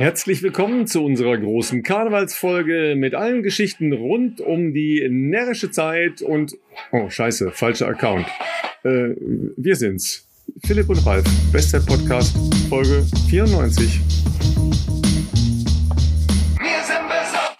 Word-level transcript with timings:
Herzlich 0.00 0.42
willkommen 0.42 0.86
zu 0.86 1.04
unserer 1.04 1.36
großen 1.36 1.82
Karnevalsfolge 1.82 2.94
mit 2.96 3.14
allen 3.14 3.42
Geschichten 3.42 3.92
rund 3.92 4.40
um 4.40 4.72
die 4.72 5.06
närrische 5.10 5.70
Zeit 5.70 6.22
und... 6.22 6.56
Oh, 6.90 7.10
scheiße, 7.10 7.50
falscher 7.50 7.88
Account. 7.88 8.26
Äh, 8.82 9.10
wir 9.58 9.76
sind's. 9.76 10.26
Philipp 10.64 10.88
und 10.88 11.04
Ralf, 11.04 11.26
Bestzeit 11.52 11.84
Podcast, 11.84 12.34
Folge 12.70 13.04
94. 13.28 14.00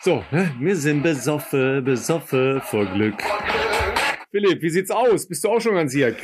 So, 0.00 0.24
ne? 0.30 0.50
wir 0.60 0.76
sind 0.76 1.02
besoffen, 1.02 1.84
besoffen 1.84 2.62
vor 2.62 2.86
Glück. 2.86 3.22
Philipp, 4.30 4.62
wie 4.62 4.70
sieht's 4.70 4.90
aus? 4.90 5.28
Bist 5.28 5.44
du 5.44 5.50
auch 5.50 5.60
schon 5.60 5.74
ganz 5.74 5.94
Jirk? 5.94 6.16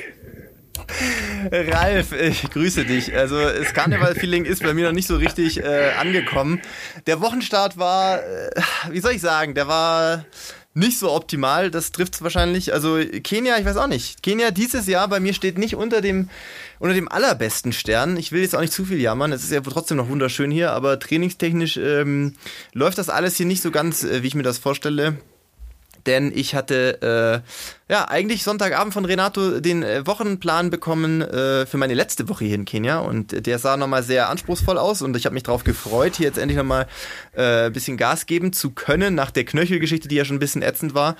Ralf, 1.53 2.13
ich 2.13 2.43
grüße 2.51 2.85
dich. 2.85 3.17
Also 3.17 3.39
das 3.39 3.73
Karneval-Feeling 3.73 4.45
ist 4.45 4.63
bei 4.63 4.75
mir 4.75 4.87
noch 4.87 4.93
nicht 4.93 5.09
so 5.09 5.17
richtig 5.17 5.63
äh, 5.63 5.93
angekommen. 5.99 6.61
Der 7.07 7.21
Wochenstart 7.21 7.79
war, 7.79 8.23
äh, 8.23 8.51
wie 8.91 9.01
soll 9.01 9.13
ich 9.13 9.21
sagen, 9.21 9.55
der 9.55 9.69
war 9.69 10.25
nicht 10.75 10.99
so 10.99 11.13
optimal. 11.13 11.71
Das 11.71 11.93
trifft 11.93 12.15
es 12.15 12.23
wahrscheinlich. 12.23 12.73
Also 12.73 12.99
Kenia, 13.23 13.59
ich 13.59 13.65
weiß 13.65 13.77
auch 13.77 13.87
nicht. 13.87 14.23
Kenia 14.23 14.51
dieses 14.51 14.87
Jahr 14.87 15.09
bei 15.09 15.21
mir 15.21 15.35
steht 15.35 15.59
nicht 15.59 15.75
unter 15.75 16.01
dem 16.01 16.29
unter 16.79 16.95
dem 16.95 17.09
allerbesten 17.09 17.73
Stern. 17.73 18.17
Ich 18.19 18.33
will 18.33 18.43
jetzt 18.43 18.55
auch 18.55 18.61
nicht 18.61 18.73
zu 18.73 18.85
viel 18.85 19.01
jammern. 19.01 19.33
Es 19.33 19.43
ist 19.43 19.53
ja 19.53 19.61
trotzdem 19.63 19.97
noch 19.97 20.09
wunderschön 20.09 20.51
hier, 20.51 20.73
aber 20.73 20.99
trainingstechnisch 20.99 21.79
ähm, 21.79 22.35
läuft 22.75 22.99
das 22.99 23.09
alles 23.09 23.37
hier 23.37 23.47
nicht 23.47 23.63
so 23.63 23.71
ganz, 23.71 24.05
äh, 24.05 24.23
wie 24.23 24.27
ich 24.27 24.35
mir 24.35 24.43
das 24.43 24.59
vorstelle 24.59 25.17
denn 26.07 26.33
ich 26.35 26.55
hatte 26.55 27.43
äh, 27.86 27.86
ja 27.89 28.09
eigentlich 28.09 28.43
Sonntagabend 28.43 28.93
von 28.93 29.05
Renato 29.05 29.61
den 29.61 29.85
äh, 29.85 30.05
Wochenplan 30.07 30.71
bekommen 30.71 31.23
äh, 31.23 31.67
für 31.67 31.77
meine 31.77 31.95
letzte 31.95 32.29
Woche 32.29 32.45
hier 32.45 32.57
in 32.57 32.65
Kenia 32.65 32.99
und 32.99 33.47
der 33.47 33.61
sah 33.61 33.77
nochmal 33.77 34.03
sehr 34.03 34.29
anspruchsvoll 34.29 34.77
aus 34.77 35.03
und 35.03 35.17
ich 35.17 35.25
habe 35.25 35.35
mich 35.35 35.45
darauf 35.45 35.63
gefreut, 35.63 36.17
hier 36.17 36.27
jetzt 36.27 36.39
endlich 36.39 36.59
nochmal 36.59 36.89
äh, 37.37 37.67
ein 37.67 37.73
bisschen 37.73 37.97
Gas 37.97 38.27
geben 38.27 38.53
zu 38.53 38.71
können 38.71 39.15
nach 39.15 39.31
der 39.31 39.45
Knöchelgeschichte, 39.45 40.09
die 40.09 40.17
ja 40.17 40.25
schon 40.25 40.37
ein 40.37 40.41
bisschen 40.41 40.63
ätzend 40.63 40.95
war. 40.95 41.15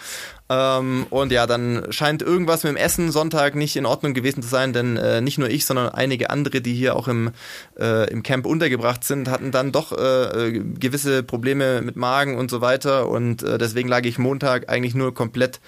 Ähm, 0.49 1.07
und 1.11 1.31
ja, 1.31 1.47
dann 1.47 1.87
scheint 1.91 2.23
irgendwas 2.23 2.65
mit 2.65 2.73
dem 2.73 2.77
Essen 2.77 3.13
Sonntag 3.13 3.55
nicht 3.55 3.77
in 3.77 3.87
Ordnung 3.87 4.13
gewesen 4.13 4.43
zu 4.43 4.49
sein, 4.49 4.73
denn 4.73 4.97
äh, 4.97 5.21
nicht 5.21 5.39
nur 5.39 5.49
ich, 5.49 5.67
sondern 5.67 5.91
einige 5.91 6.31
andere, 6.31 6.61
die 6.61 6.75
hier 6.75 6.97
auch 6.97 7.07
im, 7.07 7.31
äh, 7.79 8.11
im 8.11 8.23
Camp 8.25 8.45
untergebracht 8.45 9.05
sind, 9.05 9.29
hatten 9.29 9.53
dann 9.53 9.71
doch 9.71 9.93
äh, 9.93 10.49
äh 10.49 10.65
gewisse 10.79 11.23
Probleme 11.23 11.81
mit 11.83 11.97
Magen 11.97 12.37
und 12.37 12.51
so 12.51 12.61
weiter. 12.61 13.09
Und 13.09 13.43
äh, 13.43 13.59
deswegen 13.59 13.89
lag 13.89 14.05
ich 14.05 14.19
Montag 14.19 14.69
eigentlich 14.69 14.95
nur 14.95 15.15
komplett 15.15 15.61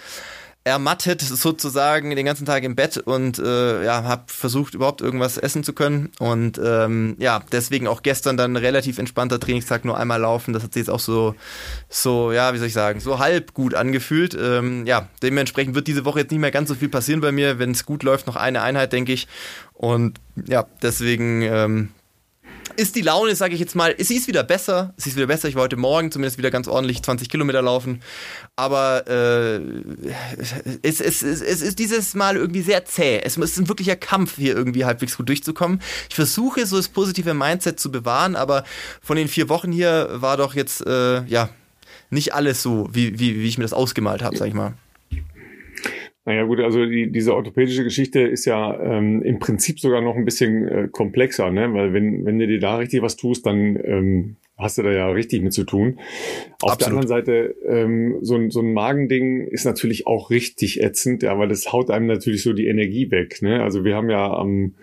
ermattet 0.68 1.20
sozusagen 1.20 2.14
den 2.14 2.26
ganzen 2.26 2.46
Tag 2.46 2.62
im 2.62 2.76
Bett 2.76 2.98
und 2.98 3.38
äh, 3.38 3.84
ja, 3.84 4.04
habe 4.04 4.24
versucht 4.26 4.74
überhaupt 4.74 5.00
irgendwas 5.00 5.38
essen 5.38 5.64
zu 5.64 5.72
können. 5.72 6.10
Und 6.18 6.60
ähm, 6.62 7.16
ja, 7.18 7.42
deswegen 7.50 7.88
auch 7.88 8.02
gestern 8.02 8.36
dann 8.36 8.56
relativ 8.56 8.98
entspannter 8.98 9.40
Trainingstag 9.40 9.84
nur 9.84 9.98
einmal 9.98 10.20
laufen, 10.20 10.52
das 10.52 10.62
hat 10.62 10.74
sich 10.74 10.82
jetzt 10.82 10.90
auch 10.90 11.00
so 11.00 11.34
so, 11.88 12.32
ja, 12.32 12.52
wie 12.54 12.58
soll 12.58 12.68
ich 12.68 12.72
sagen, 12.72 13.00
so 13.00 13.18
halb 13.18 13.54
gut 13.54 13.74
angefühlt. 13.74 14.36
Ähm, 14.40 14.86
ja, 14.86 15.08
dementsprechend 15.22 15.74
wird 15.74 15.86
diese 15.86 16.04
Woche 16.04 16.20
jetzt 16.20 16.30
nicht 16.30 16.40
mehr 16.40 16.50
ganz 16.50 16.68
so 16.68 16.74
viel 16.74 16.88
passieren 16.88 17.20
bei 17.20 17.32
mir, 17.32 17.58
wenn 17.58 17.72
es 17.72 17.86
gut 17.86 18.02
läuft, 18.02 18.26
noch 18.26 18.36
eine 18.36 18.62
Einheit, 18.62 18.92
denke 18.92 19.12
ich. 19.12 19.26
Und 19.72 20.20
ja, 20.46 20.66
deswegen 20.82 21.42
ähm, 21.42 21.88
ist 22.78 22.94
die 22.94 23.02
Laune, 23.02 23.34
sage 23.34 23.54
ich 23.54 23.60
jetzt 23.60 23.74
mal, 23.74 23.94
sie 23.98 24.14
ist 24.14 24.28
wieder 24.28 24.44
besser. 24.44 24.94
Sie 24.96 25.10
ist 25.10 25.16
wieder 25.16 25.26
besser. 25.26 25.48
Ich 25.48 25.56
war 25.56 25.64
heute 25.64 25.76
Morgen 25.76 26.12
zumindest 26.12 26.38
wieder 26.38 26.52
ganz 26.52 26.68
ordentlich 26.68 27.02
20 27.02 27.28
Kilometer 27.28 27.60
laufen. 27.60 28.00
Aber 28.54 29.04
äh, 29.08 29.56
es, 30.82 31.00
es, 31.00 31.22
es, 31.22 31.42
es 31.42 31.60
ist 31.60 31.80
dieses 31.80 32.14
Mal 32.14 32.36
irgendwie 32.36 32.62
sehr 32.62 32.84
zäh. 32.84 33.20
Es 33.24 33.36
ist 33.36 33.58
ein 33.58 33.68
wirklicher 33.68 33.96
Kampf, 33.96 34.36
hier 34.36 34.54
irgendwie 34.54 34.84
halbwegs 34.84 35.16
gut 35.16 35.28
durchzukommen. 35.28 35.82
Ich 36.08 36.14
versuche 36.14 36.64
so 36.66 36.76
das 36.76 36.88
positive 36.88 37.34
Mindset 37.34 37.80
zu 37.80 37.90
bewahren, 37.90 38.36
aber 38.36 38.62
von 39.02 39.16
den 39.16 39.26
vier 39.26 39.48
Wochen 39.48 39.72
hier 39.72 40.08
war 40.12 40.36
doch 40.36 40.54
jetzt, 40.54 40.86
äh, 40.86 41.24
ja, 41.24 41.48
nicht 42.10 42.32
alles 42.32 42.62
so, 42.62 42.88
wie, 42.92 43.18
wie, 43.18 43.40
wie 43.40 43.48
ich 43.48 43.58
mir 43.58 43.64
das 43.64 43.72
ausgemalt 43.72 44.22
habe, 44.22 44.36
sag 44.36 44.46
ich 44.46 44.54
mal. 44.54 44.74
Naja 46.28 46.44
gut, 46.44 46.60
also 46.60 46.84
die, 46.84 47.10
diese 47.10 47.34
orthopädische 47.34 47.84
Geschichte 47.84 48.20
ist 48.20 48.44
ja 48.44 48.78
ähm, 48.82 49.22
im 49.22 49.38
Prinzip 49.38 49.80
sogar 49.80 50.02
noch 50.02 50.14
ein 50.14 50.26
bisschen 50.26 50.68
äh, 50.68 50.88
komplexer, 50.92 51.50
ne? 51.50 51.72
weil 51.72 51.94
wenn, 51.94 52.26
wenn 52.26 52.38
du 52.38 52.46
dir 52.46 52.60
da 52.60 52.76
richtig 52.76 53.00
was 53.00 53.16
tust, 53.16 53.46
dann 53.46 53.80
ähm, 53.82 54.36
hast 54.58 54.76
du 54.76 54.82
da 54.82 54.92
ja 54.92 55.08
richtig 55.08 55.40
mit 55.42 55.54
zu 55.54 55.64
tun. 55.64 55.98
Auf 56.60 56.72
Absolut. 56.72 56.80
der 56.80 56.86
anderen 56.88 57.08
Seite, 57.08 57.54
ähm, 57.66 58.18
so, 58.20 58.34
ein 58.34 58.50
so 58.50 58.60
ein 58.60 58.74
Magending 58.74 59.46
ist 59.46 59.64
natürlich 59.64 60.06
auch 60.06 60.28
richtig 60.28 60.82
ätzend, 60.82 61.22
ja, 61.22 61.38
weil 61.38 61.48
das 61.48 61.72
haut 61.72 61.90
einem 61.90 62.08
natürlich 62.08 62.42
so 62.42 62.52
die 62.52 62.66
Energie 62.66 63.10
weg. 63.10 63.40
Ne? 63.40 63.62
Also 63.62 63.86
wir 63.86 63.96
haben 63.96 64.10
ja 64.10 64.30
am 64.30 64.74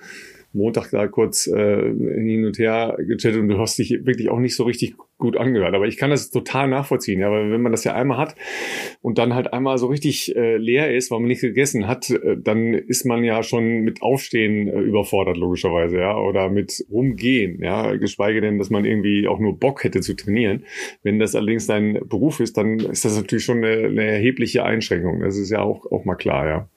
Montag 0.55 0.89
da 0.91 1.07
kurz 1.07 1.47
äh, 1.47 1.81
hin 1.81 2.45
und 2.45 2.57
her 2.57 2.97
gechattet 2.97 3.41
und 3.41 3.49
du 3.49 3.59
hast 3.59 3.77
dich 3.77 4.05
wirklich 4.05 4.29
auch 4.29 4.39
nicht 4.39 4.55
so 4.55 4.63
richtig 4.63 4.95
gut 5.17 5.37
angehört. 5.37 5.73
Aber 5.73 5.87
ich 5.87 5.97
kann 5.97 6.09
das 6.09 6.29
total 6.29 6.67
nachvollziehen. 6.67 7.19
Ja, 7.19 7.31
weil 7.31 7.51
wenn 7.51 7.61
man 7.61 7.71
das 7.71 7.83
ja 7.83 7.93
einmal 7.93 8.17
hat 8.17 8.35
und 9.01 9.17
dann 9.17 9.33
halt 9.33 9.53
einmal 9.53 9.77
so 9.77 9.87
richtig 9.87 10.35
äh, 10.35 10.57
leer 10.57 10.93
ist, 10.93 11.11
weil 11.11 11.19
man 11.19 11.27
nichts 11.27 11.41
gegessen 11.41 11.87
hat, 11.87 12.09
äh, 12.09 12.37
dann 12.37 12.73
ist 12.73 13.05
man 13.05 13.23
ja 13.23 13.43
schon 13.43 13.81
mit 13.81 14.01
Aufstehen 14.01 14.67
äh, 14.67 14.79
überfordert, 14.79 15.37
logischerweise, 15.37 15.99
ja, 15.99 16.17
oder 16.17 16.49
mit 16.49 16.85
Rumgehen, 16.91 17.61
ja, 17.61 17.95
geschweige 17.95 18.41
denn, 18.41 18.57
dass 18.57 18.69
man 18.69 18.85
irgendwie 18.85 19.27
auch 19.27 19.39
nur 19.39 19.57
Bock 19.57 19.83
hätte 19.83 20.01
zu 20.01 20.15
trainieren. 20.15 20.65
Wenn 21.03 21.19
das 21.19 21.35
allerdings 21.35 21.67
dein 21.67 21.99
Beruf 22.07 22.39
ist, 22.39 22.57
dann 22.57 22.79
ist 22.79 23.05
das 23.05 23.15
natürlich 23.15 23.45
schon 23.45 23.63
eine, 23.63 23.87
eine 23.87 24.03
erhebliche 24.03 24.63
Einschränkung. 24.63 25.21
Das 25.21 25.37
ist 25.37 25.49
ja 25.49 25.61
auch, 25.61 25.89
auch 25.91 26.05
mal 26.05 26.15
klar, 26.15 26.47
ja. 26.47 26.69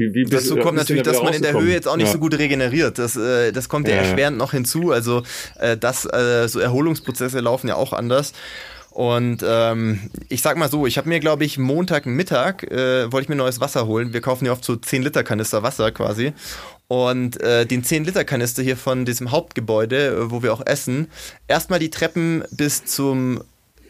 Wie, 0.00 0.14
wie 0.14 0.24
Dazu 0.24 0.56
kommt 0.56 0.78
natürlich, 0.78 1.02
dass 1.02 1.22
man 1.22 1.34
in 1.34 1.42
der 1.42 1.52
Höhe 1.52 1.72
jetzt 1.72 1.86
auch 1.86 1.96
nicht 1.96 2.06
ja. 2.06 2.12
so 2.12 2.18
gut 2.18 2.38
regeneriert. 2.38 2.98
Das, 2.98 3.16
äh, 3.16 3.52
das 3.52 3.68
kommt 3.68 3.86
ja, 3.86 3.94
ja 3.94 4.00
erschwerend 4.00 4.38
noch 4.38 4.52
hinzu. 4.52 4.92
Also 4.92 5.22
äh, 5.58 5.76
das, 5.76 6.06
äh, 6.06 6.48
so 6.48 6.58
Erholungsprozesse 6.58 7.40
laufen 7.40 7.68
ja 7.68 7.76
auch 7.76 7.92
anders. 7.92 8.32
Und 8.90 9.44
ähm, 9.46 10.10
ich 10.28 10.42
sag 10.42 10.56
mal 10.56 10.70
so, 10.70 10.86
ich 10.86 10.98
habe 10.98 11.08
mir, 11.08 11.20
glaube 11.20 11.44
ich, 11.44 11.58
Montagmittag 11.58 12.64
äh, 12.64 13.12
wollte 13.12 13.24
ich 13.24 13.28
mir 13.28 13.36
neues 13.36 13.60
Wasser 13.60 13.86
holen. 13.86 14.12
Wir 14.12 14.20
kaufen 14.20 14.46
ja 14.46 14.52
oft 14.52 14.64
so 14.64 14.74
10 14.74 15.02
Liter 15.02 15.22
Kanister 15.22 15.62
Wasser 15.62 15.92
quasi. 15.92 16.32
Und 16.88 17.40
äh, 17.40 17.66
den 17.66 17.84
10 17.84 18.04
Liter 18.04 18.24
Kanister 18.24 18.62
hier 18.62 18.76
von 18.76 19.04
diesem 19.04 19.30
Hauptgebäude, 19.30 20.08
äh, 20.08 20.30
wo 20.30 20.42
wir 20.42 20.52
auch 20.52 20.66
essen, 20.66 21.08
erstmal 21.46 21.78
die 21.78 21.90
Treppen 21.90 22.42
bis 22.50 22.84
zum 22.84 23.42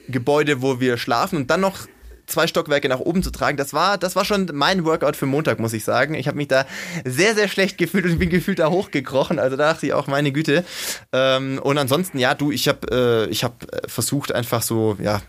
Gebäude, 0.09 0.61
wo 0.61 0.81
wir 0.81 0.99
schlafen 0.99 1.37
und 1.37 1.51
dann 1.51 1.61
noch 1.61 1.87
zwei 2.31 2.47
Stockwerke 2.47 2.89
nach 2.89 3.01
oben 3.01 3.23
zu 3.23 3.31
tragen, 3.31 3.57
das 3.57 3.73
war, 3.73 3.99
das 3.99 4.17
war 4.17 4.25
schon 4.25 4.51
mein 4.53 4.85
Workout 4.85 5.17
für 5.17 5.27
Montag, 5.27 5.59
muss 5.59 5.73
ich 5.73 5.85
sagen. 5.85 6.15
Ich 6.15 6.27
habe 6.27 6.37
mich 6.37 6.49
da 6.49 6.67
sehr, 7.05 7.35
sehr 7.35 7.49
schlecht 7.49 7.79
gefühlt 7.79 8.07
und 8.07 8.19
bin 8.19 8.31
gefühlt 8.31 8.59
da 8.59 8.71
hochgekrochen. 8.71 9.39
Also 9.39 9.57
da 9.57 9.73
dachte 9.73 9.87
ich 9.87 9.93
auch, 9.93 10.07
meine 10.07 10.33
Güte. 10.33 10.65
Ähm, 11.13 11.59
und 11.63 11.79
ansonsten, 11.79 12.19
ja, 12.19 12.35
du, 12.35 12.51
ich 12.51 12.69
habe 12.69 13.29
äh, 13.31 13.35
hab 13.35 13.67
versucht, 13.87 14.33
einfach 14.33 14.63
so, 14.63 14.97
ja, 15.01 15.23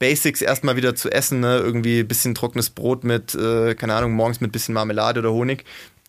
Basics 0.00 0.40
erstmal 0.40 0.76
wieder 0.76 0.94
zu 0.94 1.10
essen, 1.10 1.40
ne? 1.40 1.58
irgendwie 1.58 2.02
bisschen 2.02 2.34
trockenes 2.34 2.70
Brot 2.70 3.04
mit, 3.04 3.34
äh, 3.34 3.74
keine 3.74 3.94
Ahnung, 3.94 4.12
morgens 4.12 4.40
mit 4.40 4.50
bisschen 4.50 4.74
Marmelade 4.74 5.20
oder 5.20 5.30
Honig. 5.30 5.64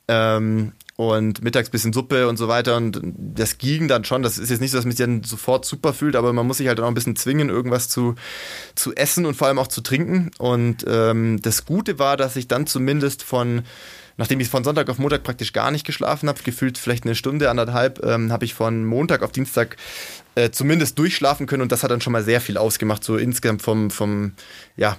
Ähm, 0.07 0.71
und 1.09 1.43
mittags 1.43 1.69
bisschen 1.69 1.93
Suppe 1.93 2.27
und 2.27 2.37
so 2.37 2.47
weiter 2.47 2.77
und 2.77 3.01
das 3.17 3.57
ging 3.57 3.87
dann 3.87 4.05
schon. 4.05 4.21
Das 4.21 4.37
ist 4.37 4.49
jetzt 4.49 4.59
nicht 4.59 4.71
so, 4.71 4.77
dass 4.77 4.85
man 4.85 4.91
sich 4.91 5.05
dann 5.05 5.23
sofort 5.23 5.65
super 5.65 5.93
fühlt, 5.93 6.15
aber 6.15 6.31
man 6.31 6.45
muss 6.45 6.57
sich 6.57 6.67
halt 6.67 6.79
auch 6.79 6.87
ein 6.87 6.93
bisschen 6.93 7.15
zwingen, 7.15 7.49
irgendwas 7.49 7.89
zu, 7.89 8.15
zu 8.75 8.93
essen 8.95 9.25
und 9.25 9.35
vor 9.35 9.47
allem 9.47 9.59
auch 9.59 9.67
zu 9.67 9.81
trinken. 9.81 10.31
Und 10.37 10.85
ähm, 10.87 11.41
das 11.41 11.65
Gute 11.65 11.97
war, 11.97 12.17
dass 12.17 12.35
ich 12.35 12.47
dann 12.47 12.67
zumindest 12.67 13.23
von 13.23 13.63
nachdem 14.17 14.39
ich 14.39 14.49
von 14.49 14.63
Sonntag 14.63 14.87
auf 14.89 14.99
Montag 14.99 15.23
praktisch 15.23 15.51
gar 15.51 15.71
nicht 15.71 15.83
geschlafen 15.83 16.29
habe, 16.29 16.43
gefühlt 16.43 16.77
vielleicht 16.77 17.05
eine 17.05 17.15
Stunde, 17.15 17.49
anderthalb, 17.49 18.05
ähm, 18.05 18.31
habe 18.31 18.45
ich 18.45 18.53
von 18.53 18.85
Montag 18.85 19.23
auf 19.23 19.31
Dienstag 19.31 19.77
äh, 20.35 20.51
zumindest 20.51 20.97
durchschlafen 20.97 21.45
können 21.45 21.61
und 21.61 21.71
das 21.71 21.83
hat 21.83 21.91
dann 21.91 22.01
schon 22.01 22.13
mal 22.13 22.23
sehr 22.23 22.41
viel 22.41 22.57
ausgemacht, 22.57 23.03
so 23.03 23.17
insgesamt 23.17 23.61
vom, 23.61 23.91
vom 23.91 24.33
ja, 24.77 24.97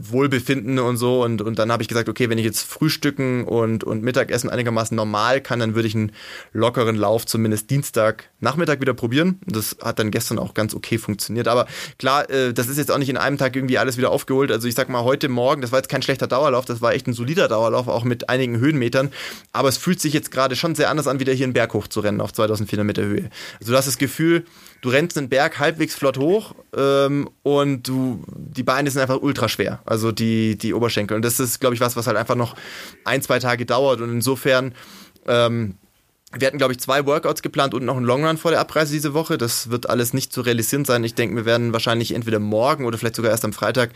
Wohlbefinden 0.00 0.78
und 0.78 0.96
so. 0.96 1.24
Und, 1.24 1.42
und 1.42 1.58
dann 1.58 1.72
habe 1.72 1.82
ich 1.82 1.88
gesagt, 1.88 2.08
okay, 2.08 2.30
wenn 2.30 2.38
ich 2.38 2.44
jetzt 2.44 2.62
Frühstücken 2.62 3.44
und, 3.44 3.84
und 3.84 4.02
Mittagessen 4.02 4.48
einigermaßen 4.48 4.96
normal 4.96 5.40
kann, 5.40 5.58
dann 5.58 5.74
würde 5.74 5.88
ich 5.88 5.94
einen 5.94 6.12
lockeren 6.52 6.96
Lauf 6.96 7.26
zumindest 7.26 7.70
Dienstag 7.70 8.29
Nachmittag 8.40 8.80
wieder 8.80 8.94
probieren. 8.94 9.38
Das 9.46 9.76
hat 9.82 9.98
dann 9.98 10.10
gestern 10.10 10.38
auch 10.38 10.54
ganz 10.54 10.74
okay 10.74 10.98
funktioniert. 10.98 11.46
Aber 11.46 11.66
klar, 11.98 12.28
äh, 12.30 12.52
das 12.52 12.68
ist 12.68 12.78
jetzt 12.78 12.90
auch 12.90 12.98
nicht 12.98 13.08
in 13.08 13.16
einem 13.16 13.38
Tag 13.38 13.54
irgendwie 13.54 13.78
alles 13.78 13.96
wieder 13.96 14.10
aufgeholt. 14.10 14.50
Also 14.50 14.66
ich 14.66 14.74
sag 14.74 14.88
mal, 14.88 15.04
heute 15.04 15.28
Morgen, 15.28 15.62
das 15.62 15.72
war 15.72 15.78
jetzt 15.78 15.88
kein 15.88 16.02
schlechter 16.02 16.26
Dauerlauf, 16.26 16.64
das 16.64 16.80
war 16.80 16.94
echt 16.94 17.06
ein 17.06 17.12
solider 17.12 17.48
Dauerlauf, 17.48 17.88
auch 17.88 18.04
mit 18.04 18.28
einigen 18.28 18.58
Höhenmetern. 18.58 19.10
Aber 19.52 19.68
es 19.68 19.76
fühlt 19.76 20.00
sich 20.00 20.12
jetzt 20.12 20.30
gerade 20.30 20.56
schon 20.56 20.74
sehr 20.74 20.90
anders 20.90 21.06
an, 21.06 21.20
wieder 21.20 21.32
hier 21.32 21.44
einen 21.44 21.52
Berg 21.52 21.74
hoch 21.74 21.86
zu 21.86 22.00
rennen 22.00 22.20
auf 22.20 22.32
2400 22.32 22.86
Meter 22.86 23.02
Höhe. 23.02 23.30
Also 23.60 23.72
du 23.72 23.78
hast 23.78 23.86
das 23.86 23.98
Gefühl, 23.98 24.44
du 24.80 24.88
rennst 24.88 25.16
den 25.16 25.28
Berg 25.28 25.58
halbwegs 25.58 25.94
flott 25.94 26.18
hoch 26.18 26.54
ähm, 26.76 27.28
und 27.42 27.86
du, 27.86 28.24
die 28.34 28.62
Beine 28.62 28.90
sind 28.90 29.02
einfach 29.02 29.20
ultra 29.20 29.48
schwer, 29.48 29.80
also 29.84 30.12
die, 30.12 30.56
die 30.56 30.74
Oberschenkel. 30.74 31.16
Und 31.16 31.24
das 31.24 31.40
ist, 31.40 31.60
glaube 31.60 31.74
ich, 31.74 31.80
was, 31.80 31.96
was 31.96 32.06
halt 32.06 32.16
einfach 32.16 32.36
noch 32.36 32.56
ein, 33.04 33.22
zwei 33.22 33.38
Tage 33.38 33.66
dauert. 33.66 34.00
Und 34.00 34.10
insofern, 34.10 34.74
ähm, 35.26 35.74
wir 36.38 36.46
hatten, 36.46 36.58
glaube 36.58 36.72
ich, 36.72 36.80
zwei 36.80 37.06
Workouts 37.06 37.42
geplant 37.42 37.74
und 37.74 37.84
noch 37.84 37.96
einen 37.96 38.06
Longrun 38.06 38.38
vor 38.38 38.52
der 38.52 38.60
Abreise 38.60 38.92
diese 38.92 39.14
Woche. 39.14 39.36
Das 39.36 39.70
wird 39.70 39.90
alles 39.90 40.14
nicht 40.14 40.32
zu 40.32 40.42
realisieren 40.42 40.84
sein. 40.84 41.02
Ich 41.02 41.14
denke, 41.14 41.34
wir 41.34 41.44
werden 41.44 41.72
wahrscheinlich 41.72 42.14
entweder 42.14 42.38
morgen 42.38 42.84
oder 42.84 42.98
vielleicht 42.98 43.16
sogar 43.16 43.32
erst 43.32 43.44
am 43.44 43.52
Freitag 43.52 43.90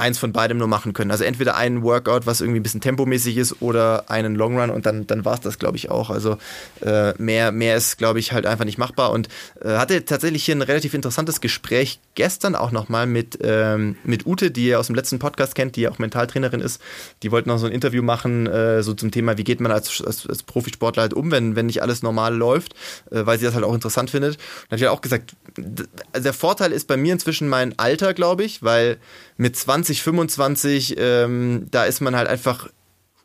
eins 0.00 0.18
von 0.18 0.32
beidem 0.32 0.58
nur 0.58 0.66
machen 0.66 0.92
können. 0.92 1.10
Also 1.10 1.24
entweder 1.24 1.56
ein 1.56 1.82
Workout, 1.82 2.26
was 2.26 2.40
irgendwie 2.40 2.60
ein 2.60 2.62
bisschen 2.62 2.80
tempomäßig 2.80 3.36
ist, 3.36 3.62
oder 3.62 4.10
einen 4.10 4.34
Long 4.34 4.58
Run 4.58 4.70
und 4.70 4.86
dann, 4.86 5.06
dann 5.06 5.24
war 5.24 5.34
es 5.34 5.40
das, 5.40 5.58
glaube 5.58 5.76
ich, 5.76 5.90
auch. 5.90 6.10
Also 6.10 6.38
äh, 6.80 7.12
mehr, 7.22 7.52
mehr 7.52 7.76
ist, 7.76 7.98
glaube 7.98 8.18
ich, 8.18 8.32
halt 8.32 8.46
einfach 8.46 8.64
nicht 8.64 8.78
machbar. 8.78 9.12
Und 9.12 9.28
äh, 9.62 9.76
hatte 9.76 10.04
tatsächlich 10.04 10.44
hier 10.44 10.56
ein 10.56 10.62
relativ 10.62 10.94
interessantes 10.94 11.40
Gespräch 11.40 12.00
gestern 12.14 12.54
auch 12.54 12.72
nochmal 12.72 13.06
mit, 13.06 13.38
ähm, 13.42 13.96
mit 14.04 14.26
Ute, 14.26 14.50
die 14.50 14.66
ihr 14.66 14.80
aus 14.80 14.86
dem 14.86 14.96
letzten 14.96 15.18
Podcast 15.18 15.54
kennt, 15.54 15.76
die 15.76 15.82
ja 15.82 15.90
auch 15.90 15.98
Mentaltrainerin 15.98 16.60
ist. 16.60 16.80
Die 17.22 17.30
wollten 17.30 17.48
noch 17.48 17.58
so 17.58 17.66
ein 17.66 17.72
Interview 17.72 18.02
machen, 18.02 18.46
äh, 18.46 18.82
so 18.82 18.94
zum 18.94 19.10
Thema, 19.10 19.38
wie 19.38 19.44
geht 19.44 19.60
man 19.60 19.70
als, 19.70 20.02
als, 20.02 20.26
als 20.26 20.42
Profisportler 20.42 21.02
halt 21.02 21.14
um, 21.14 21.30
wenn, 21.30 21.56
wenn 21.56 21.66
nicht 21.66 21.82
alles 21.82 22.02
normal 22.02 22.34
läuft, 22.34 22.74
äh, 23.10 23.26
weil 23.26 23.38
sie 23.38 23.44
das 23.44 23.54
halt 23.54 23.64
auch 23.64 23.74
interessant 23.74 24.10
findet. 24.10 24.36
Und 24.64 24.72
hat 24.72 24.80
ja 24.80 24.90
auch 24.90 25.00
gesagt, 25.00 25.36
der 25.56 26.32
Vorteil 26.32 26.72
ist 26.72 26.88
bei 26.88 26.96
mir 26.96 27.12
inzwischen 27.12 27.48
mein 27.48 27.78
Alter, 27.78 28.14
glaube 28.14 28.44
ich, 28.44 28.62
weil 28.62 28.98
mit 29.36 29.56
20, 29.56 29.89
25, 29.98 30.96
ähm, 30.98 31.66
da 31.70 31.84
ist 31.84 32.00
man 32.00 32.16
halt 32.16 32.28
einfach 32.28 32.68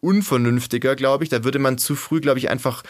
unvernünftiger, 0.01 0.95
glaube 0.95 1.23
ich. 1.23 1.29
Da 1.29 1.44
würde 1.44 1.59
man 1.59 1.77
zu 1.77 1.95
früh, 1.95 2.21
glaube 2.21 2.39
ich, 2.39 2.50
einfach 2.50 2.83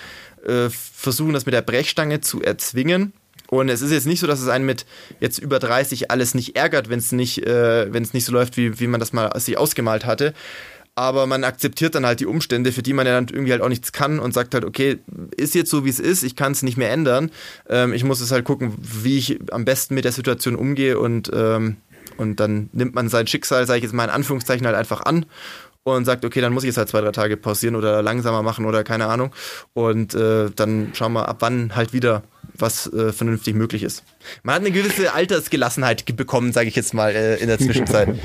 äh, 0.46 0.70
versuchen, 0.70 1.34
das 1.34 1.46
mit 1.46 1.54
der 1.54 1.62
Brechstange 1.62 2.22
zu 2.22 2.42
erzwingen. 2.42 3.14
Und 3.48 3.70
es 3.70 3.82
ist 3.82 3.92
jetzt 3.92 4.08
nicht 4.08 4.20
so, 4.20 4.28
dass 4.28 4.42
es 4.42 4.48
einen 4.48 4.66
mit 4.66 4.86
jetzt 5.20 5.38
über 5.38 5.60
30 5.60 6.12
alles 6.12 6.34
nicht 6.34 6.56
ärgert, 6.56 6.90
wenn 6.90 7.00
es 7.00 7.12
nicht, 7.12 7.46
äh, 7.46 7.88
nicht 7.90 8.26
so 8.26 8.32
läuft, 8.32 8.58
wie, 8.58 8.80
wie 8.80 8.88
man 8.88 9.00
das 9.00 9.14
mal 9.14 9.32
sich 9.40 9.58
ausgemalt 9.58 10.06
hatte. 10.06 10.34
Aber 10.98 11.28
man 11.28 11.44
akzeptiert 11.44 11.94
dann 11.94 12.06
halt 12.06 12.22
die 12.22 12.26
Umstände, 12.26 12.72
für 12.72 12.82
die 12.82 12.94
man 12.94 13.06
ja 13.06 13.14
dann 13.14 13.28
irgendwie 13.28 13.52
halt 13.52 13.62
auch 13.62 13.70
nichts 13.70 13.92
kann 13.92 14.18
und 14.18 14.34
sagt 14.34 14.54
halt, 14.54 14.64
okay, 14.64 15.00
ist 15.36 15.54
jetzt 15.54 15.70
so, 15.70 15.84
wie 15.84 15.90
es 15.90 16.00
ist, 16.00 16.24
ich 16.24 16.38
kann 16.38 16.54
es 16.54 16.64
nicht 16.64 16.78
mehr 16.78 16.90
ändern. 16.90 17.32
Ähm, 17.70 17.94
ich 17.94 18.06
muss 18.06 18.22
es 18.22 18.32
halt 18.32 18.46
gucken, 18.46 18.74
wie 18.78 19.18
ich 19.18 19.40
am 19.52 19.66
besten 19.66 19.94
mit 19.94 20.06
der 20.06 20.14
Situation 20.14 20.56
umgehe 20.56 20.98
und, 20.98 21.30
ähm, 21.34 21.76
und 22.18 22.40
dann 22.40 22.70
nimmt 22.74 22.96
man 22.96 23.10
sein 23.10 23.28
Schicksal, 23.28 23.66
sage 23.66 23.78
ich 23.78 23.84
jetzt 23.84 23.94
mal 23.94 24.06
in 24.06 24.10
Anführungszeichen, 24.10 24.66
halt 24.66 24.76
einfach 24.76 25.02
an 25.02 25.26
und 25.84 26.06
sagt, 26.06 26.26
okay, 26.26 26.42
dann 26.42 26.52
muss 26.52 26.64
ich 26.64 26.72
es 26.72 26.78
halt 26.78 26.90
zwei, 26.90 27.02
drei 27.02 27.12
Tage 27.12 27.38
pausieren 27.38 27.76
oder 27.76 28.02
langsamer 28.02 28.42
machen 28.42 28.66
oder 28.66 28.84
keine 28.84 29.06
Ahnung. 29.06 29.32
Und 29.74 30.16
äh, 30.16 30.50
dann 30.56 30.92
schauen 30.94 31.14
wir 31.14 31.30
ab 31.30 31.38
wann 31.40 31.76
halt 31.76 31.94
wieder 31.94 32.24
was 32.58 32.92
äh, 32.92 33.12
vernünftig 33.12 33.54
möglich 33.54 33.84
ist. 33.84 34.04
Man 34.44 34.56
hat 34.56 34.62
eine 34.62 34.72
gewisse 34.72 35.14
Altersgelassenheit 35.14 36.06
bekommen, 36.16 36.54
sage 36.54 36.70
ich 36.70 36.76
jetzt 36.76 36.94
mal, 36.94 37.12
äh, 37.16 37.36
in 37.36 37.48
der 37.48 37.60
Zwischenzeit. 37.60 38.10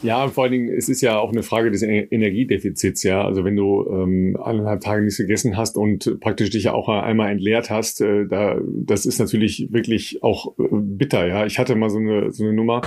Ja, 0.00 0.28
vor 0.28 0.44
allen 0.44 0.52
Dingen, 0.52 0.68
es 0.68 0.88
ist 0.88 1.00
ja 1.00 1.18
auch 1.18 1.32
eine 1.32 1.42
Frage 1.42 1.72
des 1.72 1.82
Energiedefizits, 1.82 3.02
ja. 3.02 3.24
Also 3.24 3.44
wenn 3.44 3.56
du 3.56 3.84
ähm, 3.90 4.38
eineinhalb 4.40 4.80
Tage 4.80 5.02
nichts 5.02 5.18
gegessen 5.18 5.56
hast 5.56 5.76
und 5.76 6.20
praktisch 6.20 6.50
dich 6.50 6.64
ja 6.64 6.72
auch 6.72 6.88
einmal 6.88 7.32
entleert 7.32 7.68
hast, 7.68 8.00
äh, 8.00 8.26
da, 8.26 8.60
das 8.64 9.06
ist 9.06 9.18
natürlich 9.18 9.72
wirklich 9.72 10.22
auch 10.22 10.56
äh, 10.58 10.68
bitter, 10.70 11.26
ja. 11.26 11.46
Ich 11.46 11.58
hatte 11.58 11.74
mal 11.74 11.90
so 11.90 11.98
eine, 11.98 12.32
so 12.32 12.44
eine 12.44 12.52
Nummer, 12.52 12.82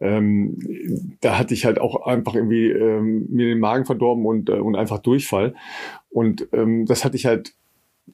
ähm, 0.00 0.58
da 1.22 1.38
hatte 1.38 1.54
ich 1.54 1.64
halt 1.64 1.80
auch 1.80 2.04
einfach 2.06 2.34
irgendwie 2.34 2.70
ähm, 2.70 3.26
mir 3.30 3.46
den 3.46 3.60
Magen 3.60 3.86
verdorben 3.86 4.26
und, 4.26 4.50
äh, 4.50 4.54
und 4.54 4.76
einfach 4.76 4.98
Durchfall. 4.98 5.54
Und 6.10 6.48
ähm, 6.52 6.84
das 6.84 7.04
hatte 7.06 7.16
ich 7.16 7.24
halt 7.24 7.54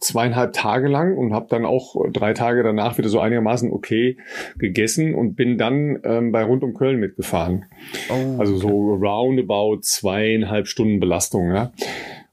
zweieinhalb 0.01 0.53
Tage 0.53 0.89
lang 0.89 1.17
und 1.17 1.33
habe 1.33 1.47
dann 1.49 1.65
auch 1.65 1.97
drei 2.13 2.33
Tage 2.33 2.63
danach 2.63 2.99
wieder 2.99 3.09
so 3.09 3.21
einigermaßen 3.21 3.73
okay 3.73 4.19
gegessen 4.59 5.15
und 5.15 5.35
bin 5.35 5.59
dann 5.59 6.01
ähm, 6.05 6.33
bei 6.33 6.45
Rund 6.45 6.63
um 6.63 6.75
Köln 6.75 6.99
mitgefahren. 6.99 7.67
Oh, 8.09 8.39
also 8.39 8.57
so 8.57 8.69
roundabout 8.95 9.81
zweieinhalb 9.83 10.67
Stunden 10.67 11.01
Belastung. 11.01 11.55
Ja. 11.55 11.73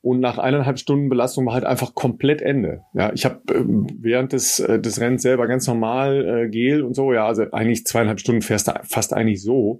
Und 0.03 0.19
nach 0.19 0.37
eineinhalb 0.37 0.79
Stunden 0.79 1.07
Belastung 1.07 1.45
war 1.45 1.53
halt 1.53 1.63
einfach 1.63 1.95
komplett 1.95 2.41
Ende. 2.41 2.81
Ja, 2.93 3.13
ich 3.13 3.23
habe 3.23 3.39
ähm, 3.55 3.87
während 3.97 4.33
des, 4.33 4.59
äh, 4.59 4.77
des 4.77 4.99
Rennens 4.99 5.21
selber 5.21 5.47
ganz 5.47 5.65
normal 5.65 6.43
äh, 6.43 6.49
Gel 6.49 6.83
und 6.83 6.93
so, 6.93 7.13
ja, 7.13 7.25
also 7.25 7.43
eigentlich 7.53 7.85
zweieinhalb 7.85 8.19
Stunden 8.19 8.41
fährst 8.41 8.67
du 8.67 8.73
fast 8.83 9.13
eigentlich 9.13 9.41
so. 9.41 9.79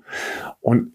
Und 0.62 0.94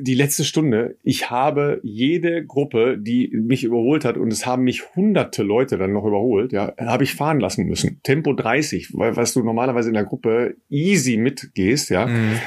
die 0.00 0.16
letzte 0.16 0.42
Stunde, 0.42 0.96
ich 1.04 1.30
habe 1.30 1.78
jede 1.84 2.44
Gruppe, 2.44 2.98
die 2.98 3.30
mich 3.32 3.62
überholt 3.62 4.04
hat, 4.04 4.16
und 4.16 4.32
es 4.32 4.46
haben 4.46 4.64
mich 4.64 4.96
hunderte 4.96 5.44
Leute 5.44 5.78
dann 5.78 5.92
noch 5.92 6.04
überholt, 6.04 6.52
ja, 6.52 6.74
habe 6.76 7.04
ich 7.04 7.14
fahren 7.14 7.38
lassen 7.38 7.66
müssen. 7.66 8.00
Tempo 8.02 8.32
30, 8.32 8.94
weil 8.94 9.14
was 9.14 9.32
du 9.32 9.44
normalerweise 9.44 9.90
in 9.90 9.94
der 9.94 10.04
Gruppe 10.04 10.56
easy 10.68 11.18
mitgehst, 11.18 11.90
ja. 11.90 12.06
Mhm. 12.06 12.40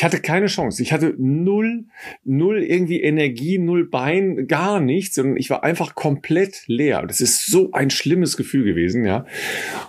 Ich 0.00 0.04
hatte 0.04 0.20
keine 0.20 0.46
Chance. 0.46 0.82
Ich 0.82 0.94
hatte 0.94 1.14
null, 1.18 1.84
null 2.24 2.62
irgendwie 2.62 3.02
Energie, 3.02 3.58
null 3.58 3.86
Bein, 3.86 4.46
gar 4.46 4.80
nichts. 4.80 5.18
Und 5.18 5.36
ich 5.36 5.50
war 5.50 5.62
einfach 5.62 5.94
komplett 5.94 6.62
leer. 6.68 7.04
Das 7.06 7.20
ist 7.20 7.50
so 7.50 7.72
ein 7.72 7.90
schlimmes 7.90 8.38
Gefühl 8.38 8.64
gewesen, 8.64 9.04
ja. 9.04 9.26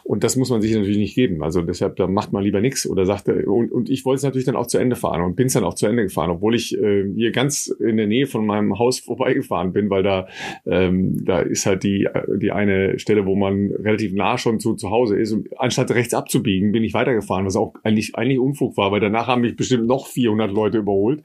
Und 0.04 0.26
das 0.26 0.36
muss 0.36 0.50
man 0.50 0.62
sich 0.62 0.74
natürlich 0.74 0.98
nicht 0.98 1.16
geben. 1.16 1.42
Also 1.42 1.62
deshalb, 1.62 1.96
da 1.96 2.08
macht 2.08 2.34
man 2.34 2.44
lieber 2.44 2.60
nichts 2.60 2.86
oder 2.86 3.06
sagte, 3.06 3.46
und, 3.46 3.72
und 3.72 3.90
ich 3.90 4.04
wollte 4.04 4.18
es 4.18 4.24
natürlich 4.24 4.44
dann 4.44 4.58
auch 4.58 4.68
zu 4.68 4.80
Ende 4.80 4.98
fahren 4.98 5.22
und 5.22 5.38
bin 5.38 5.48
es 5.48 5.54
dann 5.54 5.64
auch 5.64 5.76
zu 5.76 5.88
Ende 5.88 6.04
gefahren, 6.04 6.30
obwohl 6.30 6.56
ich 6.56 6.78
äh, 6.78 7.06
hier 7.16 7.32
ganz 7.32 7.68
in 7.68 7.96
der 7.96 8.08
Nähe 8.08 8.28
von 8.28 8.46
meinem 8.46 8.78
Haus 8.80 9.00
vorbeigefahren 9.00 9.72
bin, 9.72 9.90
weil 9.90 10.04
da, 10.04 10.28
ähm, 10.66 11.24
da 11.24 11.40
ist 11.40 11.66
halt 11.66 11.84
die, 11.84 12.10
die 12.36 12.52
eine 12.52 13.00
Stelle, 13.00 13.26
wo 13.26 13.38
man 13.38 13.72
relativ 13.72 14.12
nah 14.12 14.38
schon 14.38 14.60
zu, 14.60 14.76
zu 14.76 14.90
Hause 14.90 15.16
ist. 15.16 15.32
Und 15.32 15.58
anstatt 15.58 15.90
rechts 15.92 16.14
abzubiegen, 16.14 16.74
bin 16.74 16.84
ich 16.84 16.94
weitergefahren, 16.94 17.46
was 17.46 17.56
auch 17.56 17.76
eigentlich, 17.84 18.16
eigentlich 18.16 18.40
Unfug 18.40 18.76
war, 18.76 18.92
weil 18.92 19.00
danach 19.00 19.28
haben 19.28 19.40
mich 19.40 19.56
bestimmt 19.56 19.88
noch 19.88 20.01
400 20.08 20.52
Leute 20.52 20.80
überholt. 20.80 21.24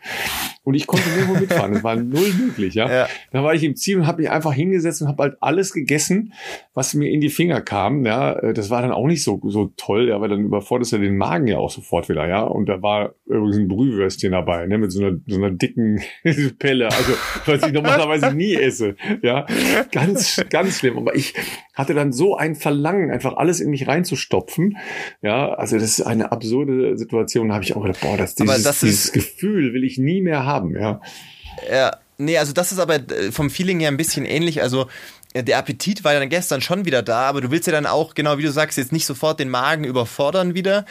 Und 0.67 0.75
ich 0.75 0.89
konnte 0.89 1.09
nirgendwo 1.11 1.35
mitfahren. 1.41 1.75
Das 1.75 1.85
war 1.85 1.95
null 1.95 2.33
möglich, 2.41 2.75
ja. 2.75 2.91
ja. 2.91 3.09
Da 3.31 3.45
war 3.45 3.55
ich 3.55 3.63
im 3.63 3.77
Ziel 3.77 3.99
und 3.99 4.07
habe 4.09 4.23
mich 4.23 4.31
einfach 4.33 4.53
hingesetzt 4.53 5.01
und 5.01 5.07
habe 5.07 5.23
halt 5.23 5.37
alles 5.41 5.73
gegessen, 5.73 6.33
was 6.75 6.93
mir 6.93 7.09
in 7.09 7.21
die 7.21 7.29
Finger 7.29 7.61
kam. 7.61 8.05
Ja, 8.05 8.35
das 8.53 8.69
war 8.69 8.83
dann 8.83 8.91
auch 8.91 9.07
nicht 9.07 9.23
so 9.23 9.41
so 9.45 9.73
toll, 9.77 10.09
ja, 10.09 10.21
weil 10.21 10.29
dann 10.29 10.45
überforderst 10.45 10.93
du 10.93 10.99
den 10.99 11.17
Magen 11.17 11.47
ja 11.47 11.59
auch 11.59 11.71
sofort 11.71 12.09
wieder, 12.09 12.27
ja. 12.27 12.43
Und 12.43 12.69
da 12.69 12.83
war 12.83 13.15
übrigens 13.27 13.59
ein 13.59 13.69
Brühwürstchen 13.69 14.33
dabei, 14.33 14.67
ne, 14.67 14.77
mit 14.79 14.91
so 14.91 15.05
einer 15.05 15.17
so 15.29 15.37
einer 15.37 15.53
dicken 15.53 16.03
Pelle, 16.59 16.87
also 16.87 17.13
was 17.47 17.63
ich 17.63 17.73
normalerweise 17.73 18.35
nie 18.35 18.55
esse, 18.55 18.97
ja. 19.23 19.47
Ganz 19.93 20.45
ganz 20.51 20.79
schlimm. 20.79 20.99
Aber 20.99 21.15
ich 21.15 21.35
hatte 21.75 21.95
dann 21.95 22.13
so 22.13 22.37
ein 22.37 22.57
Verlangen, 22.57 23.13
einfach 23.13 23.37
alles 23.37 23.61
in 23.61 23.71
mich 23.71 23.87
reinzustopfen, 23.87 24.79
ja. 25.23 25.55
Also 25.55 25.79
das 25.79 25.99
ist 25.99 26.01
eine 26.01 26.33
absurde 26.33 26.99
Situation. 26.99 27.49
Da 27.49 27.55
habe 27.55 27.65
ich 27.65 27.77
auch 27.77 27.83
gedacht, 27.83 28.01
boah, 28.01 28.17
das 28.17 28.35
dieses, 28.35 28.56
das 28.65 28.81
dieses 28.81 29.13
Gefühl 29.13 29.73
will 29.73 29.85
ich 29.85 29.99
nie 29.99 30.21
mehr 30.21 30.45
haben 30.45 30.57
haben, 30.57 30.75
ja. 30.75 31.01
Ja, 31.71 31.97
nee, 32.19 32.39
also 32.39 32.53
das 32.53 32.73
ist 32.73 32.79
aber 32.79 32.97
äh, 32.97 33.33
vom 33.33 33.51
Feeling 33.51 33.81
her 33.81 33.89
ein 33.89 33.97
bisschen 33.97 34.25
ähnlich. 34.25 34.63
Also 34.63 34.89
äh, 35.33 35.43
der 35.43 35.59
Appetit 35.59 36.05
war 36.05 36.13
dann 36.13 36.29
gestern 36.29 36.61
schon 36.61 36.85
wieder 36.85 37.03
da, 37.03 37.23
aber 37.23 37.41
du 37.41 37.51
willst 37.51 37.67
ja 37.67 37.73
dann 37.73 37.87
auch, 37.87 38.15
genau 38.15 38.39
wie 38.39 38.43
du 38.43 38.53
sagst, 38.53 38.77
jetzt 38.79 38.93
nicht 38.93 39.07
sofort 39.07 39.41
den 39.41 39.49
Magen 39.49 39.85
überfordern 39.85 40.55
wieder. 40.55 40.85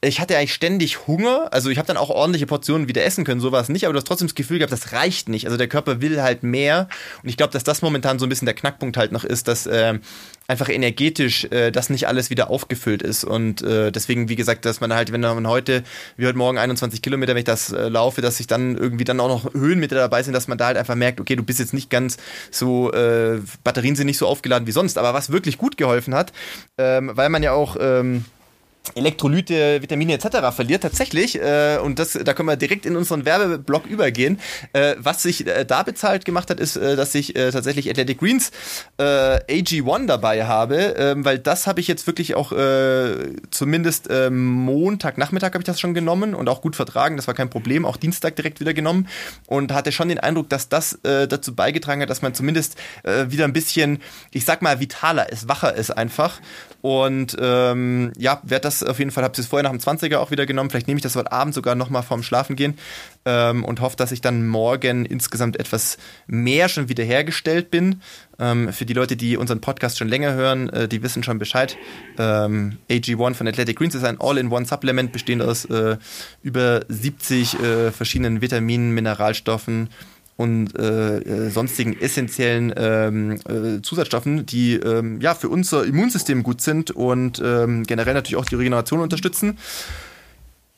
Ich 0.00 0.20
hatte 0.20 0.36
eigentlich 0.36 0.54
ständig 0.54 1.06
Hunger, 1.06 1.48
also 1.52 1.70
ich 1.70 1.78
habe 1.78 1.86
dann 1.86 1.96
auch 1.96 2.10
ordentliche 2.10 2.46
Portionen 2.46 2.88
wieder 2.88 3.04
essen 3.04 3.24
können, 3.24 3.40
sowas 3.40 3.68
nicht, 3.68 3.84
aber 3.84 3.92
du 3.92 3.98
hast 3.98 4.06
trotzdem 4.06 4.28
das 4.28 4.34
Gefühl 4.34 4.58
gehabt, 4.58 4.72
das 4.72 4.92
reicht 4.92 5.28
nicht. 5.28 5.46
Also 5.46 5.56
der 5.56 5.68
Körper 5.68 6.00
will 6.00 6.22
halt 6.22 6.42
mehr 6.42 6.88
und 7.22 7.28
ich 7.28 7.36
glaube, 7.36 7.52
dass 7.52 7.64
das 7.64 7.82
momentan 7.82 8.18
so 8.18 8.26
ein 8.26 8.28
bisschen 8.28 8.46
der 8.46 8.54
Knackpunkt 8.54 8.96
halt 8.96 9.12
noch 9.12 9.24
ist, 9.24 9.48
dass 9.48 9.66
äh, 9.66 9.98
einfach 10.52 10.68
energetisch 10.68 11.44
äh, 11.46 11.72
das 11.72 11.90
nicht 11.90 12.06
alles 12.06 12.30
wieder 12.30 12.50
aufgefüllt 12.50 13.02
ist. 13.02 13.24
Und 13.24 13.62
äh, 13.62 13.90
deswegen, 13.90 14.28
wie 14.28 14.36
gesagt, 14.36 14.64
dass 14.64 14.80
man 14.80 14.92
halt, 14.92 15.10
wenn 15.10 15.22
man 15.22 15.48
heute, 15.48 15.82
wie 16.16 16.26
heute 16.26 16.38
Morgen 16.38 16.58
21 16.58 17.02
Kilometer, 17.02 17.32
wenn 17.32 17.38
ich 17.38 17.44
das 17.44 17.72
äh, 17.72 17.88
laufe, 17.88 18.20
dass 18.20 18.36
sich 18.36 18.46
dann 18.46 18.76
irgendwie 18.76 19.04
dann 19.04 19.18
auch 19.18 19.28
noch 19.28 19.54
Höhenmeter 19.54 19.96
dabei 19.96 20.22
sind, 20.22 20.34
dass 20.34 20.46
man 20.46 20.58
da 20.58 20.66
halt 20.66 20.76
einfach 20.76 20.94
merkt, 20.94 21.20
okay, 21.20 21.34
du 21.34 21.42
bist 21.42 21.58
jetzt 21.58 21.74
nicht 21.74 21.90
ganz 21.90 22.18
so, 22.50 22.92
äh, 22.92 23.40
Batterien 23.64 23.96
sind 23.96 24.06
nicht 24.06 24.18
so 24.18 24.26
aufgeladen 24.28 24.66
wie 24.66 24.72
sonst. 24.72 24.98
Aber 24.98 25.14
was 25.14 25.32
wirklich 25.32 25.58
gut 25.58 25.76
geholfen 25.76 26.14
hat, 26.14 26.32
ähm, 26.78 27.10
weil 27.14 27.30
man 27.30 27.42
ja 27.42 27.52
auch 27.52 27.76
ähm, 27.80 28.24
Elektrolyte, 28.94 29.80
Vitamine 29.80 30.14
etc. 30.14 30.54
verliert 30.54 30.82
tatsächlich 30.82 31.40
äh, 31.40 31.78
und 31.82 31.98
das 31.98 32.12
da 32.12 32.34
können 32.34 32.48
wir 32.48 32.56
direkt 32.56 32.84
in 32.84 32.96
unseren 32.96 33.24
Werbeblock 33.24 33.86
übergehen. 33.86 34.40
Äh, 34.72 34.96
was 34.98 35.22
sich 35.22 35.46
äh, 35.46 35.64
da 35.64 35.82
bezahlt 35.82 36.24
gemacht 36.24 36.50
hat, 36.50 36.60
ist, 36.60 36.76
äh, 36.76 36.96
dass 36.96 37.14
ich 37.14 37.36
äh, 37.36 37.50
tatsächlich 37.52 37.88
Athletic 37.88 38.18
Greens 38.18 38.50
äh, 38.98 39.02
AG1 39.02 40.06
dabei 40.06 40.44
habe, 40.44 40.96
äh, 40.96 41.14
weil 41.16 41.38
das 41.38 41.66
habe 41.66 41.80
ich 41.80 41.88
jetzt 41.88 42.06
wirklich 42.06 42.34
auch 42.34 42.52
äh, 42.52 43.34
zumindest 43.50 44.10
äh, 44.10 44.30
Montag 44.30 45.16
Nachmittag 45.16 45.54
habe 45.54 45.62
ich 45.62 45.66
das 45.66 45.80
schon 45.80 45.94
genommen 45.94 46.34
und 46.34 46.48
auch 46.48 46.60
gut 46.60 46.76
vertragen, 46.76 47.16
das 47.16 47.26
war 47.26 47.34
kein 47.34 47.50
Problem, 47.50 47.84
auch 47.84 47.96
Dienstag 47.96 48.36
direkt 48.36 48.60
wieder 48.60 48.74
genommen 48.74 49.08
und 49.46 49.72
hatte 49.72 49.92
schon 49.92 50.08
den 50.08 50.18
Eindruck, 50.18 50.48
dass 50.48 50.68
das 50.68 50.94
äh, 51.04 51.28
dazu 51.28 51.54
beigetragen 51.54 52.02
hat, 52.02 52.10
dass 52.10 52.22
man 52.22 52.34
zumindest 52.34 52.76
äh, 53.04 53.26
wieder 53.28 53.44
ein 53.44 53.52
bisschen, 53.52 54.00
ich 54.32 54.44
sag 54.44 54.60
mal, 54.60 54.80
vitaler 54.80 55.30
ist, 55.30 55.48
wacher 55.48 55.74
ist 55.74 55.90
einfach 55.90 56.40
und 56.82 57.36
ähm, 57.40 58.12
ja, 58.18 58.40
werde 58.42 58.62
das 58.62 58.82
auf 58.82 58.98
jeden 58.98 59.12
Fall, 59.12 59.22
habe 59.22 59.40
es 59.40 59.46
vorher 59.46 59.62
nach 59.62 59.70
dem 59.70 59.80
20er 59.80 60.16
auch 60.16 60.32
wieder 60.32 60.46
genommen. 60.46 60.68
Vielleicht 60.68 60.88
nehme 60.88 60.98
ich 60.98 61.02
das 61.02 61.14
heute 61.14 61.30
Abend 61.30 61.54
sogar 61.54 61.76
nochmal 61.76 62.02
vorm 62.02 62.24
Schlafen 62.24 62.56
gehen 62.56 62.76
ähm, 63.24 63.64
und 63.64 63.80
hoffe, 63.80 63.96
dass 63.96 64.10
ich 64.10 64.20
dann 64.20 64.48
morgen 64.48 65.04
insgesamt 65.04 65.58
etwas 65.60 65.96
mehr 66.26 66.68
schon 66.68 66.88
wieder 66.88 67.04
hergestellt 67.04 67.70
bin. 67.70 68.02
Ähm, 68.40 68.72
für 68.72 68.84
die 68.84 68.94
Leute, 68.94 69.16
die 69.16 69.36
unseren 69.36 69.60
Podcast 69.60 69.96
schon 69.96 70.08
länger 70.08 70.34
hören, 70.34 70.68
äh, 70.70 70.88
die 70.88 71.04
wissen 71.04 71.22
schon 71.22 71.38
Bescheid. 71.38 71.76
Ähm, 72.18 72.78
AG1 72.90 73.34
von 73.34 73.46
Athletic 73.46 73.78
Greens 73.78 73.94
ist 73.94 74.04
ein 74.04 74.20
All-in-One-Supplement, 74.20 75.12
bestehend 75.12 75.42
aus 75.42 75.64
äh, 75.66 75.98
über 76.42 76.84
70 76.88 77.60
äh, 77.60 77.92
verschiedenen 77.92 78.40
Vitaminen, 78.40 78.90
Mineralstoffen, 78.90 79.88
und 80.42 80.76
äh, 80.76 81.18
äh, 81.18 81.50
sonstigen 81.50 82.00
essentiellen 82.00 82.74
ähm, 82.76 83.38
äh, 83.48 83.80
Zusatzstoffen, 83.80 84.44
die 84.44 84.74
ähm, 84.74 85.20
ja 85.20 85.36
für 85.36 85.48
unser 85.48 85.84
Immunsystem 85.84 86.42
gut 86.42 86.60
sind 86.60 86.90
und 86.90 87.40
ähm, 87.44 87.84
generell 87.84 88.14
natürlich 88.14 88.34
auch 88.36 88.44
die 88.44 88.56
Regeneration 88.56 88.98
unterstützen. 88.98 89.56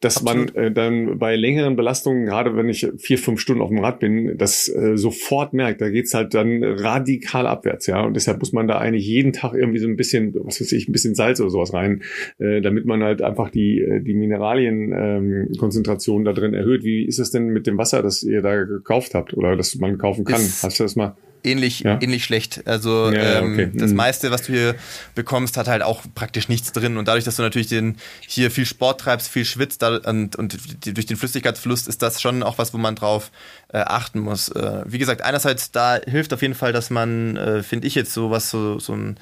dass 0.02 0.18
Absolut. 0.18 0.54
man 0.54 0.64
äh, 0.64 0.70
dann 0.72 1.18
bei 1.18 1.36
längeren 1.36 1.76
Belastungen, 1.76 2.26
gerade 2.26 2.54
wenn 2.56 2.68
ich 2.68 2.90
vier, 2.98 3.16
fünf 3.18 3.40
Stunden 3.40 3.62
auf 3.62 3.68
dem 3.68 3.78
Rad 3.78 4.00
bin, 4.00 4.36
das 4.36 4.66
äh, 4.68 4.96
sofort 4.96 5.52
merkt. 5.52 5.80
Da 5.80 5.90
geht's 5.90 6.12
halt 6.12 6.34
dann 6.34 6.64
radikal 6.64 7.46
abwärts, 7.46 7.86
ja. 7.86 8.04
Und 8.04 8.14
deshalb 8.14 8.40
muss 8.40 8.52
man 8.52 8.66
da 8.66 8.78
eigentlich 8.78 9.06
jeden 9.06 9.32
Tag 9.32 9.54
irgendwie 9.54 9.78
so 9.78 9.86
ein 9.86 9.94
bisschen, 9.94 10.34
was 10.34 10.60
weiß 10.60 10.72
ich, 10.72 10.88
ein 10.88 10.92
bisschen 10.92 11.14
Salz 11.14 11.38
oder 11.40 11.50
sowas 11.50 11.72
rein, 11.72 12.02
äh, 12.38 12.60
damit 12.60 12.84
man 12.84 13.04
halt 13.04 13.22
einfach 13.22 13.48
die, 13.48 13.80
äh, 13.80 14.00
die 14.00 14.14
Mineralienkonzentration 14.14 16.18
ähm, 16.18 16.24
da 16.24 16.32
drin 16.32 16.52
erhöht. 16.52 16.82
Wie 16.82 17.04
ist 17.04 17.20
es 17.20 17.30
denn 17.30 17.50
mit 17.50 17.68
dem 17.68 17.78
Wasser, 17.78 18.02
das 18.02 18.24
ihr 18.24 18.42
da 18.42 18.64
gekauft 18.64 19.14
habt 19.14 19.34
oder 19.34 19.54
das 19.56 19.76
man 19.76 19.98
kaufen 19.98 20.24
kann? 20.24 20.40
Ist 20.40 20.64
Hast 20.64 20.80
du 20.80 20.82
das 20.82 20.96
mal? 20.96 21.14
Ähnlich, 21.44 21.80
ja? 21.80 21.98
ähnlich 22.00 22.24
schlecht. 22.24 22.66
Also 22.66 23.10
ja, 23.10 23.40
ähm, 23.40 23.52
okay. 23.52 23.70
das 23.74 23.90
mhm. 23.90 23.96
meiste, 23.96 24.30
was 24.30 24.42
du 24.42 24.52
hier 24.52 24.74
bekommst, 25.14 25.56
hat 25.56 25.68
halt 25.68 25.82
auch 25.82 26.02
praktisch 26.14 26.48
nichts 26.48 26.72
drin. 26.72 26.96
Und 26.96 27.08
dadurch, 27.08 27.24
dass 27.24 27.36
du 27.36 27.42
natürlich 27.42 27.68
den, 27.68 27.96
hier 28.26 28.50
viel 28.50 28.66
Sport 28.66 29.00
treibst, 29.00 29.28
viel 29.28 29.44
schwitzt 29.44 29.82
und, 29.82 30.36
und 30.36 30.58
durch 30.84 31.06
den 31.06 31.16
Flüssigkeitsverlust 31.16 31.88
ist 31.88 32.02
das 32.02 32.20
schon 32.20 32.42
auch 32.42 32.58
was, 32.58 32.74
wo 32.74 32.78
man 32.78 32.94
drauf 32.94 33.30
äh, 33.72 33.78
achten 33.78 34.20
muss. 34.20 34.48
Äh, 34.48 34.82
wie 34.86 34.98
gesagt, 34.98 35.22
einerseits 35.22 35.70
da 35.70 35.98
hilft 36.06 36.32
auf 36.32 36.42
jeden 36.42 36.54
Fall, 36.54 36.72
dass 36.72 36.90
man, 36.90 37.36
äh, 37.36 37.62
finde 37.62 37.86
ich 37.86 37.94
jetzt 37.94 38.12
so 38.12 38.30
was 38.30 38.50
so, 38.50 38.78
so 38.78 38.94
ein 38.94 39.16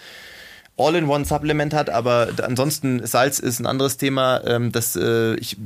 All-in-One-Supplement 0.81 1.75
hat, 1.75 1.91
aber 1.91 2.29
ansonsten 2.43 3.07
Salz 3.07 3.39
ist 3.39 3.61
ein 3.61 3.67
anderes 3.67 3.97
Thema. 3.97 4.43
Ähm, 4.47 4.73
das, 4.73 4.97
äh, 4.97 5.35
ich 5.37 5.57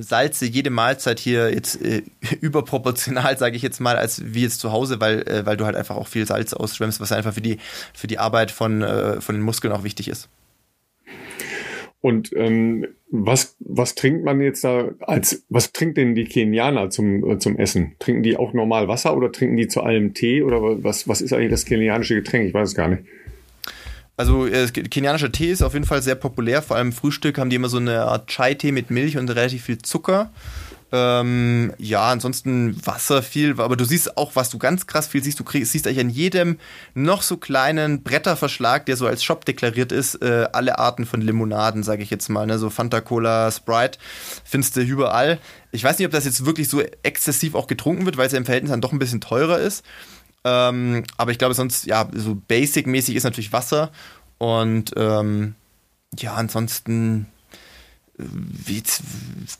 salze 0.00 0.46
jede 0.46 0.70
Mahlzeit 0.70 1.18
hier 1.18 1.52
jetzt 1.52 1.80
äh, 1.84 2.02
überproportional, 2.40 3.36
sage 3.38 3.56
ich 3.56 3.62
jetzt 3.62 3.80
mal, 3.80 3.96
als 3.96 4.22
wie 4.34 4.42
jetzt 4.42 4.60
zu 4.60 4.72
Hause, 4.72 5.00
weil, 5.00 5.28
äh, 5.28 5.46
weil 5.46 5.56
du 5.56 5.64
halt 5.64 5.76
einfach 5.76 5.96
auch 5.96 6.08
viel 6.08 6.26
Salz 6.26 6.52
ausschwemmst, 6.52 7.00
was 7.00 7.12
einfach 7.12 7.34
für 7.34 7.40
die, 7.40 7.58
für 7.94 8.06
die 8.06 8.18
Arbeit 8.18 8.50
von, 8.50 8.82
äh, 8.82 9.20
von 9.20 9.34
den 9.34 9.42
Muskeln 9.42 9.72
auch 9.72 9.84
wichtig 9.84 10.08
ist. 10.08 10.28
Und 12.02 12.32
ähm, 12.34 12.88
was, 13.12 13.56
was 13.60 13.94
trinkt 13.94 14.24
man 14.24 14.40
jetzt 14.40 14.64
da 14.64 14.90
als, 14.98 15.44
was 15.48 15.72
trinkt 15.72 15.98
denn 15.98 16.16
die 16.16 16.24
Kenianer 16.24 16.90
zum, 16.90 17.30
äh, 17.30 17.38
zum 17.38 17.56
Essen? 17.56 17.94
Trinken 18.00 18.24
die 18.24 18.36
auch 18.36 18.52
normal 18.52 18.88
Wasser 18.88 19.16
oder 19.16 19.30
trinken 19.30 19.56
die 19.56 19.68
zu 19.68 19.82
allem 19.82 20.12
Tee 20.12 20.42
oder 20.42 20.82
was, 20.82 21.06
was 21.06 21.20
ist 21.20 21.32
eigentlich 21.32 21.52
das 21.52 21.64
kenianische 21.64 22.16
Getränk? 22.16 22.48
Ich 22.48 22.54
weiß 22.54 22.70
es 22.70 22.74
gar 22.74 22.88
nicht. 22.88 23.04
Also 24.16 24.46
äh, 24.46 24.68
kenianischer 24.68 25.32
Tee 25.32 25.50
ist 25.50 25.62
auf 25.62 25.72
jeden 25.72 25.86
Fall 25.86 26.02
sehr 26.02 26.14
populär. 26.14 26.62
Vor 26.62 26.76
allem 26.76 26.92
Frühstück 26.92 27.38
haben 27.38 27.50
die 27.50 27.56
immer 27.56 27.68
so 27.68 27.78
eine 27.78 28.02
Art 28.02 28.28
Chai-Tee 28.28 28.72
mit 28.72 28.90
Milch 28.90 29.16
und 29.16 29.28
relativ 29.30 29.64
viel 29.64 29.78
Zucker. 29.78 30.30
Ähm, 30.94 31.72
ja, 31.78 32.10
ansonsten 32.10 32.76
Wasser 32.86 33.22
viel, 33.22 33.58
aber 33.58 33.76
du 33.76 33.84
siehst 33.86 34.18
auch, 34.18 34.36
was 34.36 34.50
du 34.50 34.58
ganz 34.58 34.86
krass 34.86 35.06
viel 35.06 35.24
siehst. 35.24 35.40
Du 35.40 35.44
kriegst, 35.44 35.72
siehst 35.72 35.86
eigentlich 35.86 36.00
an 36.00 36.10
jedem 36.10 36.58
noch 36.92 37.22
so 37.22 37.38
kleinen 37.38 38.02
Bretterverschlag, 38.02 38.84
der 38.84 38.98
so 38.98 39.06
als 39.06 39.24
Shop 39.24 39.46
deklariert 39.46 39.90
ist, 39.90 40.16
äh, 40.16 40.48
alle 40.52 40.78
Arten 40.78 41.06
von 41.06 41.22
Limonaden, 41.22 41.82
sage 41.82 42.02
ich 42.02 42.10
jetzt 42.10 42.28
mal. 42.28 42.46
Ne? 42.46 42.58
So 42.58 42.68
Fanta 42.68 43.00
Cola, 43.00 43.50
Sprite, 43.50 43.98
findest 44.44 44.76
du 44.76 44.82
überall. 44.82 45.38
Ich 45.70 45.82
weiß 45.82 45.98
nicht, 45.98 46.04
ob 46.04 46.12
das 46.12 46.26
jetzt 46.26 46.44
wirklich 46.44 46.68
so 46.68 46.82
exzessiv 47.02 47.54
auch 47.54 47.68
getrunken 47.68 48.04
wird, 48.04 48.18
weil 48.18 48.26
es 48.26 48.32
ja 48.32 48.38
im 48.38 48.44
Verhältnis 48.44 48.70
dann 48.70 48.82
doch 48.82 48.92
ein 48.92 48.98
bisschen 48.98 49.22
teurer 49.22 49.58
ist. 49.58 49.82
Ähm, 50.44 51.04
aber 51.16 51.30
ich 51.30 51.38
glaube, 51.38 51.54
sonst, 51.54 51.86
ja, 51.86 52.08
so 52.12 52.34
basic-mäßig 52.34 53.14
ist 53.14 53.24
natürlich 53.24 53.52
Wasser. 53.52 53.92
Und 54.38 54.92
ähm, 54.96 55.54
ja, 56.18 56.34
ansonsten, 56.34 57.26
äh, 58.18 58.82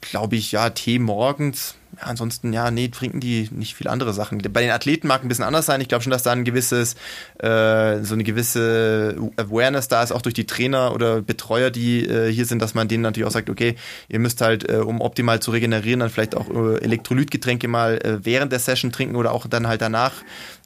glaube 0.01 0.37
ich, 0.37 0.53
ja, 0.53 0.71
Tee 0.71 0.99
morgens 0.99 1.77
ansonsten, 2.01 2.53
ja, 2.53 2.71
nee, 2.71 2.89
trinken 2.89 3.21
die 3.21 3.49
nicht 3.51 3.75
viel 3.75 3.89
andere 3.89 4.13
Sachen. 4.13 4.39
Bei 4.39 4.63
den 4.63 4.71
Athleten 4.71 5.07
mag 5.07 5.23
ein 5.23 5.29
bisschen 5.29 5.45
anders 5.45 5.67
sein. 5.67 5.81
Ich 5.81 5.89
glaube 5.89 6.03
schon, 6.03 6.11
dass 6.11 6.23
da 6.23 6.33
ein 6.33 6.45
gewisses, 6.45 6.95
äh, 7.39 8.03
so 8.03 8.15
eine 8.15 8.25
gewisse 8.25 9.17
Awareness 9.37 9.89
da 9.89 10.03
ist, 10.03 10.13
auch 10.13 10.23
durch 10.23 10.35
die 10.35 10.47
Trainer 10.47 10.93
oder 10.95 11.23
Betreuer, 11.23 11.71
die 11.71 12.07
äh, 12.07 12.33
hier 12.33 12.47
sind, 12.47 12.63
dass 12.63 12.75
man 12.75 12.89
denen 12.89 13.03
natürlich 13.03 13.27
auch 13.27 13.33
sagt, 13.33 13.51
okay, 13.51 13.77
ihr 14.09 14.19
müsst 14.19 14.41
halt, 14.41 14.69
äh, 14.71 14.77
um 14.77 15.01
optimal 15.01 15.41
zu 15.41 15.51
regenerieren, 15.51 16.01
dann 16.01 16.11
vielleicht 16.11 16.35
auch 16.35 16.49
äh, 16.49 16.83
Elektrolytgetränke 16.83 17.69
mal 17.69 17.99
äh, 17.99 18.25
während 18.25 18.53
der 18.53 18.59
Session 18.59 18.93
trinken 18.93 19.17
oder 19.17 19.33
auch 19.33 19.47
dann 19.47 19.67
halt 19.67 19.83
danach. 19.83 20.13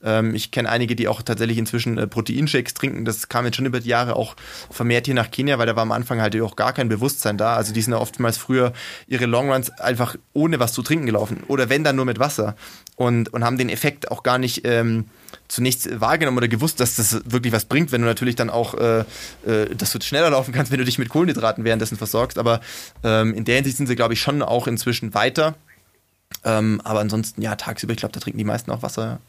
Ähm, 0.05 0.35
ich 0.35 0.51
kenne 0.51 0.69
einige, 0.69 0.95
die 0.95 1.09
auch 1.09 1.23
tatsächlich 1.23 1.59
inzwischen 1.59 1.99
äh, 1.99 2.07
Proteinshakes 2.07 2.75
trinken. 2.75 3.05
Das 3.05 3.29
kam 3.29 3.45
jetzt 3.45 3.57
schon 3.57 3.67
über 3.67 3.81
die 3.81 3.89
Jahre 3.89 4.17
auch 4.17 4.37
vermehrt 4.71 5.07
hier 5.07 5.15
nach 5.15 5.31
Kenia, 5.31 5.59
weil 5.59 5.67
da 5.67 5.77
war 5.77 5.83
am 5.83 5.93
Anfang 5.93 6.21
halt 6.21 6.41
auch 6.41 6.57
gar 6.57 6.73
kein 6.73 6.89
Bewusstsein 6.89 7.37
da. 7.37 7.57
Also 7.57 7.73
die 7.73 7.83
sind 7.83 7.93
ja 7.93 7.99
oftmals 7.99 8.39
früher 8.39 8.73
ihre 9.09 9.27
Longruns 9.27 9.71
einfach 9.71 10.17
ohne 10.33 10.61
was 10.61 10.73
zu 10.73 10.83
trinken 10.83 11.07
gelaufen. 11.07 11.16
Oder 11.49 11.69
wenn 11.69 11.85
dann 11.85 11.97
nur 11.97 12.05
mit 12.05 12.19
Wasser. 12.19 12.57
Und, 12.97 13.33
und 13.33 13.45
haben 13.45 13.59
den 13.59 13.69
Effekt 13.69 14.11
auch 14.11 14.23
gar 14.23 14.39
nicht 14.39 14.67
ähm, 14.67 15.05
zunächst 15.49 16.01
wahrgenommen 16.01 16.39
oder 16.39 16.49
gewusst, 16.49 16.81
dass 16.81 16.97
das 16.97 17.21
wirklich 17.27 17.53
was 17.53 17.67
bringt, 17.67 17.93
wenn 17.93 18.01
du 18.01 18.07
natürlich 18.07 18.37
dann 18.37 18.49
auch, 18.49 18.75
äh, 18.75 19.01
äh, 19.47 19.75
dass 19.77 19.93
du 19.93 20.01
schneller 20.01 20.31
laufen 20.31 20.53
kannst, 20.53 20.73
wenn 20.73 20.79
du 20.79 20.85
dich 20.85 20.99
mit 20.99 21.11
Kohlenhydraten 21.11 21.65
währenddessen 21.65 21.99
versorgst. 21.99 22.39
Aber 22.39 22.61
ähm, 23.05 23.35
in 23.35 23.45
der 23.45 23.57
Hinsicht 23.57 23.77
sind 23.77 23.87
sie, 23.87 23.97
glaube 23.97 24.15
ich, 24.15 24.21
schon 24.21 24.43
auch 24.43 24.67
inzwischen 24.67 25.13
weiter. 25.15 25.55
Ähm, 26.45 26.81
aber 26.85 27.01
ansonsten, 27.01 27.43
ja, 27.43 27.55
tagsüber, 27.57 27.93
ich 27.93 27.99
glaube, 27.99 28.13
da 28.13 28.21
trinken 28.21 28.39
die 28.39 28.45
meisten 28.45 28.71
auch 28.71 28.83
Wasser. 28.83 29.21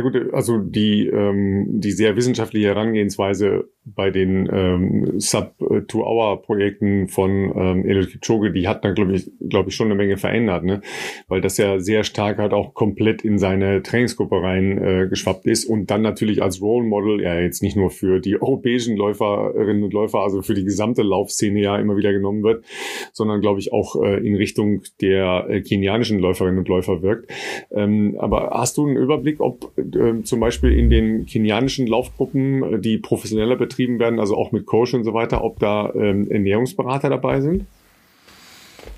Gut, 0.00 0.16
also 0.32 0.58
die, 0.58 1.06
ähm, 1.06 1.80
die 1.80 1.92
sehr 1.92 2.16
wissenschaftliche 2.16 2.68
Herangehensweise 2.68 3.68
bei 3.84 4.10
den 4.10 4.48
ähm, 4.52 5.20
Sub-Two-Hour-Projekten 5.20 7.06
von 7.06 7.30
ähm, 7.54 7.86
Eliud 7.86 8.10
Kipchoge, 8.10 8.52
die 8.52 8.66
hat 8.66 8.84
dann, 8.84 8.96
glaube 8.96 9.14
ich, 9.14 9.30
glaube 9.48 9.68
ich, 9.68 9.76
schon 9.76 9.86
eine 9.86 9.94
Menge 9.94 10.16
verändert, 10.16 10.64
ne? 10.64 10.80
Weil 11.28 11.40
das 11.40 11.56
ja 11.56 11.78
sehr 11.78 12.02
stark 12.02 12.38
halt 12.38 12.52
auch 12.52 12.74
komplett 12.74 13.22
in 13.22 13.38
seine 13.38 13.82
Trainingsgruppe 13.82 14.42
rein 14.42 14.78
äh, 14.78 15.06
geschwappt 15.08 15.46
ist 15.46 15.66
und 15.66 15.88
dann 15.88 16.02
natürlich 16.02 16.42
als 16.42 16.60
Role 16.60 16.84
Model, 16.84 17.22
ja 17.22 17.38
jetzt 17.38 17.62
nicht 17.62 17.76
nur 17.76 17.90
für 17.90 18.18
die 18.18 18.40
europäischen 18.40 18.96
Läuferinnen 18.96 19.84
und 19.84 19.92
Läufer, 19.92 20.18
also 20.20 20.42
für 20.42 20.54
die 20.54 20.64
gesamte 20.64 21.02
Laufszene 21.02 21.60
ja 21.60 21.78
immer 21.78 21.96
wieder 21.96 22.12
genommen 22.12 22.42
wird, 22.42 22.64
sondern 23.12 23.40
glaube 23.40 23.60
ich 23.60 23.72
auch 23.72 24.02
äh, 24.02 24.26
in 24.26 24.34
Richtung 24.34 24.82
der 25.00 25.46
äh, 25.48 25.60
kenianischen 25.60 26.18
Läuferinnen 26.18 26.58
und 26.58 26.68
Läufer 26.68 27.02
wirkt. 27.02 27.30
Ähm, 27.70 28.16
aber 28.18 28.50
hast 28.50 28.78
du 28.78 28.86
einen 28.86 28.96
Überblick, 28.96 29.40
ob 29.40 29.75
äh, 29.76 30.22
zum 30.22 30.40
Beispiel 30.40 30.72
in 30.72 30.90
den 30.90 31.26
kenianischen 31.26 31.86
Laufgruppen, 31.86 32.74
äh, 32.74 32.78
die 32.78 32.98
professioneller 32.98 33.56
betrieben 33.56 33.98
werden, 33.98 34.20
also 34.20 34.36
auch 34.36 34.52
mit 34.52 34.66
Coach 34.66 34.94
und 34.94 35.04
so 35.04 35.14
weiter, 35.14 35.42
ob 35.44 35.58
da 35.58 35.92
ähm, 35.94 36.30
Ernährungsberater 36.30 37.10
dabei 37.10 37.40
sind? 37.40 37.66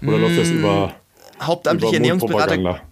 Oder 0.02 0.18
mmh, 0.18 0.22
läuft 0.22 0.38
das 0.38 0.50
über 0.50 0.94
hauptamtliche 1.40 1.96
über 1.96 2.04
Ernährungsberater? 2.04 2.82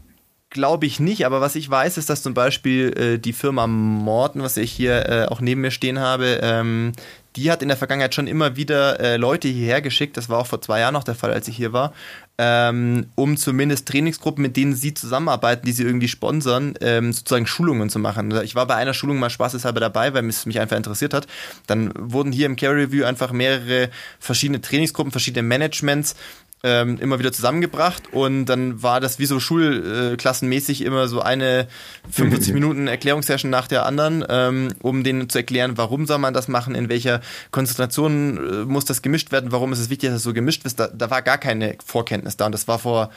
Glaube 0.48 0.86
ich 0.86 1.00
nicht, 1.00 1.26
aber 1.26 1.40
was 1.40 1.56
ich 1.56 1.68
weiß, 1.68 1.98
ist, 1.98 2.08
dass 2.08 2.22
zum 2.22 2.32
Beispiel 2.32 2.92
äh, 2.96 3.18
die 3.18 3.32
Firma 3.32 3.66
Morton, 3.66 4.42
was 4.42 4.56
ich 4.56 4.70
hier 4.70 5.08
äh, 5.08 5.26
auch 5.26 5.40
neben 5.40 5.60
mir 5.60 5.72
stehen 5.72 5.98
habe, 5.98 6.38
ähm, 6.40 6.92
die 7.34 7.50
hat 7.50 7.62
in 7.62 7.68
der 7.68 7.76
Vergangenheit 7.76 8.14
schon 8.14 8.26
immer 8.26 8.56
wieder 8.56 8.98
äh, 9.00 9.16
Leute 9.16 9.48
hierher 9.48 9.82
geschickt, 9.82 10.16
das 10.16 10.28
war 10.28 10.38
auch 10.38 10.46
vor 10.46 10.62
zwei 10.62 10.80
Jahren 10.80 10.94
noch 10.94 11.04
der 11.04 11.16
Fall, 11.16 11.32
als 11.32 11.48
ich 11.48 11.56
hier 11.56 11.72
war, 11.72 11.92
ähm, 12.38 13.06
um 13.14 13.36
zumindest 13.36 13.88
Trainingsgruppen, 13.88 14.42
mit 14.42 14.56
denen 14.56 14.74
sie 14.74 14.92
zusammenarbeiten, 14.92 15.64
die 15.64 15.72
sie 15.72 15.84
irgendwie 15.84 16.08
sponsern, 16.08 16.74
ähm, 16.80 17.12
sozusagen 17.12 17.46
Schulungen 17.46 17.88
zu 17.88 17.98
machen. 17.98 18.30
Ich 18.42 18.54
war 18.54 18.66
bei 18.66 18.74
einer 18.74 18.94
Schulung 18.94 19.18
mal 19.18 19.30
spaßeshalber 19.30 19.80
dabei, 19.80 20.12
weil 20.12 20.26
es 20.28 20.44
mich 20.44 20.60
einfach 20.60 20.76
interessiert 20.76 21.14
hat. 21.14 21.26
Dann 21.66 21.92
wurden 21.96 22.32
hier 22.32 22.46
im 22.46 22.56
Care 22.56 22.74
Review 22.74 23.04
einfach 23.04 23.32
mehrere 23.32 23.90
verschiedene 24.18 24.60
Trainingsgruppen, 24.60 25.12
verschiedene 25.12 25.42
Managements 25.42 26.14
ähm, 26.62 26.98
immer 26.98 27.18
wieder 27.18 27.32
zusammengebracht 27.32 28.12
und 28.12 28.46
dann 28.46 28.82
war 28.82 29.00
das 29.00 29.18
wie 29.18 29.26
so 29.26 29.38
schulklassenmäßig 29.40 30.82
immer 30.82 31.06
so 31.06 31.20
eine 31.20 31.68
45 32.10 32.52
Minuten 32.54 32.88
Erklärungssession 32.88 33.50
nach 33.50 33.68
der 33.68 33.86
anderen, 33.86 34.24
ähm, 34.28 34.68
um 34.80 35.04
denen 35.04 35.28
zu 35.28 35.38
erklären, 35.38 35.76
warum 35.76 36.06
soll 36.06 36.18
man 36.18 36.34
das 36.34 36.48
machen, 36.48 36.74
in 36.74 36.88
welcher 36.88 37.20
Konzentration 37.50 38.36
äh, 38.36 38.64
muss 38.64 38.84
das 38.84 39.02
gemischt 39.02 39.32
werden, 39.32 39.52
warum 39.52 39.72
ist 39.72 39.80
es 39.80 39.90
wichtig, 39.90 40.08
dass 40.08 40.18
es 40.18 40.22
so 40.22 40.32
gemischt 40.32 40.64
ist. 40.64 40.80
Da, 40.80 40.88
da 40.88 41.10
war 41.10 41.22
gar 41.22 41.38
keine 41.38 41.76
Vorkenntnis 41.84 42.36
da 42.36 42.46
und 42.46 42.52
das 42.52 42.66
war 42.66 42.78
vor 42.78 43.10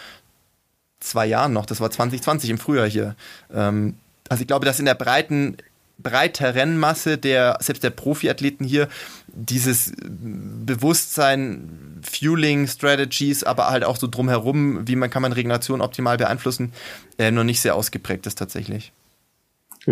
zwei 1.00 1.26
Jahren 1.26 1.54
noch, 1.54 1.66
das 1.66 1.80
war 1.80 1.90
2020 1.90 2.50
im 2.50 2.58
Frühjahr 2.58 2.88
hier. 2.88 3.16
Ähm, 3.54 3.96
also 4.28 4.42
ich 4.42 4.48
glaube, 4.48 4.66
dass 4.66 4.80
in 4.80 4.86
der 4.86 4.96
breiten 4.96 5.58
breiteren 6.02 6.78
Masse 6.78 7.18
der, 7.18 7.58
selbst 7.62 7.84
der 7.84 7.90
Profiathleten 7.90 8.66
hier, 8.66 8.88
dieses 9.28 9.94
Bewusstsein, 9.98 12.02
Fueling 12.02 12.68
Strategies, 12.68 13.44
aber 13.44 13.70
halt 13.70 13.84
auch 13.84 13.98
so 13.98 14.08
drumherum, 14.08 14.88
wie 14.88 14.96
man 14.96 15.10
kann 15.10 15.22
man 15.22 15.34
Regeneration 15.34 15.82
optimal 15.82 16.18
beeinflussen, 16.18 16.74
äh, 17.18 17.32
noch 17.32 17.44
nicht 17.44 17.62
sehr 17.62 17.76
ausgeprägt 17.76 18.26
ist 18.28 18.38
tatsächlich. 18.38 18.94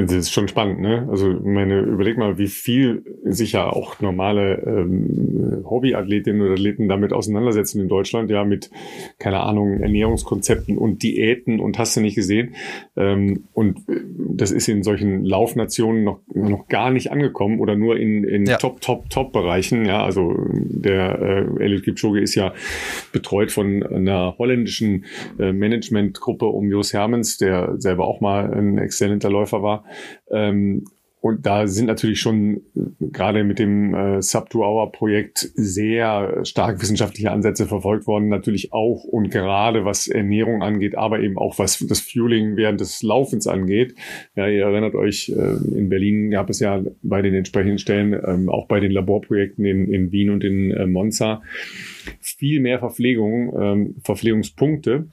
Das 0.05 0.13
ist 0.13 0.31
schon 0.31 0.47
spannend, 0.47 0.79
ne? 0.79 1.07
Also 1.09 1.27
meine, 1.43 1.79
überleg 1.79 2.19
mal, 2.19 2.37
wie 2.37 2.47
viel 2.47 3.03
sich 3.23 3.53
ja 3.53 3.67
auch 3.67 3.99
normale 3.99 4.61
ähm, 4.63 5.63
Hobbyathletinnen 5.67 6.39
oder 6.39 6.51
Athleten 6.51 6.87
damit 6.87 7.13
auseinandersetzen 7.13 7.81
in 7.81 7.87
Deutschland, 7.87 8.29
ja, 8.29 8.43
mit, 8.43 8.69
keine 9.17 9.39
Ahnung, 9.39 9.79
Ernährungskonzepten 9.79 10.77
und 10.77 11.01
Diäten 11.01 11.59
und 11.59 11.79
hast 11.79 11.95
du 11.95 12.01
nicht 12.01 12.13
gesehen. 12.13 12.53
Ähm, 12.95 13.45
und 13.53 13.89
äh, 13.89 14.01
das 14.35 14.51
ist 14.51 14.67
in 14.67 14.83
solchen 14.83 15.25
Laufnationen 15.25 16.03
noch, 16.03 16.19
noch 16.31 16.67
gar 16.67 16.91
nicht 16.91 17.11
angekommen 17.11 17.59
oder 17.59 17.75
nur 17.75 17.97
in, 17.97 18.23
in 18.23 18.45
ja. 18.45 18.57
Top, 18.57 18.81
Top, 18.81 19.09
Top-Bereichen. 19.09 19.85
Ja, 19.85 20.03
also 20.03 20.35
der 20.51 21.19
äh, 21.59 21.63
Eliud 21.63 21.83
Kipchoge 21.83 22.21
ist 22.21 22.35
ja 22.35 22.53
betreut 23.11 23.51
von 23.51 23.81
einer 23.81 24.35
holländischen 24.37 25.05
äh, 25.39 25.51
Managementgruppe 25.53 26.45
um 26.45 26.69
Jos 26.69 26.93
Hermens, 26.93 27.39
der 27.39 27.79
selber 27.79 28.05
auch 28.05 28.21
mal 28.21 28.53
ein 28.53 28.77
exzellenter 28.77 29.31
Läufer 29.31 29.63
war. 29.63 29.85
Ähm, 30.31 30.83
und 31.19 31.45
da 31.45 31.67
sind 31.67 31.87
natürlich 31.87 32.19
schon 32.19 32.61
äh, 32.75 33.07
gerade 33.11 33.43
mit 33.43 33.59
dem 33.59 33.93
äh, 33.93 34.21
Sub-to-Hour-Projekt 34.21 35.51
sehr 35.55 36.45
stark 36.45 36.81
wissenschaftliche 36.81 37.31
Ansätze 37.31 37.65
verfolgt 37.65 38.07
worden. 38.07 38.29
Natürlich 38.29 38.71
auch 38.71 39.03
und 39.03 39.29
gerade 39.31 39.83
was 39.83 40.07
Ernährung 40.07 40.61
angeht, 40.61 40.95
aber 40.95 41.19
eben 41.19 41.37
auch 41.37 41.57
was 41.57 41.83
das 41.87 41.99
Fueling 41.99 42.55
während 42.55 42.81
des 42.81 43.01
Laufens 43.01 43.47
angeht. 43.47 43.95
Ja, 44.35 44.47
ihr 44.47 44.63
erinnert 44.63 44.95
euch, 44.95 45.29
äh, 45.29 45.77
in 45.77 45.89
Berlin 45.89 46.29
gab 46.29 46.49
es 46.49 46.59
ja 46.59 46.81
bei 47.01 47.21
den 47.21 47.33
entsprechenden 47.33 47.79
Stellen, 47.79 48.13
ähm, 48.13 48.49
auch 48.49 48.67
bei 48.67 48.79
den 48.79 48.91
Laborprojekten 48.91 49.65
in, 49.65 49.91
in 49.91 50.11
Wien 50.11 50.29
und 50.29 50.43
in 50.43 50.71
äh, 50.71 50.85
Monza, 50.85 51.41
viel 52.21 52.59
mehr 52.59 52.79
Verpflegung, 52.79 53.53
ähm, 53.59 53.95
Verpflegungspunkte 54.03 55.07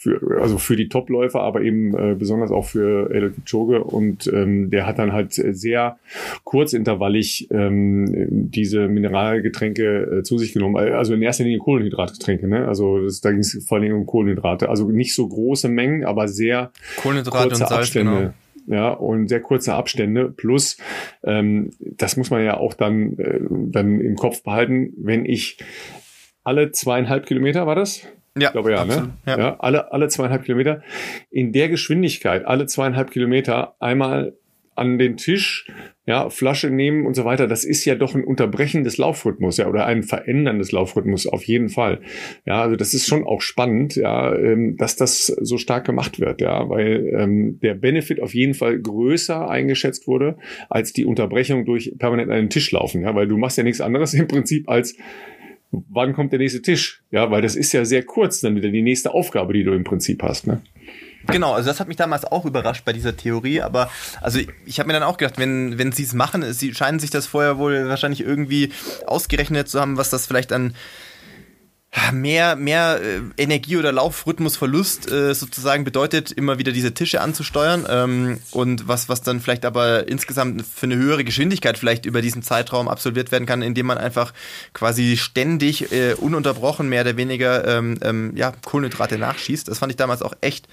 für, 0.00 0.40
also 0.40 0.56
für 0.56 0.76
die 0.76 0.88
Topläufer, 0.88 1.42
aber 1.42 1.60
eben 1.60 1.94
äh, 1.94 2.14
besonders 2.14 2.50
auch 2.50 2.64
für 2.64 3.10
Eliud 3.10 3.34
Kipchoge. 3.34 3.84
Und 3.84 4.26
ähm, 4.32 4.70
der 4.70 4.86
hat 4.86 4.98
dann 4.98 5.12
halt 5.12 5.34
sehr 5.34 5.98
kurzintervallig 6.44 7.48
ähm, 7.50 8.06
diese 8.30 8.88
Mineralgetränke 8.88 10.20
äh, 10.20 10.22
zu 10.22 10.38
sich 10.38 10.54
genommen. 10.54 10.76
Also 10.76 11.12
in 11.12 11.20
erster 11.20 11.44
Linie 11.44 11.58
Kohlenhydratgetränke. 11.58 12.48
Ne? 12.48 12.66
Also 12.66 13.04
das, 13.04 13.20
da 13.20 13.30
ging 13.30 13.40
es 13.40 13.62
vor 13.68 13.76
allem 13.76 13.92
um 13.92 14.06
Kohlenhydrate. 14.06 14.70
Also 14.70 14.88
nicht 14.88 15.14
so 15.14 15.28
große 15.28 15.68
Mengen, 15.68 16.06
aber 16.06 16.28
sehr 16.28 16.72
Kohlenhydrate 17.02 17.48
kurze 17.48 17.64
und 17.64 17.68
Salz, 17.68 17.72
Abstände. 17.72 18.16
Genau 18.16 18.32
ja, 18.66 18.90
und 18.90 19.28
sehr 19.28 19.40
kurze 19.40 19.74
Abstände. 19.74 20.30
Plus, 20.30 20.78
ähm, 21.24 21.70
das 21.78 22.16
muss 22.16 22.30
man 22.30 22.44
ja 22.44 22.56
auch 22.56 22.72
dann, 22.72 23.18
äh, 23.18 23.40
dann 23.50 24.00
im 24.00 24.16
Kopf 24.16 24.42
behalten, 24.44 24.92
wenn 24.96 25.24
ich 25.24 25.58
alle 26.44 26.70
zweieinhalb 26.70 27.26
Kilometer 27.26 27.66
war 27.66 27.74
das? 27.74 28.06
Ja, 28.40 28.48
ich 28.48 28.52
glaube 28.52 28.72
ja, 28.72 28.84
ne? 28.84 29.10
Ja. 29.26 29.38
ja. 29.38 29.56
alle, 29.60 29.92
alle 29.92 30.08
zweieinhalb 30.08 30.44
Kilometer. 30.44 30.82
In 31.30 31.52
der 31.52 31.68
Geschwindigkeit, 31.68 32.44
alle 32.44 32.66
zweieinhalb 32.66 33.10
Kilometer 33.10 33.74
einmal 33.80 34.34
an 34.80 34.98
den 34.98 35.18
Tisch, 35.18 35.66
ja, 36.06 36.30
Flasche 36.30 36.70
nehmen 36.70 37.06
und 37.06 37.14
so 37.14 37.26
weiter. 37.26 37.46
Das 37.46 37.64
ist 37.64 37.84
ja 37.84 37.94
doch 37.94 38.14
ein 38.14 38.24
Unterbrechen 38.24 38.82
des 38.82 38.96
Laufrhythmus, 38.96 39.58
ja, 39.58 39.68
oder 39.68 39.84
ein 39.84 40.02
Verändern 40.02 40.58
des 40.58 40.72
Laufrhythmus 40.72 41.26
auf 41.26 41.44
jeden 41.44 41.68
Fall. 41.68 42.00
Ja, 42.46 42.62
also 42.62 42.76
das 42.76 42.94
ist 42.94 43.06
schon 43.06 43.24
auch 43.24 43.42
spannend, 43.42 43.96
ja, 43.96 44.34
ähm, 44.34 44.78
dass 44.78 44.96
das 44.96 45.26
so 45.26 45.58
stark 45.58 45.84
gemacht 45.84 46.18
wird, 46.18 46.40
ja, 46.40 46.68
weil 46.70 47.12
ähm, 47.14 47.60
der 47.60 47.74
Benefit 47.74 48.20
auf 48.20 48.32
jeden 48.32 48.54
Fall 48.54 48.78
größer 48.80 49.50
eingeschätzt 49.50 50.06
wurde 50.06 50.38
als 50.70 50.94
die 50.94 51.04
Unterbrechung 51.04 51.66
durch 51.66 51.92
permanent 51.98 52.30
an 52.30 52.38
den 52.38 52.50
Tisch 52.50 52.72
laufen, 52.72 53.02
ja, 53.02 53.14
weil 53.14 53.28
du 53.28 53.36
machst 53.36 53.58
ja 53.58 53.64
nichts 53.64 53.82
anderes 53.82 54.14
im 54.14 54.28
Prinzip 54.28 54.66
als 54.68 54.96
wann 55.70 56.14
kommt 56.14 56.32
der 56.32 56.38
nächste 56.38 56.62
Tisch? 56.62 57.02
Ja, 57.10 57.30
weil 57.30 57.42
das 57.42 57.56
ist 57.56 57.72
ja 57.72 57.84
sehr 57.84 58.04
kurz 58.04 58.40
dann 58.40 58.56
wieder 58.56 58.70
die 58.70 58.82
nächste 58.82 59.12
Aufgabe, 59.12 59.52
die 59.52 59.64
du 59.64 59.72
im 59.72 59.84
Prinzip 59.84 60.22
hast, 60.22 60.46
ne? 60.46 60.62
Genau, 61.26 61.52
also 61.52 61.68
das 61.68 61.80
hat 61.80 61.88
mich 61.88 61.98
damals 61.98 62.24
auch 62.24 62.46
überrascht 62.46 62.84
bei 62.84 62.94
dieser 62.94 63.16
Theorie, 63.16 63.60
aber 63.60 63.90
also 64.22 64.40
ich 64.64 64.78
habe 64.78 64.86
mir 64.86 64.94
dann 64.94 65.02
auch 65.02 65.18
gedacht, 65.18 65.38
wenn, 65.38 65.76
wenn 65.78 65.92
sie 65.92 66.04
es 66.04 66.14
machen, 66.14 66.50
sie 66.52 66.74
scheinen 66.74 66.98
sich 66.98 67.10
das 67.10 67.26
vorher 67.26 67.58
wohl 67.58 67.88
wahrscheinlich 67.88 68.22
irgendwie 68.22 68.70
ausgerechnet 69.06 69.68
zu 69.68 69.80
haben, 69.80 69.98
was 69.98 70.08
das 70.08 70.26
vielleicht 70.26 70.52
an 70.52 70.74
mehr, 72.12 72.54
mehr 72.54 73.00
äh, 73.02 73.20
Energie- 73.36 73.76
oder 73.76 73.90
Laufrhythmusverlust 73.90 75.10
äh, 75.10 75.34
sozusagen 75.34 75.82
bedeutet, 75.82 76.30
immer 76.30 76.58
wieder 76.58 76.70
diese 76.70 76.94
Tische 76.94 77.20
anzusteuern 77.20 77.84
ähm, 77.88 78.38
und 78.52 78.86
was, 78.86 79.08
was 79.08 79.22
dann 79.22 79.40
vielleicht 79.40 79.64
aber 79.64 80.06
insgesamt 80.08 80.64
für 80.64 80.86
eine 80.86 80.96
höhere 80.96 81.24
Geschwindigkeit 81.24 81.78
vielleicht 81.78 82.06
über 82.06 82.22
diesen 82.22 82.42
Zeitraum 82.42 82.86
absolviert 82.88 83.32
werden 83.32 83.46
kann, 83.46 83.62
indem 83.62 83.86
man 83.86 83.98
einfach 83.98 84.32
quasi 84.72 85.16
ständig 85.16 85.90
äh, 85.90 86.14
ununterbrochen 86.14 86.88
mehr 86.88 87.02
oder 87.02 87.16
weniger 87.16 87.66
ähm, 87.66 87.98
ähm, 88.02 88.32
ja, 88.36 88.52
Kohlenhydrate 88.64 89.18
nachschießt. 89.18 89.66
Das 89.66 89.80
fand 89.80 89.90
ich 89.90 89.96
damals 89.96 90.22
auch 90.22 90.34
echt 90.40 90.68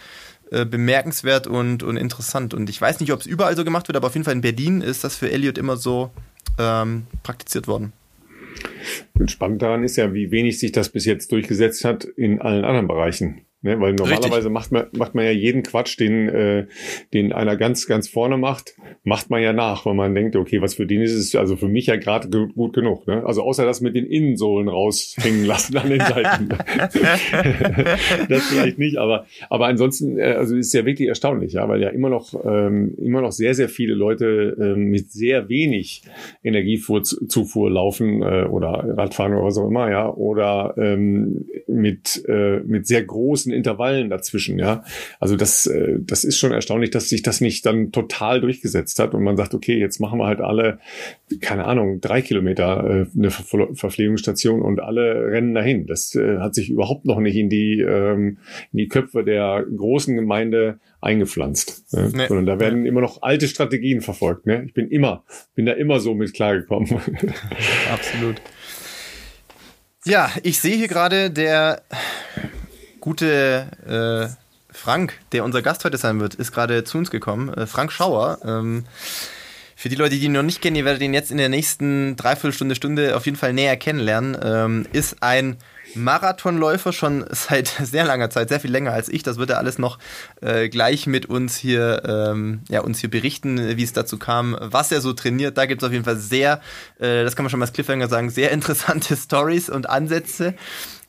äh, 0.52 0.66
bemerkenswert 0.66 1.48
und, 1.48 1.82
und 1.82 1.98
interessant. 1.98 2.54
Und 2.54 2.70
ich 2.70 2.80
weiß 2.80 3.00
nicht, 3.00 3.12
ob 3.12 3.22
es 3.22 3.26
überall 3.26 3.56
so 3.56 3.64
gemacht 3.64 3.88
wird, 3.88 3.98
aber 3.98 4.08
auf 4.08 4.14
jeden 4.14 4.24
Fall 4.24 4.36
in 4.36 4.42
Berlin 4.42 4.82
ist 4.82 5.04
das 5.04 5.16
für 5.16 5.32
Elliot 5.32 5.58
immer 5.58 5.78
so 5.78 6.12
ähm, 6.60 7.08
praktiziert 7.24 7.68
worden. 7.68 7.92
Spannend 9.28 9.62
daran 9.62 9.84
ist 9.84 9.98
ja, 9.98 10.14
wie 10.14 10.32
wenig 10.32 10.60
sich 10.60 10.72
das 10.72 10.90
bis 10.90 11.06
jetzt 11.06 11.32
durchgesetzt 11.32 11.84
hat 11.86 12.06
in 12.06 12.42
allen 12.42 12.66
anderen 12.66 12.88
Bereichen. 12.88 13.47
Ne? 13.68 13.82
Weil 13.82 13.94
normalerweise 13.94 14.50
macht 14.50 14.72
man, 14.72 14.86
macht 14.98 15.14
man 15.14 15.26
ja 15.26 15.32
jeden 15.32 15.62
Quatsch, 15.62 16.00
den, 16.00 16.30
äh, 16.30 16.68
den 17.14 17.34
einer 17.34 17.58
ganz, 17.58 17.86
ganz 17.86 18.08
vorne 18.08 18.38
macht, 18.38 18.76
macht 19.04 19.30
man 19.30 19.42
ja 19.42 19.52
nach, 19.52 19.86
weil 19.86 19.94
man 19.94 20.16
denkt, 20.16 20.38
okay, 20.38 20.62
was 20.62 20.76
für 20.76 20.86
den 20.86 21.02
ist 21.02 21.12
es, 21.12 21.36
also 21.36 21.58
für 21.58 21.68
mich 21.68 21.88
ja 21.88 21.98
gerade 21.98 22.30
gut, 22.30 22.56
gut 22.56 22.74
genug. 22.74 23.06
Ne? 23.08 23.26
Also 23.26 23.42
außer 23.42 23.66
das 23.66 23.82
mit 23.82 23.94
den 23.96 24.06
Innensohlen 24.06 24.70
raushängen 24.70 25.44
lassen 25.46 25.76
an 25.76 25.90
den 25.90 26.00
Seiten. 26.00 26.48
das 28.30 28.48
vielleicht 28.48 28.80
nicht, 28.80 28.98
aber, 28.98 29.26
aber 29.50 29.68
ansonsten, 29.68 30.18
äh, 30.18 30.36
also 30.38 30.56
ist 30.56 30.74
ja 30.74 30.86
wirklich 30.86 31.10
erstaunlich, 31.10 31.54
ja, 31.54 31.68
weil 31.68 31.82
ja 31.82 31.90
immer 31.90 32.10
noch, 32.10 32.34
ähm, 32.46 32.96
immer 32.98 33.20
noch 33.20 33.34
sehr, 33.34 33.54
sehr 33.54 33.68
viele 33.68 33.96
Leute 33.96 34.56
ähm, 34.62 34.86
mit 34.86 35.12
sehr 35.12 35.50
wenig 35.50 36.04
Energiezufuhr 36.42 37.70
laufen 37.70 38.22
äh, 38.22 38.46
oder 38.46 38.94
Radfahren 38.96 39.34
oder 39.34 39.44
was 39.44 39.58
auch 39.58 39.68
immer, 39.68 39.92
ja, 39.92 40.10
oder 40.10 40.74
ähm, 40.78 41.48
mit, 41.68 42.24
äh, 42.30 42.62
mit 42.62 42.88
sehr 42.88 43.04
großen 43.04 43.57
Intervallen 43.58 44.10
dazwischen, 44.10 44.60
ja. 44.60 44.84
Also 45.20 45.36
das, 45.36 45.66
äh, 45.68 45.98
das 46.00 46.24
ist 46.24 46.38
schon 46.38 46.52
erstaunlich, 46.52 46.92
dass 46.92 47.10
sich 47.10 47.24
das 47.24 47.42
nicht 47.42 47.66
dann 47.66 47.92
total 47.92 48.40
durchgesetzt 48.40 49.00
hat 49.00 49.14
und 49.14 49.24
man 49.24 49.36
sagt, 49.36 49.54
okay, 49.54 49.78
jetzt 49.78 50.00
machen 50.00 50.20
wir 50.20 50.28
halt 50.28 50.40
alle, 50.40 50.80
keine 51.42 51.66
Ahnung, 51.66 52.00
drei 52.00 52.22
Kilometer 52.22 53.08
äh, 53.08 53.18
eine 53.18 53.32
Ver 53.32 53.68
Verpflegungsstation 53.74 54.62
und 54.62 54.80
alle 54.80 55.32
rennen 55.32 55.54
dahin. 55.54 55.88
Das 55.88 56.16
äh, 56.16 56.38
hat 56.38 56.56
sich 56.56 56.70
überhaupt 56.70 57.06
noch 57.06 57.20
nicht 57.20 57.36
in 57.36 57.50
die, 57.50 57.82
ähm, 57.82 58.38
in 58.72 58.78
die 58.78 58.88
Köpfe 58.88 59.24
der 59.24 59.66
großen 59.76 60.16
Gemeinde 60.16 60.80
eingepflanzt. 61.02 61.94
Ne? 61.94 62.12
Nee. 62.14 62.28
Sondern 62.28 62.46
da 62.46 62.60
werden 62.60 62.84
nee. 62.84 62.90
immer 62.90 63.02
noch 63.02 63.22
alte 63.22 63.48
Strategien 63.48 64.02
verfolgt. 64.02 64.46
Ne? 64.46 64.64
Ich 64.66 64.74
bin 64.74 64.90
immer, 64.90 65.24
bin 65.56 65.66
da 65.66 65.74
immer 65.74 66.00
so 66.00 66.14
mit 66.14 66.34
klargekommen. 66.34 66.90
Absolut. 67.92 68.42
Ja, 70.06 70.32
ich 70.44 70.60
sehe 70.60 70.78
hier 70.78 70.88
gerade, 70.88 71.30
der 71.32 71.82
gute 73.00 74.30
äh, 74.30 74.74
Frank, 74.74 75.20
der 75.32 75.44
unser 75.44 75.62
Gast 75.62 75.86
heute 75.86 75.98
sein 75.98 76.20
wird, 76.20 76.36
ist 76.36 76.52
gerade 76.52 76.84
zu 76.84 76.98
uns 76.98 77.12
gekommen. 77.12 77.54
Äh, 77.54 77.68
Frank 77.68 77.92
Schauer. 77.92 78.40
Ähm, 78.46 78.86
für 79.80 79.90
die 79.90 79.96
Leute, 79.96 80.16
die 80.16 80.26
ihn 80.26 80.32
noch 80.32 80.42
nicht 80.42 80.62
kennen, 80.62 80.76
ihr 80.76 80.86
werdet 80.86 81.04
ihn 81.04 81.14
jetzt 81.14 81.30
in 81.30 81.38
der 81.38 81.50
nächsten 81.50 82.16
Dreiviertelstunde, 82.16 82.74
Stunde 82.74 83.16
auf 83.16 83.26
jeden 83.26 83.38
Fall 83.38 83.54
näher 83.54 83.78
kennenlernen. 83.78 84.36
Ähm, 84.42 84.88
ist 84.92 85.22
ein 85.22 85.58
Marathonläufer 85.94 86.94
schon 86.94 87.26
seit 87.32 87.68
sehr 87.68 88.04
langer 88.04 88.32
Zeit, 88.32 88.50
sehr 88.50 88.60
viel 88.60 88.72
länger 88.72 88.92
als 88.92 89.08
ich. 89.08 89.22
Das 89.22 89.38
wird 89.38 89.52
er 89.52 89.60
alles 89.60 89.78
noch 89.78 90.00
äh, 90.42 90.68
gleich 90.70 91.06
mit 91.06 91.28
uns 91.28 91.58
hier, 91.58 92.02
ähm, 92.06 92.62
ja, 92.70 92.82
uns 92.82 93.00
hier 93.00 93.12
berichten, 93.12 93.78
wie 93.78 93.84
es 93.84 93.94
dazu 93.94 94.18
kam, 94.18 94.58
was 94.60 94.92
er 94.92 95.00
so 95.00 95.14
trainiert. 95.14 95.60
Da 95.60 95.68
gibt 95.68 95.84
es 95.84 95.88
auf 95.88 95.94
jeden 95.94 96.06
Fall 96.06 96.18
sehr, 96.18 96.60
äh, 97.00 97.24
das 97.24 97.36
kann 97.36 97.44
man 97.44 97.52
schon 97.52 97.60
mal 97.60 97.66
als 97.66 97.74
Cliffhanger 97.74 98.08
sagen, 98.08 98.32
sehr 98.32 98.52
interessante 98.58 99.16
Stories 99.16 99.70
und 99.70 99.90
Ansätze. 99.90 100.56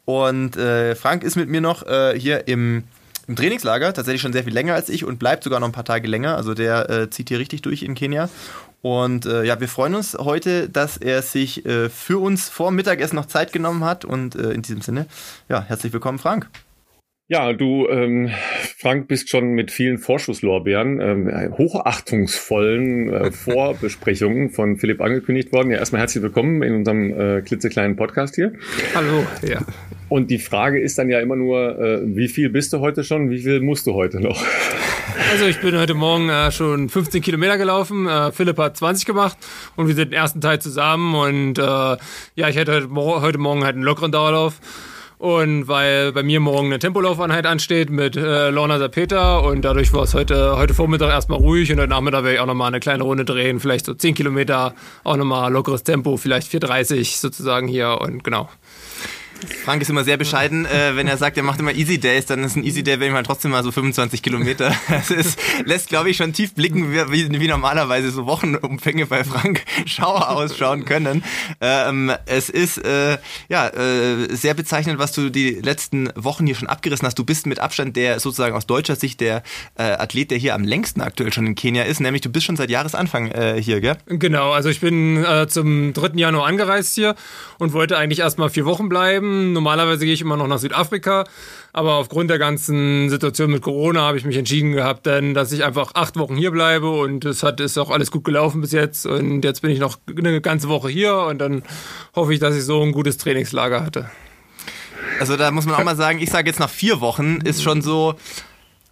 Und 0.09 0.57
äh, 0.57 0.95
Frank 0.95 1.23
ist 1.23 1.37
mit 1.37 1.51
mir 1.51 1.61
noch 1.61 1.87
äh, 1.87 2.19
hier 2.19 2.49
im 2.49 2.85
im 3.27 3.37
Trainingslager, 3.37 3.93
tatsächlich 3.93 4.23
schon 4.23 4.33
sehr 4.33 4.45
viel 4.45 4.55
länger 4.55 4.73
als 4.73 4.89
ich 4.89 5.05
und 5.05 5.19
bleibt 5.19 5.45
sogar 5.45 5.61
noch 5.61 5.69
ein 5.69 5.73
paar 5.73 5.85
Tage 5.85 6.09
länger. 6.09 6.35
Also 6.35 6.55
der 6.55 6.89
äh, 6.89 7.11
zieht 7.11 7.29
hier 7.29 7.39
richtig 7.39 7.61
durch 7.61 7.83
in 7.83 7.95
Kenia. 7.95 8.31
Und 8.81 9.27
äh, 9.27 9.45
ja, 9.45 9.61
wir 9.61 9.69
freuen 9.69 9.95
uns 9.95 10.17
heute, 10.19 10.71
dass 10.71 10.97
er 10.97 11.21
sich 11.21 11.67
äh, 11.67 11.91
für 11.91 12.23
uns 12.23 12.49
vor 12.49 12.71
Mittagessen 12.71 13.17
noch 13.17 13.27
Zeit 13.27 13.53
genommen 13.53 13.85
hat. 13.85 14.07
Und 14.07 14.35
äh, 14.35 14.53
in 14.53 14.63
diesem 14.63 14.81
Sinne, 14.81 15.05
ja, 15.51 15.61
herzlich 15.61 15.93
willkommen, 15.93 16.19
Frank. 16.19 16.49
Ja, 17.31 17.53
du, 17.53 17.87
ähm, 17.91 18.31
Frank, 18.79 19.07
bist 19.07 19.29
schon 19.29 19.51
mit 19.51 19.71
vielen 19.71 19.99
Vorschusslorbeeren, 19.99 20.99
ähm, 20.99 21.59
hochachtungsvollen 21.59 23.13
äh, 23.13 23.31
Vorbesprechungen 23.33 24.49
von 24.49 24.79
Philipp 24.79 25.03
angekündigt 25.03 25.53
worden. 25.53 25.71
Ja, 25.71 25.77
erstmal 25.77 26.01
herzlich 26.01 26.23
willkommen 26.23 26.63
in 26.63 26.77
unserem 26.77 27.11
äh, 27.21 27.43
klitzekleinen 27.43 27.97
Podcast 27.97 28.37
hier. 28.37 28.55
Hallo, 28.95 29.27
ja. 29.47 29.61
Und 30.09 30.31
die 30.31 30.39
Frage 30.39 30.81
ist 30.81 30.97
dann 30.97 31.11
ja 31.11 31.21
immer 31.21 31.37
nur, 31.37 31.79
äh, 31.79 32.01
wie 32.17 32.29
viel 32.29 32.49
bist 32.49 32.73
du 32.73 32.81
heute 32.81 33.05
schon, 33.05 33.29
wie 33.29 33.41
viel 33.41 33.61
musst 33.61 33.87
du 33.87 33.93
heute 33.93 34.21
noch? 34.21 34.43
Also 35.31 35.45
ich 35.45 35.61
bin 35.61 35.77
heute 35.77 35.93
Morgen 35.93 36.31
äh, 36.31 36.51
schon 36.51 36.89
15 36.89 37.21
Kilometer 37.21 37.59
gelaufen, 37.59 38.09
äh, 38.09 38.33
Philipp 38.33 38.57
hat 38.57 38.79
20 38.79 39.05
gemacht 39.05 39.37
und 39.77 39.87
wir 39.87 39.95
sind 39.95 40.13
den 40.13 40.19
ersten 40.19 40.41
Teil 40.41 40.63
zusammen 40.63 41.15
und 41.15 41.59
äh, 41.59 41.63
ja, 41.63 42.49
ich 42.49 42.57
hätte 42.57 42.73
heute, 42.73 42.89
heute 43.21 43.37
Morgen 43.37 43.65
halt 43.65 43.75
einen 43.75 43.85
lockeren 43.85 44.13
Dauerlauf. 44.13 44.63
Und 45.19 45.67
weil 45.67 46.13
bei 46.13 46.23
mir 46.23 46.39
morgen 46.39 46.67
eine 46.67 46.79
Tempolaufeinheit 46.79 47.45
ansteht 47.45 47.91
mit 47.91 48.17
äh, 48.17 48.51
Lorna 48.51 48.79
Sapeta 48.79 49.39
und 49.39 49.63
dadurch 49.63 49.93
war 49.93 50.05
es 50.05 50.15
heute, 50.15 50.57
heute 50.57 50.75
Vormittag 50.75 51.11
erstmal 51.11 51.41
ruhig 51.41 51.73
und 51.73 51.81
heute 51.81 51.89
Nachmittag 51.89 52.23
werde 52.23 52.35
ich 52.35 52.41
auch 52.41 52.47
nochmal 52.47 52.69
eine 52.69 52.79
kleine 52.79 53.03
Runde 53.03 53.25
drehen, 53.25 53.59
vielleicht 53.59 53.87
so 53.87 53.95
10 53.95 54.15
Kilometer, 54.15 54.75
auch 55.03 55.17
nochmal 55.17 55.53
lockeres 55.53 55.83
Tempo, 55.83 56.17
vielleicht 56.17 56.53
4,30 56.53 57.19
sozusagen 57.19 57.67
hier 57.67 57.99
und 58.01 58.23
genau. 58.23 58.49
Frank 59.65 59.83
ist 59.83 59.91
immer 59.91 60.05
sehr 60.05 60.17
bescheiden, 60.17 60.67
äh, 60.67 60.97
wenn 60.97 61.07
er 61.07 61.17
sagt, 61.17 61.37
er 61.37 61.43
macht 61.43 61.61
immer 61.61 61.73
Easy 61.73 61.99
Days, 61.99 62.27
dann 62.27 62.43
ist 62.43 62.57
ein 62.57 62.65
Easy 62.65 62.83
Day, 62.83 62.99
wenn 62.99 63.09
ich 63.09 63.13
mal 63.13 63.23
trotzdem 63.23 63.51
mal 63.51 63.63
so 63.63 63.71
25 63.71 64.23
Kilometer. 64.23 64.75
Das 64.89 65.11
ist, 65.11 65.39
lässt, 65.65 65.89
glaube 65.89 66.11
ich, 66.11 66.17
schon 66.17 66.33
tief 66.33 66.55
blicken, 66.55 66.93
wie, 66.93 67.31
wie, 67.41 67.49
normalerweise 67.49 68.11
so 68.11 68.27
Wochenumfänge 68.27 69.07
bei 69.07 69.23
Frank 69.23 69.63
Schauer 69.87 70.31
ausschauen 70.31 70.85
können. 70.85 71.23
Ähm, 71.61 72.13
es 72.27 72.49
ist 72.49 72.79
äh, 72.79 73.19
ja 73.49 73.69
äh, 73.69 74.35
sehr 74.35 74.55
bezeichnend, 74.55 74.99
was 74.99 75.13
du 75.13 75.31
die 75.31 75.51
letzten 75.51 76.11
Wochen 76.17 76.47
hier 76.47 76.57
schon 76.57 76.69
abgerissen 76.69 77.07
hast. 77.07 77.19
Du 77.19 77.25
bist 77.25 77.47
mit 77.47 77.59
Abstand 77.61 77.97
der 77.97 78.19
sozusagen 78.19 78.57
aus 78.57 78.67
deutscher 78.67 78.97
Sicht 78.97 79.21
der 79.21 79.43
äh, 79.77 79.83
Athlet, 79.83 80.31
der 80.31 80.39
hier 80.39 80.55
am 80.55 80.65
längsten 80.65 81.01
aktuell 81.01 81.33
schon 81.33 81.47
in 81.47 81.55
Kenia 81.55 81.85
ist, 81.85 82.01
nämlich 82.01 82.23
du 82.23 82.31
bist 82.31 82.47
schon 82.47 82.57
seit 82.57 82.71
Jahresanfang 82.71 83.31
äh, 83.31 83.63
hier, 83.63 83.81
gell? 83.81 83.97
Genau, 84.07 84.53
also 84.53 84.69
ich 84.69 84.81
bin 84.81 85.25
äh, 85.25 85.47
zum 85.49 85.93
3. 85.93 86.13
Januar 86.15 86.47
angereist 86.47 86.95
hier 86.95 87.15
und 87.59 87.73
wollte 87.73 87.97
eigentlich 87.97 88.21
erstmal 88.21 88.51
vier 88.51 88.65
Wochen 88.65 88.89
bleiben 88.89 89.28
bleiben. 89.29 89.53
Normalerweise 89.53 90.05
gehe 90.05 90.15
ich 90.15 90.21
immer 90.21 90.37
noch 90.37 90.47
nach 90.47 90.59
Südafrika, 90.59 91.25
aber 91.73 91.95
aufgrund 91.95 92.31
der 92.31 92.39
ganzen 92.39 93.11
Situation 93.11 93.51
mit 93.51 93.63
Corona 93.63 94.03
habe 94.03 94.19
ich 94.19 94.25
mich 94.25 94.37
entschieden 94.37 94.73
gehabt, 94.73 95.07
denn 95.07 95.35
dass 95.35 95.53
ich 95.53 95.65
einfach 95.65 95.93
acht 95.95 96.17
Wochen 96.17 96.37
hier 96.37 96.51
bleibe 96.51 96.91
und 96.91 97.25
es 97.25 97.43
hat 97.43 97.61
ist 97.61 97.79
auch 97.79 97.91
alles 97.91 98.11
gut 98.11 98.25
gelaufen 98.25 98.61
bis 98.61 98.73
jetzt 98.73 99.07
und 99.07 99.43
jetzt 99.43 99.63
bin 99.63 99.71
ich 99.71 99.79
noch 99.79 99.99
eine 100.17 100.41
ganze 100.41 100.69
Woche 100.69 100.89
hier 100.89 101.17
und 101.17 101.39
dann 101.39 101.63
hoffe 102.15 102.33
ich, 102.33 102.41
dass 102.41 102.57
ich 102.57 102.65
so 102.65 102.83
ein 102.83 102.93
gutes 102.93 103.19
Trainingslager 103.19 103.85
hatte. 103.85 104.11
Also 105.21 105.37
da 105.37 105.51
muss 105.51 105.67
man 105.67 105.75
auch 105.75 105.85
mal 105.85 105.97
sagen, 105.97 106.21
ich 106.21 106.31
sage 106.31 106.49
jetzt 106.49 106.61
nach 106.61 106.71
vier 106.71 107.01
Wochen 107.01 107.39
ist 107.45 107.63
schon 107.63 107.83
so, 107.83 108.15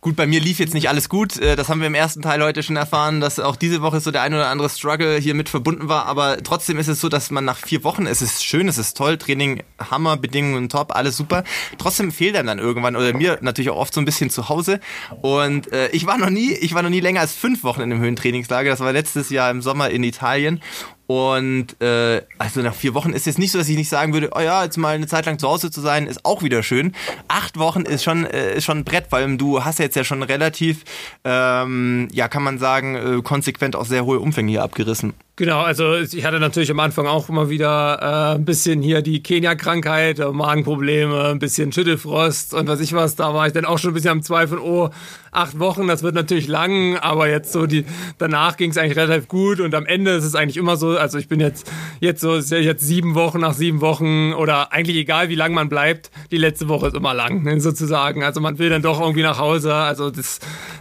Gut, 0.06 0.14
bei 0.14 0.28
mir 0.28 0.38
lief 0.38 0.60
jetzt 0.60 0.72
nicht 0.72 0.88
alles 0.88 1.08
gut. 1.08 1.36
Äh, 1.36 1.56
das 1.56 1.68
haben 1.68 1.80
wir 1.80 1.88
im 1.88 1.94
ersten 1.96 2.22
Teil 2.22 2.40
heute 2.40 2.62
schon 2.62 2.76
erfahren, 2.76 3.20
dass 3.20 3.40
auch 3.40 3.56
diese 3.56 3.82
Woche 3.82 3.98
so 3.98 4.12
der 4.12 4.22
ein 4.22 4.32
oder 4.34 4.46
andere 4.46 4.68
Struggle 4.68 5.16
hier 5.16 5.34
mit 5.34 5.48
verbunden 5.48 5.88
war. 5.88 6.06
Aber 6.06 6.40
trotzdem 6.44 6.78
ist 6.78 6.86
es 6.86 7.00
so, 7.00 7.08
dass 7.08 7.32
man 7.32 7.44
nach 7.44 7.56
vier 7.56 7.82
Wochen, 7.82 8.06
es 8.06 8.22
ist 8.22 8.44
schön, 8.44 8.68
es 8.68 8.78
ist 8.78 8.96
toll, 8.96 9.18
Training, 9.18 9.64
Hammer, 9.80 10.16
Bedingungen 10.16 10.68
top, 10.68 10.94
alles 10.94 11.16
super. 11.16 11.42
Trotzdem 11.76 12.12
fehlt 12.12 12.36
einem 12.36 12.46
dann 12.46 12.58
irgendwann 12.60 12.94
oder 12.94 13.14
mir 13.14 13.38
natürlich 13.40 13.68
auch 13.70 13.78
oft 13.78 13.92
so 13.92 14.00
ein 14.00 14.04
bisschen 14.04 14.30
zu 14.30 14.48
Hause. 14.48 14.78
Und 15.22 15.72
äh, 15.72 15.88
ich 15.88 16.06
war 16.06 16.18
noch 16.18 16.30
nie, 16.30 16.52
ich 16.52 16.72
war 16.72 16.82
noch 16.82 16.90
nie 16.90 17.00
länger 17.00 17.22
als 17.22 17.32
fünf 17.32 17.64
Wochen 17.64 17.80
in 17.80 17.90
einem 17.90 18.00
Höhentrainingslager. 18.00 18.70
Das 18.70 18.78
war 18.78 18.92
letztes 18.92 19.30
Jahr 19.30 19.50
im 19.50 19.60
Sommer 19.60 19.90
in 19.90 20.04
Italien. 20.04 20.60
Und 21.06 21.80
äh, 21.80 22.22
also 22.38 22.62
nach 22.62 22.74
vier 22.74 22.94
Wochen 22.94 23.12
ist 23.12 23.26
es 23.26 23.38
nicht 23.38 23.52
so, 23.52 23.58
dass 23.58 23.68
ich 23.68 23.76
nicht 23.76 23.88
sagen 23.88 24.12
würde, 24.12 24.30
oh 24.34 24.40
ja, 24.40 24.64
jetzt 24.64 24.76
mal 24.76 24.94
eine 24.94 25.06
Zeit 25.06 25.26
lang 25.26 25.38
zu 25.38 25.48
Hause 25.48 25.70
zu 25.70 25.80
sein, 25.80 26.06
ist 26.06 26.24
auch 26.24 26.42
wieder 26.42 26.62
schön. 26.62 26.94
Acht 27.28 27.58
Wochen 27.58 27.82
ist 27.82 28.02
schon 28.02 28.24
äh, 28.24 28.56
ist 28.56 28.64
schon 28.64 28.78
ein 28.78 28.84
Brett, 28.84 29.06
weil 29.10 29.36
du 29.36 29.64
hast 29.64 29.78
jetzt 29.78 29.94
ja 29.96 30.04
schon 30.04 30.22
relativ, 30.22 30.84
ähm, 31.24 32.08
ja 32.12 32.28
kann 32.28 32.42
man 32.42 32.58
sagen, 32.58 32.96
äh, 32.96 33.22
konsequent 33.22 33.76
auch 33.76 33.84
sehr 33.84 34.04
hohe 34.04 34.18
Umfänge 34.18 34.50
hier 34.50 34.62
abgerissen. 34.62 35.14
Genau, 35.38 35.60
also 35.60 35.96
ich 35.96 36.24
hatte 36.24 36.40
natürlich 36.40 36.70
am 36.70 36.80
Anfang 36.80 37.06
auch 37.06 37.28
immer 37.28 37.50
wieder 37.50 37.98
äh, 38.00 38.36
ein 38.36 38.46
bisschen 38.46 38.80
hier 38.80 39.02
die 39.02 39.22
Kenia-Krankheit, 39.22 40.18
äh, 40.18 40.32
Magenprobleme, 40.32 41.26
ein 41.26 41.38
bisschen 41.38 41.72
Schüttelfrost 41.72 42.54
und 42.54 42.68
was 42.68 42.80
ich 42.80 42.94
was. 42.94 43.16
Da 43.16 43.34
war 43.34 43.46
ich 43.46 43.52
dann 43.52 43.66
auch 43.66 43.78
schon 43.78 43.90
ein 43.90 43.94
bisschen 43.94 44.12
am 44.12 44.22
Zweifeln, 44.22 44.62
oh, 44.62 44.88
acht 45.32 45.58
Wochen, 45.58 45.88
das 45.88 46.02
wird 46.02 46.14
natürlich 46.14 46.48
lang, 46.48 46.96
aber 46.96 47.28
jetzt 47.28 47.52
so 47.52 47.66
die, 47.66 47.84
danach 48.16 48.56
ging 48.56 48.70
es 48.70 48.78
eigentlich 48.78 48.96
relativ 48.96 49.28
gut 49.28 49.60
und 49.60 49.74
am 49.74 49.84
Ende 49.84 50.12
ist 50.12 50.24
es 50.24 50.34
eigentlich 50.34 50.56
immer 50.56 50.78
so, 50.78 50.96
also 50.96 51.18
ich 51.18 51.28
bin 51.28 51.38
jetzt, 51.40 51.70
jetzt 52.00 52.22
so, 52.22 52.36
jetzt 52.36 52.86
sieben 52.86 53.14
Wochen 53.14 53.40
nach 53.40 53.52
sieben 53.52 53.82
Wochen 53.82 54.32
oder 54.32 54.72
eigentlich 54.72 54.96
egal 54.96 55.28
wie 55.28 55.34
lang 55.34 55.52
man 55.52 55.68
bleibt, 55.68 56.10
die 56.30 56.38
letzte 56.38 56.68
Woche 56.68 56.86
ist 56.86 56.96
immer 56.96 57.12
lang, 57.12 57.42
ne, 57.42 57.60
sozusagen. 57.60 58.24
Also 58.24 58.40
man 58.40 58.58
will 58.58 58.70
dann 58.70 58.80
doch 58.80 59.02
irgendwie 59.02 59.22
nach 59.22 59.38
Hause, 59.38 59.74
also 59.74 60.08
das 60.08 60.38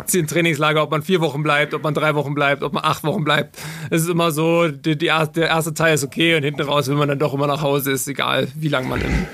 Trainingslager, 0.08 0.82
ob 0.82 0.92
man 0.92 1.02
vier 1.02 1.20
Wochen 1.20 1.44
bleibt, 1.44 1.74
ob 1.74 1.84
man 1.84 1.94
drei 1.94 2.16
Wochen 2.16 2.34
bleibt, 2.34 2.64
ob 2.64 2.72
man 2.72 2.86
acht 2.86 3.04
Wochen 3.04 3.26
bleibt, 3.26 3.58
es 3.90 4.04
ist 4.04 4.10
immer 4.10 4.32
so, 4.32 4.45
so, 4.46 4.68
die, 4.68 4.98
die, 4.98 5.08
der 5.08 5.48
erste 5.48 5.74
Teil 5.74 5.96
ist 5.96 6.04
okay 6.04 6.36
und 6.36 6.44
hinten 6.44 6.62
raus 6.62 6.88
will 6.88 6.96
man 6.96 7.08
dann 7.08 7.20
doch 7.20 7.34
immer 7.34 7.48
nach 7.48 7.62
Hause, 7.62 7.92
ist 7.92 8.08
egal, 8.08 8.48
wie 8.56 8.68
lange 8.68 8.88
man 8.88 9.02
im, 9.02 9.26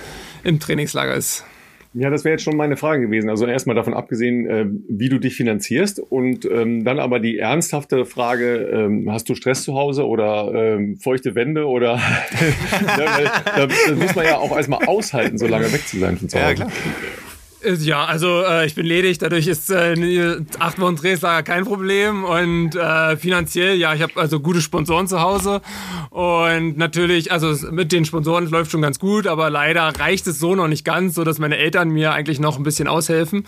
im 0.44 0.60
Trainingslager 0.60 1.16
ist. 1.16 1.46
Ja, 1.94 2.10
das 2.10 2.24
wäre 2.24 2.32
jetzt 2.32 2.44
schon 2.44 2.56
meine 2.56 2.78
Frage 2.78 3.02
gewesen. 3.02 3.30
Also 3.30 3.46
erstmal 3.46 3.76
davon 3.76 3.94
abgesehen, 3.94 4.48
äh, 4.48 4.66
wie 4.88 5.10
du 5.10 5.20
dich 5.20 5.36
finanzierst 5.36 6.00
und 6.00 6.46
ähm, 6.46 6.86
dann 6.86 7.00
aber 7.00 7.20
die 7.20 7.38
ernsthafte 7.38 8.06
Frage, 8.06 8.70
ähm, 8.74 9.12
hast 9.12 9.28
du 9.28 9.36
Stress 9.36 9.64
zu 9.64 9.76
Hause 9.76 10.08
oder 10.08 10.54
ähm, 10.54 10.96
feuchte 10.96 11.36
Wände 11.36 11.68
oder 11.68 11.96
ja, 12.98 13.42
da, 13.46 13.68
das 13.68 13.96
muss 13.98 14.16
man 14.16 14.26
ja 14.26 14.38
auch 14.38 14.56
erstmal 14.56 14.86
aushalten, 14.88 15.38
so 15.38 15.48
lange 15.48 15.72
weg 15.74 15.86
zu 15.86 16.00
sein 16.00 16.18
von 16.18 16.30
zu 16.30 16.38
Hause. 16.38 16.48
Ja, 16.48 16.54
klar. 16.54 16.72
Ja, 17.64 18.06
also 18.06 18.42
äh, 18.42 18.66
ich 18.66 18.74
bin 18.74 18.88
ledig, 18.88 19.20
dadurch 19.20 19.46
ist 19.46 19.70
äh, 19.70 20.38
acht 20.58 20.80
Wochen 20.80 20.96
Trainingslager 20.96 21.44
kein 21.44 21.64
Problem 21.64 22.24
und 22.24 22.76
äh, 22.76 23.16
finanziell, 23.18 23.78
ja, 23.78 23.94
ich 23.94 24.02
habe 24.02 24.14
also 24.16 24.40
gute 24.40 24.62
Sponsoren 24.62 25.08
zu 25.08 25.22
Hause 25.22 25.62
und 26.10 26.78
natürlich, 26.78 27.32
also 27.32 27.54
mit 27.72 27.92
den 27.92 28.06
Sponsoren 28.06 28.50
läuft 28.50 28.72
schon 28.72 28.82
ganz 28.82 28.98
gut, 28.98 29.28
aber 29.28 29.52
leider 29.52 29.84
reicht 30.00 30.26
es 30.26 30.40
so 30.40 30.56
noch 30.56 30.68
nicht 30.68 30.84
ganz, 30.86 31.14
so 31.14 31.24
dass 31.24 31.38
meine 31.38 31.58
Eltern 31.58 31.90
mir 31.90 32.14
eigentlich 32.14 32.40
noch 32.40 32.58
ein 32.58 32.64
bisschen 32.64 32.88
aushelfen. 32.88 33.46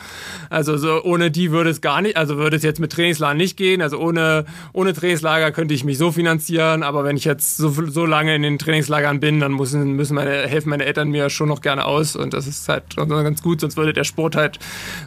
Also 0.51 0.77
so 0.77 1.03
ohne 1.03 1.31
die 1.31 1.51
würde 1.51 1.71
es 1.71 1.81
gar 1.81 2.01
nicht, 2.03 2.15
also 2.15 2.37
würde 2.37 2.57
es 2.57 2.63
jetzt 2.63 2.79
mit 2.79 2.91
Trainingslager 2.91 3.33
nicht 3.33 3.57
gehen, 3.57 3.81
also 3.81 3.97
ohne 3.97 4.45
ohne 4.73 4.93
Trainingslager 4.93 5.51
könnte 5.51 5.73
ich 5.73 5.83
mich 5.85 5.97
so 5.97 6.11
finanzieren, 6.11 6.83
aber 6.83 7.03
wenn 7.03 7.17
ich 7.17 7.25
jetzt 7.25 7.57
so 7.57 7.73
so 7.87 8.05
lange 8.05 8.35
in 8.35 8.43
den 8.43 8.59
Trainingslagern 8.59 9.19
bin, 9.19 9.39
dann 9.39 9.53
müssen 9.53 9.93
müssen 9.93 10.13
meine 10.13 10.47
helfen 10.47 10.69
meine 10.69 10.85
Eltern 10.85 11.09
mir 11.09 11.31
schon 11.31 11.49
noch 11.49 11.61
gerne 11.61 11.85
aus 11.85 12.15
und 12.15 12.33
das 12.33 12.45
ist 12.45 12.69
halt 12.69 12.95
ganz 12.95 13.41
gut, 13.41 13.61
sonst 13.61 13.75
würde 13.75 13.93
der 13.93 14.02
der 14.03 14.05
Sport 14.05 14.35
halt 14.35 14.59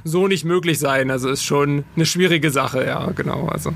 so 0.04 0.26
nicht 0.26 0.44
möglich 0.44 0.78
sein. 0.78 1.11
Also 1.11 1.28
ist 1.28 1.44
schon 1.44 1.85
eine 1.94 2.06
schwierige 2.06 2.50
Sache, 2.50 2.85
ja, 2.85 3.11
genau. 3.14 3.46
Also. 3.48 3.72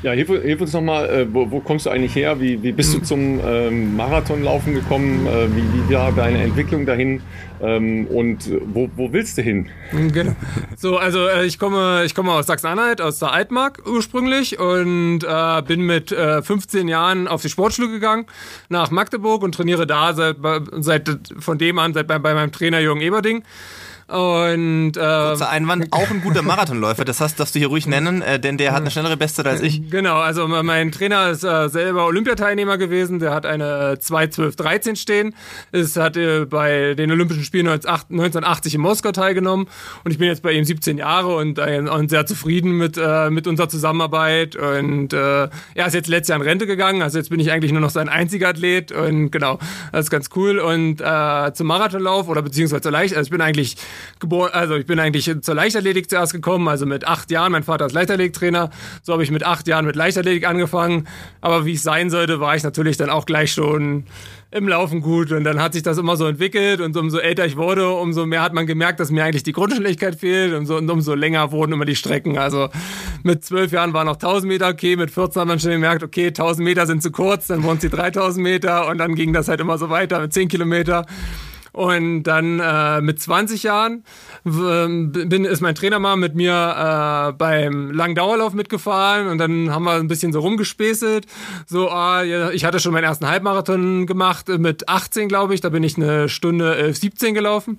Ja, 0.00 0.12
hilf, 0.12 0.28
hilf 0.28 0.60
uns 0.60 0.72
nochmal, 0.72 1.10
äh, 1.10 1.26
wo, 1.34 1.50
wo 1.50 1.58
kommst 1.58 1.86
du 1.86 1.90
eigentlich 1.90 2.14
her? 2.14 2.40
Wie, 2.40 2.62
wie 2.62 2.70
bist 2.70 2.94
du 2.94 3.00
zum 3.00 3.40
ähm, 3.44 3.96
Marathonlaufen 3.96 4.72
gekommen? 4.72 5.26
Äh, 5.26 5.48
wie, 5.56 5.62
wie 5.90 5.92
war 5.92 6.12
deine 6.12 6.40
Entwicklung 6.40 6.86
dahin? 6.86 7.20
Ähm, 7.60 8.06
und 8.06 8.48
wo, 8.72 8.88
wo 8.94 9.12
willst 9.12 9.38
du 9.38 9.42
hin? 9.42 9.68
Genau. 9.90 10.36
So, 10.76 10.98
also 10.98 11.26
äh, 11.26 11.46
ich 11.46 11.58
komme, 11.58 12.04
ich 12.06 12.14
komme 12.14 12.30
aus 12.30 12.46
Sachsen-Anhalt, 12.46 13.00
aus 13.00 13.18
der 13.18 13.32
Altmark 13.32 13.82
ursprünglich 13.88 14.60
und 14.60 15.24
äh, 15.24 15.62
bin 15.62 15.80
mit 15.80 16.12
äh, 16.12 16.42
15 16.42 16.86
Jahren 16.86 17.26
auf 17.26 17.42
die 17.42 17.48
Sportschule 17.48 17.88
gegangen 17.90 18.26
nach 18.68 18.92
Magdeburg 18.92 19.42
und 19.42 19.56
trainiere 19.56 19.88
da 19.88 20.14
seit, 20.14 20.36
seit 20.78 21.10
von 21.40 21.58
dem 21.58 21.80
an, 21.80 21.92
seit 21.92 22.06
bei, 22.06 22.20
bei 22.20 22.34
meinem 22.34 22.52
Trainer 22.52 22.78
Jürgen 22.78 23.00
Eberding. 23.00 23.42
Und, 24.08 24.96
äh, 24.96 25.00
Kurzer 25.00 25.50
Einwand, 25.50 25.88
auch 25.90 26.10
ein 26.10 26.22
guter 26.22 26.40
Marathonläufer, 26.40 27.04
das 27.04 27.20
heißt, 27.20 27.38
darfst 27.38 27.54
du 27.54 27.58
hier 27.58 27.68
ruhig 27.68 27.86
nennen, 27.86 28.22
äh, 28.22 28.40
denn 28.40 28.56
der 28.56 28.72
hat 28.72 28.80
eine 28.80 28.90
schnellere 28.90 29.18
Bestzeit 29.18 29.46
als 29.46 29.60
ich. 29.60 29.90
Genau, 29.90 30.16
also 30.16 30.48
mein 30.48 30.92
Trainer 30.92 31.28
ist 31.28 31.44
äh, 31.44 31.68
selber 31.68 32.06
Olympiateilnehmer 32.06 32.78
gewesen, 32.78 33.18
der 33.18 33.34
hat 33.34 33.44
eine 33.44 33.96
2.12.13 33.96 34.96
stehen, 34.96 35.34
ist, 35.72 35.98
hat 35.98 36.16
äh, 36.16 36.46
bei 36.46 36.94
den 36.94 37.12
Olympischen 37.12 37.44
Spielen 37.44 37.68
1980 37.68 38.76
in 38.76 38.80
Moskau 38.80 39.12
teilgenommen. 39.12 39.66
Und 40.04 40.10
ich 40.10 40.16
bin 40.16 40.28
jetzt 40.28 40.42
bei 40.42 40.52
ihm 40.52 40.64
17 40.64 40.96
Jahre 40.96 41.36
und, 41.36 41.58
äh, 41.58 41.78
und 41.80 42.08
sehr 42.08 42.24
zufrieden 42.24 42.72
mit, 42.72 42.96
äh, 42.96 43.28
mit 43.28 43.46
unserer 43.46 43.68
Zusammenarbeit. 43.68 44.56
Und 44.56 45.12
äh, 45.12 45.48
er 45.74 45.86
ist 45.86 45.92
jetzt 45.92 46.08
letztes 46.08 46.28
Jahr 46.28 46.40
in 46.40 46.46
Rente 46.46 46.66
gegangen, 46.66 47.02
also 47.02 47.18
jetzt 47.18 47.28
bin 47.28 47.40
ich 47.40 47.52
eigentlich 47.52 47.72
nur 47.72 47.82
noch 47.82 47.90
sein 47.90 48.08
einziger 48.08 48.48
Athlet. 48.48 48.90
Und 48.90 49.30
genau, 49.32 49.58
das 49.92 50.06
ist 50.06 50.10
ganz 50.10 50.30
cool. 50.34 50.60
Und 50.60 51.02
äh, 51.02 51.52
zum 51.52 51.66
Marathonlauf 51.66 52.28
oder 52.28 52.40
beziehungsweise 52.40 52.88
leicht, 52.88 53.14
also 53.14 53.26
ich 53.26 53.30
bin 53.30 53.42
eigentlich 53.42 53.76
geboren, 54.20 54.50
also 54.52 54.74
ich 54.76 54.86
bin 54.86 54.98
eigentlich 54.98 55.30
zur 55.40 55.54
Leichtathletik 55.54 56.10
zuerst 56.10 56.32
gekommen, 56.32 56.68
also 56.68 56.86
mit 56.86 57.06
acht 57.06 57.30
Jahren, 57.30 57.52
mein 57.52 57.62
Vater 57.62 57.86
ist 57.86 57.92
Leichtathletiktrainer, 57.92 58.70
so 59.02 59.12
habe 59.12 59.22
ich 59.22 59.30
mit 59.30 59.44
acht 59.44 59.68
Jahren 59.68 59.86
mit 59.86 59.96
Leichtathletik 59.96 60.46
angefangen, 60.46 61.06
aber 61.40 61.64
wie 61.64 61.74
es 61.74 61.82
sein 61.82 62.10
sollte, 62.10 62.40
war 62.40 62.56
ich 62.56 62.62
natürlich 62.62 62.96
dann 62.96 63.10
auch 63.10 63.26
gleich 63.26 63.52
schon 63.52 64.04
im 64.50 64.66
Laufen 64.66 65.00
gut. 65.00 65.30
Und 65.32 65.44
dann 65.44 65.60
hat 65.60 65.74
sich 65.74 65.82
das 65.82 65.98
immer 65.98 66.16
so 66.16 66.26
entwickelt. 66.26 66.80
Und 66.80 66.96
umso 66.96 67.18
älter 67.18 67.44
ich 67.44 67.56
wurde, 67.56 67.90
umso 67.90 68.24
mehr 68.26 68.42
hat 68.42 68.54
man 68.54 68.66
gemerkt, 68.66 68.98
dass 69.00 69.10
mir 69.10 69.24
eigentlich 69.24 69.42
die 69.42 69.52
Grundschnelligkeit 69.52 70.16
fehlt. 70.16 70.54
Und, 70.54 70.66
so, 70.66 70.76
und 70.76 70.90
umso 70.90 71.14
länger 71.14 71.52
wurden 71.52 71.72
immer 71.72 71.84
die 71.84 71.96
Strecken. 71.96 72.38
Also 72.38 72.68
mit 73.22 73.44
zwölf 73.44 73.72
Jahren 73.72 73.92
waren 73.92 74.06
noch 74.06 74.14
1000 74.14 74.48
Meter. 74.48 74.68
Okay, 74.68 74.96
mit 74.96 75.10
14 75.10 75.40
hat 75.40 75.48
man 75.48 75.60
schon 75.60 75.72
gemerkt, 75.72 76.02
okay, 76.02 76.28
1000 76.28 76.64
Meter 76.64 76.86
sind 76.86 77.02
zu 77.02 77.10
kurz, 77.10 77.48
dann 77.48 77.62
wurden 77.62 77.80
sie 77.80 77.90
3000 77.90 78.42
Meter. 78.42 78.88
Und 78.88 78.98
dann 78.98 79.14
ging 79.14 79.32
das 79.32 79.48
halt 79.48 79.60
immer 79.60 79.76
so 79.76 79.90
weiter 79.90 80.20
mit 80.20 80.32
10 80.32 80.48
Kilometer. 80.48 81.04
Und 81.78 82.24
dann 82.24 82.58
äh, 82.58 83.00
mit 83.00 83.20
20 83.20 83.62
Jahren 83.62 84.02
bin, 84.42 85.44
ist 85.44 85.60
mein 85.60 85.76
Trainer 85.76 86.00
mal 86.00 86.16
mit 86.16 86.34
mir 86.34 86.50
äh, 86.50 87.32
beim 87.34 87.92
Langdauerlauf 87.92 88.52
mitgefahren 88.52 89.28
und 89.28 89.38
dann 89.38 89.70
haben 89.70 89.84
wir 89.84 89.92
ein 89.92 90.08
bisschen 90.08 90.32
so 90.32 90.40
rumgespäßelt. 90.40 91.26
So, 91.68 91.88
ah, 91.88 92.24
ich 92.52 92.64
hatte 92.64 92.80
schon 92.80 92.92
meinen 92.92 93.04
ersten 93.04 93.28
Halbmarathon 93.28 94.08
gemacht 94.08 94.48
mit 94.48 94.88
18, 94.88 95.28
glaube 95.28 95.54
ich. 95.54 95.60
Da 95.60 95.68
bin 95.68 95.84
ich 95.84 95.96
eine 95.96 96.28
Stunde 96.28 96.74
11, 96.74 96.98
17 96.98 97.34
gelaufen. 97.34 97.78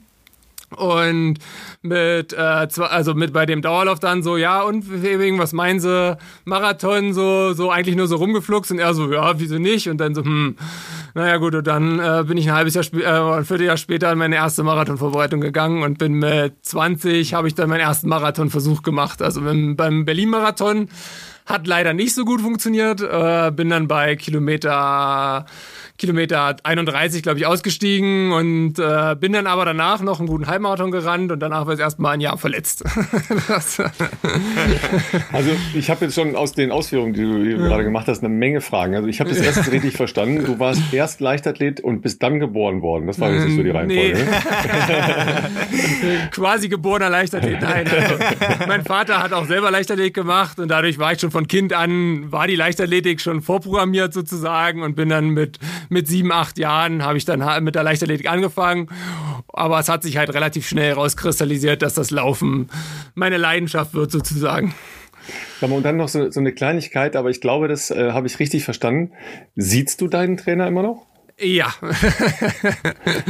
Und 0.76 1.40
mit, 1.82 2.34
äh, 2.34 2.38
also 2.38 3.14
mit 3.16 3.34
bei 3.34 3.46
dem 3.46 3.62
Dauerlauf 3.62 4.00
dann 4.00 4.22
so, 4.22 4.38
ja, 4.38 4.62
und 4.62 5.02
wegen, 5.02 5.40
was 5.40 5.52
meinen 5.52 5.80
Sie, 5.80 6.18
Marathon, 6.46 7.14
so, 7.14 7.54
so 7.54 7.72
eigentlich 7.72 7.96
nur 7.96 8.08
so 8.08 8.18
rumgefluxt 8.18 8.72
und 8.72 8.80
er 8.80 8.94
so, 8.94 9.12
ja, 9.12 9.40
wieso 9.40 9.58
nicht? 9.58 9.90
Und 9.90 9.98
dann 9.98 10.14
so, 10.14 10.24
hm, 10.24 10.58
naja 11.13 11.38
gut, 11.38 11.56
und 11.56 11.67
dann 11.67 12.00
äh, 12.00 12.24
bin 12.26 12.38
ich 12.38 12.50
ein 12.50 12.56
halbes 12.56 12.76
Jahr, 12.76 12.86
äh, 12.93 13.38
ein 13.38 13.45
Vierteljahr 13.45 13.78
später 13.78 14.12
in 14.12 14.17
meine 14.17 14.36
erste 14.36 14.63
Marathonvorbereitung 14.63 15.41
gegangen 15.41 15.84
und 15.84 15.98
bin 15.98 16.13
mit 16.13 16.65
20, 16.65 17.34
habe 17.34 17.48
ich 17.48 17.56
dann 17.56 17.69
meinen 17.69 17.82
ersten 17.82 18.10
Marathonversuch 18.10 18.84
gemacht. 18.84 19.22
Also 19.22 19.41
beim, 19.41 19.76
beim 19.76 20.06
Berlin-Marathon 20.06 20.89
hat 21.45 21.65
leider 21.65 21.93
nicht 21.93 22.13
so 22.13 22.26
gut 22.26 22.41
funktioniert, 22.41 23.02
äh, 23.02 23.52
bin 23.52 23.69
dann 23.69 23.88
bei 23.88 24.15
Kilometer 24.15 25.45
Kilometer 26.00 26.56
31, 26.64 27.22
glaube 27.22 27.38
ich, 27.40 27.46
ausgestiegen 27.46 28.32
und 28.32 28.80
äh, 28.80 29.16
bin 29.20 29.34
dann 29.34 29.48
aber 29.48 29.66
danach 29.66 30.02
noch 30.02 30.20
einen 30.20 30.30
guten 30.30 30.48
Halbmarathon 30.48 30.92
gerannt 30.92 31.30
und 31.32 31.42
danach 31.42 31.68
war 31.68 31.74
es 31.74 31.80
erstmal 31.80 32.14
ein 32.14 32.22
Jahr 32.22 32.38
verletzt. 32.38 32.86
also 35.34 35.50
ich 35.76 35.90
habe 35.90 36.06
jetzt 36.06 36.16
schon 36.16 36.38
aus 36.38 36.54
den 36.54 36.72
Ausführungen, 36.72 37.14
die 37.14 37.24
du 37.24 37.38
ja. 37.38 37.58
gerade 37.58 37.84
gemacht 37.84 38.08
hast, 38.08 38.20
eine 38.20 38.30
Menge 38.30 38.62
Fragen. 38.62 38.96
Also 38.96 39.10
ich 39.10 39.20
habe 39.20 39.30
das 39.30 39.40
erst 39.40 39.70
richtig 39.72 39.98
verstanden. 39.98 40.46
Du 40.46 40.58
warst 40.58 40.82
erst 40.94 41.20
Leichtathlet 41.20 41.82
und 41.82 42.02
bist 42.02 42.24
dann 42.24 42.40
geboren 42.40 42.82
worden. 42.82 43.08
Das 43.08 43.20
war 43.20 43.30
jetzt 43.32 43.46
nicht 43.46 43.58
so 43.58 43.64
die 43.64 43.72
Reihenfolge. 43.72 44.26
Nee. 45.72 46.30
Quasi 46.32 46.70
geborener 46.70 47.10
Leichtathlet. 47.10 47.62
Nein. 47.62 47.86
Also, 47.90 48.16
mein 48.68 48.86
Vater 48.86 49.22
hat 49.22 49.34
auch 49.34 49.46
selber 49.46 49.70
Leichtathletik 49.70 50.14
gemacht 50.14 50.60
und 50.60 50.70
dadurch 50.70 50.98
war 50.98 51.12
ich 51.12 51.20
schon 51.20 51.32
von 51.32 51.48
Kind 51.48 51.74
an, 51.74 52.32
war 52.32 52.48
die 52.48 52.56
Leichtathletik 52.56 53.20
schon 53.20 53.42
vorprogrammiert 53.42 54.14
sozusagen 54.14 54.82
und 54.82 54.96
bin 54.96 55.10
dann 55.10 55.30
mit 55.30 55.60
mit 55.89 56.08
sieben, 56.08 56.32
acht 56.32 56.58
Jahren 56.58 57.04
habe 57.04 57.17
ich 57.17 57.25
dann 57.25 57.63
mit 57.63 57.75
der 57.75 57.84
Leichtathletik 57.84 58.30
angefangen. 58.30 58.88
Aber 59.47 59.80
es 59.80 59.89
hat 59.89 60.04
sich 60.04 60.17
halt 60.17 60.34
relativ 60.34 60.67
schnell 60.67 60.93
rauskristallisiert, 60.93 61.82
dass 61.82 61.95
das 61.95 62.12
Laufen 62.12 62.69
meine 63.15 63.38
Leidenschaft 63.38 63.93
wird 63.93 64.12
sozusagen. 64.12 64.73
Und 65.62 65.84
dann 65.84 65.97
noch 65.97 66.08
so, 66.08 66.32
so 66.32 66.39
eine 66.39 66.54
Kleinigkeit, 66.54 67.15
aber 67.15 67.30
ich 67.30 67.41
glaube, 67.41 67.67
das 67.67 67.91
äh, 67.91 68.12
habe 68.12 68.28
ich 68.28 68.39
richtig 68.39 68.63
verstanden. 68.63 69.12
Siehst 69.56 70.02
du 70.02 70.08
deinen 70.08 70.38
Trainer 70.38 70.67
immer 70.67 70.82
noch? 70.82 71.06
Ja. 71.41 71.73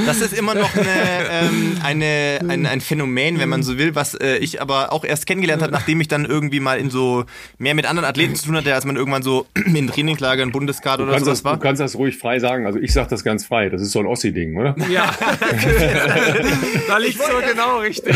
das 0.05 0.21
ist 0.21 0.33
immer 0.33 0.55
noch 0.55 0.75
eine, 0.75 0.87
ähm, 1.29 1.77
eine, 1.83 2.39
ein, 2.47 2.65
ein 2.65 2.81
Phänomen, 2.81 3.39
wenn 3.39 3.49
man 3.49 3.61
so 3.61 3.77
will, 3.77 3.93
was 3.93 4.15
äh, 4.15 4.37
ich 4.37 4.61
aber 4.61 4.91
auch 4.91 5.03
erst 5.03 5.27
kennengelernt 5.27 5.61
habe, 5.61 5.71
nachdem 5.71 6.01
ich 6.01 6.07
dann 6.07 6.25
irgendwie 6.25 6.59
mal 6.59 6.79
in 6.79 6.89
so 6.89 7.25
mehr 7.59 7.75
mit 7.75 7.85
anderen 7.85 8.09
Athleten 8.09 8.35
zu 8.35 8.47
tun 8.47 8.57
hatte, 8.57 8.73
als 8.73 8.85
man 8.85 8.95
irgendwann 8.95 9.21
so 9.21 9.45
in 9.65 9.87
Trainingslager, 9.87 10.41
in 10.41 10.51
Bundescard 10.51 11.01
oder 11.01 11.19
sowas 11.19 11.43
war. 11.43 11.55
Du 11.55 11.59
kannst 11.59 11.81
das 11.81 11.95
ruhig 11.95 12.17
frei 12.17 12.39
sagen. 12.39 12.65
Also 12.65 12.79
ich 12.79 12.93
sag 12.93 13.09
das 13.09 13.23
ganz 13.23 13.45
frei. 13.45 13.69
Das 13.69 13.81
ist 13.81 13.91
so 13.91 13.99
ein 13.99 14.07
Ossi-Ding, 14.07 14.57
oder? 14.57 14.75
Ja. 14.89 15.13
da 16.87 16.97
liegt 16.97 17.19
so 17.19 17.33
genau 17.47 17.79
richtig. 17.79 18.15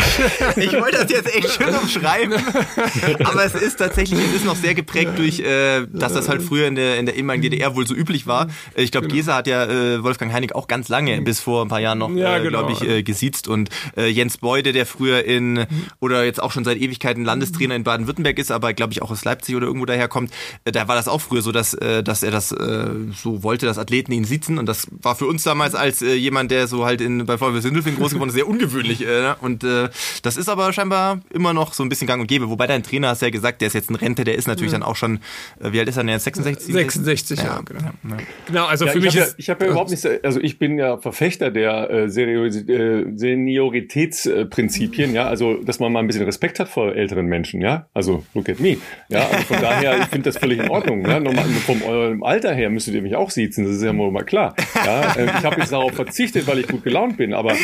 ich 0.56 0.72
wollte 0.72 0.98
das 0.98 1.10
jetzt 1.10 1.34
echt 1.34 1.50
schön 1.50 1.74
umschreiben. 1.74 2.34
aber 3.24 3.44
es 3.44 3.54
ist 3.54 3.76
tatsächlich, 3.76 4.18
es 4.18 4.36
ist 4.36 4.44
noch 4.44 4.56
sehr 4.56 4.74
geprägt 4.74 5.12
durch, 5.16 5.38
äh, 5.40 5.86
dass 5.92 6.14
das 6.14 6.28
halt 6.28 6.42
früher 6.42 6.66
in 6.66 6.74
der, 6.74 6.98
in 6.98 7.06
der 7.06 7.14
ehemaligen 7.14 7.42
DDR 7.42 7.76
wohl 7.76 7.86
so 7.86 7.94
üblich 7.94 8.26
war. 8.26 8.48
Ich 8.74 8.90
glaube, 8.90 9.06
genau. 9.06 9.16
Gesa 9.16 9.36
hat 9.36 9.46
ja 9.46 9.64
äh, 9.64 9.83
äh, 9.84 10.02
Wolfgang 10.02 10.32
Heinig 10.32 10.54
auch 10.54 10.68
ganz 10.68 10.88
lange, 10.88 11.20
bis 11.22 11.40
vor 11.40 11.64
ein 11.64 11.68
paar 11.68 11.80
Jahren 11.80 11.98
noch, 11.98 12.10
ja, 12.10 12.36
äh, 12.36 12.42
genau. 12.42 12.66
glaube 12.66 12.72
ich, 12.72 12.88
äh, 12.88 13.02
gesiezt. 13.02 13.48
Und 13.48 13.70
äh, 13.96 14.08
Jens 14.08 14.38
Beude, 14.38 14.72
der 14.72 14.86
früher 14.86 15.24
in, 15.24 15.66
oder 16.00 16.24
jetzt 16.24 16.42
auch 16.42 16.52
schon 16.52 16.64
seit 16.64 16.78
Ewigkeiten 16.78 17.24
Landestrainer 17.24 17.74
in 17.74 17.84
Baden-Württemberg 17.84 18.38
ist, 18.38 18.50
aber 18.50 18.72
glaube 18.72 18.92
ich 18.92 19.02
auch 19.02 19.10
aus 19.10 19.24
Leipzig 19.24 19.56
oder 19.56 19.66
irgendwo 19.66 19.86
daherkommt, 19.86 20.32
äh, 20.64 20.72
da 20.72 20.88
war 20.88 20.96
das 20.96 21.08
auch 21.08 21.20
früher 21.20 21.42
so, 21.42 21.52
dass, 21.52 21.74
äh, 21.74 22.02
dass 22.02 22.22
er 22.22 22.30
das 22.30 22.52
äh, 22.52 22.88
so 23.14 23.42
wollte, 23.42 23.66
dass 23.66 23.78
Athleten 23.78 24.12
ihn 24.12 24.24
sitzen. 24.24 24.58
Und 24.58 24.66
das 24.66 24.86
war 24.90 25.14
für 25.14 25.26
uns 25.26 25.42
damals 25.42 25.74
als 25.74 26.02
äh, 26.02 26.14
jemand, 26.14 26.50
der 26.50 26.66
so 26.66 26.84
halt 26.84 27.00
in, 27.00 27.26
bei 27.26 27.38
VfB 27.38 27.60
Sindelfingen 27.60 27.98
groß 27.98 28.12
geworden 28.12 28.30
ist, 28.30 28.34
sehr 28.34 28.48
ungewöhnlich. 28.48 29.02
Äh, 29.02 29.20
ne? 29.20 29.36
und 29.40 29.64
äh, 29.64 29.88
das 30.22 30.36
ist 30.36 30.48
aber 30.48 30.72
scheinbar 30.72 31.20
immer 31.30 31.52
noch 31.52 31.74
so 31.74 31.82
ein 31.82 31.88
bisschen 31.88 32.06
gang 32.06 32.20
und 32.20 32.26
gäbe. 32.26 32.48
Wobei 32.48 32.66
dein 32.66 32.82
Trainer 32.82 33.08
hast 33.08 33.22
ja 33.22 33.30
gesagt, 33.30 33.60
der 33.60 33.68
ist 33.68 33.74
jetzt 33.74 33.90
in 33.90 33.96
Rente, 33.96 34.24
der 34.24 34.36
ist 34.36 34.46
natürlich 34.46 34.72
ja. 34.72 34.78
dann 34.78 34.88
auch 34.88 34.96
schon, 34.96 35.20
äh, 35.60 35.72
wie 35.72 35.78
alt 35.78 35.88
ist 35.88 35.96
er 35.96 36.04
denn 36.04 36.10
jetzt? 36.10 36.24
66? 36.24 36.72
66, 36.72 37.38
ja, 37.38 37.44
ja 37.44 37.60
genau. 37.60 37.80
Ja, 37.82 38.16
genau, 38.46 38.66
also 38.66 38.86
für 38.86 38.98
ich 38.98 39.04
mich 39.04 39.16
hab 39.18 39.28
ist... 39.28 39.34
ich 39.38 39.50
habe 39.50 39.66
ja 39.66 39.73
überhaupt 39.74 39.90
nicht, 39.90 40.24
also 40.24 40.40
ich 40.40 40.58
bin 40.58 40.78
ja 40.78 40.96
Verfechter 40.98 41.50
der 41.50 41.90
äh, 41.90 42.04
äh, 42.04 43.04
Senioritätsprinzipien, 43.16 45.14
ja, 45.14 45.26
also 45.26 45.54
dass 45.62 45.80
man 45.80 45.92
mal 45.92 46.00
ein 46.00 46.06
bisschen 46.06 46.24
Respekt 46.24 46.60
hat 46.60 46.68
vor 46.68 46.94
älteren 46.94 47.26
Menschen, 47.26 47.60
ja, 47.60 47.86
also 47.92 48.24
look 48.34 48.48
at 48.48 48.60
me, 48.60 48.76
ja, 49.08 49.26
also 49.26 49.44
von 49.44 49.60
daher, 49.60 49.98
ich 49.98 50.06
finde 50.06 50.30
das 50.30 50.38
völlig 50.38 50.60
in 50.60 50.70
Ordnung, 50.70 51.04
ja, 51.06 51.20
Normal, 51.20 51.44
vom 51.66 51.82
eurem 51.82 52.22
Alter 52.22 52.54
her 52.54 52.70
müsstet 52.70 52.94
ihr 52.94 53.02
mich 53.02 53.16
auch 53.16 53.30
siezen, 53.30 53.64
das 53.64 53.76
ist 53.76 53.82
ja 53.82 53.92
mal 53.92 54.24
klar, 54.24 54.54
ja, 54.84 55.14
äh, 55.16 55.24
ich 55.26 55.44
habe 55.44 55.60
jetzt 55.60 55.72
darauf 55.72 55.92
verzichtet, 55.92 56.46
weil 56.46 56.58
ich 56.60 56.68
gut 56.68 56.84
gelaunt 56.84 57.16
bin, 57.16 57.34
aber 57.34 57.54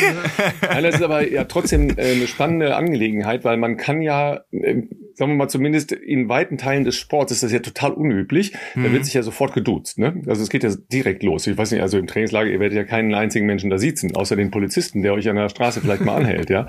das 0.61 0.95
ist 0.95 1.01
aber 1.01 1.27
ja 1.27 1.45
trotzdem 1.45 1.89
äh, 1.97 2.11
eine 2.13 2.27
spannende 2.27 2.75
Angelegenheit, 2.75 3.43
weil 3.43 3.57
man 3.57 3.77
kann 3.77 4.01
ja 4.01 4.41
äh, 4.51 4.83
sagen 5.15 5.31
wir 5.31 5.37
mal, 5.37 5.47
zumindest 5.49 5.91
in 5.91 6.29
weiten 6.29 6.57
Teilen 6.57 6.83
des 6.83 6.95
Sports 6.95 7.31
ist 7.31 7.43
das 7.43 7.51
ja 7.51 7.59
total 7.59 7.93
unüblich. 7.93 8.53
Mhm. 8.75 8.83
Da 8.83 8.91
wird 8.91 9.05
sich 9.05 9.13
ja 9.13 9.23
sofort 9.23 9.53
geduzt. 9.53 9.99
Ne? 9.99 10.21
Also 10.27 10.43
es 10.43 10.49
geht 10.49 10.63
ja 10.63 10.71
direkt 10.91 11.23
los. 11.23 11.47
Ich 11.47 11.57
weiß 11.57 11.71
nicht, 11.71 11.81
also 11.81 11.97
im 11.97 12.07
Trainingslager, 12.07 12.49
ihr 12.49 12.59
werdet 12.59 12.75
ja 12.75 12.83
keinen 12.83 13.13
einzigen 13.13 13.45
Menschen 13.45 13.69
da 13.69 13.77
sitzen, 13.77 14.15
außer 14.15 14.35
den 14.35 14.51
Polizisten, 14.51 15.01
der 15.01 15.13
euch 15.13 15.29
an 15.29 15.35
der 15.35 15.49
Straße 15.49 15.81
vielleicht 15.81 16.05
mal 16.05 16.15
anhält. 16.15 16.49
ja. 16.49 16.67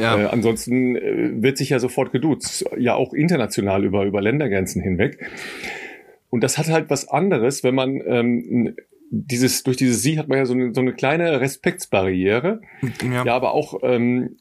ja. 0.00 0.18
Äh, 0.18 0.26
ansonsten 0.26 0.96
äh, 0.96 1.42
wird 1.42 1.58
sich 1.58 1.70
ja 1.70 1.78
sofort 1.78 2.12
geduzt. 2.12 2.64
Ja, 2.78 2.94
auch 2.94 3.12
international 3.12 3.84
über, 3.84 4.04
über 4.04 4.20
Ländergrenzen 4.20 4.82
hinweg. 4.82 5.18
Und 6.30 6.44
das 6.44 6.58
hat 6.58 6.68
halt 6.68 6.90
was 6.90 7.08
anderes, 7.08 7.64
wenn 7.64 7.74
man 7.74 8.00
ähm, 8.06 8.76
dieses 9.10 9.64
durch 9.64 9.76
dieses 9.76 10.02
Sie 10.02 10.18
hat 10.18 10.28
man 10.28 10.38
ja 10.38 10.46
so 10.46 10.54
eine, 10.54 10.72
so 10.72 10.80
eine 10.80 10.92
kleine 10.92 11.40
Respektsbarriere, 11.40 12.60
ja, 13.02 13.24
ja 13.24 13.34
aber 13.34 13.52
auch 13.52 13.80
ähm, 13.82 14.36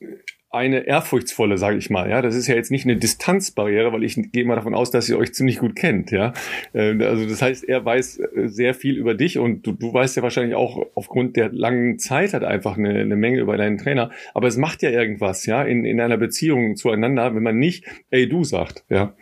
eine 0.52 0.88
ehrfurchtsvolle, 0.88 1.60
sage 1.60 1.78
ich 1.78 1.90
mal. 1.92 2.10
Ja, 2.10 2.22
das 2.24 2.36
ist 2.36 2.48
ja 2.48 2.56
jetzt 2.56 2.72
nicht 2.72 2.86
eine 2.86 2.96
Distanzbarriere, 2.96 3.94
weil 3.94 4.04
ich 4.04 4.20
gehe 4.32 4.46
mal 4.46 4.56
davon 4.56 4.74
aus, 4.74 4.90
dass 4.90 5.08
ihr 5.08 5.18
euch 5.18 5.34
ziemlich 5.34 5.60
gut 5.60 5.76
kennt. 5.76 6.10
Ja, 6.10 6.34
äh, 6.74 7.04
also 7.04 7.28
das 7.28 7.42
heißt, 7.42 7.70
er 7.70 7.86
weiß 7.86 8.20
äh, 8.20 8.48
sehr 8.48 8.74
viel 8.74 8.98
über 8.98 9.14
dich 9.14 9.38
und 9.38 9.68
du, 9.68 9.74
du 9.74 9.94
weißt 9.94 10.18
ja 10.18 10.24
wahrscheinlich 10.24 10.56
auch 10.56 10.88
aufgrund 10.96 11.36
der 11.36 11.52
langen 11.52 12.00
Zeit 12.00 12.34
hat 12.34 12.44
einfach 12.44 12.78
eine, 12.78 12.90
eine 12.90 13.16
Menge 13.16 13.40
über 13.40 13.58
deinen 13.58 13.78
Trainer. 13.78 14.10
Aber 14.34 14.48
es 14.48 14.58
macht 14.58 14.82
ja 14.82 14.90
irgendwas, 14.90 15.46
ja, 15.46 15.62
in, 15.62 15.86
in 15.86 16.02
einer 16.02 16.18
Beziehung 16.18 16.76
zueinander, 16.76 17.36
wenn 17.36 17.44
man 17.44 17.60
nicht, 17.60 17.86
ey 18.10 18.28
du 18.28 18.44
sagt, 18.44 18.84
ja. 18.90 19.14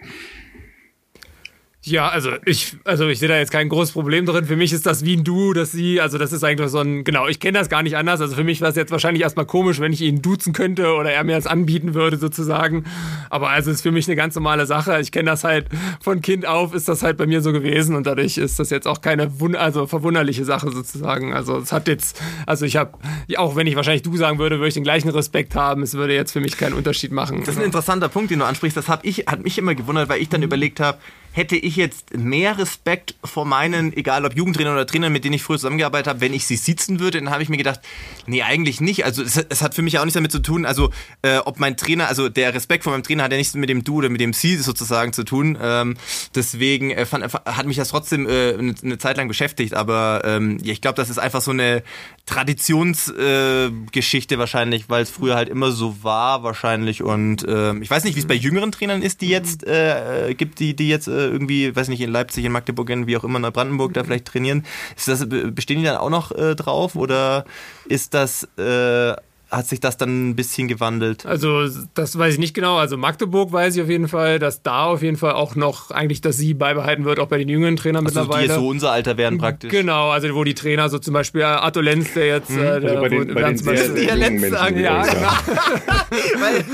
Ja, 1.88 2.10
also 2.10 2.32
ich, 2.46 2.76
also 2.84 3.08
ich 3.08 3.20
sehe 3.20 3.30
da 3.30 3.38
jetzt 3.38 3.52
kein 3.52 3.70
großes 3.70 3.94
Problem 3.94 4.26
drin. 4.26 4.46
Für 4.46 4.58
mich 4.58 4.74
ist 4.74 4.86
das 4.86 5.06
wie 5.06 5.16
ein 5.16 5.24
Du, 5.24 5.54
dass 5.54 5.72
sie, 5.72 6.02
also 6.02 6.18
das 6.18 6.34
ist 6.34 6.44
eigentlich 6.44 6.70
so 6.70 6.80
ein, 6.80 7.04
genau, 7.04 7.28
ich 7.28 7.40
kenne 7.40 7.58
das 7.58 7.70
gar 7.70 7.82
nicht 7.82 7.96
anders. 7.96 8.20
Also 8.20 8.36
für 8.36 8.44
mich 8.44 8.60
wäre 8.60 8.72
es 8.72 8.76
jetzt 8.76 8.92
wahrscheinlich 8.92 9.24
erstmal 9.24 9.46
komisch, 9.46 9.80
wenn 9.80 9.94
ich 9.94 10.02
ihn 10.02 10.22
duzen 10.22 10.52
könnte 10.52 10.94
oder 10.96 11.12
er 11.12 11.24
mir 11.24 11.36
das 11.36 11.48
anbieten 11.48 11.94
würde 11.94 12.18
sozusagen. 12.18 12.84
Aber 13.30 13.50
also 13.50 13.72
ist 13.72 13.82
für 13.82 13.92
mich 13.92 14.08
eine 14.08 14.16
ganz 14.16 14.36
normale 14.36 14.66
Sache. 14.66 15.00
Ich 15.00 15.12
kenne 15.12 15.30
das 15.30 15.44
halt 15.44 15.68
von 16.02 16.22
Kind 16.22 16.46
auf, 16.46 16.74
ist 16.74 16.90
das 16.90 17.04
halt 17.04 17.18
bei 17.18 17.26
mir 17.26 17.42
so 17.42 17.54
gewesen 17.54 17.96
und 17.96 18.06
dadurch 18.06 18.38
ist 18.38 18.60
das 18.60 18.70
jetzt 18.70 18.88
auch 18.88 19.02
keine, 19.02 19.32
also 19.58 19.88
verwunderliche 19.88 20.44
Sache 20.44 20.72
sozusagen. 20.72 21.34
Also 21.34 21.58
es 21.58 21.72
hat 21.72 21.88
jetzt, 21.88 22.22
also 22.46 22.66
ich 22.66 22.76
habe, 22.76 22.98
auch 23.38 23.56
wenn 23.56 23.68
ich 23.68 23.76
wahrscheinlich 23.76 24.04
Du 24.04 24.18
sagen 24.18 24.40
würde, 24.40 24.58
würde 24.58 24.68
ich 24.68 24.74
den 24.74 24.84
gleichen 24.84 25.10
Respekt 25.10 25.56
haben. 25.56 25.84
Es 25.84 25.94
würde 25.94 26.14
jetzt 26.14 26.32
für 26.32 26.42
mich 26.42 26.58
keinen 26.58 26.74
Unterschied 26.74 27.12
machen. 27.12 27.40
Das 27.40 27.56
ist 27.56 27.60
ein 27.60 27.66
interessanter 27.66 28.10
Punkt, 28.10 28.32
den 28.32 28.40
du 28.40 28.46
ansprichst. 28.46 28.76
Das 28.76 28.90
habe 28.90 29.08
ich, 29.08 29.20
hat 29.28 29.44
mich 29.44 29.58
immer 29.58 29.76
gewundert, 29.76 30.10
weil 30.10 30.22
ich 30.22 30.30
dann 30.30 30.44
überlegt 30.44 30.80
habe, 30.80 30.98
hätte 31.38 31.56
ich 31.56 31.76
jetzt 31.76 32.18
mehr 32.18 32.58
Respekt 32.58 33.14
vor 33.24 33.46
meinen, 33.46 33.96
egal 33.96 34.26
ob 34.26 34.36
Jugendtrainer 34.36 34.74
oder 34.74 34.88
Trainern, 34.88 35.14
mit 35.14 35.24
denen 35.24 35.36
ich 35.36 35.44
früher 35.44 35.58
zusammengearbeitet 35.58 36.08
habe, 36.08 36.20
wenn 36.20 36.34
ich 36.34 36.48
sie 36.48 36.56
sitzen 36.56 37.00
würde, 37.00 37.20
dann 37.20 37.30
habe 37.30 37.44
ich 37.44 37.50
mir 37.50 37.58
gedacht, 37.58 37.80
nee, 38.26 38.42
eigentlich 38.42 38.82
nicht. 38.82 39.06
Also 39.06 39.22
es, 39.22 39.38
es, 39.38 39.62
hat 39.62 39.76
für 39.76 39.84
mich 39.84 40.00
auch 40.00 40.04
nichts 40.04 40.16
damit 40.16 40.32
zu 40.32 40.40
tun, 40.40 40.66
also 40.66 40.90
äh, 41.22 41.38
ob 41.38 41.60
mein 41.60 41.78
Trainer, 41.78 42.08
also 42.08 42.28
der 42.28 42.56
Respekt 42.56 42.84
vor 42.84 42.92
meinem 42.92 43.04
Trainer 43.04 43.24
hat 43.24 43.32
ja 43.32 43.38
nichts 43.38 43.54
mit 43.54 43.70
dem 43.70 43.84
Du 43.84 43.98
oder 43.98 44.10
mit 44.10 44.20
dem 44.20 44.34
Sie 44.34 44.56
sozusagen 44.56 45.14
zu 45.14 45.24
tun. 45.24 45.60
Ähm, 45.62 45.96
deswegen 46.34 46.90
äh, 46.90 47.06
fand, 47.06 47.32
hat 47.32 47.68
mich 47.68 47.78
das 47.78 47.90
trotzdem 47.90 48.28
äh, 48.28 48.56
eine, 48.56 48.74
eine 48.84 48.98
Zeit 48.98 49.18
lang 49.18 49.28
beschäftigt, 49.28 49.76
aber 49.76 50.24
ähm, 50.26 50.58
ja, 50.64 50.74
ich 50.74 50.82
glaube, 50.82 50.96
das 50.96 51.12
ist 51.12 51.20
einfach 51.20 51.42
so 51.42 51.52
eine 51.52 51.84
Traditionsgeschichte 52.26 54.36
äh, 54.36 54.40
wahrscheinlich, 54.40 54.90
weil 54.90 55.04
es 55.04 55.12
früher 55.12 55.36
halt 55.36 55.50
immer 55.50 55.72
so 55.72 56.04
war 56.04 56.42
wahrscheinlich 56.42 57.04
und 57.04 57.48
äh, 57.48 57.78
ich 57.78 57.92
weiß 57.92 58.06
nicht, 58.06 58.16
wie 58.16 58.22
es 58.22 58.28
bei 58.28 58.34
jüngeren 58.34 58.72
Trainern 58.72 59.04
ist, 59.04 59.22
die 59.22 59.30
jetzt 59.30 59.68
äh, 59.68 60.34
gibt, 60.34 60.60
die 60.60 60.76
die 60.76 60.90
jetzt 60.90 61.08
äh, 61.08 61.27
irgendwie, 61.28 61.76
weiß 61.76 61.88
nicht, 61.88 62.02
in 62.02 62.12
Leipzig, 62.12 62.46
in 62.46 62.52
Magdeburg, 62.52 62.90
in 62.90 63.08
wie 63.08 63.18
auch 63.18 63.24
immer, 63.24 63.40
Neubrandenburg 63.40 63.94
da 63.94 64.04
vielleicht 64.04 64.26
trainieren. 64.26 64.66
Ist 64.96 65.08
das, 65.08 65.28
bestehen 65.28 65.80
die 65.80 65.86
dann 65.86 65.98
auch 65.98 66.10
noch 66.10 66.32
äh, 66.32 66.56
drauf 66.56 66.96
oder 66.96 67.46
ist 67.86 68.14
das 68.14 68.44
äh, 68.58 69.16
hat 69.50 69.68
sich 69.68 69.80
das 69.80 69.98
dann 69.98 70.30
ein 70.30 70.36
bisschen 70.36 70.68
gewandelt? 70.68 71.26
Also, 71.26 71.68
das 71.94 72.18
weiß 72.18 72.34
ich 72.34 72.40
nicht 72.40 72.54
genau. 72.54 72.78
Also, 72.78 72.98
Magdeburg 72.98 73.52
weiß 73.52 73.76
ich 73.76 73.82
auf 73.82 73.90
jeden 73.90 74.08
Fall, 74.08 74.40
dass 74.40 74.62
da 74.62 74.86
auf 74.86 75.02
jeden 75.02 75.18
Fall 75.18 75.34
auch 75.34 75.56
noch 75.56 75.92
eigentlich, 75.92 76.22
dass 76.22 76.38
sie 76.38 76.54
beibehalten 76.54 77.06
wird, 77.06 77.20
auch 77.20 77.28
bei 77.28 77.38
den 77.38 77.48
jüngeren 77.48 77.78
Trainern 77.78 78.06
also, 78.06 78.20
mittlerweile. 78.20 78.48
Die 78.48 78.50
jetzt 78.50 78.60
so 78.60 78.68
unser 78.68 78.92
Alter 78.92 79.18
werden 79.18 79.38
praktisch. 79.38 79.72
Genau, 79.72 80.10
also 80.10 80.34
wo 80.36 80.44
die 80.44 80.54
Trainer 80.54 80.90
so 80.90 81.00
zum 81.00 81.14
Beispiel 81.14 81.44
Atto 81.44 81.80
Lenz, 81.80 82.14
der 82.14 82.28
jetzt. 82.28 82.50
Hm. 82.50 82.60
Äh, 82.60 82.80
der, 82.82 82.90
also 82.90 83.02
bei 83.02 83.10
den, 83.10 83.34
bei 83.34 83.42
den 83.44 83.58
sehr, 83.58 83.96
sehr 83.96 84.16
Lenz 84.16 84.50
sagen, 84.50 84.80
ja. 84.80 85.04
weil, 86.40 86.66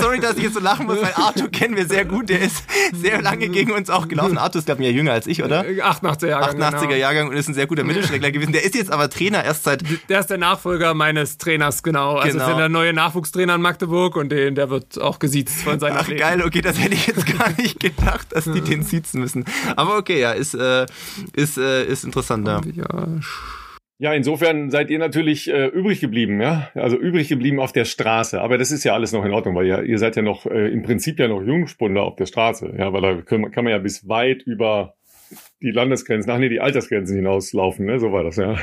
sorry, 0.00 0.20
dass 0.20 0.36
ich 0.36 0.44
jetzt 0.44 0.54
so 0.54 0.60
lachen 0.60 0.86
muss, 0.86 1.02
weil 1.02 1.12
Arthur 1.14 1.50
kennen 1.50 1.76
wir 1.76 1.86
sehr 1.86 2.04
gut. 2.04 2.28
Der 2.28 2.40
ist 2.40 2.64
sehr 2.92 3.20
lange 3.20 3.48
gegen 3.48 3.72
uns 3.72 3.90
auch 3.90 4.08
gelaufen. 4.08 4.38
Arthur 4.38 4.60
ist, 4.60 4.66
glaube 4.66 4.82
ich, 4.82 4.88
ja 4.88 4.94
jünger 4.94 5.12
als 5.12 5.26
ich, 5.26 5.42
oder? 5.42 5.62
88er 5.62 6.28
Jahrgang. 6.28 6.62
88er 6.62 6.80
genau. 6.80 6.94
Jahrgang 6.94 7.28
und 7.28 7.36
ist 7.36 7.48
ein 7.48 7.54
sehr 7.54 7.66
guter 7.66 7.84
Mittelstreckler 7.84 8.30
gewesen. 8.30 8.52
Der 8.52 8.64
ist 8.64 8.74
jetzt 8.74 8.90
aber 8.90 9.10
Trainer 9.10 9.44
erst 9.44 9.64
seit. 9.64 9.84
Der 10.08 10.20
ist 10.20 10.30
der 10.30 10.38
Nachfolger 10.38 10.94
meines 10.94 11.38
Trainers, 11.38 11.82
genau. 11.82 12.13
Genau. 12.14 12.24
Also 12.24 12.38
genau. 12.38 12.50
ist 12.50 12.58
der 12.58 12.68
neue 12.68 12.92
Nachwuchstrainer 12.92 13.54
in 13.56 13.60
Magdeburg 13.60 14.16
und 14.16 14.30
den, 14.30 14.54
der 14.54 14.70
wird 14.70 15.00
auch 15.00 15.18
gesiezt 15.18 15.62
von 15.62 15.78
seinen 15.80 15.96
Ach, 15.96 16.08
geil, 16.08 16.42
okay, 16.42 16.60
das 16.60 16.82
hätte 16.82 16.94
ich 16.94 17.06
jetzt 17.06 17.38
gar 17.38 17.50
nicht 17.60 17.80
gedacht, 17.80 18.28
dass 18.32 18.44
die 18.44 18.60
den 18.60 18.82
siezen 18.82 19.20
müssen. 19.20 19.44
Aber 19.76 19.96
okay, 19.96 20.20
ja, 20.20 20.32
ist, 20.32 20.54
äh, 20.54 20.86
ist, 21.34 21.58
äh, 21.58 21.84
ist 21.84 22.04
interessant, 22.04 22.46
ja. 22.46 22.60
Ja, 23.98 24.12
insofern 24.12 24.70
seid 24.70 24.90
ihr 24.90 24.98
natürlich 24.98 25.48
äh, 25.48 25.66
übrig 25.66 26.00
geblieben, 26.00 26.40
ja. 26.40 26.68
Also 26.74 26.96
übrig 26.96 27.28
geblieben 27.28 27.60
auf 27.60 27.72
der 27.72 27.84
Straße. 27.84 28.40
Aber 28.40 28.58
das 28.58 28.72
ist 28.72 28.82
ja 28.82 28.92
alles 28.92 29.12
noch 29.12 29.24
in 29.24 29.32
Ordnung, 29.32 29.54
weil 29.54 29.66
ihr, 29.66 29.82
ihr 29.84 29.98
seid 29.98 30.16
ja 30.16 30.22
noch 30.22 30.46
äh, 30.46 30.68
im 30.68 30.82
Prinzip 30.82 31.20
ja 31.20 31.28
noch 31.28 31.42
Jungspunde 31.42 32.02
auf 32.02 32.16
der 32.16 32.26
Straße, 32.26 32.74
ja, 32.76 32.92
weil 32.92 33.02
da 33.02 33.22
kann, 33.22 33.50
kann 33.52 33.64
man 33.64 33.72
ja 33.72 33.78
bis 33.78 34.08
weit 34.08 34.42
über 34.42 34.94
die 35.62 35.70
Landesgrenzen, 35.70 36.30
ach 36.30 36.38
nee, 36.38 36.48
die 36.48 36.60
Altersgrenzen 36.60 37.16
hinauslaufen, 37.16 37.86
ne? 37.86 37.98
So 37.98 38.12
war 38.12 38.24
das, 38.24 38.36
ja. 38.36 38.54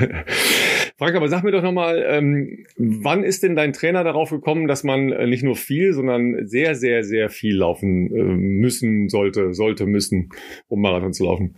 Frank, 0.98 1.16
aber 1.16 1.30
sag 1.30 1.44
mir 1.44 1.52
doch 1.52 1.64
nochmal, 1.64 2.06
ähm, 2.08 2.66
wann 2.78 3.24
ist 3.24 3.44
denn 3.44 3.56
dein 3.56 3.74
Trainer 3.74 4.04
darauf 4.04 4.30
gekommen, 4.30 4.68
dass 4.68 4.84
man 4.84 5.12
äh, 5.12 5.28
nicht 5.28 5.44
nur 5.44 5.56
viel, 5.56 5.94
sondern 5.94 6.48
sehr, 6.48 6.76
sehr, 6.76 7.04
sehr 7.04 7.30
viel 7.30 7.56
laufen 7.56 8.16
äh, 8.16 8.24
müssen 8.24 9.10
sollte, 9.10 9.54
sollte, 9.54 9.86
müssen, 9.86 10.30
um 10.68 10.82
Marathon 10.82 11.14
zu 11.14 11.26
laufen? 11.26 11.56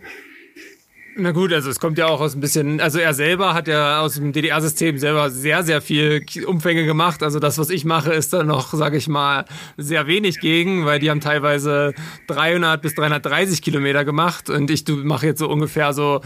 Na 1.16 1.30
gut, 1.30 1.52
also 1.52 1.70
es 1.70 1.78
kommt 1.78 1.96
ja 1.96 2.08
auch 2.08 2.20
aus 2.20 2.34
ein 2.34 2.40
bisschen, 2.40 2.80
also 2.80 2.98
er 2.98 3.14
selber 3.14 3.54
hat 3.54 3.68
ja 3.68 4.00
aus 4.00 4.14
dem 4.14 4.32
DDR-System 4.32 4.98
selber 4.98 5.30
sehr, 5.30 5.62
sehr 5.62 5.80
viel 5.80 6.24
Umfänge 6.44 6.86
gemacht. 6.86 7.22
Also 7.22 7.38
das, 7.38 7.56
was 7.56 7.70
ich 7.70 7.84
mache, 7.84 8.12
ist 8.12 8.32
da 8.32 8.42
noch, 8.42 8.74
sage 8.74 8.96
ich 8.96 9.06
mal, 9.06 9.44
sehr 9.76 10.08
wenig 10.08 10.40
gegen, 10.40 10.86
weil 10.86 10.98
die 10.98 11.10
haben 11.10 11.20
teilweise 11.20 11.94
300 12.26 12.82
bis 12.82 12.96
330 12.96 13.62
Kilometer 13.62 14.04
gemacht 14.04 14.50
und 14.50 14.68
ich 14.72 14.84
mache 14.88 15.26
jetzt 15.26 15.38
so 15.38 15.48
ungefähr 15.48 15.92
so 15.92 16.20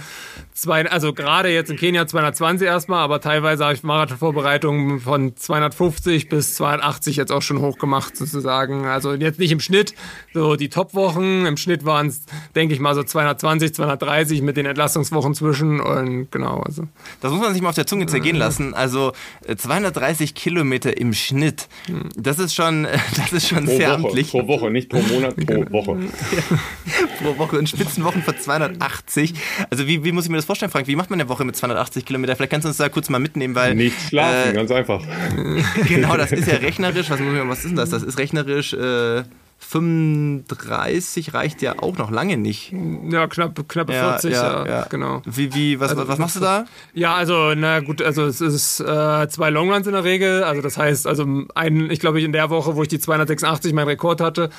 zwei, 0.54 0.90
also 0.90 1.12
gerade 1.12 1.50
jetzt 1.50 1.70
in 1.70 1.76
Kenia 1.76 2.06
220 2.06 2.66
erstmal, 2.66 3.00
aber 3.00 3.20
teilweise 3.20 3.64
habe 3.64 3.74
ich 3.74 3.82
Marathonvorbereitungen 3.82 5.00
von 5.00 5.36
250 5.36 6.30
bis 6.30 6.54
280 6.54 7.16
jetzt 7.16 7.30
auch 7.30 7.42
schon 7.42 7.60
hochgemacht 7.60 8.16
sozusagen. 8.16 8.86
Also 8.86 9.12
jetzt 9.12 9.38
nicht 9.38 9.52
im 9.52 9.60
Schnitt, 9.60 9.94
so 10.32 10.56
die 10.56 10.70
Top-Wochen, 10.70 11.44
im 11.44 11.58
Schnitt 11.58 11.84
waren 11.84 12.06
es, 12.06 12.22
denke 12.54 12.72
ich 12.72 12.80
mal, 12.80 12.94
so 12.94 13.02
220, 13.02 13.74
230 13.74 14.40
mit 14.40 14.56
den 14.56 14.77
Entlastungswochen 14.78 15.34
zwischen 15.34 15.80
und 15.80 16.30
genau. 16.30 16.60
Also. 16.60 16.84
Das 17.20 17.32
muss 17.32 17.40
man 17.40 17.52
sich 17.52 17.60
mal 17.60 17.70
auf 17.70 17.74
der 17.74 17.86
Zunge 17.86 18.06
zergehen 18.06 18.36
lassen. 18.36 18.74
Also 18.74 19.12
230 19.54 20.30
äh, 20.30 20.32
Kilometer 20.34 20.96
im 20.96 21.12
Schnitt. 21.12 21.68
Hm. 21.86 22.10
Das 22.16 22.38
ist 22.38 22.54
schon, 22.54 22.86
das 23.16 23.32
ist 23.32 23.48
schon 23.48 23.64
pro 23.64 23.76
sehr 23.76 23.88
Woche, 23.88 24.06
amtlich. 24.06 24.30
Pro 24.30 24.46
Woche, 24.46 24.70
nicht 24.70 24.88
pro 24.88 25.00
Monat, 25.00 25.34
pro 25.34 25.72
Woche. 25.72 25.98
pro 27.22 27.38
Woche. 27.38 27.58
In 27.58 27.66
Spitzenwochen 27.66 28.22
für 28.22 28.38
280. 28.38 29.34
Also 29.68 29.88
wie, 29.88 30.04
wie 30.04 30.12
muss 30.12 30.24
ich 30.24 30.30
mir 30.30 30.36
das 30.36 30.44
vorstellen, 30.44 30.70
Frank? 30.70 30.86
Wie 30.86 30.94
macht 30.94 31.10
man 31.10 31.20
eine 31.20 31.28
Woche 31.28 31.44
mit 31.44 31.56
280 31.56 32.04
Kilometer? 32.04 32.36
Vielleicht 32.36 32.52
kannst 32.52 32.64
du 32.64 32.68
uns 32.68 32.76
da 32.76 32.88
kurz 32.88 33.08
mal 33.08 33.18
mitnehmen, 33.18 33.56
weil. 33.56 33.74
Nicht 33.74 34.00
schlafen, 34.00 34.50
äh, 34.50 34.54
ganz 34.54 34.70
einfach. 34.70 35.02
genau, 35.88 36.16
das 36.16 36.30
ist 36.30 36.46
ja 36.46 36.58
rechnerisch. 36.58 37.10
Was, 37.10 37.18
was 37.20 37.58
ist 37.58 37.68
denn 37.70 37.76
das? 37.76 37.90
Das 37.90 38.04
ist 38.04 38.16
rechnerisch. 38.16 38.74
Äh, 38.74 39.24
35 39.58 41.34
reicht 41.34 41.62
ja 41.62 41.74
auch 41.80 41.98
noch 41.98 42.10
lange 42.10 42.36
nicht. 42.36 42.72
Ja, 43.10 43.26
knapp, 43.26 43.68
knappe 43.68 43.92
ja, 43.92 44.10
40, 44.18 44.32
ja, 44.32 44.66
ja, 44.66 44.86
genau. 44.88 45.20
Wie, 45.24 45.52
wie, 45.54 45.80
was, 45.80 45.90
also, 45.90 46.08
was 46.08 46.18
machst 46.18 46.36
du 46.36 46.40
da? 46.40 46.64
Ja, 46.94 47.14
also, 47.14 47.54
na 47.54 47.80
gut, 47.80 48.00
also 48.00 48.24
es 48.24 48.40
ist 48.40 48.80
äh, 48.80 49.28
zwei 49.28 49.50
Longruns 49.50 49.86
in 49.86 49.92
der 49.92 50.04
Regel. 50.04 50.44
Also 50.44 50.62
das 50.62 50.78
heißt, 50.78 51.06
also 51.06 51.26
ein, 51.54 51.90
ich 51.90 51.98
glaube, 51.98 52.22
in 52.22 52.32
der 52.32 52.50
Woche, 52.50 52.76
wo 52.76 52.82
ich 52.82 52.88
die 52.88 53.00
286 53.00 53.72
meinen 53.72 53.88
Rekord 53.88 54.20
hatte, 54.20 54.50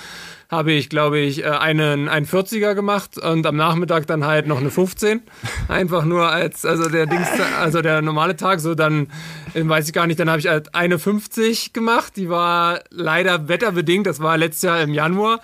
habe 0.49 0.71
ich, 0.71 0.89
glaube 0.89 1.19
ich, 1.19 1.43
äh, 1.43 1.47
einen, 1.47 2.09
einen 2.09 2.25
40er 2.25 2.73
gemacht 2.73 3.17
und 3.17 3.45
am 3.45 3.55
Nachmittag 3.55 4.07
dann 4.07 4.25
halt 4.25 4.47
noch 4.47 4.59
eine 4.59 4.71
15. 4.71 5.21
Einfach 5.67 6.03
nur 6.05 6.27
als, 6.27 6.65
also 6.65 6.89
der 6.89 7.05
Dings, 7.05 7.27
also 7.59 7.81
der 7.81 8.01
normale 8.01 8.35
Tag, 8.35 8.59
so 8.59 8.73
dann, 8.73 9.07
äh, 9.53 9.61
weiß 9.63 9.87
ich 9.87 9.93
gar 9.93 10.07
nicht, 10.07 10.19
dann 10.19 10.29
habe 10.29 10.39
ich 10.39 10.47
halt 10.47 10.73
eine 10.73 10.97
50 10.97 11.71
gemacht. 11.73 12.13
Die 12.15 12.29
war 12.29 12.79
leider 12.89 13.47
wetterbedingt, 13.47 14.07
das 14.07 14.19
war 14.21 14.37
letztes 14.37 14.63
Jahr 14.63 14.81
im 14.81 14.93
Januar 14.93 15.39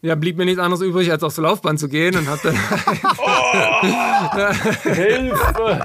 ja, 0.00 0.14
blieb 0.14 0.36
mir 0.36 0.44
nichts 0.44 0.60
anderes 0.60 0.80
übrig, 0.80 1.10
als 1.10 1.24
aufs 1.24 1.38
Laufband 1.38 1.80
zu 1.80 1.88
gehen 1.88 2.16
und 2.16 2.28
hab 2.28 2.40
dann. 2.42 2.54
oh, 3.18 3.82
Hilfe! 4.94 5.84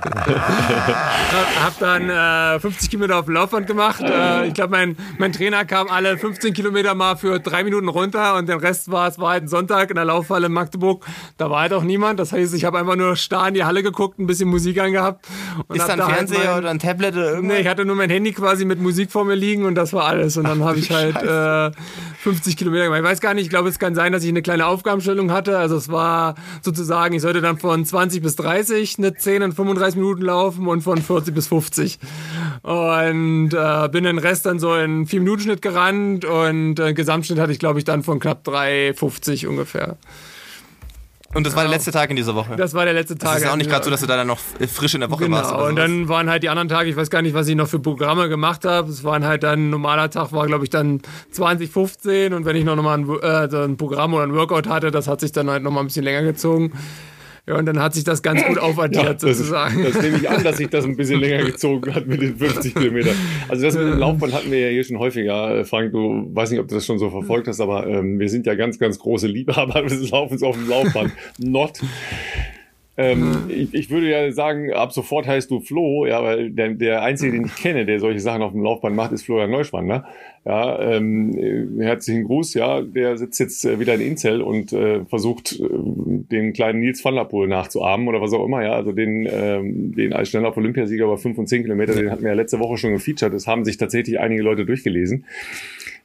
hab 1.63 1.80
dann 1.80 2.10
äh, 2.10 2.60
50 2.60 2.91
Kilometer 2.91 3.17
auf 3.17 3.26
dem 3.26 3.34
Laufband 3.34 3.65
gemacht. 3.65 4.02
Äh, 4.02 4.47
ich 4.47 4.54
glaube, 4.54 4.71
mein, 4.71 4.97
mein 5.17 5.34
Trainer 5.34 5.65
kam 5.65 5.88
alle 5.88 6.17
15 6.19 6.54
Kilometer 6.54 6.93
mal 6.93 7.15
für 7.15 7.39
drei 7.39 7.63
Minuten 7.63 7.88
runter 7.88 8.36
und 8.36 8.47
den 8.47 8.60
Rest 8.60 8.91
war, 8.91 9.08
es 9.08 9.17
war 9.17 9.32
halt 9.32 9.45
ein 9.45 9.47
Sonntag 9.47 9.89
in 9.89 9.95
der 9.95 10.06
Laufhalle 10.06 10.45
in 10.45 10.54
Magdeburg. 10.54 11.04
Da 11.38 11.49
war 11.49 11.62
halt 11.62 11.73
auch 11.73 11.84
niemand. 11.84 12.19
Das 12.19 12.32
heißt, 12.34 12.54
ich 12.54 12.65
habe 12.65 12.78
einfach 12.78 12.95
nur 12.95 13.15
starr 13.15 13.47
in 13.47 13.56
die 13.56 13.63
Halle 13.63 13.82
geguckt, 13.82 14.19
ein 14.19 14.28
bisschen 14.28 14.47
Musik 14.47 14.80
angehabt. 14.80 15.26
Ist 15.73 15.88
da 15.88 15.93
ein 15.93 16.06
halt 16.06 16.15
Fernseher 16.15 16.38
halt 16.39 16.49
mein, 16.49 16.60
oder 16.60 16.69
ein 16.69 16.80
Tablet 16.80 17.15
oder 17.15 17.32
irgendwas? 17.32 17.58
Nee, 17.58 17.62
ich 17.63 17.67
hatte 17.67 17.84
nur 17.84 17.95
mein 17.95 18.12
Handy 18.12 18.32
quasi 18.32 18.65
mit 18.65 18.80
Musik 18.80 19.12
vor 19.12 19.26
mir 19.26 19.36
liegen 19.36 19.65
und 19.65 19.73
das 19.73 19.91
war 19.91 20.06
alles. 20.06 20.38
Und 20.38 20.47
dann 20.47 20.63
habe 20.63 20.78
ich 20.78 20.91
halt 20.91 21.15
äh, 21.15 21.71
50 22.19 22.58
Kilometer 22.58 22.86
gemacht. 22.86 22.99
Ich 22.99 23.06
weiß 23.06 23.21
gar 23.21 23.34
nicht, 23.34 23.45
ich 23.45 23.49
glaube, 23.49 23.69
es 23.69 23.80
kann 23.80 23.95
sein, 23.95 24.02
dass 24.11 24.23
ich 24.23 24.29
eine 24.29 24.41
kleine 24.41 24.65
Aufgabenstellung 24.65 25.31
hatte. 25.31 25.57
Also 25.57 25.77
es 25.77 25.89
war 25.89 26.35
sozusagen, 26.61 27.15
ich 27.15 27.21
sollte 27.21 27.41
dann 27.41 27.57
von 27.57 27.85
20 27.85 28.21
bis 28.21 28.35
30 28.35 28.97
eine 28.97 29.15
10 29.15 29.43
und 29.43 29.53
35 29.53 29.95
Minuten 29.95 30.23
laufen 30.23 30.67
und 30.67 30.81
von 30.81 31.01
40 31.01 31.33
bis 31.33 31.47
50. 31.47 31.99
Und 32.63 33.53
äh, 33.53 33.89
bin 33.89 34.03
den 34.03 34.17
Rest 34.17 34.45
dann 34.45 34.59
so 34.59 34.75
in 34.75 35.05
4 35.05 35.19
Minuten 35.21 35.43
Schnitt 35.43 35.61
gerannt 35.61 36.25
und 36.25 36.79
äh, 36.79 36.93
Gesamtschnitt 36.93 37.39
hatte 37.39 37.51
ich, 37.51 37.59
glaube 37.59 37.79
ich, 37.79 37.85
dann 37.85 38.03
von 38.03 38.19
knapp 38.19 38.45
3,50 38.47 39.47
ungefähr. 39.47 39.97
Und 41.34 41.46
das 41.46 41.56
war 41.56 41.63
der 41.63 41.72
letzte 41.72 41.91
Tag 41.91 42.10
in 42.10 42.15
dieser 42.15 42.36
Woche. 42.36 42.56
Das 42.56 42.74
war 42.74 42.86
der 42.86 42.93
letzte 42.93 43.17
Tag. 43.17 43.34
Das 43.34 43.43
ist 43.43 43.50
auch 43.50 43.56
nicht 43.56 43.69
gerade 43.69 43.84
so, 43.84 43.91
dass 43.91 44.02
du 44.02 44.08
da 44.08 44.17
dann 44.17 44.28
noch 44.28 44.39
frisch 44.39 44.93
in 44.93 45.02
der 45.02 45.10
Woche 45.10 45.26
genau. 45.26 45.38
warst. 45.38 45.52
Genau. 45.52 45.65
Und 45.67 45.76
dann 45.76 46.08
waren 46.08 46.30
halt 46.30 46.43
die 46.43 46.50
anderen 46.50 46.69
Tage, 46.69 46.89
ich 46.89 46.96
weiß 46.96 47.10
gar 47.10 47.22
nicht, 47.22 47.34
was 47.34 47.48
ich 47.48 47.56
noch 47.56 47.67
für 47.67 47.80
Programme 47.80 48.30
gemacht 48.30 48.65
habe. 48.65 48.89
Es 48.89 49.04
waren 49.04 49.26
halt 49.26 49.43
dann, 49.43 49.67
ein 49.67 49.69
normaler 49.69 50.10
Tag 50.10 50.32
war, 50.32 50.46
glaube 50.46 50.63
ich, 50.63 50.69
dann 50.69 51.02
2015 51.32 52.34
und 52.34 52.46
wenn 52.46 52.56
ich 52.56 52.65
noch 52.65 52.76
mal 52.76 52.98
ein, 52.98 53.10
äh, 53.22 53.65
ein 53.65 53.78
Programm 53.78 54.13
oder 54.13 54.24
ein 54.24 54.34
Workout 54.34 54.67
hatte, 54.67 54.91
das 54.91 55.08
hat 55.08 55.22
sich 55.22 55.32
dann 55.32 55.50
halt 55.50 55.63
noch 55.63 55.72
mal 55.72 55.82
ein 55.82 55.88
bisschen 55.88 56.04
länger 56.04 56.24
gezogen. 56.24 56.74
Ja, 57.45 57.58
und 57.58 57.65
dann 57.65 57.77
hat 57.79 57.93
sich 57.93 58.06
das 58.06 58.23
ganz 58.23 58.41
gut 58.45 58.58
aufaddiert 58.58 59.03
ja, 59.03 59.13
das, 59.13 59.38
sozusagen. 59.38 59.84
Das 59.84 60.01
nehme 60.01 60.15
ich 60.15 60.29
an, 60.29 60.43
dass 60.45 60.58
sich 60.58 60.69
das 60.69 60.86
ein 60.86 60.95
bisschen 60.95 61.19
länger 61.19 61.43
gezogen 61.43 61.93
hat 61.93 62.08
mit 62.08 62.21
den 62.21 62.38
50 62.38 62.73
Kilometern. 62.73 63.15
Also 63.49 63.63
das 63.63 63.75
mit 63.75 63.84
dem 63.84 63.99
Laufband 63.99 64.34
hatten 64.34 64.49
wir 64.49 64.60
ja 64.60 64.69
hier 64.69 64.84
schon 64.86 64.97
häufiger. 64.97 65.65
Frank, 65.65 65.91
du 65.91 66.29
weiß 66.34 66.51
nicht, 66.51 66.62
ob 66.62 66.69
du 66.69 66.75
das 66.75 66.86
schon 66.86 66.99
so 66.99 67.10
verfolgt 67.10 67.49
hast, 67.49 67.60
aber 67.60 67.86
ähm, 67.86 68.17
wir 68.17 68.29
sind 68.29 68.45
ja 68.45 68.56
ganz, 68.56 68.79
ganz 68.79 68.97
große 68.97 69.27
Liebhaber 69.27 69.82
des 69.84 70.10
Laufens 70.10 70.41
auf 70.41 70.56
dem 70.56 70.69
Laufband. 70.69 71.12
Not. 71.38 71.82
Ähm, 72.95 73.45
ich, 73.49 73.73
ich, 73.73 73.89
würde 73.89 74.08
ja 74.08 74.32
sagen, 74.32 74.71
ab 74.71 74.93
sofort 74.93 75.25
heißt 75.25 75.49
du 75.49 75.62
Flo, 75.62 76.06
ja, 76.06 76.23
weil 76.23 76.51
der, 76.51 76.75
der 76.75 77.01
Einzige, 77.01 77.32
den 77.32 77.45
ich 77.45 77.56
kenne, 77.56 77.88
der 77.88 77.99
solche 77.99 78.19
Sachen 78.19 78.43
auf 78.43 78.51
dem 78.51 78.62
Laufband 78.62 78.95
macht, 78.95 79.12
ist 79.12 79.23
Florian 79.23 79.49
Neuschwann. 79.49 79.88
Ne? 79.88 80.03
Ja, 80.45 80.79
ähm, 80.79 81.36
äh, 81.79 81.84
herzlichen 81.84 82.25
Gruß, 82.25 82.53
ja, 82.53 82.82
der 82.82 83.17
sitzt 83.17 83.39
jetzt 83.39 83.65
äh, 83.65 83.79
wieder 83.79 83.95
in 83.95 84.01
Inzell 84.01 84.41
und 84.41 84.73
äh, 84.73 85.06
versucht, 85.06 85.60
äh, 85.60 85.67
den 85.71 86.53
kleinen 86.53 86.82
Nils 86.82 87.03
van 87.03 87.15
der 87.15 87.23
Poel 87.23 87.47
nachzuahmen 87.47 88.08
oder 88.08 88.21
was 88.21 88.32
auch 88.32 88.45
immer, 88.45 88.62
ja. 88.62 88.73
Also 88.73 88.91
den, 88.91 89.27
ähm, 89.32 89.95
den 89.95 90.13
als 90.13 90.29
schneller 90.29 90.56
Olympiasieger 90.56 91.06
über 91.06 91.17
5 91.17 91.36
und 91.39 91.47
10 91.47 91.63
Kilometer, 91.63 91.95
den 91.95 92.12
hatten 92.12 92.21
wir 92.21 92.29
ja 92.29 92.36
letzte 92.36 92.60
Woche 92.60 92.77
schon 92.77 92.91
gefeatured. 92.91 93.34
Das 93.34 93.47
haben 93.47 93.65
sich 93.65 93.77
tatsächlich 93.77 94.19
einige 94.19 94.43
Leute 94.43 94.65
durchgelesen, 94.67 95.25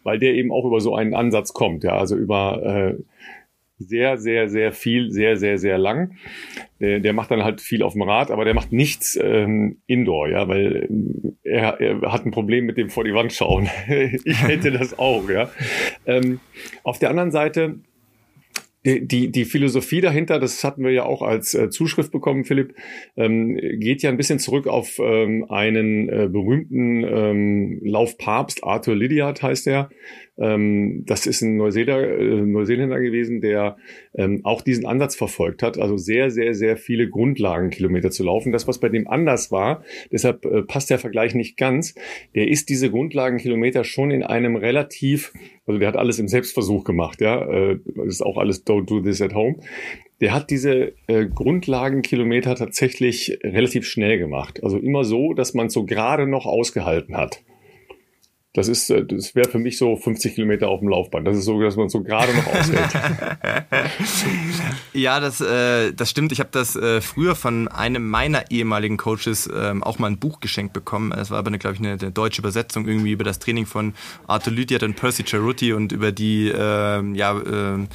weil 0.05 0.19
der 0.19 0.33
eben 0.33 0.53
auch 0.53 0.65
über 0.65 0.81
so 0.81 0.95
einen 0.95 1.13
Ansatz 1.13 1.53
kommt, 1.53 1.85
ja, 1.85 1.99
also 1.99 2.17
über 2.17 2.95
äh, 2.97 3.03
sehr, 3.79 4.19
sehr, 4.19 4.49
sehr 4.49 4.73
viel, 4.73 5.11
sehr, 5.11 5.37
sehr, 5.37 5.59
sehr 5.59 5.79
lang. 5.79 6.17
Der, 6.81 7.01
der 7.01 7.13
macht 7.13 7.31
dann 7.31 7.45
halt 7.45 7.61
viel 7.61 7.83
auf 7.83 7.93
dem 7.93 8.03
Rad, 8.03 8.31
aber 8.31 8.45
der 8.45 8.55
macht 8.55 8.73
nichts 8.73 9.19
ähm, 9.21 9.79
Indoor, 9.87 10.29
ja, 10.29 10.49
weil 10.49 10.89
äh, 11.45 11.51
er, 11.51 11.81
er 11.81 12.13
hat 12.13 12.27
ein 12.27 12.31
Problem 12.31 12.67
mit 12.67 12.77
dem 12.77 12.91
vor 12.91 13.05
die 13.05 13.15
Wand 13.15 13.33
schauen. 13.33 13.69
ich 14.25 14.43
hätte 14.43 14.71
das 14.73 14.99
auch, 14.99 15.29
ja. 15.29 15.51
Ähm, 16.07 16.41
auf 16.83 16.99
der 16.99 17.11
anderen 17.11 17.31
Seite 17.31 17.81
die, 18.85 19.31
die, 19.31 19.45
Philosophie 19.45 20.01
dahinter, 20.01 20.39
das 20.39 20.63
hatten 20.65 20.85
wir 20.85 20.93
ja 20.93 21.05
auch 21.05 21.23
als 21.23 21.53
äh, 21.55 21.69
Zuschrift 21.69 22.13
bekommen, 22.13 22.45
Philipp, 22.45 22.75
ähm, 23.17 23.57
geht 23.57 24.03
ja 24.03 24.11
ein 24.11 24.17
bisschen 24.17 24.39
zurück 24.39 24.67
auf 24.67 24.99
ähm, 24.99 25.47
einen 25.51 26.09
äh, 26.09 26.29
berühmten 26.31 27.05
ähm, 27.05 27.81
Laufpapst, 27.83 28.65
Arthur 28.65 28.95
Lydiard 28.95 29.43
heißt 29.43 29.67
er. 29.67 29.91
Ähm, 30.39 31.05
das 31.07 31.27
ist 31.27 31.43
ein 31.43 31.57
Neuseeländer, 31.57 32.19
äh, 32.19 32.41
Neuseeländer 32.43 33.01
gewesen, 33.01 33.41
der 33.41 33.77
ähm, 34.15 34.41
auch 34.45 34.63
diesen 34.63 34.87
Ansatz 34.87 35.17
verfolgt 35.17 35.63
hat, 35.63 35.79
also 35.79 35.97
sehr, 35.97 36.31
sehr, 36.31 36.55
sehr 36.55 36.77
viele 36.77 37.09
Grundlagenkilometer 37.09 38.11
zu 38.11 38.25
laufen. 38.25 38.53
Das, 38.53 38.69
was 38.69 38.79
bei 38.79 38.89
dem 38.89 39.09
anders 39.09 39.51
war, 39.51 39.83
deshalb 40.13 40.45
äh, 40.45 40.63
passt 40.63 40.91
der 40.91 40.99
Vergleich 40.99 41.35
nicht 41.35 41.57
ganz, 41.57 41.95
der 42.35 42.49
ist 42.49 42.69
diese 42.69 42.91
Grundlagenkilometer 42.91 43.85
schon 43.85 44.11
in 44.11 44.23
einem 44.23 44.57
relativ, 44.57 45.33
also 45.67 45.79
der 45.79 45.89
hat 45.89 45.97
alles 45.97 46.19
im 46.19 46.29
Selbstversuch 46.29 46.85
gemacht, 46.85 47.21
ja, 47.21 47.43
äh, 47.43 47.79
ist 48.07 48.23
auch 48.23 48.39
alles 48.39 48.65
don't 48.67 48.87
do 48.87 49.01
this 49.01 49.21
at 49.21 49.35
home. 49.35 49.57
Der 50.21 50.35
hat 50.35 50.51
diese 50.51 50.95
äh, 51.07 51.27
Grundlagenkilometer 51.27 52.57
tatsächlich 52.57 53.39
relativ 53.45 53.87
schnell 53.87 54.19
gemacht. 54.19 54.63
Also 54.65 54.77
immer 54.79 55.05
so, 55.05 55.33
dass 55.33 55.55
man 55.55 55.69
so 55.69 55.85
gerade 55.85 56.27
noch 56.27 56.45
ausgehalten 56.45 57.17
hat. 57.17 57.43
Das 58.59 58.67
ist, 58.67 58.91
äh, 58.91 59.05
das 59.05 59.37
wäre 59.37 59.49
für 59.49 59.59
mich 59.59 59.79
so 59.79 59.97
50 59.97 60.35
Kilometer 60.35 60.69
auf 60.69 60.81
dem 60.81 60.89
Laufband. 60.89 61.27
Das 61.27 61.37
ist 61.37 61.45
so, 61.45 61.63
dass 61.63 61.77
man 61.77 61.89
so 61.89 62.03
gerade 62.03 62.35
noch 62.35 62.47
aushält. 62.49 62.91
ja, 64.93 65.21
das, 65.21 65.41
äh, 65.41 65.93
das 65.93 66.11
stimmt. 66.11 66.33
Ich 66.33 66.41
habe 66.41 66.51
das 66.51 66.75
äh, 66.75 67.01
früher 67.01 67.37
von 67.37 67.69
einem 67.69 68.09
meiner 68.09 68.51
ehemaligen 68.51 68.97
Coaches 68.97 69.49
ähm, 69.55 69.85
auch 69.85 70.01
mal 70.01 70.09
ein 70.09 70.19
Buch 70.19 70.41
geschenkt 70.41 70.73
bekommen. 70.73 71.13
Es 71.13 71.31
war 71.31 71.39
aber, 71.39 71.53
glaube 71.53 71.75
ich, 71.75 71.81
eine, 71.81 71.93
eine, 71.93 72.11
deutsche 72.11 72.43
Übersetzung 72.43 72.89
irgendwie 72.89 73.13
über 73.13 73.23
das 73.23 73.39
Training 73.39 73.67
von 73.67 73.95
Arthur 74.27 74.53
Lydiard 74.53 74.83
und 74.83 74.97
Percy 74.97 75.25
Ceruti 75.25 75.73
und 75.73 75.93
über 75.93 76.11
die, 76.11 76.49
äh, 76.49 77.15
ja, 77.15 77.39
äh, 77.39 77.87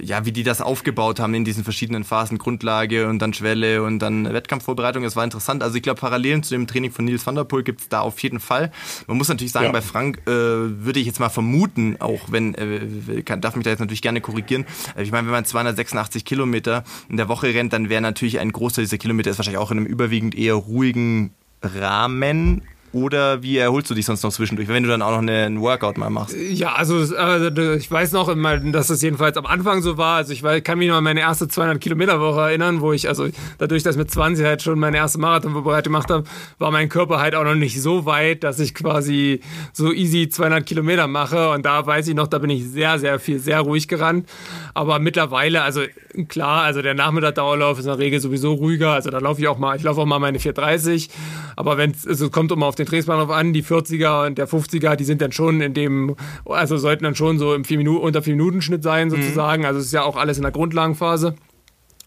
ja, 0.00 0.24
wie 0.24 0.32
die 0.32 0.42
das 0.42 0.60
aufgebaut 0.60 1.20
haben 1.20 1.34
in 1.34 1.44
diesen 1.44 1.64
verschiedenen 1.64 2.04
Phasen, 2.04 2.38
Grundlage 2.38 3.08
und 3.08 3.20
dann 3.20 3.32
Schwelle 3.32 3.82
und 3.82 3.98
dann 4.00 4.32
Wettkampfvorbereitung. 4.32 5.04
Es 5.04 5.16
war 5.16 5.24
interessant. 5.24 5.62
Also 5.62 5.76
ich 5.76 5.82
glaube, 5.82 6.00
Parallelen 6.00 6.42
zu 6.42 6.54
dem 6.54 6.66
Training 6.66 6.90
von 6.90 7.04
Nils 7.04 7.26
van 7.26 7.34
der 7.34 7.44
Poel 7.44 7.62
gibt 7.62 7.80
es 7.80 7.88
da 7.88 8.00
auf 8.00 8.18
jeden 8.20 8.40
Fall. 8.40 8.72
Man 9.06 9.16
muss 9.16 9.28
natürlich 9.28 9.52
sagen, 9.52 9.66
ja. 9.66 9.72
bei 9.72 9.82
Frank 9.82 10.22
äh, 10.26 10.30
würde 10.30 11.00
ich 11.00 11.06
jetzt 11.06 11.20
mal 11.20 11.28
vermuten, 11.28 11.96
auch 12.00 12.30
wenn, 12.30 12.54
äh, 12.54 13.22
kann, 13.22 13.40
darf 13.40 13.56
mich 13.56 13.64
da 13.64 13.70
jetzt 13.70 13.80
natürlich 13.80 14.02
gerne 14.02 14.20
korrigieren. 14.20 14.66
Ich 14.96 15.12
meine, 15.12 15.26
wenn 15.26 15.32
man 15.32 15.44
286 15.44 16.24
Kilometer 16.24 16.84
in 17.08 17.16
der 17.16 17.28
Woche 17.28 17.48
rennt, 17.48 17.72
dann 17.72 17.88
wäre 17.88 18.02
natürlich 18.02 18.40
ein 18.40 18.52
Großteil 18.52 18.84
dieser 18.84 18.98
Kilometer 18.98 19.30
ist 19.30 19.38
wahrscheinlich 19.38 19.58
auch 19.58 19.70
in 19.70 19.78
einem 19.78 19.86
überwiegend 19.86 20.34
eher 20.34 20.54
ruhigen 20.54 21.34
Rahmen 21.62 22.62
oder 22.94 23.42
wie 23.42 23.58
erholst 23.58 23.90
du 23.90 23.94
dich 23.94 24.06
sonst 24.06 24.22
noch 24.22 24.32
zwischendurch, 24.32 24.68
wenn 24.68 24.84
du 24.84 24.88
dann 24.88 25.02
auch 25.02 25.10
noch 25.10 25.18
einen 25.18 25.60
Workout 25.60 25.98
mal 25.98 26.10
machst? 26.10 26.36
Ja, 26.36 26.74
also 26.74 27.02
äh, 27.14 27.76
ich 27.76 27.90
weiß 27.90 28.12
noch, 28.12 28.34
dass 28.72 28.90
es 28.90 29.02
jedenfalls 29.02 29.36
am 29.36 29.46
Anfang 29.46 29.82
so 29.82 29.98
war. 29.98 30.16
Also 30.16 30.32
ich 30.32 30.42
kann 30.64 30.78
mich 30.78 30.88
noch 30.88 30.96
an 30.96 31.04
meine 31.04 31.20
erste 31.20 31.48
200 31.48 31.80
Kilometer 31.80 32.20
Woche 32.20 32.40
erinnern, 32.40 32.80
wo 32.80 32.92
ich, 32.92 33.08
also 33.08 33.28
dadurch, 33.58 33.82
dass 33.82 33.96
ich 33.96 33.98
mit 33.98 34.10
20 34.10 34.46
halt 34.46 34.62
schon 34.62 34.78
meine 34.78 34.96
erste 34.96 35.18
Marathonvorbereitung 35.18 35.92
gemacht 35.92 36.10
habe, 36.10 36.24
war 36.58 36.70
mein 36.70 36.88
Körper 36.88 37.18
halt 37.18 37.34
auch 37.34 37.44
noch 37.44 37.56
nicht 37.56 37.82
so 37.82 38.06
weit, 38.06 38.44
dass 38.44 38.60
ich 38.60 38.74
quasi 38.74 39.40
so 39.72 39.92
easy 39.92 40.28
200 40.28 40.64
Kilometer 40.64 41.06
mache. 41.08 41.50
Und 41.50 41.66
da 41.66 41.84
weiß 41.84 42.06
ich 42.08 42.14
noch, 42.14 42.28
da 42.28 42.38
bin 42.38 42.50
ich 42.50 42.64
sehr, 42.64 42.98
sehr 42.98 43.18
viel, 43.18 43.40
sehr 43.40 43.60
ruhig 43.60 43.88
gerannt. 43.88 44.28
Aber 44.72 44.98
mittlerweile, 45.00 45.62
also 45.62 45.82
klar, 46.28 46.62
also 46.62 46.80
der 46.80 46.94
Nachmittag-Dauerlauf 46.94 47.78
ist 47.78 47.86
in 47.86 47.90
der 47.90 47.98
Regel 47.98 48.20
sowieso 48.20 48.52
ruhiger. 48.52 48.92
Also 48.92 49.10
da 49.10 49.18
laufe 49.18 49.40
ich 49.40 49.48
auch 49.48 49.58
mal, 49.58 49.76
ich 49.76 49.82
laufe 49.82 50.00
auch 50.00 50.06
mal 50.06 50.18
meine 50.18 50.38
430. 50.38 51.10
Aber 51.56 51.76
wenn 51.76 51.90
es 51.90 52.06
also 52.06 52.30
kommt 52.30 52.52
immer 52.52 52.66
auf 52.66 52.74
den 52.74 52.83
Trainingsplan 52.86 53.30
an, 53.30 53.52
die 53.52 53.62
40er 53.62 54.26
und 54.26 54.38
der 54.38 54.48
50er, 54.48 54.96
die 54.96 55.04
sind 55.04 55.20
dann 55.20 55.32
schon 55.32 55.60
in 55.60 55.74
dem, 55.74 56.16
also 56.44 56.76
sollten 56.76 57.04
dann 57.04 57.14
schon 57.14 57.38
so 57.38 57.54
im 57.54 57.64
4 57.64 57.78
Minuten, 57.78 58.04
unter 58.04 58.22
4 58.22 58.36
Minuten 58.36 58.62
Schnitt 58.62 58.82
sein 58.82 59.10
sozusagen. 59.10 59.62
Mhm. 59.62 59.66
Also 59.66 59.80
es 59.80 59.86
ist 59.86 59.92
ja 59.92 60.02
auch 60.02 60.16
alles 60.16 60.36
in 60.36 60.42
der 60.42 60.52
Grundlagenphase. 60.52 61.34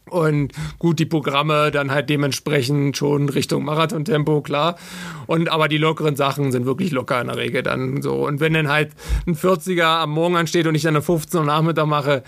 Und 0.09 0.53
gut, 0.79 0.99
die 0.99 1.05
Programme 1.05 1.71
dann 1.71 1.91
halt 1.91 2.09
dementsprechend 2.09 2.95
schon 2.97 3.29
Richtung 3.29 3.65
Marathontempo, 3.65 4.41
klar. 4.41 4.77
Und 5.25 5.49
aber 5.49 5.67
die 5.67 5.77
lockeren 5.77 6.15
Sachen 6.15 6.51
sind 6.51 6.65
wirklich 6.65 6.91
locker 6.91 7.19
in 7.19 7.27
der 7.27 7.37
Regel 7.37 7.63
dann 7.63 8.01
so. 8.01 8.25
Und 8.25 8.39
wenn 8.39 8.53
dann 8.53 8.69
halt 8.69 8.91
ein 9.25 9.35
40er 9.35 10.01
am 10.01 10.11
Morgen 10.11 10.37
ansteht 10.37 10.67
und 10.67 10.75
ich 10.75 10.83
dann 10.83 10.95
eine 10.95 11.01
15 11.01 11.41
Uhr 11.41 11.45
Nachmittag 11.45 11.87
mache, 11.87 12.23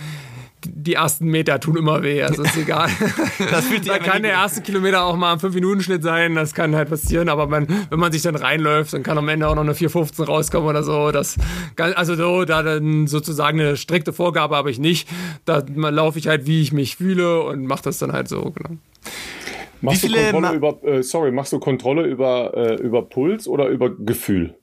die 0.66 0.93
ersten 0.93 1.28
Meter 1.28 1.60
tun 1.60 1.78
immer 1.78 2.03
weh, 2.03 2.22
also 2.22 2.43
ist 2.43 2.57
egal. 2.57 2.89
das 3.51 3.66
fühlt 3.66 3.84
sich 3.84 3.91
da 3.91 3.99
kann 3.99 4.22
der 4.22 4.32
erste 4.32 4.62
Kilometer 4.62 5.03
auch 5.03 5.16
mal 5.16 5.34
ein 5.34 5.39
5-Minuten-Schnitt 5.39 6.03
sein, 6.03 6.36
das 6.36 6.53
kann 6.53 6.76
halt 6.76 6.89
passieren, 6.89 7.30
aber 7.30 7.47
man, 7.47 7.68
wenn 7.89 7.99
man 7.99 8.12
sich 8.12 8.22
dann 8.22 8.36
reinläuft, 8.36 8.93
dann 8.93 9.03
kann 9.03 9.18
am 9.18 9.30
Ende 9.30 9.47
auch 9.47 9.55
noch 9.55 9.64
eine 9.64 9.74
4,15 9.74 10.26
rauskommen 10.26 10.70
oder 10.70 10.84
so. 10.84 11.12
Das, 11.12 11.38
also 11.78 12.16
so, 12.16 12.45
da 12.45 12.64
dann 12.64 13.07
sozusagen 13.07 13.60
eine 13.60 13.78
strikte 13.78 14.14
Vorgabe 14.14 14.55
habe 14.55 14.72
ich 14.72 14.80
nicht. 14.80 15.07
Da 15.45 15.64
laufe 15.76 16.20
ich 16.20 16.28
halt, 16.28 16.45
wie 16.45 16.62
ich 16.62 16.74
mich 16.74 16.97
fühle 16.97 17.41
und 17.43 17.66
mache 17.66 17.84
das 17.84 17.97
dann 17.97 18.12
halt 18.12 18.28
so, 18.28 18.51
genau. 18.51 18.78
Machst 19.82 20.03
du 20.03 20.10
Kontrolle 20.12 20.53
über, 20.53 20.84
äh, 20.84 21.03
sorry, 21.03 21.32
machst 21.32 21.53
du 21.53 21.60
Kontrolle 21.60 22.05
über, 22.05 22.53
äh, 22.55 22.76
über 22.76 23.03
Puls 23.03 23.47
oder 23.47 23.68
über 23.70 23.89
Gefühl? 23.89 24.59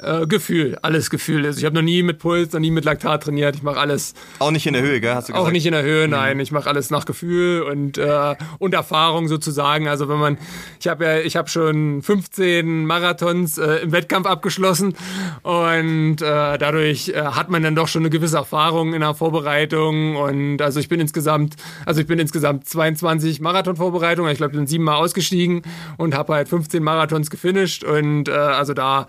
Äh, 0.00 0.28
Gefühl, 0.28 0.78
alles 0.82 1.10
Gefühl. 1.10 1.44
Also 1.44 1.58
ich 1.58 1.64
habe 1.64 1.74
noch 1.74 1.82
nie 1.82 2.04
mit 2.04 2.20
Puls, 2.20 2.52
noch 2.52 2.60
nie 2.60 2.70
mit 2.70 2.84
Laktat 2.84 3.24
trainiert. 3.24 3.56
Ich 3.56 3.64
mache 3.64 3.78
alles. 3.80 4.14
Auch 4.38 4.52
nicht 4.52 4.64
in 4.64 4.74
der 4.74 4.82
Höhe, 4.82 5.00
gell? 5.00 5.12
Hast 5.12 5.28
du 5.28 5.32
gesagt? 5.32 5.48
Auch 5.48 5.50
nicht 5.50 5.66
in 5.66 5.72
der 5.72 5.82
Höhe, 5.82 6.06
mhm. 6.06 6.12
nein. 6.12 6.38
Ich 6.38 6.52
mache 6.52 6.68
alles 6.68 6.90
nach 6.90 7.04
Gefühl 7.04 7.62
und 7.62 7.98
äh, 7.98 8.36
und 8.60 8.74
Erfahrung 8.74 9.26
sozusagen. 9.26 9.88
Also 9.88 10.08
wenn 10.08 10.18
man, 10.18 10.38
ich 10.78 10.86
habe 10.86 11.04
ja, 11.04 11.18
ich 11.18 11.36
habe 11.36 11.48
schon 11.48 12.00
15 12.02 12.86
Marathons 12.86 13.58
äh, 13.58 13.78
im 13.78 13.90
Wettkampf 13.90 14.28
abgeschlossen 14.28 14.94
und 15.42 16.22
äh, 16.22 16.58
dadurch 16.58 17.08
äh, 17.08 17.20
hat 17.20 17.50
man 17.50 17.64
dann 17.64 17.74
doch 17.74 17.88
schon 17.88 18.02
eine 18.02 18.10
gewisse 18.10 18.36
Erfahrung 18.36 18.94
in 18.94 19.00
der 19.00 19.14
Vorbereitung 19.14 20.14
und 20.14 20.62
also 20.62 20.78
ich 20.78 20.88
bin 20.88 21.00
insgesamt, 21.00 21.56
also 21.86 22.00
ich 22.00 22.06
bin 22.06 22.20
insgesamt 22.20 22.68
22 22.68 23.40
Marathon-Vorbereitungen. 23.40 24.30
Ich 24.30 24.38
glaube, 24.38 24.54
bin 24.54 24.68
siebenmal 24.68 25.02
ausgestiegen 25.02 25.62
und 25.96 26.14
habe 26.14 26.34
halt 26.34 26.48
15 26.48 26.84
Marathons 26.84 27.30
gefinisht 27.30 27.82
und 27.82 28.28
äh, 28.28 28.32
also 28.32 28.74
da 28.74 29.08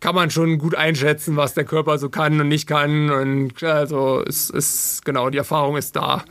kann 0.00 0.14
man 0.14 0.30
schon 0.30 0.58
gut 0.58 0.74
einschätzen, 0.74 1.36
was 1.36 1.54
der 1.54 1.64
Körper 1.64 1.98
so 1.98 2.08
kann 2.08 2.40
und 2.40 2.48
nicht 2.48 2.66
kann. 2.66 3.10
Und 3.10 3.62
also 3.62 4.22
es 4.26 4.50
ist 4.50 5.04
genau, 5.04 5.30
die 5.30 5.38
Erfahrung 5.38 5.76
ist 5.76 5.96
da. 5.96 6.24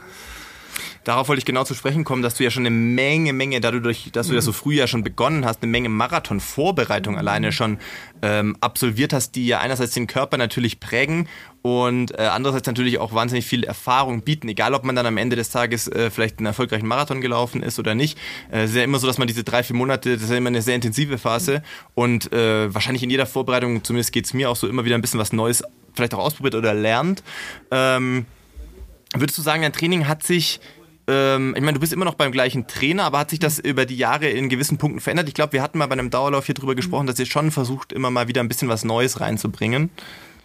Darauf 1.07 1.29
wollte 1.29 1.39
ich 1.39 1.45
genau 1.45 1.63
zu 1.63 1.73
sprechen 1.73 2.03
kommen, 2.03 2.21
dass 2.21 2.35
du 2.35 2.43
ja 2.43 2.51
schon 2.51 2.65
eine 2.65 2.75
Menge, 2.75 3.31
Menge, 3.31 3.61
dadurch, 3.61 4.09
dass 4.11 4.27
du 4.27 4.33
ja 4.33 4.41
so 4.41 4.51
früh 4.51 4.73
ja 4.73 4.87
schon 4.87 5.05
begonnen 5.05 5.45
hast, 5.45 5.63
eine 5.63 5.71
Menge 5.71 5.87
Marathon-Vorbereitung 5.87 7.17
alleine 7.17 7.53
schon 7.53 7.77
ähm, 8.21 8.57
absolviert 8.59 9.13
hast, 9.13 9.31
die 9.35 9.47
ja 9.47 9.61
einerseits 9.61 9.93
den 9.93 10.07
Körper 10.07 10.37
natürlich 10.37 10.81
prägen 10.81 11.29
und 11.61 12.11
äh, 12.19 12.23
andererseits 12.23 12.67
natürlich 12.67 12.97
auch 12.97 13.13
wahnsinnig 13.13 13.45
viel 13.45 13.63
Erfahrung 13.63 14.23
bieten, 14.23 14.49
egal 14.49 14.73
ob 14.73 14.83
man 14.83 14.97
dann 14.97 15.05
am 15.05 15.15
Ende 15.15 15.37
des 15.37 15.49
Tages 15.49 15.87
äh, 15.87 16.11
vielleicht 16.11 16.39
einen 16.39 16.47
erfolgreichen 16.47 16.87
Marathon 16.87 17.21
gelaufen 17.21 17.63
ist 17.63 17.79
oder 17.79 17.95
nicht. 17.95 18.17
Äh, 18.51 18.63
es 18.63 18.71
ist 18.71 18.75
ja 18.75 18.83
immer 18.83 18.99
so, 18.99 19.07
dass 19.07 19.17
man 19.17 19.29
diese 19.29 19.45
drei, 19.45 19.63
vier 19.63 19.77
Monate, 19.77 20.15
das 20.15 20.23
ist 20.23 20.29
ja 20.29 20.35
immer 20.35 20.49
eine 20.49 20.61
sehr 20.61 20.75
intensive 20.75 21.17
Phase 21.17 21.63
und 21.95 22.33
äh, 22.33 22.73
wahrscheinlich 22.73 23.03
in 23.03 23.09
jeder 23.09 23.27
Vorbereitung, 23.27 23.81
zumindest 23.81 24.11
geht 24.11 24.25
es 24.25 24.33
mir 24.33 24.49
auch 24.49 24.57
so, 24.57 24.67
immer 24.67 24.83
wieder 24.83 24.95
ein 24.95 25.01
bisschen 25.01 25.21
was 25.21 25.31
Neues 25.31 25.63
vielleicht 25.93 26.13
auch 26.13 26.19
ausprobiert 26.19 26.55
oder 26.55 26.73
lernt. 26.73 27.23
Ähm, 27.71 28.25
würdest 29.15 29.37
du 29.37 29.41
sagen, 29.41 29.61
dein 29.61 29.71
Training 29.71 30.05
hat 30.09 30.23
sich 30.23 30.59
ähm, 31.07 31.53
ich 31.55 31.61
meine, 31.61 31.73
du 31.73 31.79
bist 31.79 31.93
immer 31.93 32.05
noch 32.05 32.15
beim 32.15 32.31
gleichen 32.31 32.67
Trainer, 32.67 33.05
aber 33.05 33.19
hat 33.19 33.29
sich 33.29 33.39
das 33.39 33.59
über 33.59 33.85
die 33.85 33.97
Jahre 33.97 34.27
in 34.27 34.49
gewissen 34.49 34.77
Punkten 34.77 34.99
verändert? 34.99 35.27
Ich 35.27 35.33
glaube, 35.33 35.53
wir 35.53 35.61
hatten 35.61 35.77
mal 35.77 35.87
bei 35.87 35.93
einem 35.93 36.09
Dauerlauf 36.09 36.45
hier 36.45 36.55
drüber 36.55 36.75
gesprochen, 36.75 37.07
dass 37.07 37.19
ihr 37.19 37.25
schon 37.25 37.51
versucht, 37.51 37.93
immer 37.93 38.11
mal 38.11 38.27
wieder 38.27 38.41
ein 38.41 38.47
bisschen 38.47 38.67
was 38.67 38.83
Neues 38.83 39.19
reinzubringen. 39.19 39.89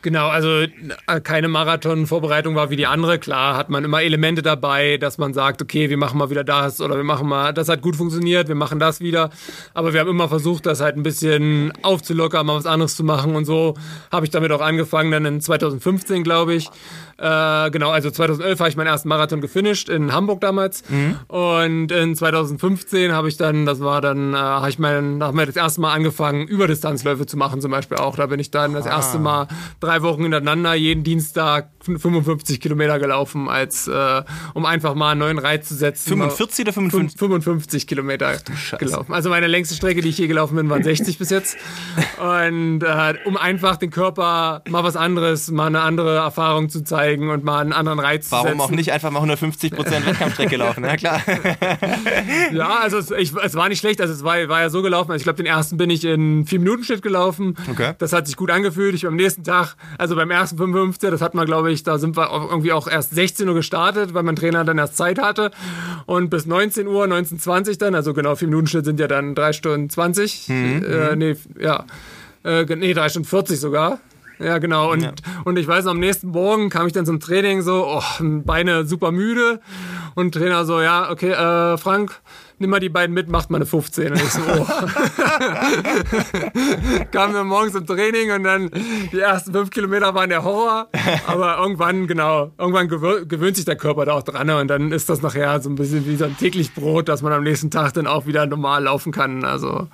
Genau, 0.02 0.28
also 0.28 0.48
äh, 0.48 1.20
keine 1.22 1.46
Marathon-Vorbereitung 1.46 2.56
war 2.56 2.70
wie 2.70 2.76
die 2.76 2.88
andere. 2.88 3.20
Klar 3.20 3.56
hat 3.56 3.70
man 3.70 3.84
immer 3.84 4.02
Elemente 4.02 4.42
dabei, 4.42 4.96
dass 4.96 5.16
man 5.16 5.32
sagt, 5.32 5.62
okay, 5.62 5.90
wir 5.90 5.96
machen 5.96 6.18
mal 6.18 6.28
wieder 6.28 6.42
das 6.42 6.80
oder 6.80 6.96
wir 6.96 7.04
machen 7.04 7.28
mal, 7.28 7.54
das 7.54 7.68
hat 7.68 7.82
gut 7.82 7.94
funktioniert, 7.94 8.48
wir 8.48 8.56
machen 8.56 8.80
das 8.80 9.00
wieder. 9.00 9.30
Aber 9.74 9.92
wir 9.92 10.00
haben 10.00 10.10
immer 10.10 10.28
versucht, 10.28 10.66
das 10.66 10.80
halt 10.80 10.96
ein 10.96 11.04
bisschen 11.04 11.72
aufzulockern, 11.82 12.44
mal 12.44 12.56
was 12.56 12.66
anderes 12.66 12.96
zu 12.96 13.04
machen 13.04 13.36
und 13.36 13.44
so 13.44 13.74
habe 14.10 14.26
ich 14.26 14.30
damit 14.30 14.50
auch 14.50 14.60
angefangen, 14.60 15.12
dann 15.12 15.24
in 15.24 15.40
2015, 15.40 16.24
glaube 16.24 16.54
ich. 16.54 16.68
Äh, 17.18 17.70
genau, 17.70 17.90
also 17.90 18.10
2011 18.10 18.58
habe 18.58 18.68
ich 18.70 18.76
meinen 18.76 18.88
ersten 18.88 19.08
Marathon 19.08 19.40
gefinisht 19.40 19.88
in 19.88 20.12
Hamburg 20.12 20.40
damals. 20.40 20.82
Mhm. 20.88 21.16
Und 21.28 21.92
in 21.92 22.16
2015 22.16 23.12
habe 23.12 23.28
ich 23.28 23.36
dann, 23.36 23.64
das 23.64 23.78
war 23.78 24.00
dann, 24.00 24.34
äh, 24.34 24.36
habe 24.36 24.68
ich 24.68 24.80
mein, 24.80 25.22
hab 25.22 25.32
mir 25.32 25.46
das 25.46 25.54
erste 25.54 25.80
Mal 25.80 25.92
angefangen, 25.92 26.48
Überdistanzläufe 26.48 27.24
zu 27.26 27.36
machen, 27.36 27.60
zum 27.60 27.70
Beispiel 27.70 27.98
auch. 27.98 28.16
Da 28.16 28.26
bin 28.26 28.40
ich 28.40 28.50
dann 28.50 28.72
das 28.72 28.86
ah. 28.86 28.96
erste 28.96 29.20
Mal 29.20 29.46
drei 29.78 29.91
Wochen 30.00 30.22
hintereinander 30.22 30.72
jeden 30.74 31.04
Dienstag 31.04 31.70
55 31.82 32.60
Kilometer 32.60 32.98
gelaufen, 32.98 33.48
als 33.48 33.88
äh, 33.88 34.22
um 34.54 34.64
einfach 34.64 34.94
mal 34.94 35.10
einen 35.10 35.20
neuen 35.20 35.38
Reiz 35.38 35.68
zu 35.68 35.74
setzen. 35.74 36.08
45 36.08 36.64
oder 36.64 36.72
55? 36.72 37.18
55 37.18 37.86
Kilometer 37.86 38.38
gelaufen. 38.78 39.12
Also 39.12 39.28
meine 39.28 39.48
längste 39.48 39.74
Strecke, 39.74 40.00
die 40.00 40.08
ich 40.08 40.18
je 40.18 40.28
gelaufen 40.28 40.56
bin, 40.56 40.70
waren 40.70 40.82
60 40.82 41.18
bis 41.18 41.30
jetzt. 41.30 41.56
Und 42.18 42.82
äh, 42.82 43.14
um 43.24 43.36
einfach 43.36 43.76
den 43.76 43.90
Körper 43.90 44.62
mal 44.68 44.84
was 44.84 44.96
anderes, 44.96 45.50
mal 45.50 45.66
eine 45.66 45.80
andere 45.80 46.16
Erfahrung 46.16 46.68
zu 46.68 46.82
zeigen 46.84 47.30
und 47.30 47.44
mal 47.44 47.60
einen 47.60 47.72
anderen 47.72 47.98
Reiz 47.98 48.30
Warum 48.30 48.44
zu 48.44 48.48
setzen. 48.48 48.58
Warum 48.58 48.72
auch 48.72 48.76
nicht 48.76 48.92
einfach 48.92 49.10
mal 49.10 49.18
150 49.18 49.72
Prozent 49.72 50.06
Wettkampfstrecke 50.06 50.56
laufen? 50.56 50.84
Ja 50.84 50.96
klar. 50.96 51.20
ja, 52.52 52.80
also 52.80 52.98
es, 52.98 53.10
ich, 53.10 53.34
es, 53.34 53.54
war 53.54 53.68
nicht 53.68 53.80
schlecht. 53.80 54.00
Also 54.00 54.12
es 54.12 54.22
war, 54.22 54.48
war 54.48 54.60
ja 54.60 54.70
so 54.70 54.82
gelaufen. 54.82 55.10
Also 55.10 55.20
ich 55.20 55.24
glaube, 55.24 55.36
den 55.36 55.46
ersten 55.46 55.76
bin 55.76 55.90
ich 55.90 56.04
in 56.04 56.46
4 56.46 56.58
Minuten 56.60 56.84
Schnitt 56.84 57.02
gelaufen. 57.02 57.56
Okay. 57.70 57.94
Das 57.98 58.12
hat 58.12 58.26
sich 58.26 58.36
gut 58.36 58.50
angefühlt. 58.50 58.94
Ich 58.94 59.06
am 59.06 59.16
nächsten 59.16 59.44
Tag, 59.44 59.76
also 59.98 60.16
beim 60.16 60.30
ersten 60.30 60.56
55, 60.56 61.10
das 61.10 61.20
hat 61.20 61.34
man 61.34 61.46
glaube 61.46 61.70
ich 61.72 61.82
da 61.82 61.98
sind 61.98 62.16
wir 62.16 62.30
irgendwie 62.30 62.72
auch 62.72 62.88
erst 62.88 63.14
16 63.14 63.48
Uhr 63.48 63.54
gestartet, 63.54 64.14
weil 64.14 64.22
mein 64.22 64.36
Trainer 64.36 64.64
dann 64.64 64.78
erst 64.78 64.96
Zeit 64.96 65.20
hatte. 65.20 65.50
Und 66.06 66.30
bis 66.30 66.46
19 66.46 66.86
Uhr, 66.86 67.04
19.20 67.04 67.78
dann, 67.78 67.94
also 67.94 68.14
genau, 68.14 68.34
vier 68.34 68.48
Minuten 68.48 68.66
Schnitt 68.66 68.84
sind 68.84 69.00
ja 69.00 69.08
dann 69.08 69.34
drei 69.34 69.52
Stunden 69.52 69.90
20. 69.90 70.48
Mhm. 70.48 70.84
Äh, 70.84 71.16
nee, 71.16 71.36
ja. 71.58 71.84
Äh, 72.44 72.64
nee, 72.76 72.94
drei 72.94 73.08
Stunden 73.08 73.28
40 73.28 73.60
sogar. 73.60 74.00
Ja, 74.38 74.58
genau. 74.58 74.90
Und, 74.90 75.02
ja. 75.02 75.12
und 75.44 75.58
ich 75.58 75.68
weiß, 75.68 75.86
am 75.86 76.00
nächsten 76.00 76.28
Morgen 76.28 76.68
kam 76.68 76.86
ich 76.86 76.92
dann 76.92 77.06
zum 77.06 77.20
Training 77.20 77.62
so, 77.62 77.86
oh, 77.86 78.02
Beine 78.20 78.86
super 78.86 79.12
müde. 79.12 79.60
Und 80.14 80.34
Trainer 80.34 80.64
so, 80.64 80.80
ja, 80.80 81.10
okay, 81.10 81.30
äh, 81.30 81.78
Frank, 81.78 82.20
nimm 82.62 82.70
mal 82.70 82.80
die 82.80 82.88
beiden 82.88 83.12
mit, 83.12 83.28
macht 83.28 83.50
mal 83.50 83.58
eine 83.58 83.66
15. 83.66 84.12
Und 84.12 84.16
ich 84.16 84.30
so, 84.30 84.40
oh. 84.40 84.64
Kamen 87.12 87.34
wir 87.34 87.44
morgens 87.44 87.74
im 87.74 87.86
Training 87.86 88.32
und 88.32 88.44
dann 88.44 88.70
die 89.12 89.20
ersten 89.20 89.52
fünf 89.52 89.68
Kilometer 89.70 90.14
waren 90.14 90.30
der 90.30 90.42
Horror. 90.44 90.88
Aber 91.26 91.58
irgendwann, 91.58 92.06
genau, 92.06 92.52
irgendwann 92.56 92.88
gewöhnt 92.88 93.56
sich 93.56 93.66
der 93.66 93.76
Körper 93.76 94.06
da 94.06 94.12
auch 94.12 94.22
dran 94.22 94.48
und 94.48 94.68
dann 94.68 94.92
ist 94.92 95.10
das 95.10 95.20
nachher 95.20 95.60
so 95.60 95.68
ein 95.68 95.74
bisschen 95.74 96.06
wie 96.06 96.16
so 96.16 96.24
ein 96.24 96.36
täglich 96.38 96.72
Brot, 96.74 97.08
dass 97.08 97.20
man 97.20 97.32
am 97.32 97.42
nächsten 97.42 97.70
Tag 97.70 97.92
dann 97.92 98.06
auch 98.06 98.26
wieder 98.26 98.46
normal 98.46 98.84
laufen 98.84 99.12
kann. 99.12 99.44
Also 99.44 99.88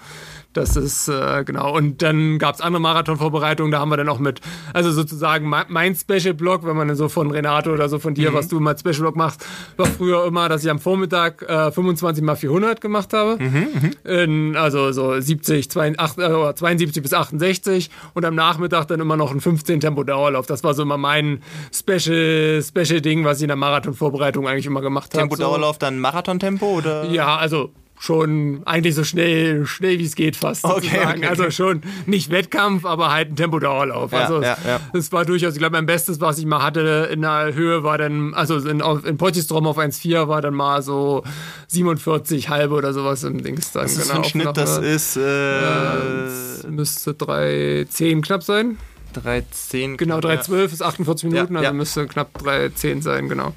das 0.52 0.76
ist 0.76 1.08
äh, 1.08 1.44
genau. 1.44 1.76
Und 1.76 2.02
dann 2.02 2.38
gab 2.38 2.54
es 2.54 2.60
andere 2.60 2.80
Marathonvorbereitungen, 2.80 3.70
da 3.70 3.80
haben 3.80 3.90
wir 3.90 3.96
dann 3.96 4.08
auch 4.08 4.18
mit, 4.18 4.40
also 4.72 4.90
sozusagen 4.90 5.48
mein 5.48 5.94
Special 5.94 6.34
Blog, 6.34 6.64
wenn 6.64 6.76
man 6.76 6.94
so 6.96 7.08
von 7.08 7.30
Renato 7.30 7.72
oder 7.72 7.88
so 7.88 7.98
von 7.98 8.14
dir, 8.14 8.30
mhm. 8.30 8.34
was 8.34 8.48
du 8.48 8.58
mal 8.58 8.76
Special 8.76 9.00
Blog 9.00 9.16
machst, 9.16 9.44
war 9.76 9.86
früher 9.86 10.24
immer, 10.26 10.48
dass 10.48 10.64
ich 10.64 10.70
am 10.70 10.78
Vormittag 10.78 11.42
äh, 11.42 11.70
25 11.70 12.24
mal 12.24 12.34
400 12.36 12.80
gemacht 12.80 13.12
habe. 13.12 13.42
Mhm, 13.42 13.68
mhm, 13.74 14.10
In, 14.10 14.56
also 14.56 14.90
so 14.92 15.20
70, 15.20 15.70
72, 15.70 16.24
äh, 16.24 16.54
72 16.54 17.02
bis 17.02 17.12
68 17.12 17.90
und 18.14 18.24
am 18.24 18.34
Nachmittag 18.34 18.86
dann 18.88 19.00
immer 19.00 19.16
noch 19.16 19.32
ein 19.32 19.40
15 19.40 19.80
Tempo 19.80 20.02
Dauerlauf. 20.02 20.46
Das 20.46 20.64
war 20.64 20.74
so 20.74 20.82
immer 20.82 20.98
mein 20.98 21.42
Special, 21.72 22.62
Special 22.62 23.00
Ding, 23.00 23.24
was 23.24 23.38
ich 23.38 23.42
in 23.44 23.48
der 23.48 23.56
Marathonvorbereitung 23.56 24.48
eigentlich 24.48 24.66
immer 24.66 24.80
gemacht 24.80 25.12
habe. 25.12 25.28
Tempo 25.28 25.36
Dauerlauf 25.36 25.76
so. 25.76 25.80
dann 25.80 25.98
Marathontempo 25.98 26.66
oder? 26.66 27.04
Ja, 27.10 27.36
also 27.36 27.70
schon 27.98 28.62
eigentlich 28.64 28.94
so 28.94 29.04
schnell, 29.04 29.66
schnell 29.66 29.98
wie 29.98 30.04
es 30.04 30.14
geht 30.14 30.36
fast 30.36 30.64
okay, 30.64 31.00
okay, 31.04 31.26
Also 31.26 31.50
schon 31.50 31.82
nicht 32.06 32.30
Wettkampf, 32.30 32.84
aber 32.84 33.10
halt 33.10 33.30
ein 33.30 33.36
Tempodauerlauf. 33.36 34.12
Ja, 34.12 34.18
also 34.20 34.42
ja, 34.42 34.56
ja. 34.66 34.80
das 34.92 35.10
war 35.12 35.24
durchaus, 35.24 35.54
ich 35.54 35.58
glaube, 35.58 35.76
mein 35.76 35.86
Bestes, 35.86 36.20
was 36.20 36.38
ich 36.38 36.46
mal 36.46 36.62
hatte 36.62 37.08
in 37.12 37.22
der 37.22 37.54
Höhe 37.54 37.82
war 37.82 37.98
dann, 37.98 38.34
also 38.34 38.56
in, 38.58 38.80
in 38.80 39.16
Potistrom 39.16 39.66
auf 39.66 39.78
1,4 39.78 40.28
war 40.28 40.42
dann 40.42 40.54
mal 40.54 40.82
so 40.82 41.24
47 41.68 42.48
halbe 42.48 42.74
oder 42.74 42.92
sowas 42.92 43.24
im 43.24 43.42
Dings 43.42 43.72
dann. 43.72 43.82
Das 43.82 43.96
ist 43.96 44.08
genau, 44.08 44.22
ein 44.22 44.24
Schnitt, 44.24 44.56
das 44.56 44.78
ist 44.78 45.16
äh, 45.16 46.68
müsste 46.68 47.12
3,10 47.12 48.22
knapp 48.22 48.42
sein. 48.42 48.78
3,10 49.14 49.96
Genau, 49.96 50.18
3,12 50.18 50.72
ist 50.72 50.82
48 50.82 51.30
Minuten, 51.30 51.56
also 51.56 51.72
müsste 51.72 52.06
knapp 52.06 52.30
3,10 52.42 53.02
sein, 53.02 53.28
genau. 53.28 53.54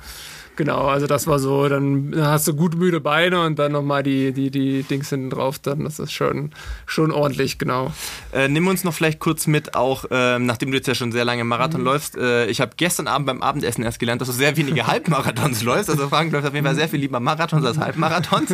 Genau, 0.61 0.85
also 0.85 1.07
das 1.07 1.25
war 1.25 1.39
so, 1.39 1.67
dann 1.67 2.13
hast 2.15 2.47
du 2.47 2.53
gut 2.53 2.75
müde 2.75 3.01
Beine 3.01 3.41
und 3.41 3.57
dann 3.57 3.71
nochmal 3.71 4.03
die, 4.03 4.31
die, 4.31 4.51
die 4.51 4.83
Dings 4.83 5.09
hinten 5.09 5.31
drauf, 5.31 5.57
dann 5.57 5.85
das 5.85 5.97
ist 5.97 6.11
schon, 6.11 6.51
schon 6.85 7.11
ordentlich, 7.11 7.57
genau. 7.57 7.91
Äh, 8.31 8.47
nimm 8.47 8.67
uns 8.67 8.83
noch 8.83 8.93
vielleicht 8.93 9.17
kurz 9.17 9.47
mit, 9.47 9.73
auch 9.73 10.05
äh, 10.11 10.37
nachdem 10.37 10.69
du 10.69 10.77
jetzt 10.77 10.85
ja 10.85 10.93
schon 10.93 11.11
sehr 11.11 11.25
lange 11.25 11.45
Marathon 11.45 11.81
mhm. 11.81 11.87
läufst. 11.87 12.15
Äh, 12.15 12.45
ich 12.45 12.61
habe 12.61 12.73
gestern 12.77 13.07
Abend 13.07 13.25
beim 13.25 13.41
Abendessen 13.41 13.83
erst 13.83 13.97
gelernt, 13.97 14.21
dass 14.21 14.27
du 14.27 14.35
sehr 14.35 14.55
wenige 14.55 14.85
Halbmarathons 14.85 15.63
läufst. 15.63 15.89
Also 15.89 16.09
Frank 16.09 16.31
läuft 16.31 16.45
auf 16.45 16.53
jeden 16.53 16.63
Fall 16.63 16.75
sehr 16.75 16.87
viel 16.87 16.99
lieber 16.99 17.19
Marathons 17.19 17.65
als 17.65 17.79
Halbmarathons. 17.79 18.53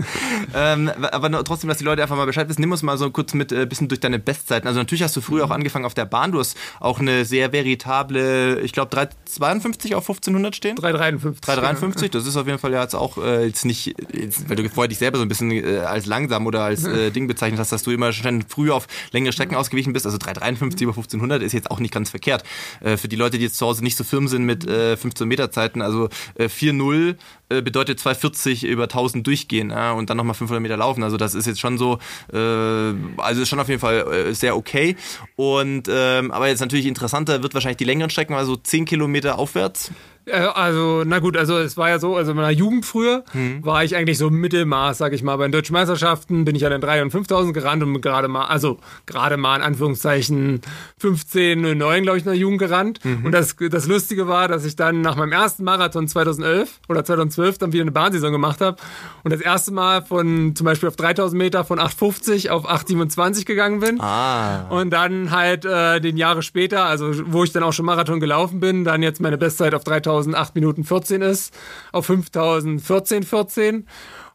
ähm, 0.56 0.90
aber 1.12 1.44
trotzdem, 1.44 1.68
dass 1.68 1.80
die 1.80 1.84
Leute 1.84 2.04
einfach 2.04 2.16
mal 2.16 2.26
Bescheid 2.26 2.48
wissen, 2.48 2.62
nimm 2.62 2.72
uns 2.72 2.84
mal 2.84 2.98
so 2.98 3.12
kurz 3.12 3.34
mit 3.34 3.52
ein 3.52 3.64
äh, 3.64 3.66
bisschen 3.66 3.90
durch 3.90 4.00
deine 4.00 4.18
Bestzeiten. 4.18 4.66
Also 4.66 4.80
natürlich 4.80 5.04
hast 5.04 5.18
du 5.18 5.20
früher 5.20 5.44
auch 5.44 5.52
angefangen 5.52 5.84
auf 5.84 5.94
der 5.94 6.06
Bahn. 6.06 6.32
Du 6.32 6.40
hast 6.40 6.56
auch 6.80 7.02
eine 7.02 7.26
sehr 7.26 7.52
veritable, 7.52 8.62
ich 8.62 8.72
glaube 8.72 8.92
352 8.92 9.94
auf 9.96 10.06
1500 10.06 10.56
stehen. 10.56 10.78
353. 10.78 11.42
353. 11.42 11.97
50, 11.98 12.12
das 12.12 12.28
ist 12.28 12.38
auf 12.38 12.48
jeden 12.48 12.60
Fall 12.60 12.72
ja 12.74 12.82
jetzt 12.82 12.96
auch 12.96 13.18
äh, 13.18 13.46
jetzt 13.46 13.66
nicht, 13.66 13.96
jetzt, 14.14 14.50
weil 14.50 14.56
du 14.56 14.70
vorher 14.70 14.88
dich 14.88 15.00
selber 15.00 15.18
so 15.18 15.24
ein 15.24 15.28
bisschen 15.28 15.52
äh, 15.52 15.80
als 15.80 16.06
langsam 16.06 16.46
oder 16.46 16.64
als 16.64 16.86
äh, 16.86 17.12
Ding 17.18 17.28
bezeichnet 17.28 17.60
hast, 17.60 17.72
dass 17.72 17.84
du 17.84 17.92
immer 17.92 18.14
schon 18.14 18.44
früh 18.44 18.72
auf 18.72 18.88
längere 19.12 19.34
Strecken 19.34 19.56
ausgewichen 19.56 19.94
bist. 19.94 20.06
Also 20.06 20.18
353 20.18 20.84
über 20.84 20.92
1500 20.92 21.42
ist 21.42 21.54
jetzt 21.54 21.72
auch 21.72 21.80
nicht 21.80 21.94
ganz 21.94 22.10
verkehrt. 22.10 22.44
Äh, 22.82 22.98
für 22.98 23.08
die 23.08 23.16
Leute, 23.16 23.38
die 23.38 23.46
jetzt 23.46 23.58
zu 23.58 23.66
Hause 23.66 23.84
nicht 23.84 23.98
so 23.98 24.04
firm 24.04 24.28
sind 24.28 24.44
mit 24.44 24.68
äh, 24.68 24.96
15 24.96 25.28
Meter 25.28 25.52
Zeiten, 25.52 25.82
also 25.82 26.10
äh, 26.36 26.46
4-0 26.46 27.16
äh, 27.50 27.62
bedeutet 27.62 28.00
240 28.00 28.66
über 28.66 28.84
1000 28.84 29.26
durchgehen 29.26 29.72
ja, 29.72 29.94
und 29.94 30.10
dann 30.10 30.18
nochmal 30.18 30.36
500 30.36 30.62
Meter 30.62 30.78
laufen. 30.78 31.04
Also 31.04 31.18
das 31.18 31.34
ist 31.34 31.48
jetzt 31.48 31.60
schon 31.60 31.78
so, 31.78 32.00
äh, 32.32 32.38
also 32.38 33.42
ist 33.42 33.50
schon 33.50 33.60
auf 33.60 33.70
jeden 33.70 33.82
Fall 33.82 34.30
äh, 34.30 34.34
sehr 34.34 34.56
okay. 34.56 34.96
Und 35.36 35.90
ähm, 35.90 36.32
aber 36.32 36.48
jetzt 36.48 36.60
natürlich 36.60 36.86
interessanter 36.86 37.42
wird 37.42 37.54
wahrscheinlich 37.54 37.78
die 37.78 37.86
längeren 37.86 38.10
Strecken, 38.10 38.36
also 38.36 38.56
10 38.56 38.86
Kilometer 38.86 39.40
aufwärts. 39.40 39.92
Also, 40.32 41.04
na 41.06 41.20
gut, 41.20 41.38
also 41.38 41.58
es 41.58 41.78
war 41.78 41.90
ja 41.90 42.00
so, 42.00 42.16
also 42.18 42.32
in 42.32 42.38
meiner 42.38 42.52
Jugend 42.52 42.86
früher 42.86 43.24
hm. 43.32 43.64
war 43.66 43.84
ich 43.84 43.96
eigentlich 43.96 44.18
so 44.18 44.30
Mittelmaß, 44.30 44.98
sag 44.98 45.14
ich 45.14 45.24
mal. 45.24 45.38
Bei 45.38 45.48
den 45.48 45.54
Deutschen 45.54 45.74
Meisterschaften 45.74 46.44
bin 46.44 46.56
ich 46.56 46.66
an 46.66 46.72
den 46.72 46.82
3 46.82 47.04
und 47.04 47.12
5000 47.12 47.54
gerannt 47.54 47.84
und 47.84 48.02
gerade 48.02 48.28
mal, 48.28 48.46
also 48.46 48.78
gerade 49.06 49.38
mal 49.38 49.56
in 49.58 49.62
Anführungszeichen 49.62 50.62
15, 50.98 51.78
9, 51.78 52.04
glaube 52.04 52.18
ich, 52.18 52.26
in 52.26 52.32
der 52.32 52.40
Jugend 52.40 52.60
gerannt. 52.60 53.00
Mhm. 53.04 53.26
Und 53.26 53.32
das, 53.32 53.56
das 53.58 53.88
Lustige 53.88 54.28
war, 54.28 54.48
dass 54.48 54.66
ich 54.66 54.76
dann 54.76 55.02
nach 55.02 55.16
meinem 55.16 55.32
ersten 55.32 55.64
Marathon 55.64 56.08
2011 56.08 56.80
oder 56.90 57.06
2012 57.06 57.58
dann 57.60 57.72
wieder 57.72 57.84
eine 57.84 57.92
Bahnsaison 57.92 58.32
gemacht 58.32 58.60
habe 58.60 58.78
und 59.24 59.32
das 59.32 59.42
erste 59.42 59.72
Mal 59.72 60.02
von 60.02 60.56
zum 60.56 60.66
Beispiel 60.66 60.90
auf 60.90 60.98
3000 60.98 61.38
Meter 61.38 61.64
von 61.64 61.80
850 61.80 62.50
auf 62.50 62.68
827 62.68 63.46
gegangen 63.46 63.80
bin. 63.80 64.02
Ah. 64.02 64.68
Und 64.70 64.90
dann 64.92 65.32
halt 65.32 65.64
äh, 65.64 66.02
den 66.02 66.18
Jahre 66.18 66.44
später, 66.44 66.84
also 66.86 67.12
wo 67.28 67.44
ich 67.44 67.54
dann 67.54 67.64
auch 67.64 67.74
schon 67.74 67.86
Marathon 67.86 68.20
gelaufen 68.20 68.60
bin, 68.60 68.84
dann 68.84 69.04
jetzt 69.04 69.22
meine 69.22 69.38
Bestzeit 69.38 69.74
auf 69.74 69.84
3000 69.86 70.17
5008 70.24 70.56
Minuten 70.56 70.84
14 70.84 71.22
ist, 71.22 71.54
auf 71.92 72.06
5014 72.06 73.24
14. 73.24 73.88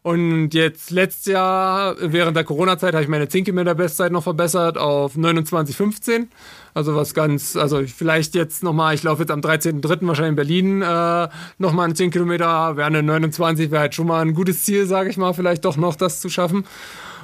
Und 0.03 0.49
jetzt 0.53 0.91
letztes 0.91 1.31
Jahr, 1.31 1.95
während 1.97 2.35
der 2.35 2.43
Corona-Zeit, 2.43 2.93
habe 2.93 3.03
ich 3.03 3.09
meine 3.09 3.29
10 3.29 3.45
Kilometer 3.45 3.73
Bestzeit 3.73 4.11
noch 4.11 4.23
verbessert 4.23 4.77
auf 4.77 5.15
29,15. 5.15 6.27
Also 6.73 6.93
was 6.93 7.13
ganz, 7.13 7.55
also 7.55 7.81
vielleicht 7.85 8.35
jetzt 8.35 8.63
nochmal, 8.63 8.95
ich 8.95 9.03
laufe 9.03 9.21
jetzt 9.21 9.31
am 9.31 9.39
13.03. 9.39 10.05
wahrscheinlich 10.05 10.31
in 10.31 10.35
Berlin 10.35 10.81
äh, 10.81 11.29
nochmal 11.57 11.85
eine 11.85 11.93
10 11.93 12.11
Kilometer, 12.11 12.75
wäre 12.75 12.87
eine 12.87 13.01
29, 13.01 13.71
wäre 13.71 13.79
halt 13.79 13.95
schon 13.95 14.07
mal 14.07 14.21
ein 14.21 14.33
gutes 14.33 14.65
Ziel, 14.65 14.87
sage 14.87 15.09
ich 15.09 15.15
mal, 15.15 15.33
vielleicht 15.33 15.63
doch 15.63 15.77
noch 15.77 15.95
das 15.95 16.19
zu 16.19 16.29
schaffen. 16.29 16.65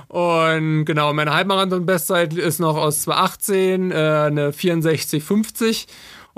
Und 0.07 0.85
genau, 0.85 1.13
meine 1.13 1.33
Halbmarathon-Bestzeit 1.33 2.33
ist 2.33 2.59
noch 2.59 2.77
aus 2.77 3.01
2018, 3.01 3.91
äh, 3.91 3.95
eine 3.95 4.51
64,50. 4.51 5.85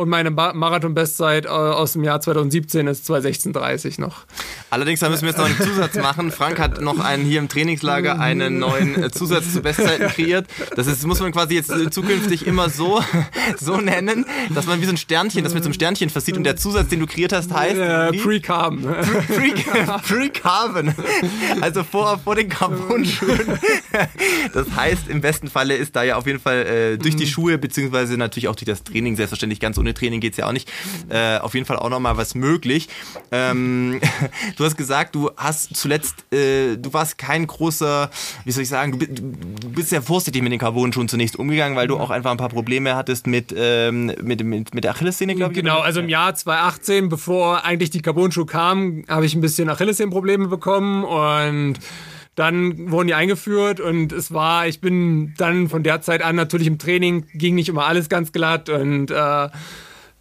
Und 0.02 0.10
meine 0.10 0.32
Marathon-Bestzeit 0.32 1.46
äh, 1.46 1.50
aus 1.50 1.94
dem 1.94 2.04
Jahr 2.04 2.20
2017 2.20 2.88
ist 2.88 3.08
216,30 3.08 4.02
noch. 4.02 4.26
Allerdings, 4.72 5.00
da 5.00 5.10
müssen 5.10 5.22
wir 5.22 5.30
jetzt 5.30 5.38
noch 5.38 5.46
einen 5.46 5.60
Zusatz 5.60 5.94
machen. 5.94 6.32
Frank 6.32 6.58
hat 6.58 6.82
noch 6.82 7.00
einen 7.00 7.24
hier 7.24 7.38
im 7.38 7.50
Trainingslager 7.50 8.20
einen 8.20 8.58
neuen 8.58 9.04
äh, 9.04 9.12
Zusatz 9.12 9.54
zu 9.54 9.62
Bestzeiten 9.62 10.08
kreiert. 10.08 10.48
Das 10.76 10.88
ist, 10.88 11.06
muss 11.06 11.20
man 11.20 11.32
quasi 11.32 11.54
jetzt 11.54 11.72
zukünftig 11.94 12.48
immer 12.48 12.72
so, 12.72 13.00
so 13.60 13.78
nennen, 13.78 14.26
dass 14.50 14.66
man 14.66 14.82
wie 14.82 14.86
so 14.86 14.92
ein 14.92 14.98
Sternchen, 14.98 15.44
das 15.44 15.54
mit 15.54 15.62
so 15.62 15.68
einem 15.68 15.76
Sternchen 15.76 16.10
versieht. 16.10 16.36
Und 16.36 16.46
der 16.46 16.56
Zusatz, 16.56 16.88
den 16.88 17.00
du 17.00 17.06
kreiert 17.06 17.32
hast, 17.32 17.54
heißt. 17.54 17.78
Äh, 17.78 18.12
Pre-Carbon. 18.14 18.82
Pre-Carbon. 20.08 20.96
also 21.62 21.84
vor, 21.84 22.18
vor 22.18 22.34
den 22.34 22.50
Carbon-Schuhen. 22.50 23.60
Das 24.52 24.68
heißt, 24.76 25.10
im 25.10 25.22
besten 25.22 25.48
Falle 25.48 25.76
ist 25.76 25.96
da 25.96 26.02
ja 26.02 26.16
auf 26.16 26.26
jeden 26.26 26.40
Fall 26.40 26.66
äh, 26.66 26.98
durch 26.98 27.16
die 27.16 27.26
mhm. 27.26 27.30
Schuhe, 27.30 27.58
beziehungsweise 27.60 28.18
natürlich 28.18 28.48
auch 28.48 28.56
durch 28.56 28.66
das 28.66 28.84
Training 28.84 29.16
selbstverständlich 29.16 29.60
ganz 29.60 29.78
ohne 29.78 29.91
Training 29.94 30.20
geht's 30.20 30.38
ja 30.38 30.48
auch 30.48 30.52
nicht. 30.52 30.70
Äh, 31.10 31.38
auf 31.38 31.54
jeden 31.54 31.66
Fall 31.66 31.78
auch 31.78 31.90
nochmal 31.90 32.18
was 32.18 32.36
möglich. 32.36 32.90
Ähm, 33.32 34.00
du 34.58 34.66
hast 34.66 34.78
gesagt, 34.78 35.16
du 35.16 35.32
hast 35.38 35.76
zuletzt, 35.76 36.26
äh, 36.34 36.78
du 36.78 36.94
warst 36.94 37.18
kein 37.18 37.48
großer, 37.48 38.10
wie 38.46 38.52
soll 38.52 38.64
ich 38.64 38.70
sagen, 38.70 38.98
du, 38.98 39.06
du 39.06 39.70
bist 39.70 39.90
sehr 39.90 40.02
vorsichtig 40.02 40.42
mit 40.42 40.52
den 40.52 40.60
Carbon-Schuhen 40.60 41.08
zunächst 41.08 41.36
umgegangen, 41.36 41.76
weil 41.76 41.88
du 41.88 41.98
auch 41.98 42.10
einfach 42.10 42.32
ein 42.32 42.38
paar 42.38 42.50
Probleme 42.50 42.96
hattest 42.96 43.28
mit, 43.28 43.54
ähm, 43.56 44.14
mit, 44.22 44.44
mit, 44.44 44.74
mit 44.74 44.84
der 44.84 44.92
Achillessehne, 44.92 45.36
glaube 45.36 45.54
ich. 45.54 45.60
Genau, 45.60 45.80
also 45.80 46.00
im 46.00 46.10
Jahr 46.10 46.36
2018, 46.36 47.10
bevor 47.10 47.64
eigentlich 47.64 47.90
die 47.90 48.02
Carbon-Schuhe 48.02 48.46
kamen, 48.46 49.06
habe 49.08 49.26
ich 49.26 49.36
ein 49.36 49.42
bisschen 49.42 49.70
Achillessehnenprobleme 49.70 50.48
bekommen 50.48 51.04
und 51.04 51.80
dann 52.36 52.92
wurden 52.92 53.08
die 53.08 53.14
eingeführt 53.14 53.80
und 53.80 54.12
es 54.14 54.34
war, 54.34 54.68
ich 54.68 54.80
bin 54.80 55.34
dann 55.38 55.68
von 55.68 55.84
der 55.84 56.02
Zeit 56.02 56.22
an 56.22 56.36
natürlich 56.36 56.68
im 56.68 56.80
Training, 56.80 57.26
ging 57.34 57.56
nicht 57.56 57.70
immer 57.70 57.86
alles 57.86 58.08
ganz 58.08 58.32
glatt 58.32 58.70
und 58.70 59.12
äh, 59.12 59.50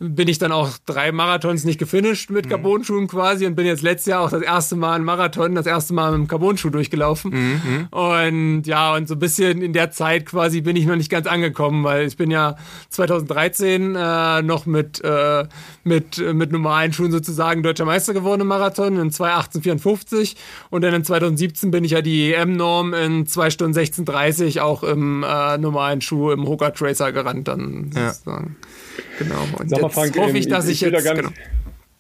bin 0.02 0.28
ich 0.28 0.38
dann 0.38 0.50
auch 0.50 0.70
drei 0.86 1.12
Marathons 1.12 1.64
nicht 1.64 1.78
gefinisht 1.78 2.30
mit 2.30 2.46
mhm. 2.46 2.50
Carbon-Schuhen 2.50 3.06
quasi 3.06 3.44
und 3.44 3.54
bin 3.54 3.66
jetzt 3.66 3.82
letztes 3.82 4.06
Jahr 4.06 4.22
auch 4.22 4.30
das 4.30 4.40
erste 4.40 4.74
Mal 4.74 4.94
einen 4.94 5.04
Marathon, 5.04 5.54
das 5.54 5.66
erste 5.66 5.92
Mal 5.92 6.12
mit 6.12 6.20
dem 6.20 6.28
Carbon-Schuh 6.28 6.70
durchgelaufen. 6.70 7.30
Mhm, 7.30 7.62
mhm. 7.64 7.86
Und 7.90 8.62
ja, 8.66 8.94
und 8.94 9.08
so 9.08 9.14
ein 9.14 9.18
bisschen 9.18 9.60
in 9.60 9.74
der 9.74 9.90
Zeit 9.90 10.24
quasi 10.24 10.62
bin 10.62 10.74
ich 10.74 10.86
noch 10.86 10.96
nicht 10.96 11.10
ganz 11.10 11.26
angekommen, 11.26 11.84
weil 11.84 12.06
ich 12.06 12.16
bin 12.16 12.30
ja 12.30 12.56
2013 12.88 13.94
äh, 13.94 14.40
noch 14.40 14.64
mit, 14.64 15.04
äh, 15.04 15.46
mit, 15.84 16.16
mit 16.32 16.50
normalen 16.50 16.94
Schuhen 16.94 17.12
sozusagen 17.12 17.62
deutscher 17.62 17.84
Meister 17.84 18.14
geworden 18.14 18.40
im 18.40 18.46
Marathon 18.46 18.96
in 18.96 19.10
2,18,54 19.10 20.34
und 20.70 20.80
dann 20.82 20.94
in 20.94 21.04
2017 21.04 21.70
bin 21.70 21.84
ich 21.84 21.90
ja 21.90 22.00
die 22.00 22.32
EM-Norm 22.32 22.94
in 22.94 23.26
2 23.26 23.50
Stunden 23.50 23.78
16,30 23.78 24.62
auch 24.62 24.82
im 24.82 25.24
äh, 25.24 25.58
normalen 25.58 26.00
Schuh 26.00 26.30
im 26.30 26.46
Hoka 26.48 26.70
Tracer 26.70 27.12
gerannt 27.12 27.48
dann 27.48 27.90
sozusagen. 27.92 28.56
Ja. 28.58 28.68
Genau. 29.18 29.46
Und 29.58 29.70
Sag 29.70 29.82
mal, 29.82 29.88
Frank, 29.88 30.16
hoffe 30.16 30.36
ich, 30.38 30.46
ähm, 30.46 30.50
dass 30.50 30.68
ich, 30.68 30.82
ich 30.82 30.90
jetzt. 30.90 31.04
Genau. 31.04 31.30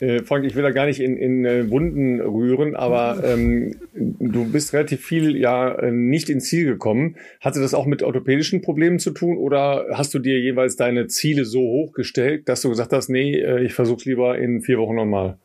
Äh, 0.00 0.22
Frank, 0.22 0.46
ich 0.46 0.54
will 0.54 0.62
da 0.62 0.70
gar 0.70 0.86
nicht 0.86 1.00
in, 1.00 1.16
in 1.16 1.44
äh, 1.44 1.70
Wunden 1.70 2.20
rühren, 2.20 2.74
aber 2.74 3.22
ähm, 3.22 3.76
du 3.92 4.50
bist 4.50 4.72
relativ 4.72 5.04
viel 5.04 5.36
ja 5.36 5.74
äh, 5.74 5.92
nicht 5.92 6.30
ins 6.30 6.48
Ziel 6.48 6.64
gekommen. 6.64 7.16
Hatte 7.40 7.60
das 7.60 7.74
auch 7.74 7.86
mit 7.86 8.02
orthopädischen 8.02 8.62
Problemen 8.62 8.98
zu 8.98 9.10
tun 9.10 9.36
oder 9.36 9.86
hast 9.92 10.14
du 10.14 10.18
dir 10.18 10.40
jeweils 10.40 10.76
deine 10.76 11.06
Ziele 11.08 11.44
so 11.44 11.60
hoch 11.60 11.92
gestellt, 11.92 12.48
dass 12.48 12.62
du 12.62 12.70
gesagt 12.70 12.92
hast, 12.92 13.10
nee, 13.10 13.38
äh, 13.38 13.62
ich 13.62 13.74
versuch's 13.74 14.06
lieber 14.06 14.38
in 14.38 14.62
vier 14.62 14.78
Wochen 14.78 14.94
nochmal? 14.94 15.36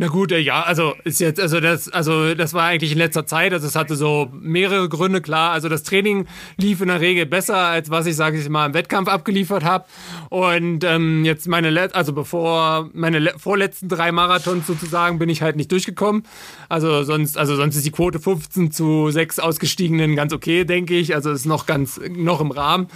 Na 0.00 0.06
gut, 0.06 0.32
äh, 0.32 0.38
ja, 0.38 0.62
also 0.62 0.94
ist 1.04 1.20
jetzt, 1.20 1.38
also 1.38 1.60
das, 1.60 1.90
also 1.90 2.34
das 2.34 2.54
war 2.54 2.64
eigentlich 2.64 2.92
in 2.92 2.96
letzter 2.96 3.26
Zeit, 3.26 3.52
also 3.52 3.66
es 3.66 3.76
hatte 3.76 3.96
so 3.96 4.30
mehrere 4.32 4.88
Gründe, 4.88 5.20
klar. 5.20 5.52
Also 5.52 5.68
das 5.68 5.82
Training 5.82 6.26
lief 6.56 6.80
in 6.80 6.88
der 6.88 7.02
Regel 7.02 7.26
besser, 7.26 7.58
als 7.58 7.90
was 7.90 8.06
ich, 8.06 8.16
sage 8.16 8.38
ich 8.38 8.48
mal, 8.48 8.64
im 8.64 8.72
Wettkampf 8.72 9.10
abgeliefert 9.10 9.62
habe. 9.62 9.84
Und 10.30 10.84
ähm, 10.84 11.26
jetzt 11.26 11.48
meine, 11.48 11.94
also 11.94 12.14
bevor 12.14 12.88
meine 12.94 13.34
vorletzten 13.36 13.90
drei 13.90 14.10
Marathons 14.10 14.66
sozusagen, 14.66 15.18
bin 15.18 15.28
ich 15.28 15.42
halt 15.42 15.56
nicht 15.56 15.70
durchgekommen. 15.70 16.22
Also 16.70 17.02
sonst, 17.02 17.36
also 17.36 17.54
sonst 17.56 17.76
ist 17.76 17.84
die 17.84 17.90
Quote 17.90 18.20
15 18.20 18.72
zu 18.72 19.10
6 19.10 19.38
ausgestiegenen 19.38 20.16
ganz 20.16 20.32
okay, 20.32 20.64
denke 20.64 20.94
ich. 20.96 21.14
Also 21.14 21.30
ist 21.30 21.44
noch 21.44 21.66
ganz, 21.66 22.00
noch 22.08 22.40
im 22.40 22.52
Rahmen. 22.52 22.86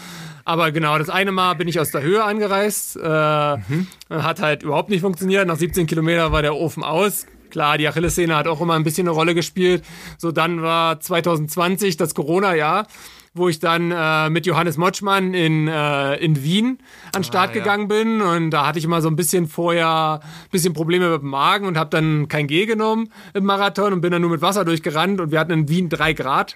Aber 0.44 0.72
genau, 0.72 0.98
das 0.98 1.08
eine 1.08 1.32
Mal 1.32 1.54
bin 1.54 1.68
ich 1.68 1.80
aus 1.80 1.90
der 1.90 2.02
Höhe 2.02 2.22
angereist. 2.22 2.96
Äh, 2.96 3.00
mhm. 3.00 3.86
Hat 4.10 4.40
halt 4.40 4.62
überhaupt 4.62 4.90
nicht 4.90 5.00
funktioniert. 5.00 5.46
Nach 5.46 5.56
17 5.56 5.86
Kilometern 5.86 6.32
war 6.32 6.42
der 6.42 6.54
Ofen 6.54 6.82
aus. 6.82 7.26
Klar, 7.50 7.78
die 7.78 7.88
Achillessehne 7.88 8.36
hat 8.36 8.48
auch 8.48 8.60
immer 8.60 8.74
ein 8.74 8.84
bisschen 8.84 9.06
eine 9.06 9.14
Rolle 9.14 9.34
gespielt. 9.34 9.84
So, 10.18 10.32
dann 10.32 10.60
war 10.60 11.00
2020 11.00 11.96
das 11.96 12.14
Corona-Jahr 12.14 12.86
wo 13.34 13.48
ich 13.48 13.58
dann 13.58 13.90
äh, 13.90 14.30
mit 14.30 14.46
Johannes 14.46 14.76
Motschmann 14.76 15.34
in, 15.34 15.66
äh, 15.66 16.14
in 16.16 16.42
Wien 16.42 16.78
an 17.06 17.22
den 17.22 17.24
Start 17.24 17.50
ah, 17.50 17.54
ja. 17.54 17.60
gegangen 17.60 17.88
bin. 17.88 18.22
Und 18.22 18.52
da 18.52 18.66
hatte 18.66 18.78
ich 18.78 18.84
immer 18.84 19.02
so 19.02 19.08
ein 19.08 19.16
bisschen 19.16 19.48
vorher 19.48 20.20
ein 20.22 20.50
bisschen 20.50 20.72
Probleme 20.72 21.10
mit 21.10 21.22
dem 21.22 21.30
Magen 21.30 21.66
und 21.66 21.76
habe 21.76 21.90
dann 21.90 22.28
kein 22.28 22.46
G 22.46 22.64
genommen 22.64 23.10
im 23.34 23.44
Marathon 23.44 23.92
und 23.92 24.00
bin 24.00 24.12
dann 24.12 24.22
nur 24.22 24.30
mit 24.30 24.40
Wasser 24.40 24.64
durchgerannt. 24.64 25.20
Und 25.20 25.32
wir 25.32 25.40
hatten 25.40 25.50
in 25.50 25.68
Wien 25.68 25.88
drei 25.88 26.12
Grad. 26.12 26.54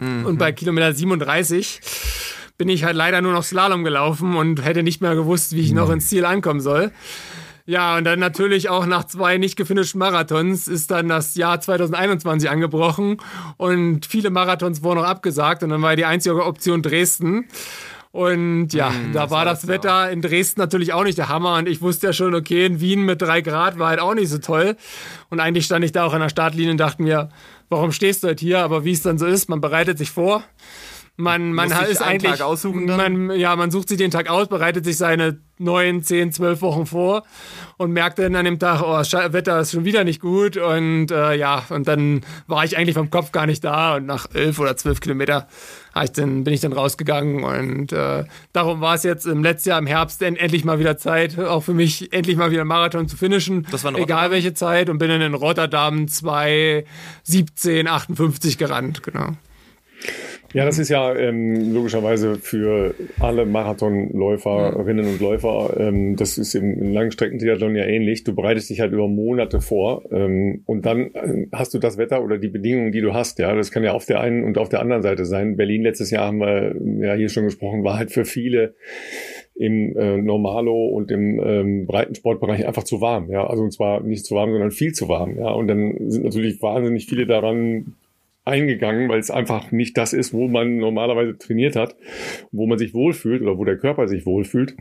Mhm. 0.00 0.24
Und 0.24 0.38
bei 0.38 0.52
Kilometer 0.52 0.94
37 0.94 1.80
bin 2.58 2.68
ich 2.68 2.84
halt 2.84 2.96
leider 2.96 3.20
nur 3.20 3.32
noch 3.32 3.42
Slalom 3.42 3.84
gelaufen 3.84 4.36
und 4.36 4.64
hätte 4.64 4.82
nicht 4.82 5.00
mehr 5.00 5.14
gewusst, 5.14 5.54
wie 5.54 5.60
ich 5.60 5.72
noch 5.72 5.90
ins 5.90 6.08
Ziel 6.08 6.24
ankommen 6.24 6.60
soll. 6.60 6.92
Ja, 7.68 7.96
und 7.96 8.04
dann 8.04 8.20
natürlich 8.20 8.68
auch 8.68 8.86
nach 8.86 9.04
zwei 9.04 9.38
nicht 9.38 9.56
gefinischten 9.56 9.98
Marathons 9.98 10.68
ist 10.68 10.92
dann 10.92 11.08
das 11.08 11.34
Jahr 11.34 11.60
2021 11.60 12.48
angebrochen 12.48 13.16
und 13.56 14.06
viele 14.06 14.30
Marathons 14.30 14.84
wurden 14.84 15.00
noch 15.00 15.06
abgesagt 15.06 15.64
und 15.64 15.70
dann 15.70 15.82
war 15.82 15.96
die 15.96 16.04
einzige 16.04 16.44
Option 16.44 16.82
Dresden. 16.82 17.46
Und 18.12 18.72
ja, 18.72 18.88
mm, 18.88 19.12
da 19.12 19.22
das 19.22 19.30
war 19.30 19.44
das 19.44 19.66
Wetter 19.66 20.06
auch. 20.06 20.10
in 20.10 20.22
Dresden 20.22 20.58
natürlich 20.58 20.94
auch 20.94 21.04
nicht 21.04 21.18
der 21.18 21.28
Hammer. 21.28 21.56
Und 21.56 21.68
ich 21.68 21.82
wusste 21.82 22.06
ja 22.06 22.12
schon, 22.14 22.34
okay, 22.34 22.64
in 22.64 22.80
Wien 22.80 23.02
mit 23.02 23.20
drei 23.20 23.42
Grad 23.42 23.78
war 23.78 23.88
halt 23.88 24.00
auch 24.00 24.14
nicht 24.14 24.30
so 24.30 24.38
toll. 24.38 24.76
Und 25.28 25.38
eigentlich 25.38 25.66
stand 25.66 25.84
ich 25.84 25.92
da 25.92 26.04
auch 26.04 26.14
an 26.14 26.22
der 26.22 26.30
Startlinie 26.30 26.70
und 26.70 26.78
dachte 26.78 27.02
mir, 27.02 27.28
warum 27.68 27.92
stehst 27.92 28.22
du 28.22 28.28
halt 28.28 28.40
hier? 28.40 28.60
Aber 28.60 28.86
wie 28.86 28.92
es 28.92 29.02
dann 29.02 29.18
so 29.18 29.26
ist, 29.26 29.50
man 29.50 29.60
bereitet 29.60 29.98
sich 29.98 30.10
vor. 30.10 30.42
Man, 31.18 31.52
man 31.52 31.74
hat 31.74 31.88
ist 31.88 32.02
eigentlich, 32.02 32.40
man, 32.74 33.30
ja, 33.30 33.56
man 33.56 33.70
sucht 33.70 33.88
sich 33.88 33.96
den 33.96 34.10
Tag 34.10 34.28
aus, 34.28 34.48
bereitet 34.48 34.84
sich 34.84 34.98
seine 34.98 35.38
neun, 35.58 36.02
zehn, 36.02 36.30
zwölf 36.30 36.60
Wochen 36.60 36.84
vor 36.84 37.22
und 37.78 37.90
merkt 37.92 38.18
dann 38.18 38.36
an 38.36 38.44
dem 38.44 38.58
Tag, 38.58 38.82
oh, 38.82 38.98
das 38.98 39.12
Wetter 39.32 39.60
ist 39.60 39.72
schon 39.72 39.86
wieder 39.86 40.04
nicht 40.04 40.20
gut 40.20 40.58
und 40.58 41.10
äh, 41.10 41.34
ja, 41.34 41.64
und 41.70 41.88
dann 41.88 42.20
war 42.46 42.64
ich 42.64 42.76
eigentlich 42.76 42.94
vom 42.94 43.08
Kopf 43.08 43.32
gar 43.32 43.46
nicht 43.46 43.64
da 43.64 43.96
und 43.96 44.04
nach 44.04 44.26
elf 44.34 44.58
oder 44.58 44.76
zwölf 44.76 45.00
Kilometer 45.00 45.48
ich 46.04 46.12
dann, 46.12 46.44
bin 46.44 46.52
ich 46.52 46.60
dann 46.60 46.74
rausgegangen 46.74 47.42
und 47.42 47.92
äh, 47.92 48.24
darum 48.52 48.82
war 48.82 48.96
es 48.96 49.02
jetzt 49.02 49.26
im 49.26 49.42
letzten 49.42 49.70
Jahr 49.70 49.78
im 49.78 49.86
Herbst 49.86 50.20
endlich 50.20 50.66
mal 50.66 50.78
wieder 50.78 50.98
Zeit, 50.98 51.38
auch 51.38 51.62
für 51.62 51.72
mich 51.72 52.12
endlich 52.12 52.36
mal 52.36 52.50
wieder 52.50 52.60
einen 52.60 52.68
Marathon 52.68 53.08
zu 53.08 53.16
finishen, 53.16 53.66
das 53.70 53.82
war 53.84 53.96
egal 53.96 54.30
welche 54.30 54.52
Zeit 54.52 54.90
und 54.90 54.98
bin 54.98 55.08
dann 55.08 55.22
in 55.22 55.32
Rotterdam 55.32 56.06
2, 56.08 56.84
17, 57.22 57.88
58 57.88 58.58
gerannt, 58.58 59.02
genau. 59.02 59.30
Ja, 60.56 60.64
das 60.64 60.78
ist 60.78 60.88
ja 60.88 61.14
ähm, 61.14 61.74
logischerweise 61.74 62.36
für 62.36 62.94
alle 63.20 63.44
Marathonläuferinnen 63.44 65.06
und 65.06 65.20
Läufer, 65.20 65.76
ähm, 65.78 66.16
das 66.16 66.38
ist 66.38 66.54
im 66.54 66.94
Langstreckentriathlon 66.94 67.76
ja 67.76 67.84
ähnlich. 67.84 68.24
Du 68.24 68.34
bereitest 68.34 68.70
dich 68.70 68.80
halt 68.80 68.94
über 68.94 69.06
Monate 69.06 69.60
vor 69.60 70.10
ähm, 70.10 70.62
und 70.64 70.86
dann 70.86 71.12
äh, 71.12 71.46
hast 71.52 71.74
du 71.74 71.78
das 71.78 71.98
Wetter 71.98 72.24
oder 72.24 72.38
die 72.38 72.48
Bedingungen, 72.48 72.90
die 72.90 73.02
du 73.02 73.12
hast. 73.12 73.38
Ja, 73.38 73.54
das 73.54 73.70
kann 73.70 73.84
ja 73.84 73.92
auf 73.92 74.06
der 74.06 74.20
einen 74.20 74.44
und 74.44 74.56
auf 74.56 74.70
der 74.70 74.80
anderen 74.80 75.02
Seite 75.02 75.26
sein. 75.26 75.58
Berlin 75.58 75.82
letztes 75.82 76.10
Jahr 76.10 76.24
haben 76.24 76.38
wir 76.38 76.74
ja 77.06 77.12
hier 77.12 77.28
schon 77.28 77.44
gesprochen, 77.44 77.84
war 77.84 77.98
halt 77.98 78.10
für 78.10 78.24
viele 78.24 78.76
im 79.56 79.94
äh, 79.94 80.16
Normalo 80.16 80.86
und 80.86 81.10
im 81.10 81.38
ähm, 81.38 81.86
Breitensportbereich 81.86 82.66
einfach 82.66 82.84
zu 82.84 83.02
warm. 83.02 83.30
Ja, 83.30 83.46
also 83.46 83.62
und 83.62 83.74
zwar 83.74 84.00
nicht 84.00 84.24
zu 84.24 84.34
warm, 84.34 84.52
sondern 84.52 84.70
viel 84.70 84.92
zu 84.92 85.06
warm. 85.06 85.36
Ja, 85.36 85.50
und 85.50 85.68
dann 85.68 86.10
sind 86.10 86.24
natürlich 86.24 86.62
wahnsinnig 86.62 87.04
viele 87.04 87.26
daran 87.26 87.92
eingegangen, 88.46 89.08
weil 89.08 89.18
es 89.18 89.30
einfach 89.30 89.72
nicht 89.72 89.98
das 89.98 90.12
ist, 90.12 90.32
wo 90.32 90.46
man 90.46 90.76
normalerweise 90.76 91.36
trainiert 91.36 91.74
hat, 91.74 91.96
wo 92.52 92.66
man 92.66 92.78
sich 92.78 92.94
wohlfühlt 92.94 93.42
oder 93.42 93.58
wo 93.58 93.64
der 93.64 93.76
Körper 93.76 94.06
sich 94.06 94.24
wohlfühlt. 94.24 94.76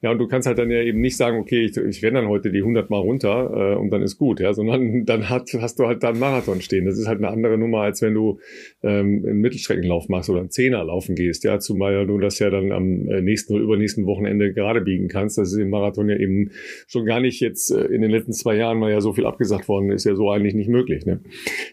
Ja, 0.00 0.10
und 0.10 0.18
du 0.18 0.26
kannst 0.26 0.48
halt 0.48 0.58
dann 0.58 0.70
ja 0.70 0.80
eben 0.80 1.00
nicht 1.00 1.18
sagen, 1.18 1.38
okay, 1.38 1.66
ich, 1.66 1.76
ich 1.76 2.02
renne 2.02 2.20
dann 2.20 2.28
heute 2.28 2.50
die 2.50 2.60
100 2.60 2.88
Mal 2.88 2.98
runter 2.98 3.74
äh, 3.74 3.76
und 3.76 3.90
dann 3.90 4.02
ist 4.02 4.16
gut, 4.16 4.40
ja, 4.40 4.54
sondern 4.54 5.04
dann 5.04 5.28
hat, 5.28 5.50
hast 5.60 5.78
du 5.78 5.86
halt 5.86 6.02
da 6.02 6.08
einen 6.08 6.20
Marathon 6.20 6.62
stehen. 6.62 6.86
Das 6.86 6.98
ist 6.98 7.06
halt 7.06 7.18
eine 7.18 7.28
andere 7.28 7.58
Nummer, 7.58 7.82
als 7.82 8.00
wenn 8.00 8.14
du 8.14 8.38
ähm, 8.82 9.24
einen 9.26 9.40
Mittelstreckenlauf 9.40 10.08
machst 10.08 10.30
oder 10.30 10.40
einen 10.40 10.50
Zehner 10.50 10.82
laufen 10.82 11.14
gehst, 11.14 11.44
ja, 11.44 11.58
zumal 11.58 12.06
du 12.06 12.18
das 12.18 12.38
ja 12.38 12.48
dann 12.48 12.72
am 12.72 13.06
äh, 13.08 13.20
nächsten 13.20 13.52
oder 13.52 13.62
übernächsten 13.62 14.06
Wochenende 14.06 14.54
gerade 14.54 14.80
biegen 14.80 15.08
kannst. 15.08 15.36
Das 15.36 15.52
ist 15.52 15.58
im 15.58 15.68
Marathon 15.68 16.08
ja 16.08 16.16
eben 16.16 16.50
schon 16.86 17.04
gar 17.04 17.20
nicht 17.20 17.40
jetzt 17.40 17.70
äh, 17.70 17.84
in 17.84 18.00
den 18.00 18.10
letzten 18.10 18.32
zwei 18.32 18.56
Jahren 18.56 18.78
mal 18.78 18.90
ja 18.90 19.02
so 19.02 19.12
viel 19.12 19.26
abgesagt 19.26 19.68
worden, 19.68 19.90
ist 19.90 20.04
ja 20.04 20.14
so 20.14 20.30
eigentlich 20.30 20.54
nicht 20.54 20.70
möglich. 20.70 21.04
Ne? 21.04 21.20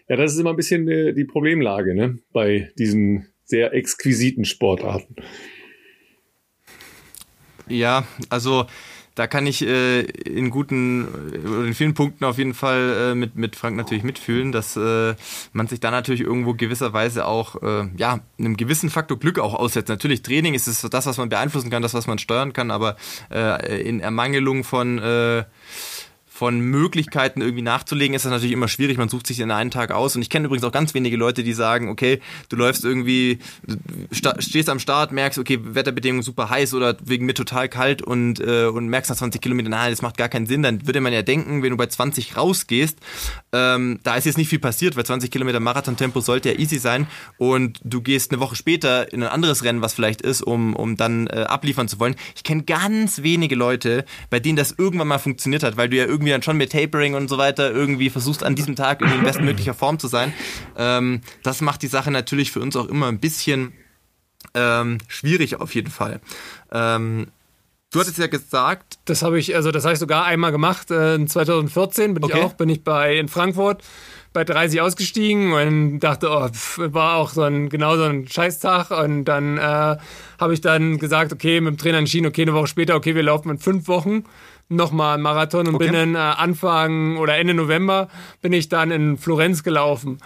Ja, 0.06 0.16
das 0.16 0.34
ist 0.34 0.38
immer 0.38 0.50
ein 0.50 0.56
bisschen 0.56 0.86
äh, 0.86 1.14
die 1.14 1.29
Problemlage 1.30 1.94
ne? 1.94 2.18
bei 2.32 2.70
diesen 2.78 3.28
sehr 3.44 3.74
exquisiten 3.74 4.44
Sportarten. 4.44 5.16
Ja, 7.68 8.04
also 8.28 8.66
da 9.14 9.26
kann 9.26 9.46
ich 9.46 9.66
äh, 9.66 10.00
in 10.00 10.50
guten 10.50 11.06
oder 11.44 11.66
in 11.66 11.74
vielen 11.74 11.94
Punkten 11.94 12.24
auf 12.24 12.38
jeden 12.38 12.54
Fall 12.54 13.10
äh, 13.10 13.14
mit, 13.14 13.36
mit 13.36 13.56
Frank 13.56 13.76
natürlich 13.76 14.04
mitfühlen, 14.04 14.52
dass 14.52 14.76
äh, 14.76 15.14
man 15.52 15.66
sich 15.66 15.80
da 15.80 15.90
natürlich 15.90 16.22
irgendwo 16.22 16.54
gewisserweise 16.54 17.26
auch 17.26 17.62
äh, 17.62 17.88
ja 17.96 18.20
einem 18.38 18.56
gewissen 18.56 18.88
Faktor 18.88 19.18
Glück 19.18 19.38
auch 19.38 19.54
aussetzt. 19.54 19.88
Natürlich 19.88 20.22
Training 20.22 20.54
ist 20.54 20.68
es 20.68 20.80
das, 20.80 21.06
was 21.06 21.18
man 21.18 21.28
beeinflussen 21.28 21.70
kann, 21.70 21.82
das, 21.82 21.92
was 21.92 22.06
man 22.06 22.18
steuern 22.18 22.52
kann, 22.52 22.70
aber 22.70 22.96
äh, 23.30 23.82
in 23.82 24.00
Ermangelung 24.00 24.64
von 24.64 24.98
äh, 24.98 25.44
von 26.40 26.58
Möglichkeiten 26.58 27.42
irgendwie 27.42 27.60
nachzulegen, 27.60 28.14
ist 28.14 28.24
das 28.24 28.32
natürlich 28.32 28.54
immer 28.54 28.66
schwierig. 28.66 28.96
Man 28.96 29.10
sucht 29.10 29.26
sich 29.26 29.36
den 29.36 29.50
einen 29.50 29.70
Tag 29.70 29.90
aus. 29.90 30.16
Und 30.16 30.22
ich 30.22 30.30
kenne 30.30 30.46
übrigens 30.46 30.64
auch 30.64 30.72
ganz 30.72 30.94
wenige 30.94 31.18
Leute, 31.18 31.42
die 31.42 31.52
sagen, 31.52 31.90
okay, 31.90 32.18
du 32.48 32.56
läufst 32.56 32.82
irgendwie, 32.82 33.40
stehst 34.10 34.70
am 34.70 34.78
Start, 34.78 35.12
merkst, 35.12 35.38
okay, 35.38 35.58
Wetterbedingungen 35.60 36.22
super 36.22 36.48
heiß 36.48 36.72
oder 36.72 36.96
wegen 37.04 37.26
mir 37.26 37.34
total 37.34 37.68
kalt 37.68 38.00
und, 38.00 38.40
äh, 38.40 38.64
und 38.64 38.88
merkst 38.88 39.10
nach 39.10 39.18
20 39.18 39.42
Kilometern, 39.42 39.72
nein, 39.72 39.90
das 39.90 40.00
macht 40.00 40.16
gar 40.16 40.30
keinen 40.30 40.46
Sinn. 40.46 40.62
Dann 40.62 40.86
würde 40.86 41.02
man 41.02 41.12
ja 41.12 41.20
denken, 41.20 41.62
wenn 41.62 41.72
du 41.72 41.76
bei 41.76 41.88
20 41.88 42.38
rausgehst, 42.38 42.96
ähm, 43.52 44.00
da 44.02 44.14
ist 44.14 44.24
jetzt 44.24 44.38
nicht 44.38 44.48
viel 44.48 44.60
passiert, 44.60 44.96
weil 44.96 45.04
20 45.04 45.30
Kilometer 45.30 45.60
Marathontempo 45.60 46.22
sollte 46.22 46.52
ja 46.52 46.58
easy 46.58 46.78
sein 46.78 47.06
und 47.36 47.80
du 47.84 48.00
gehst 48.00 48.32
eine 48.32 48.40
Woche 48.40 48.56
später 48.56 49.12
in 49.12 49.22
ein 49.22 49.28
anderes 49.28 49.62
Rennen, 49.62 49.82
was 49.82 49.92
vielleicht 49.92 50.22
ist, 50.22 50.40
um, 50.40 50.74
um 50.74 50.96
dann 50.96 51.26
äh, 51.26 51.42
abliefern 51.42 51.86
zu 51.86 52.00
wollen. 52.00 52.14
Ich 52.34 52.44
kenne 52.44 52.62
ganz 52.62 53.22
wenige 53.22 53.56
Leute, 53.56 54.06
bei 54.30 54.40
denen 54.40 54.56
das 54.56 54.74
irgendwann 54.78 55.08
mal 55.08 55.18
funktioniert 55.18 55.62
hat, 55.62 55.76
weil 55.76 55.90
du 55.90 55.98
ja 55.98 56.06
irgendwie 56.06 56.29
irgendwie 56.30 56.32
dann 56.32 56.42
schon 56.42 56.56
mit 56.56 56.72
Tapering 56.72 57.14
und 57.14 57.28
so 57.28 57.38
weiter 57.38 57.70
irgendwie 57.70 58.10
versuchst 58.10 58.42
an 58.42 58.54
diesem 58.54 58.76
Tag 58.76 59.02
in 59.02 59.22
bestmöglicher 59.22 59.74
Form 59.74 59.98
zu 59.98 60.08
sein. 60.08 60.32
Ähm, 60.76 61.20
das 61.42 61.60
macht 61.60 61.82
die 61.82 61.88
Sache 61.88 62.10
natürlich 62.10 62.52
für 62.52 62.60
uns 62.60 62.76
auch 62.76 62.86
immer 62.86 63.08
ein 63.08 63.20
bisschen 63.20 63.72
ähm, 64.54 64.98
schwierig 65.08 65.60
auf 65.60 65.74
jeden 65.74 65.90
Fall. 65.90 66.20
Ähm, 66.72 67.28
Du 67.92 67.98
hattest 67.98 68.18
ja 68.18 68.28
gesagt. 68.28 69.00
Das 69.06 69.22
habe 69.22 69.40
ich, 69.40 69.56
also 69.56 69.72
das 69.72 69.82
habe 69.82 69.94
ich 69.94 69.98
sogar 69.98 70.24
einmal 70.24 70.52
gemacht. 70.52 70.92
Äh, 70.92 71.16
in 71.16 71.26
2014 71.26 72.14
bin 72.14 72.22
okay. 72.22 72.38
ich 72.38 72.44
auch, 72.44 72.52
bin 72.52 72.68
ich 72.68 72.84
bei 72.84 73.16
in 73.16 73.26
Frankfurt 73.26 73.82
bei 74.32 74.44
30 74.44 74.80
ausgestiegen 74.80 75.52
und 75.52 75.98
dachte, 75.98 76.30
oh, 76.30 76.48
pff, 76.48 76.78
war 76.78 77.16
auch 77.16 77.30
so 77.30 77.42
ein 77.42 77.68
genau 77.68 77.96
so 77.96 78.04
ein 78.04 78.28
Scheißtag. 78.28 78.92
Und 78.92 79.24
dann 79.24 79.58
äh, 79.58 79.96
habe 80.38 80.54
ich 80.54 80.60
dann 80.60 80.98
gesagt, 80.98 81.32
okay, 81.32 81.60
mit 81.60 81.74
dem 81.74 81.78
Trainer 81.78 81.98
entschieden, 81.98 82.28
okay, 82.28 82.42
eine 82.42 82.54
Woche 82.54 82.68
später, 82.68 82.94
okay, 82.94 83.16
wir 83.16 83.24
laufen 83.24 83.50
in 83.50 83.58
fünf 83.58 83.88
Wochen 83.88 84.22
nochmal 84.70 85.14
einen 85.14 85.22
Marathon 85.22 85.68
und 85.68 85.74
okay. 85.74 85.86
bin 85.86 85.94
dann 85.94 86.14
äh, 86.14 86.18
Anfang 86.18 87.18
oder 87.18 87.36
Ende 87.36 87.54
November 87.54 88.08
bin 88.40 88.52
ich 88.52 88.68
dann 88.68 88.90
in 88.90 89.18
Florenz 89.18 89.62
gelaufen. 89.62 90.18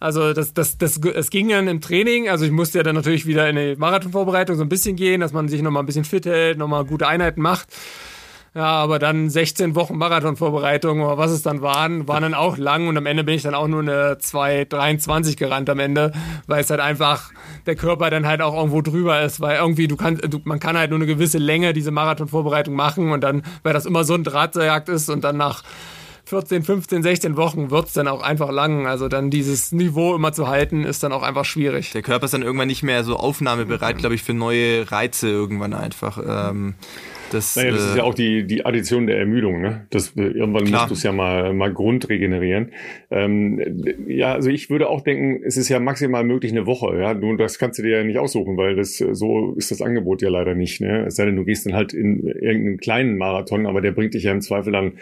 Also 0.00 0.32
das, 0.32 0.52
das, 0.52 0.78
das, 0.78 0.98
es 0.98 1.30
ging 1.30 1.50
dann 1.50 1.68
im 1.68 1.80
Training, 1.80 2.28
also 2.28 2.44
ich 2.44 2.50
musste 2.50 2.78
ja 2.78 2.82
dann 2.82 2.96
natürlich 2.96 3.24
wieder 3.24 3.48
in 3.48 3.54
die 3.54 3.76
Marathonvorbereitung 3.76 4.56
so 4.56 4.62
ein 4.62 4.68
bisschen 4.68 4.96
gehen, 4.96 5.20
dass 5.20 5.32
man 5.32 5.46
sich 5.46 5.62
nochmal 5.62 5.84
ein 5.84 5.86
bisschen 5.86 6.04
fit 6.04 6.26
hält, 6.26 6.58
nochmal 6.58 6.84
gute 6.84 7.06
Einheiten 7.06 7.40
macht. 7.40 7.68
Ja, 8.54 8.66
aber 8.66 8.98
dann 8.98 9.30
16 9.30 9.74
Wochen 9.74 9.96
Marathonvorbereitung 9.96 11.00
oder 11.00 11.16
was 11.16 11.30
es 11.30 11.40
dann 11.40 11.62
waren, 11.62 12.06
waren 12.06 12.22
dann 12.22 12.34
auch 12.34 12.58
lang 12.58 12.86
und 12.86 12.98
am 12.98 13.06
Ende 13.06 13.24
bin 13.24 13.34
ich 13.34 13.42
dann 13.42 13.54
auch 13.54 13.66
nur 13.66 13.80
eine 13.80 14.16
2,23 14.16 15.38
gerannt 15.38 15.70
am 15.70 15.78
Ende, 15.78 16.12
weil 16.46 16.60
es 16.60 16.68
halt 16.68 16.80
einfach 16.80 17.30
der 17.64 17.76
Körper 17.76 18.10
dann 18.10 18.26
halt 18.26 18.42
auch 18.42 18.54
irgendwo 18.54 18.82
drüber 18.82 19.22
ist, 19.22 19.40
weil 19.40 19.56
irgendwie 19.56 19.88
du 19.88 19.96
kannst, 19.96 20.22
du, 20.30 20.38
man 20.44 20.60
kann 20.60 20.76
halt 20.76 20.90
nur 20.90 20.98
eine 20.98 21.06
gewisse 21.06 21.38
Länge 21.38 21.72
diese 21.72 21.92
Marathonvorbereitung 21.92 22.74
machen 22.74 23.10
und 23.10 23.22
dann, 23.22 23.42
weil 23.62 23.72
das 23.72 23.86
immer 23.86 24.04
so 24.04 24.12
ein 24.12 24.22
Drahtseiljagd 24.22 24.90
ist 24.90 25.08
und 25.08 25.24
dann 25.24 25.38
nach 25.38 25.62
14, 26.26 26.62
15, 26.62 27.02
16 27.02 27.36
Wochen 27.36 27.70
wird 27.70 27.86
es 27.86 27.94
dann 27.94 28.06
auch 28.06 28.22
einfach 28.22 28.50
lang. 28.50 28.86
Also 28.86 29.08
dann 29.08 29.30
dieses 29.30 29.72
Niveau 29.72 30.14
immer 30.14 30.32
zu 30.32 30.48
halten, 30.48 30.84
ist 30.84 31.02
dann 31.02 31.12
auch 31.12 31.22
einfach 31.22 31.44
schwierig. 31.44 31.92
Der 31.92 32.02
Körper 32.02 32.26
ist 32.26 32.34
dann 32.34 32.42
irgendwann 32.42 32.68
nicht 32.68 32.82
mehr 32.82 33.02
so 33.02 33.16
aufnahmebereit, 33.16 33.98
glaube 33.98 34.14
ich, 34.14 34.22
für 34.22 34.34
neue 34.34 34.90
Reize 34.90 35.28
irgendwann 35.28 35.74
einfach. 35.74 36.18
Ähm 36.24 36.74
das, 37.32 37.56
naja, 37.56 37.70
das 37.72 37.84
äh, 37.84 37.88
ist 37.90 37.96
ja 37.96 38.02
auch 38.02 38.14
die, 38.14 38.46
die 38.46 38.64
Addition 38.64 39.06
der 39.06 39.18
Ermüdung. 39.18 39.60
Ne? 39.60 39.86
Das, 39.90 40.16
äh, 40.16 40.22
irgendwann 40.22 40.64
klar. 40.64 40.82
musst 40.82 40.90
du 40.90 40.94
es 40.94 41.02
ja 41.02 41.12
mal, 41.12 41.52
mal 41.52 41.72
grundregenerieren. 41.72 42.72
Ähm, 43.10 43.60
ja, 44.06 44.32
also 44.32 44.50
ich 44.50 44.70
würde 44.70 44.88
auch 44.88 45.02
denken, 45.02 45.42
es 45.44 45.56
ist 45.56 45.68
ja 45.68 45.80
maximal 45.80 46.24
möglich 46.24 46.52
eine 46.52 46.66
Woche. 46.66 46.98
Ja, 46.98 47.14
du, 47.14 47.36
das 47.36 47.58
kannst 47.58 47.78
du 47.78 47.82
dir 47.82 47.98
ja 47.98 48.04
nicht 48.04 48.18
aussuchen, 48.18 48.56
weil 48.56 48.76
das 48.76 48.96
so 48.98 49.54
ist 49.56 49.70
das 49.70 49.82
Angebot 49.82 50.22
ja 50.22 50.28
leider 50.28 50.54
nicht. 50.54 50.80
Ne? 50.80 51.06
Es 51.06 51.16
sei 51.16 51.26
denn, 51.26 51.36
du 51.36 51.44
gehst 51.44 51.66
dann 51.66 51.74
halt 51.74 51.92
in 51.92 52.26
irgendeinen 52.26 52.78
kleinen 52.78 53.16
Marathon, 53.16 53.66
aber 53.66 53.80
der 53.80 53.92
bringt 53.92 54.14
dich 54.14 54.24
ja 54.24 54.32
im 54.32 54.40
Zweifel 54.40 54.72
dann 54.72 54.94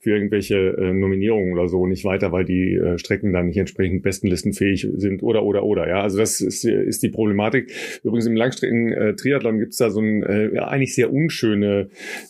für 0.00 0.10
irgendwelche 0.10 0.56
äh, 0.56 0.92
Nominierungen 0.92 1.52
oder 1.52 1.68
so 1.68 1.86
nicht 1.86 2.04
weiter, 2.04 2.32
weil 2.32 2.44
die 2.44 2.74
äh, 2.74 2.98
Strecken 2.98 3.32
dann 3.32 3.46
nicht 3.46 3.58
entsprechend 3.58 4.02
bestenlistenfähig 4.02 4.88
sind 4.96 5.22
oder 5.22 5.42
oder 5.42 5.64
oder. 5.64 5.88
Ja, 5.88 6.02
also 6.02 6.18
das 6.18 6.40
ist, 6.40 6.64
ist 6.64 7.02
die 7.02 7.10
Problematik. 7.10 7.70
Übrigens 8.02 8.26
im 8.26 8.36
Langstrecken-Triathlon 8.36 9.58
gibt 9.58 9.72
es 9.72 9.78
da 9.78 9.90
so 9.90 10.00
ein 10.00 10.22
äh, 10.22 10.54
ja, 10.54 10.68
eigentlich 10.68 10.94
sehr 10.94 11.12
unschöne 11.12 11.75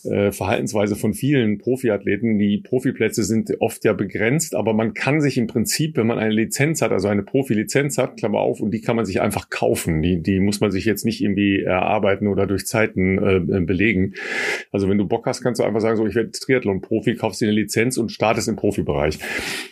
äh, 0.03 0.31
Verhaltensweise 0.31 0.95
von 0.95 1.13
vielen 1.13 1.57
Profiathleten. 1.57 2.37
Die 2.37 2.57
Profiplätze 2.57 3.23
sind 3.23 3.51
oft 3.59 3.83
ja 3.85 3.93
begrenzt, 3.93 4.55
aber 4.55 4.73
man 4.73 4.93
kann 4.93 5.21
sich 5.21 5.37
im 5.37 5.47
Prinzip, 5.47 5.97
wenn 5.97 6.07
man 6.07 6.19
eine 6.19 6.33
Lizenz 6.33 6.81
hat, 6.81 6.91
also 6.91 7.07
eine 7.07 7.23
Profilizenz 7.23 7.97
hat, 7.97 8.17
Klammer 8.17 8.39
auf, 8.39 8.61
und 8.61 8.71
die 8.71 8.81
kann 8.81 8.95
man 8.95 9.05
sich 9.05 9.21
einfach 9.21 9.49
kaufen. 9.49 10.01
Die, 10.01 10.21
die 10.21 10.39
muss 10.39 10.59
man 10.59 10.71
sich 10.71 10.85
jetzt 10.85 11.05
nicht 11.05 11.21
irgendwie 11.21 11.61
erarbeiten 11.61 12.27
oder 12.27 12.47
durch 12.47 12.65
Zeiten 12.65 13.17
äh, 13.17 13.61
belegen. 13.61 14.13
Also 14.71 14.89
wenn 14.89 14.97
du 14.97 15.07
Bock 15.07 15.25
hast, 15.25 15.41
kannst 15.41 15.59
du 15.59 15.63
einfach 15.63 15.81
sagen, 15.81 15.97
so 15.97 16.05
ich 16.05 16.15
werde 16.15 16.31
Triathlon-Profi, 16.31 17.15
kaufst 17.15 17.41
dir 17.41 17.47
eine 17.47 17.55
Lizenz 17.55 17.97
und 17.97 18.11
startest 18.11 18.47
im 18.47 18.55
Profibereich. 18.55 19.19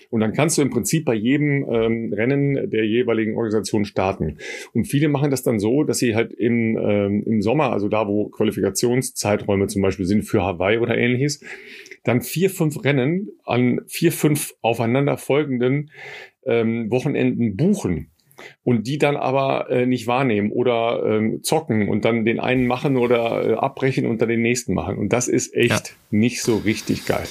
Und 0.10 0.22
dann 0.22 0.34
kannst 0.34 0.58
du 0.58 0.62
im 0.62 0.70
Prinzip 0.70 1.04
bei 1.04 1.14
jedem 1.14 1.66
ähm, 1.70 2.14
Rennen 2.14 2.70
der 2.70 2.86
jeweiligen 2.86 3.36
Organisation 3.36 3.86
starten. 3.86 4.38
Und 4.74 4.86
viele 4.86 5.10
machen 5.10 5.32
das 5.32 5.44
dann 5.44 5.60
so, 5.60 5.84
dass 5.84 5.98
sie 5.98 6.16
halt 6.16 6.32
im, 6.32 6.78
ähm, 6.78 7.24
im 7.26 7.42
Sommer, 7.42 7.72
also 7.72 7.90
da, 7.90 8.08
wo 8.08 8.30
Qualifikationszeiträume 8.30 9.65
zum 9.68 9.82
Beispiel 9.82 10.06
sind 10.06 10.24
für 10.24 10.44
Hawaii 10.44 10.78
oder 10.78 10.98
ähnliches, 10.98 11.44
dann 12.04 12.22
vier, 12.22 12.50
fünf 12.50 12.84
Rennen 12.84 13.30
an 13.44 13.82
vier, 13.88 14.12
fünf 14.12 14.54
aufeinander 14.62 15.18
folgenden 15.18 15.92
ähm, 16.46 16.90
Wochenenden 16.92 17.56
buchen 17.56 18.12
und 18.64 18.88
die 18.88 18.98
dann 18.98 19.16
aber 19.16 19.70
äh, 19.70 19.86
nicht 19.86 20.08
wahrnehmen 20.08 20.52
oder 20.52 21.04
ähm, 21.06 21.42
zocken 21.44 21.90
und 21.90 22.06
dann 22.06 22.26
den 22.26 22.40
einen 22.40 22.68
machen 22.68 22.98
oder 22.98 23.50
äh, 23.50 23.54
abbrechen 23.54 24.06
und 24.06 24.22
dann 24.22 24.30
den 24.30 24.42
nächsten 24.42 24.74
machen. 24.74 24.98
Und 24.98 25.14
das 25.14 25.28
ist 25.28 25.56
echt 25.56 25.70
ja. 25.90 25.96
nicht 26.12 26.42
so 26.42 26.58
richtig 26.58 27.06
geil. 27.06 27.28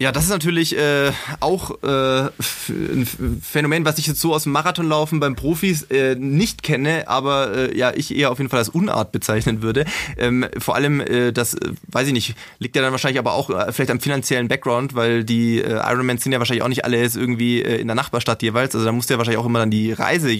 Ja, 0.00 0.12
das 0.12 0.24
ist 0.24 0.30
natürlich 0.30 0.78
äh, 0.78 1.10
auch 1.40 1.82
äh, 1.82 2.28
ein 2.68 3.40
Phänomen, 3.42 3.84
was 3.84 3.98
ich 3.98 4.06
jetzt 4.06 4.20
so 4.20 4.32
aus 4.32 4.44
dem 4.44 4.52
Marathonlaufen 4.52 5.18
beim 5.18 5.34
Profis 5.34 5.82
äh, 5.90 6.14
nicht 6.14 6.62
kenne, 6.62 7.08
aber 7.08 7.52
äh, 7.52 7.76
ja, 7.76 7.92
ich 7.92 8.16
eher 8.16 8.30
auf 8.30 8.38
jeden 8.38 8.48
Fall 8.48 8.60
als 8.60 8.68
Unart 8.68 9.10
bezeichnen 9.10 9.60
würde. 9.60 9.86
Ähm, 10.16 10.46
vor 10.56 10.76
allem, 10.76 11.00
äh, 11.00 11.32
das, 11.32 11.54
äh, 11.54 11.72
weiß 11.88 12.06
ich 12.06 12.12
nicht, 12.12 12.36
liegt 12.60 12.76
ja 12.76 12.82
dann 12.82 12.92
wahrscheinlich 12.92 13.18
aber 13.18 13.32
auch 13.32 13.50
äh, 13.50 13.72
vielleicht 13.72 13.90
am 13.90 13.98
finanziellen 13.98 14.46
Background, 14.46 14.94
weil 14.94 15.24
die 15.24 15.58
äh, 15.58 15.80
Ironmans 15.90 16.22
sind 16.22 16.32
ja 16.32 16.38
wahrscheinlich 16.38 16.62
auch 16.62 16.68
nicht 16.68 16.84
alle 16.84 17.00
jetzt 17.00 17.16
irgendwie 17.16 17.62
äh, 17.62 17.80
in 17.80 17.88
der 17.88 17.96
Nachbarstadt 17.96 18.40
jeweils. 18.42 18.76
Also 18.76 18.86
da 18.86 18.92
musst 18.92 19.10
du 19.10 19.14
ja 19.14 19.18
wahrscheinlich 19.18 19.40
auch 19.40 19.46
immer 19.46 19.58
dann 19.58 19.72
die 19.72 19.90
Reise 19.90 20.30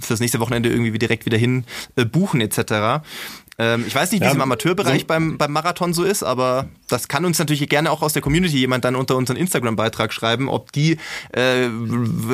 fürs 0.00 0.20
nächste 0.20 0.40
Wochenende 0.40 0.70
irgendwie 0.70 0.98
direkt 0.98 1.26
wieder 1.26 1.36
hin 1.36 1.64
äh, 1.96 2.06
buchen 2.06 2.40
etc. 2.40 3.04
Ähm, 3.58 3.84
ich 3.86 3.94
weiß 3.94 4.12
nicht, 4.12 4.20
wie 4.20 4.24
ja, 4.24 4.30
es 4.30 4.36
im 4.36 4.40
Amateurbereich 4.40 5.02
so 5.02 5.06
beim, 5.06 5.36
beim 5.36 5.52
Marathon 5.52 5.92
so 5.92 6.04
ist, 6.04 6.22
aber 6.22 6.68
das 6.88 7.08
kann 7.08 7.24
uns 7.24 7.38
natürlich 7.38 7.68
gerne 7.68 7.90
auch 7.90 8.02
aus 8.02 8.14
der 8.14 8.22
Community 8.22 8.56
jemand 8.56 8.84
dann 8.84 8.96
unter 8.96 9.16
unseren 9.16 9.36
Instagram-Beitrag 9.36 10.12
schreiben, 10.12 10.48
ob 10.48 10.72
die 10.72 10.96
äh, 11.32 11.68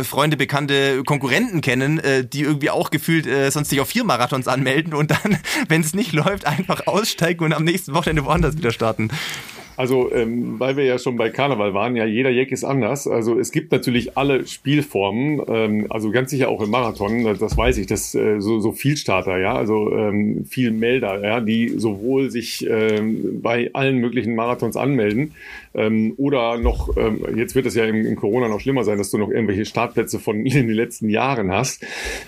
Freunde, 0.04 0.36
Bekannte, 0.36 1.02
Konkurrenten 1.04 1.60
kennen, 1.60 1.98
äh, 1.98 2.24
die 2.24 2.42
irgendwie 2.42 2.70
auch 2.70 2.90
gefühlt 2.90 3.26
äh, 3.26 3.50
sonst 3.50 3.70
sich 3.70 3.80
auf 3.80 3.88
vier 3.88 4.04
Marathons 4.04 4.46
anmelden 4.46 4.94
und 4.94 5.10
dann, 5.10 5.38
wenn 5.68 5.80
es 5.80 5.94
nicht 5.94 6.12
läuft, 6.12 6.46
einfach 6.46 6.86
aussteigen 6.86 7.44
und 7.44 7.52
am 7.52 7.64
nächsten 7.64 7.94
Wochenende 7.94 8.24
woanders 8.24 8.56
wieder 8.56 8.70
starten. 8.70 9.10
Also, 9.78 10.12
ähm, 10.12 10.58
weil 10.58 10.76
wir 10.76 10.82
ja 10.82 10.98
schon 10.98 11.16
bei 11.16 11.30
Karneval 11.30 11.72
waren, 11.72 11.94
ja, 11.94 12.04
jeder 12.04 12.30
Jack 12.30 12.50
ist 12.50 12.64
anders. 12.64 13.06
Also 13.06 13.38
es 13.38 13.52
gibt 13.52 13.70
natürlich 13.70 14.18
alle 14.18 14.44
Spielformen, 14.44 15.40
ähm, 15.46 15.86
also 15.88 16.10
ganz 16.10 16.30
sicher 16.30 16.48
auch 16.48 16.60
im 16.60 16.70
Marathon, 16.70 17.22
das, 17.22 17.56
weiß 17.56 17.78
ich, 17.78 17.86
das 17.86 18.12
äh, 18.16 18.40
so, 18.40 18.58
so 18.58 18.72
Vielstarter, 18.72 19.38
ja, 19.38 19.54
also 19.54 19.92
ähm, 19.92 20.44
viel 20.46 20.72
Melder, 20.72 21.22
ja, 21.22 21.40
die 21.40 21.68
sowohl 21.68 22.32
sich 22.32 22.66
ähm, 22.68 23.40
bei 23.40 23.70
allen 23.72 23.98
möglichen 23.98 24.34
Marathons 24.34 24.76
anmelden 24.76 25.34
ähm, 25.74 26.12
oder 26.16 26.58
noch, 26.58 26.96
ähm, 26.96 27.24
jetzt 27.36 27.54
wird 27.54 27.66
es 27.66 27.76
ja 27.76 27.84
im, 27.84 28.04
im 28.04 28.16
Corona 28.16 28.48
noch 28.48 28.58
schlimmer 28.58 28.82
sein, 28.82 28.98
dass 28.98 29.12
du 29.12 29.18
noch 29.18 29.30
irgendwelche 29.30 29.64
Startplätze 29.64 30.18
von 30.18 30.36
in 30.44 30.66
den 30.66 30.70
letzten 30.70 31.08
Jahren 31.08 31.52
hast. 31.52 31.86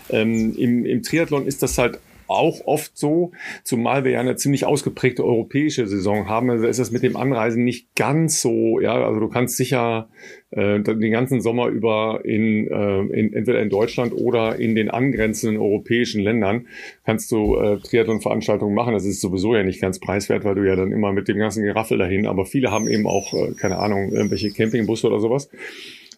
Ähm, 0.08 0.54
im, 0.56 0.86
Im 0.86 1.02
Triathlon 1.02 1.48
ist 1.48 1.64
das 1.64 1.78
halt 1.78 1.98
auch 2.30 2.66
oft 2.66 2.96
so, 2.96 3.32
zumal 3.64 4.04
wir 4.04 4.12
ja 4.12 4.20
eine 4.20 4.36
ziemlich 4.36 4.64
ausgeprägte 4.64 5.24
europäische 5.24 5.86
Saison 5.86 6.28
haben. 6.28 6.50
Also 6.50 6.66
ist 6.66 6.78
das 6.78 6.90
mit 6.90 7.02
dem 7.02 7.16
Anreisen 7.16 7.64
nicht 7.64 7.94
ganz 7.96 8.40
so, 8.40 8.80
ja, 8.80 8.94
also 9.04 9.20
du 9.20 9.28
kannst 9.28 9.56
sicher 9.56 10.08
äh, 10.50 10.80
den 10.80 11.12
ganzen 11.12 11.40
Sommer 11.40 11.68
über 11.68 12.20
in, 12.24 12.68
äh, 12.68 13.00
in 13.00 13.32
entweder 13.32 13.60
in 13.60 13.70
Deutschland 13.70 14.12
oder 14.12 14.58
in 14.58 14.74
den 14.74 14.90
angrenzenden 14.90 15.60
europäischen 15.60 16.22
Ländern 16.22 16.66
kannst 17.04 17.30
du 17.32 17.56
äh, 17.56 17.78
Triathlon-Veranstaltungen 17.78 18.74
machen. 18.74 18.94
Das 18.94 19.04
ist 19.04 19.20
sowieso 19.20 19.54
ja 19.54 19.62
nicht 19.62 19.80
ganz 19.80 20.00
preiswert, 20.00 20.44
weil 20.44 20.54
du 20.54 20.66
ja 20.66 20.76
dann 20.76 20.92
immer 20.92 21.12
mit 21.12 21.28
dem 21.28 21.38
ganzen 21.38 21.64
Geraffel 21.64 21.98
dahin, 21.98 22.26
aber 22.26 22.46
viele 22.46 22.70
haben 22.70 22.88
eben 22.88 23.06
auch, 23.06 23.34
äh, 23.34 23.52
keine 23.52 23.78
Ahnung, 23.78 24.12
irgendwelche 24.12 24.50
Campingbusse 24.50 25.06
oder 25.06 25.20
sowas. 25.20 25.50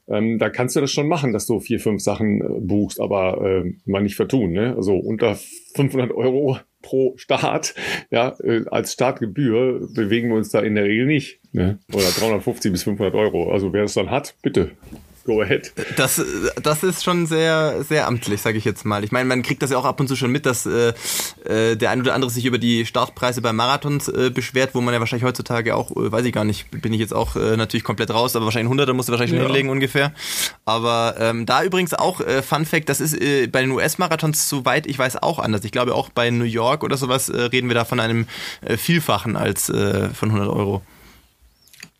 Ähm, 0.08 0.38
da 0.38 0.50
kannst 0.50 0.74
du 0.74 0.80
das 0.80 0.90
schon 0.90 1.08
machen, 1.08 1.32
dass 1.32 1.46
du 1.46 1.60
vier, 1.60 1.78
fünf 1.78 2.02
Sachen 2.02 2.40
äh, 2.40 2.60
buchst, 2.60 3.00
aber 3.00 3.64
äh, 3.64 3.72
mal 3.86 4.02
nicht 4.02 4.16
vertun. 4.16 4.52
Ne? 4.52 4.74
Also 4.76 4.96
unter 4.96 5.38
500 5.74 6.12
Euro 6.12 6.58
pro 6.82 7.14
Start, 7.16 7.74
ja, 8.10 8.34
äh, 8.42 8.64
als 8.70 8.92
Startgebühr 8.92 9.88
bewegen 9.94 10.28
wir 10.28 10.36
uns 10.36 10.50
da 10.50 10.60
in 10.60 10.74
der 10.74 10.84
Regel 10.84 11.06
nicht. 11.06 11.40
Ne? 11.52 11.78
Oder 11.92 12.10
350 12.10 12.72
bis 12.72 12.82
500 12.82 13.14
Euro. 13.14 13.52
Also 13.52 13.72
wer 13.72 13.84
es 13.84 13.94
dann 13.94 14.10
hat, 14.10 14.34
bitte 14.42 14.72
go 15.24 15.42
ahead. 15.42 15.72
Das, 15.96 16.20
das 16.62 16.82
ist 16.82 17.04
schon 17.04 17.26
sehr, 17.26 17.84
sehr 17.84 18.06
amtlich, 18.06 18.40
sage 18.40 18.58
ich 18.58 18.64
jetzt 18.64 18.84
mal. 18.84 19.04
Ich 19.04 19.12
meine, 19.12 19.28
man 19.28 19.42
kriegt 19.42 19.62
das 19.62 19.70
ja 19.70 19.78
auch 19.78 19.84
ab 19.84 20.00
und 20.00 20.08
zu 20.08 20.16
schon 20.16 20.30
mit, 20.30 20.46
dass 20.46 20.66
äh, 20.66 20.92
äh, 21.44 21.76
der 21.76 21.90
ein 21.90 22.00
oder 22.00 22.14
andere 22.14 22.30
sich 22.30 22.44
über 22.44 22.58
die 22.58 22.86
Startpreise 22.86 23.42
bei 23.42 23.52
Marathons 23.52 24.08
äh, 24.08 24.30
beschwert, 24.30 24.74
wo 24.74 24.80
man 24.80 24.94
ja 24.94 25.00
wahrscheinlich 25.00 25.24
heutzutage 25.24 25.74
auch, 25.76 25.90
äh, 25.92 26.10
weiß 26.12 26.24
ich 26.24 26.32
gar 26.32 26.44
nicht, 26.44 26.70
bin 26.70 26.92
ich 26.92 27.00
jetzt 27.00 27.14
auch 27.14 27.36
äh, 27.36 27.56
natürlich 27.56 27.84
komplett 27.84 28.10
raus, 28.10 28.36
aber 28.36 28.46
wahrscheinlich 28.46 28.72
100er 28.72 28.92
musst 28.92 29.08
du 29.08 29.12
wahrscheinlich 29.12 29.36
ja. 29.36 29.44
hinlegen 29.44 29.70
ungefähr. 29.70 30.12
Aber 30.64 31.16
ähm, 31.18 31.46
da 31.46 31.62
übrigens 31.62 31.94
auch 31.94 32.20
äh, 32.20 32.42
Fun 32.42 32.64
Fact, 32.64 32.88
das 32.88 33.00
ist 33.00 33.18
bei 33.52 33.60
den 33.60 33.70
US-Marathons, 33.70 34.48
soweit 34.48 34.86
ich 34.86 34.98
weiß, 34.98 35.22
auch 35.22 35.38
anders. 35.38 35.64
Ich 35.64 35.72
glaube 35.72 35.94
auch 35.94 36.08
bei 36.10 36.30
New 36.30 36.44
York 36.44 36.82
oder 36.82 36.96
sowas 36.96 37.30
reden 37.30 37.68
wir 37.68 37.74
da 37.74 37.84
von 37.84 38.00
einem 38.00 38.26
Vielfachen 38.76 39.36
als 39.36 39.66
von 39.66 40.30
100 40.30 40.48
Euro. 40.48 40.82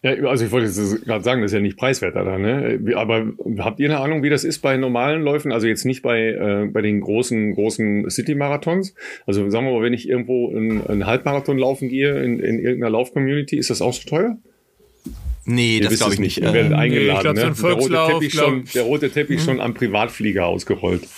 Ja, 0.04 0.14
also 0.24 0.44
ich 0.44 0.50
wollte 0.50 0.66
jetzt 0.66 1.04
gerade 1.04 1.22
sagen, 1.22 1.42
das 1.42 1.52
ist 1.52 1.54
ja 1.54 1.60
nicht 1.60 1.76
preiswerter 1.76 2.24
da, 2.24 2.36
ne? 2.36 2.80
Aber 2.96 3.32
habt 3.58 3.78
ihr 3.78 3.88
eine 3.88 4.00
Ahnung, 4.00 4.24
wie 4.24 4.30
das 4.30 4.42
ist 4.42 4.58
bei 4.58 4.76
normalen 4.76 5.22
Läufen? 5.22 5.52
Also 5.52 5.68
jetzt 5.68 5.84
nicht 5.84 6.02
bei, 6.02 6.30
äh, 6.30 6.66
bei 6.66 6.82
den 6.82 7.00
großen, 7.00 7.54
großen 7.54 8.10
City-Marathons. 8.10 8.96
Also 9.26 9.48
sagen 9.48 9.64
wir 9.66 9.72
mal, 9.72 9.82
wenn 9.82 9.92
ich 9.92 10.08
irgendwo 10.08 10.50
einen 10.50 11.06
Halbmarathon 11.06 11.56
laufen 11.56 11.88
gehe 11.88 12.20
in, 12.20 12.40
in 12.40 12.58
irgendeiner 12.58 12.90
Lauf-Community, 12.90 13.56
ist 13.56 13.70
das 13.70 13.80
auch 13.80 13.92
so 13.92 14.08
teuer? 14.08 14.38
Nee, 15.44 15.78
Ihr 15.78 15.88
das 15.88 15.98
glaube 15.98 16.14
ich 16.14 16.20
nicht. 16.20 16.38
Ihr 16.38 16.52
werdet 16.52 16.72
eingeladen. 16.72 17.34
Nee, 17.34 17.42
glaub, 17.42 17.56
so 17.56 17.88
ne? 17.88 17.90
der, 17.90 18.02
rote 18.02 18.12
Teppich 18.12 18.34
schon, 18.34 18.64
der 18.74 18.82
rote 18.84 19.10
Teppich 19.10 19.40
mhm. 19.40 19.44
schon 19.44 19.60
am 19.60 19.74
Privatflieger 19.74 20.46
ausgerollt. 20.46 21.08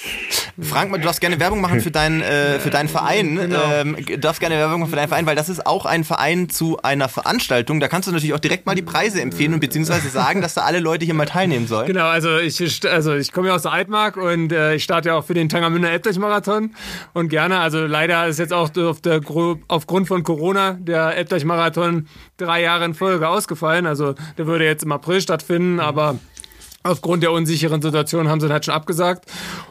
Frank, 0.59 0.93
du 0.93 0.99
darfst 1.01 1.21
gerne 1.21 1.39
Werbung 1.39 1.61
machen 1.61 1.81
für, 1.81 1.91
dein, 1.91 2.23
äh, 2.23 2.59
für 2.59 2.71
deinen 2.71 2.89
Verein. 2.89 3.37
Genau. 3.37 3.73
Ähm, 3.73 3.97
du 4.07 4.19
darfst 4.19 4.41
gerne 4.41 4.57
Werbung 4.57 4.81
machen 4.81 4.91
für 4.91 4.97
deinen 4.97 5.09
Verein, 5.09 5.27
weil 5.27 5.37
das 5.37 5.51
ist 5.51 5.67
auch 5.67 5.85
ein 5.85 6.05
Verein 6.05 6.49
zu 6.49 6.79
einer 6.83 7.09
Veranstaltung. 7.09 7.81
Da 7.81 7.89
kannst 7.89 8.09
du 8.09 8.13
natürlich 8.13 8.33
auch 8.33 8.41
direkt 8.41 8.65
mal 8.65 8.75
die 8.75 8.83
Preise 8.83 9.21
empfehlen 9.21 9.53
und 9.53 9.61
beziehungsweise 9.61 10.09
sagen, 10.09 10.41
dass 10.41 10.55
da 10.55 10.63
alle 10.63 10.81
Leute 10.81 11.05
hier 11.05 11.15
mal 11.15 11.27
teilnehmen 11.27 11.67
sollen. 11.67 11.87
Genau, 11.87 12.07
also 12.07 12.39
ich, 12.39 12.87
also 12.87 13.15
ich 13.15 13.31
komme 13.31 13.49
ja 13.49 13.55
aus 13.55 13.63
der 13.63 13.73
Altmark 13.73 14.17
und 14.17 14.53
äh, 14.53 14.77
ich 14.77 14.85
starte 14.85 15.11
ja 15.11 15.17
auch 15.17 15.25
für 15.25 15.35
den 15.35 15.51
Tangermünder 15.51 15.91
Elbdeich-Marathon 15.91 16.75
und 17.13 17.29
gerne, 17.29 17.59
also 17.59 17.85
leider 17.85 18.27
ist 18.27 18.39
jetzt 18.39 18.55
auch 18.55 18.75
auf 18.75 19.01
der, 19.03 19.21
aufgrund 19.69 20.09
von 20.09 20.23
Corona 20.23 20.79
der 20.81 21.17
Elbdeich-Marathon 21.17 22.07
drei 22.39 22.63
Jahre 22.63 22.87
in 22.87 22.95
Folge 22.95 23.29
ausgefallen. 23.29 23.87
Also 23.87 24.14
der 24.39 24.47
würde 24.47 24.65
jetzt 24.65 24.85
im 24.85 24.93
April 24.93 25.21
stattfinden, 25.21 25.81
aber 25.81 26.19
aufgrund 26.87 27.23
der 27.23 27.33
unsicheren 27.33 27.81
Situation 27.81 28.29
haben 28.29 28.41
sie 28.41 28.51
halt 28.51 28.67
schon 28.67 28.75
abgesagt. 28.75 29.25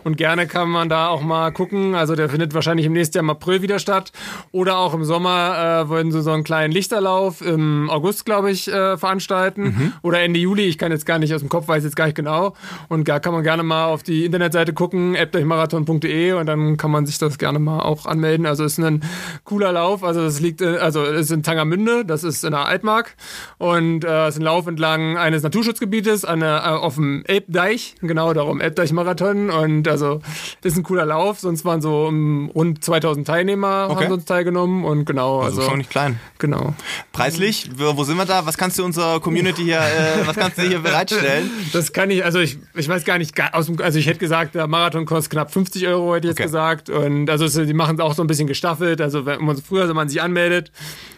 Und 0.04 0.18
gerne 0.18 0.48
kann 0.48 0.68
man 0.68 0.90
da 0.90 1.10
auch 1.10 1.22
mal 1.22 1.52
gucken. 1.52 1.94
Also 1.94 2.16
der 2.16 2.28
findet 2.28 2.56
wahrscheinlich 2.56 2.88
im 2.88 2.94
nächsten 2.94 3.18
Jahr 3.18 3.24
im 3.24 3.30
April 3.30 3.62
wieder 3.62 3.78
statt. 3.78 4.12
Oder 4.52 4.78
auch 4.80 4.96
im 4.96 5.04
Sommer 5.04 5.84
äh, 5.86 5.90
wollen 5.90 6.12
sie 6.12 6.24
so 6.24 6.32
einen 6.32 6.44
kleinen 6.44 6.74
Lichterlauf 6.74 7.42
im 7.42 7.88
August, 7.92 8.26
glaube 8.26 8.50
ich, 8.50 8.68
äh, 8.68 8.98
veranstalten. 8.98 9.64
Mhm. 9.64 9.94
Oder 10.02 10.22
Ende 10.22 10.40
Juli. 10.40 10.64
Ich 10.64 10.80
kann 10.80 10.92
jetzt 10.92 11.06
gar 11.06 11.20
nicht 11.20 11.34
aus 11.36 11.42
dem 11.42 11.50
Kopf, 11.50 11.68
weiß 11.68 11.84
jetzt 11.84 11.96
gar 11.96 12.06
nicht 12.06 12.16
genau. 12.16 12.56
Und 12.90 13.08
da 13.08 13.20
kann 13.20 13.34
man 13.34 13.44
gerne 13.44 13.62
mal 13.62 13.86
auf 13.86 14.02
die 14.02 14.26
Internetseite 14.26 14.74
gucken, 14.74 15.16
appdurchmarathon.de 15.16 16.34
und 16.34 16.48
dann 16.48 16.78
kann 16.78 16.90
man 16.90 17.06
sich 17.06 17.20
das 17.20 17.38
gerne 17.38 17.60
mal 17.60 17.82
auch 17.82 18.08
anmelden. 18.08 18.48
Also 18.48 18.64
ist 18.64 18.80
ein 18.80 19.04
cooler 19.44 19.72
Lauf. 19.72 20.04
Also 20.04 20.22
es 20.22 20.40
liegt, 20.40 20.62
äh, 20.62 20.78
also 20.78 21.04
ist 21.04 21.32
in 21.32 21.44
Tangermünde, 21.44 22.06
das 22.06 22.24
ist 22.24 22.44
in 22.44 22.52
der 22.52 22.66
Altmark. 22.66 23.16
Und 23.60 24.04
äh, 24.04 24.28
es 24.28 24.34
ist 24.34 24.42
ein 24.42 24.46
Lauf 24.46 24.66
entlang 24.66 25.16
eines 25.20 25.44
Naturschutzgebietes 25.44 26.26
eine, 26.26 26.58
äh, 26.58 26.70
auf 26.70 26.96
dem 26.96 27.03
Elbdeich, 27.26 27.96
genau 28.02 28.34
darum, 28.34 28.62
Elbdeich-Marathon. 28.62 29.50
Und 29.50 29.88
also 29.88 30.22
ist 30.64 30.78
ein 30.78 30.84
cooler 30.84 31.06
Lauf. 31.06 31.40
Sonst 31.40 31.66
waren 31.66 31.82
so 31.82 32.08
um, 32.08 32.50
rund 32.50 32.84
2000 32.84 33.26
Teilnehmer 33.28 33.88
okay. 33.90 34.04
haben 34.04 34.10
sonst 34.10 34.26
teilgenommen. 34.26 34.86
Und 34.86 35.06
genau. 35.06 35.42
Also, 35.42 35.58
also 35.58 35.70
schon 35.70 35.78
nicht 35.80 35.90
klein. 35.90 36.20
Genau. 36.40 36.74
Preislich, 37.12 37.70
wo, 37.78 37.98
wo 37.98 38.04
sind 38.04 38.18
wir 38.18 38.26
da? 38.26 38.46
Was 38.46 38.58
kannst 38.58 38.80
du 38.80 38.86
unserer 38.86 39.20
Community 39.20 39.64
hier, 39.64 39.80
äh, 39.80 40.26
was 40.26 40.36
kannst 40.36 40.58
du 40.58 40.64
hier 40.64 40.80
bereitstellen? 40.80 41.50
Das 41.74 41.92
kann 41.92 42.12
ich, 42.12 42.24
also 42.24 42.40
ich, 42.40 42.58
ich 42.76 42.88
weiß 42.88 43.04
gar 43.04 43.18
nicht, 43.18 43.40
also 43.54 44.00
ich 44.00 44.06
hätte 44.06 44.20
gesagt, 44.20 44.56
der 44.56 44.68
Marathon 44.68 45.06
kostet 45.06 45.32
knapp 45.32 45.52
50 45.52 45.88
Euro, 45.88 46.16
hätte 46.16 46.28
ich 46.28 46.34
okay. 46.34 46.44
jetzt 46.44 46.52
gesagt. 46.52 46.90
Und 46.90 47.30
also 47.30 47.64
die 47.64 47.74
machen 47.74 47.96
es 47.96 48.02
auch 48.02 48.14
so 48.14 48.24
ein 48.24 48.28
bisschen 48.28 48.48
gestaffelt. 48.48 49.02
Also 49.02 49.26
wenn 49.26 49.44
man 49.44 49.58
früher, 49.58 49.88
wenn 49.88 49.96
man 49.96 50.10
sich 50.10 50.22
anmeldet, 50.22 50.72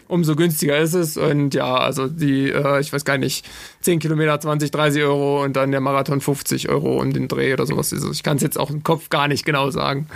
umso 0.08 0.36
günstiger 0.36 0.78
ist 0.78 0.94
es. 0.94 1.16
Und 1.16 1.54
ja, 1.54 1.76
also 1.76 2.06
die, 2.06 2.50
äh, 2.50 2.80
ich 2.80 2.92
weiß 2.92 3.04
gar 3.04 3.18
nicht, 3.18 3.46
10 3.80 3.98
Kilometer 3.98 4.38
20, 4.38 4.70
30 4.70 5.02
Euro 5.02 5.44
und 5.44 5.56
dann 5.56 5.70
der 5.70 5.80
Marathon 5.80 6.20
50 6.20 6.68
Euro 6.68 7.00
um 7.00 7.12
den 7.12 7.28
Dreh 7.28 7.52
oder 7.52 7.66
sowas. 7.66 7.92
Also 7.92 8.10
ich 8.10 8.22
kann 8.22 8.36
es 8.36 8.42
jetzt 8.42 8.58
auch 8.58 8.70
im 8.70 8.82
Kopf 8.82 9.08
gar 9.10 9.28
nicht 9.28 9.44
genau 9.44 9.70
sagen. 9.70 10.06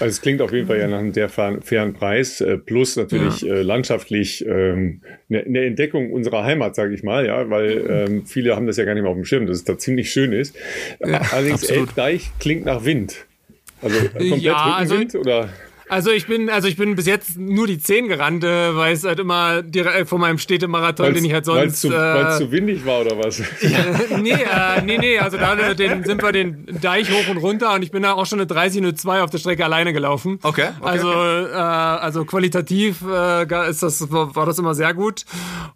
Also 0.00 0.10
es 0.10 0.20
klingt 0.20 0.40
auf 0.40 0.52
jeden 0.52 0.68
Fall 0.68 0.78
ja 0.78 0.86
nach 0.86 0.98
einem 0.98 1.12
sehr 1.12 1.28
fairen 1.28 1.92
Preis, 1.92 2.40
äh, 2.40 2.56
plus 2.56 2.96
natürlich 2.96 3.40
ja. 3.40 3.54
äh, 3.54 3.62
landschaftlich 3.62 4.46
ähm, 4.46 5.02
eine, 5.28 5.40
eine 5.40 5.64
Entdeckung 5.64 6.12
unserer 6.12 6.44
Heimat, 6.44 6.76
sage 6.76 6.94
ich 6.94 7.02
mal, 7.02 7.26
ja, 7.26 7.50
weil 7.50 7.84
ähm, 7.88 8.26
viele 8.26 8.54
haben 8.54 8.66
das 8.66 8.76
ja 8.76 8.84
gar 8.84 8.94
nicht 8.94 9.02
mehr 9.02 9.10
auf 9.10 9.16
dem 9.16 9.24
Schirm, 9.24 9.46
dass 9.46 9.56
es 9.56 9.64
da 9.64 9.76
ziemlich 9.76 10.12
schön 10.12 10.32
ist. 10.32 10.54
Ja, 11.04 11.20
Allerdings 11.32 11.64
Elbdeich 11.64 12.30
klingt 12.38 12.64
nach 12.64 12.84
Wind. 12.84 13.26
Also 13.82 13.98
komplett 14.08 14.38
ja, 14.40 14.78
Rückenwind 14.78 15.14
also, 15.14 15.18
oder? 15.18 15.48
Also 15.88 16.10
ich 16.10 16.26
bin, 16.26 16.50
also 16.50 16.68
ich 16.68 16.76
bin 16.76 16.94
bis 16.94 17.06
jetzt 17.06 17.38
nur 17.38 17.66
die 17.66 17.78
10 17.78 18.08
gerannt, 18.08 18.44
äh, 18.44 18.76
weil 18.76 18.92
es 18.92 19.04
halt 19.04 19.18
immer 19.18 19.62
direkt 19.62 19.96
äh, 19.96 20.04
von 20.04 20.20
meinem 20.20 20.38
Städtemarathon, 20.38 21.06
weil's, 21.06 21.16
den 21.16 21.24
ich 21.24 21.32
halt 21.32 21.44
sonst. 21.44 21.58
Weil 21.58 21.66
es 21.66 21.80
zu, 21.80 21.88
äh, 21.88 22.38
zu 22.38 22.52
windig 22.52 22.84
war 22.84 23.00
oder 23.00 23.18
was? 23.18 23.38
Ja, 23.60 24.18
nee, 24.18 24.32
äh, 24.32 24.82
nee, 24.84 24.98
nee, 24.98 25.18
also 25.18 25.36
da 25.36 25.54
äh, 25.54 25.74
den, 25.74 26.04
sind 26.04 26.22
wir 26.22 26.32
den 26.32 26.66
Deich 26.80 27.10
hoch 27.10 27.28
und 27.30 27.38
runter 27.38 27.74
und 27.74 27.82
ich 27.82 27.90
bin 27.90 28.02
da 28.02 28.12
auch 28.12 28.26
schon 28.26 28.40
eine 28.40 28.48
30.02 28.48 29.22
auf 29.22 29.30
der 29.30 29.38
Strecke 29.38 29.64
alleine 29.64 29.92
gelaufen. 29.92 30.38
Okay. 30.42 30.68
okay 30.80 30.88
also, 30.88 31.08
Äh, 31.08 31.56
also 31.56 32.24
qualitativ 32.24 33.02
äh, 33.02 33.70
ist 33.70 33.82
das, 33.82 34.10
war 34.10 34.46
das 34.46 34.58
immer 34.58 34.74
sehr 34.74 34.94
gut. 34.94 35.24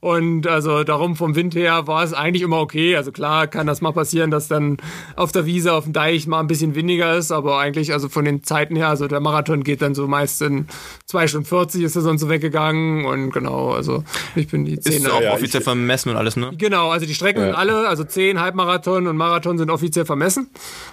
Und 0.00 0.46
also 0.46 0.84
darum 0.84 1.16
vom 1.16 1.34
Wind 1.34 1.54
her 1.54 1.86
war 1.86 2.02
es 2.04 2.12
eigentlich 2.12 2.42
immer 2.42 2.58
okay. 2.58 2.96
Also 2.96 3.12
klar 3.12 3.46
kann 3.46 3.66
das 3.66 3.80
mal 3.80 3.92
passieren, 3.92 4.30
dass 4.30 4.48
dann 4.48 4.76
auf 5.16 5.32
der 5.32 5.46
Wiese, 5.46 5.72
auf 5.72 5.84
dem 5.84 5.92
Deich 5.92 6.26
mal 6.26 6.40
ein 6.40 6.46
bisschen 6.46 6.74
windiger 6.74 7.16
ist, 7.16 7.32
aber 7.32 7.58
eigentlich, 7.58 7.92
also 7.92 8.08
von 8.08 8.24
den 8.24 8.42
Zeiten 8.42 8.76
her, 8.76 8.88
also 8.88 9.06
der 9.08 9.20
Marathon 9.20 9.64
geht 9.64 9.82
dann 9.82 9.94
so 9.94 10.01
meist 10.07 10.42
in 10.42 10.66
2 11.07 11.26
Stunden 11.26 11.46
40 11.46 11.82
ist 11.82 11.96
er 11.96 12.03
sonst 12.03 12.20
so 12.20 12.28
weggegangen 12.28 13.05
und 13.05 13.30
genau, 13.30 13.72
also 13.72 14.05
ich 14.34 14.48
bin 14.48 14.64
die 14.64 14.78
10. 14.78 14.92
Ist 14.92 15.11
auch 15.11 15.20
ja, 15.20 15.34
offiziell 15.34 15.62
vermessen 15.62 16.11
und 16.11 16.16
alles, 16.16 16.36
ne? 16.36 16.50
Genau, 16.57 16.90
also 16.90 17.07
die 17.07 17.14
Strecken 17.14 17.40
ja. 17.40 17.46
sind 17.46 17.57
alle, 17.57 17.88
also 17.88 18.05
10 18.05 18.40
Halbmarathon 18.40 19.07
und 19.07 19.16
Marathon 19.16 19.59
sind 19.59 19.70
offiziell 19.70 20.05
vermessen 20.05 20.50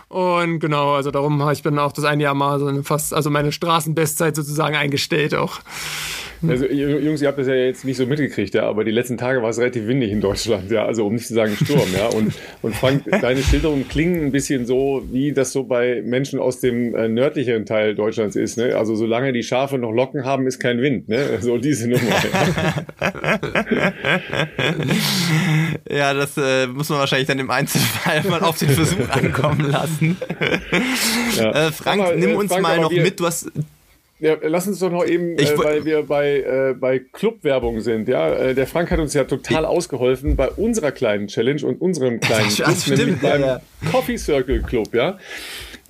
und 0.07 0.59
genau, 0.59 0.93
also 0.93 1.11
darum 1.11 1.41
habe 1.41 1.53
ich 1.53 1.61
dann 1.61 1.79
auch 1.79 1.91
das 1.91 2.05
eine 2.05 2.23
Jahr 2.23 2.33
mal 2.33 2.59
so 2.59 2.67
eine 2.67 2.83
fast, 2.83 3.13
also 3.13 3.29
meine 3.29 3.51
Straßenbestzeit 3.51 4.35
sozusagen 4.35 4.75
eingestellt 4.75 5.35
auch. 5.35 5.59
Also 6.47 6.65
Jungs, 6.65 7.21
ihr 7.21 7.27
habt 7.27 7.37
das 7.37 7.47
ja 7.47 7.53
jetzt 7.53 7.83
nicht 7.85 7.97
so 7.97 8.05
mitgekriegt, 8.05 8.53
ja, 8.53 8.63
aber 8.63 8.83
die 8.83 8.91
letzten 8.91 9.17
Tage 9.17 9.41
war 9.41 9.49
es 9.49 9.59
relativ 9.59 9.87
windig 9.87 10.11
in 10.11 10.21
Deutschland, 10.21 10.71
ja, 10.71 10.85
also 10.85 11.05
um 11.05 11.13
nicht 11.13 11.27
zu 11.27 11.33
sagen 11.33 11.55
Sturm, 11.55 11.87
ja. 11.95 12.07
Und, 12.07 12.33
und 12.61 12.75
Frank, 12.75 13.03
deine 13.21 13.41
Schilderungen 13.41 13.87
klingen 13.87 14.25
ein 14.25 14.31
bisschen 14.31 14.65
so, 14.65 15.03
wie 15.11 15.33
das 15.33 15.51
so 15.51 15.63
bei 15.63 16.01
Menschen 16.03 16.39
aus 16.39 16.59
dem 16.59 16.95
äh, 16.95 17.07
nördlicheren 17.09 17.65
Teil 17.65 17.95
Deutschlands 17.95 18.35
ist, 18.35 18.57
ne? 18.57 18.75
Also 18.75 18.95
solange 18.95 19.33
die 19.33 19.43
Schafe 19.43 19.77
noch 19.77 19.91
Locken 19.91 20.23
haben, 20.23 20.47
ist 20.47 20.59
kein 20.59 20.81
Wind, 20.81 21.09
ne? 21.09 21.19
So 21.41 21.57
diese 21.57 21.87
Nummer. 21.87 22.01
ja, 25.89 26.13
das 26.13 26.37
äh, 26.37 26.67
muss 26.67 26.89
man 26.89 26.99
wahrscheinlich 26.99 27.27
dann 27.27 27.39
im 27.39 27.49
Einzelfall 27.49 28.23
mal 28.29 28.41
auf 28.41 28.57
den 28.57 28.69
Versuch 28.69 29.09
ankommen 29.09 29.69
lassen. 29.71 30.17
Ja. 31.37 31.67
Äh, 31.67 31.71
Frank, 31.71 32.17
nimm 32.17 32.31
äh, 32.31 32.35
uns 32.35 32.51
Frank, 32.51 32.63
mal 32.63 32.79
noch 32.79 32.91
mit. 32.91 33.19
Du 33.19 33.25
hast 33.25 33.51
ja, 34.19 34.37
lass 34.41 34.67
uns 34.67 34.79
doch 34.79 34.91
noch 34.91 35.05
eben, 35.05 35.37
äh, 35.37 35.57
weil 35.57 35.85
wir 35.85 36.03
bei, 36.03 36.39
äh, 36.39 36.75
bei 36.77 36.99
Clubwerbung 36.99 37.79
sind, 37.79 38.07
ja. 38.07 38.33
Äh, 38.33 38.55
der 38.55 38.67
Frank 38.67 38.91
hat 38.91 38.99
uns 38.99 39.13
ja 39.13 39.23
total 39.23 39.65
ausgeholfen 39.65 40.35
bei 40.35 40.49
unserer 40.49 40.91
kleinen 40.91 41.27
Challenge 41.27 41.65
und 41.65 41.81
unserem 41.81 42.19
kleinen 42.21 42.49
Club, 42.49 42.97
nämlich 42.97 43.21
beim 43.21 43.41
ja. 43.41 43.61
Coffee 43.91 44.17
Circle 44.17 44.61
Club, 44.61 44.93
ja. 44.93 45.17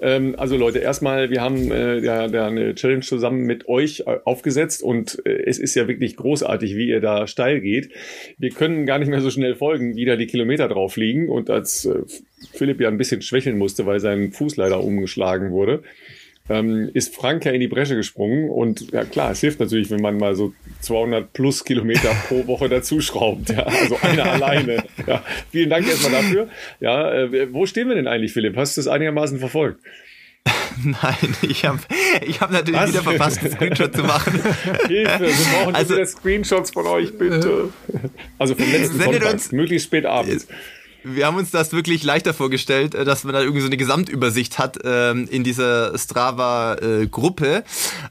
Ähm, 0.02 0.36
also 0.38 0.56
Leute, 0.56 0.80
erstmal, 0.80 1.30
wir 1.30 1.42
haben 1.42 1.72
äh, 1.72 2.00
ja, 2.00 2.26
ja 2.28 2.48
eine 2.48 2.76
Challenge 2.76 3.02
zusammen 3.02 3.42
mit 3.46 3.68
euch 3.68 4.02
äh, 4.02 4.18
aufgesetzt 4.24 4.82
und 4.82 5.22
äh, 5.26 5.44
es 5.46 5.60
ist 5.60 5.76
ja 5.76 5.88
wirklich 5.88 6.16
großartig, 6.16 6.76
wie 6.76 6.88
ihr 6.88 7.02
da 7.02 7.28
steil 7.28 7.60
geht. 7.60 7.90
Wir 8.38 8.52
können 8.52 8.86
gar 8.86 9.00
nicht 9.00 9.10
mehr 9.10 9.22
so 9.22 9.30
schnell 9.30 9.56
folgen, 9.56 9.96
wie 9.96 10.06
da 10.06 10.16
die 10.16 10.28
Kilometer 10.28 10.68
drauf 10.68 10.96
liegen 10.96 11.30
und 11.30 11.50
als 11.50 11.86
äh, 11.86 12.04
Philipp 12.54 12.80
ja 12.80 12.88
ein 12.88 12.98
bisschen 12.98 13.22
schwächeln 13.22 13.58
musste, 13.58 13.86
weil 13.86 14.00
sein 14.00 14.32
Fuß 14.32 14.56
leider 14.56 14.82
umgeschlagen 14.84 15.52
wurde, 15.52 15.84
ähm, 16.50 16.90
ist 16.94 17.16
Frank 17.16 17.46
ja 17.46 17.52
in 17.52 17.60
die 17.60 17.68
Bresche 17.68 17.96
gesprungen 17.96 18.50
und 18.50 18.92
ja 18.92 19.06
klar, 19.06 19.32
es 19.32 19.40
hilft 19.40 19.60
natürlich, 19.60 19.90
wenn 19.92 20.02
man 20.02 20.18
mal 20.18 20.36
so 20.36 20.54
200 20.82 21.32
plus 21.32 21.64
Kilometer 21.64 22.16
pro 22.28 22.48
Woche 22.48 22.70
dazu 22.70 23.02
schraubt, 23.02 23.50
ja, 23.50 23.64
also 23.64 23.98
einer 24.02 24.26
alleine. 24.32 24.84
Ja, 25.06 25.24
vielen 25.52 25.70
Dank 25.70 25.88
erstmal 25.88 26.12
dafür. 26.12 26.50
Ja, 26.80 27.14
äh, 27.14 27.54
wo 27.54 27.66
stehen 27.66 27.88
wir 27.88 27.96
denn 27.96 28.08
eigentlich, 28.08 28.34
Philipp? 28.34 28.58
Hast 28.58 28.78
du 28.78 28.82
das 28.82 28.88
einigermaßen 28.88 29.40
verfolgt? 29.40 29.82
Nein, 30.84 31.36
ich 31.42 31.66
habe 31.66 31.80
ich 32.26 32.40
hab 32.42 32.52
natürlich 32.52 32.80
Was? 32.80 32.90
wieder 32.90 33.04
verpasst, 33.04 33.40
einen 33.40 33.52
Screenshot 33.52 33.96
zu 33.96 34.04
machen. 34.04 34.42
Hilfe, 34.88 35.20
wir 35.20 35.58
brauchen 35.58 35.76
also, 35.76 35.96
wieder 35.96 36.06
Screenshots 36.06 36.72
von 36.72 36.88
euch, 36.88 37.18
bitte. 37.18 37.70
Also 38.38 38.56
vom 38.56 38.72
letzten 38.72 39.00
Sonntag, 39.00 39.34
uns, 39.34 39.52
möglichst 39.52 39.88
spät 39.88 40.06
abends 40.06 40.48
wir 41.04 41.26
haben 41.26 41.38
uns 41.38 41.52
das 41.52 41.72
wirklich 41.72 42.04
leichter 42.04 42.34
vorgestellt, 42.34 42.96
äh, 42.96 43.06
dass 43.06 43.24
man 43.24 43.34
da 43.34 43.42
irgendwie 43.42 43.62
so 43.62 43.68
eine 43.68 43.78
Gesamtübersicht 43.78 44.60
hat 44.60 44.80
ähm, 44.84 45.28
in 45.30 45.44
dieser 45.44 45.98
Strava-Gruppe. 45.98 47.48
Äh, 47.48 47.64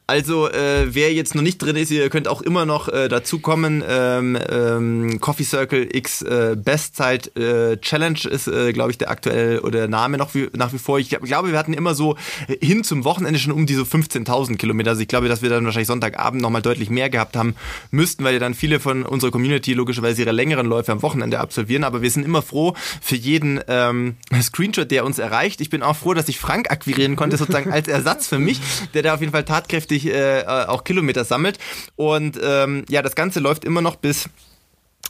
also 0.06 0.48
äh, 0.48 0.86
wer 0.88 1.12
jetzt 1.12 1.34
noch 1.34 1.42
nicht 1.42 1.58
drin 1.58 1.76
ist, 1.76 1.90
ihr 1.90 2.08
könnt 2.08 2.28
auch 2.28 2.42
immer 2.42 2.66
noch 2.66 2.88
äh, 2.88 3.08
dazukommen. 3.08 3.84
Ähm, 3.86 4.38
ähm, 4.48 5.20
Coffee 5.20 5.44
Circle 5.44 5.88
X 5.92 6.22
äh, 6.22 6.56
Bestzeit 6.56 7.36
äh, 7.36 7.76
Challenge 7.78 8.20
ist, 8.30 8.48
äh, 8.48 8.72
glaube 8.72 8.90
ich, 8.90 8.98
der 8.98 9.10
aktuelle 9.10 9.62
oder 9.62 9.80
der 9.80 9.88
Name 9.88 10.18
noch 10.18 10.34
wie, 10.34 10.48
nach 10.54 10.72
wie 10.72 10.78
vor. 10.78 10.98
Ich 10.98 11.10
glaube, 11.10 11.50
wir 11.50 11.58
hatten 11.58 11.74
immer 11.74 11.94
so 11.94 12.16
hin 12.60 12.84
zum 12.84 13.04
Wochenende 13.04 13.38
schon 13.38 13.52
um 13.52 13.66
diese 13.66 13.82
15.000 13.82 14.56
Kilometer. 14.56 14.90
Also 14.90 15.02
ich 15.02 15.08
glaube, 15.08 15.28
dass 15.28 15.42
wir 15.42 15.50
dann 15.50 15.64
wahrscheinlich 15.64 15.88
Sonntagabend 15.88 16.40
nochmal 16.42 16.62
deutlich 16.62 16.90
mehr 16.90 17.10
gehabt 17.10 17.36
haben 17.36 17.54
müssten, 17.90 18.24
weil 18.24 18.34
ja 18.34 18.40
dann 18.40 18.54
viele 18.54 18.80
von 18.80 19.02
unserer 19.04 19.30
Community 19.30 19.74
logischerweise 19.74 20.22
ihre 20.22 20.32
längeren 20.32 20.66
Läufe 20.66 20.92
am 20.92 21.02
Wochenende 21.02 21.40
absolvieren. 21.40 21.84
Aber 21.84 22.02
wir 22.02 22.10
sind 22.10 22.24
immer 22.24 22.42
froh, 22.42 22.74
für 23.00 23.16
jeden 23.16 23.60
ähm, 23.68 24.16
Screenshot, 24.40 24.90
der 24.90 25.04
uns 25.04 25.18
erreicht. 25.18 25.60
Ich 25.60 25.70
bin 25.70 25.82
auch 25.82 25.96
froh, 25.96 26.14
dass 26.14 26.28
ich 26.28 26.38
Frank 26.38 26.70
akquirieren 26.70 27.16
konnte, 27.16 27.36
sozusagen 27.36 27.72
als 27.72 27.88
Ersatz 27.88 28.28
für 28.28 28.38
mich, 28.38 28.60
der 28.94 29.02
da 29.02 29.14
auf 29.14 29.20
jeden 29.20 29.32
Fall 29.32 29.44
tatkräftig 29.44 30.06
äh, 30.06 30.44
auch 30.46 30.84
Kilometer 30.84 31.24
sammelt. 31.24 31.58
Und 31.96 32.38
ähm, 32.42 32.84
ja, 32.88 33.02
das 33.02 33.14
Ganze 33.14 33.40
läuft 33.40 33.64
immer 33.64 33.82
noch 33.82 33.96
bis 33.96 34.28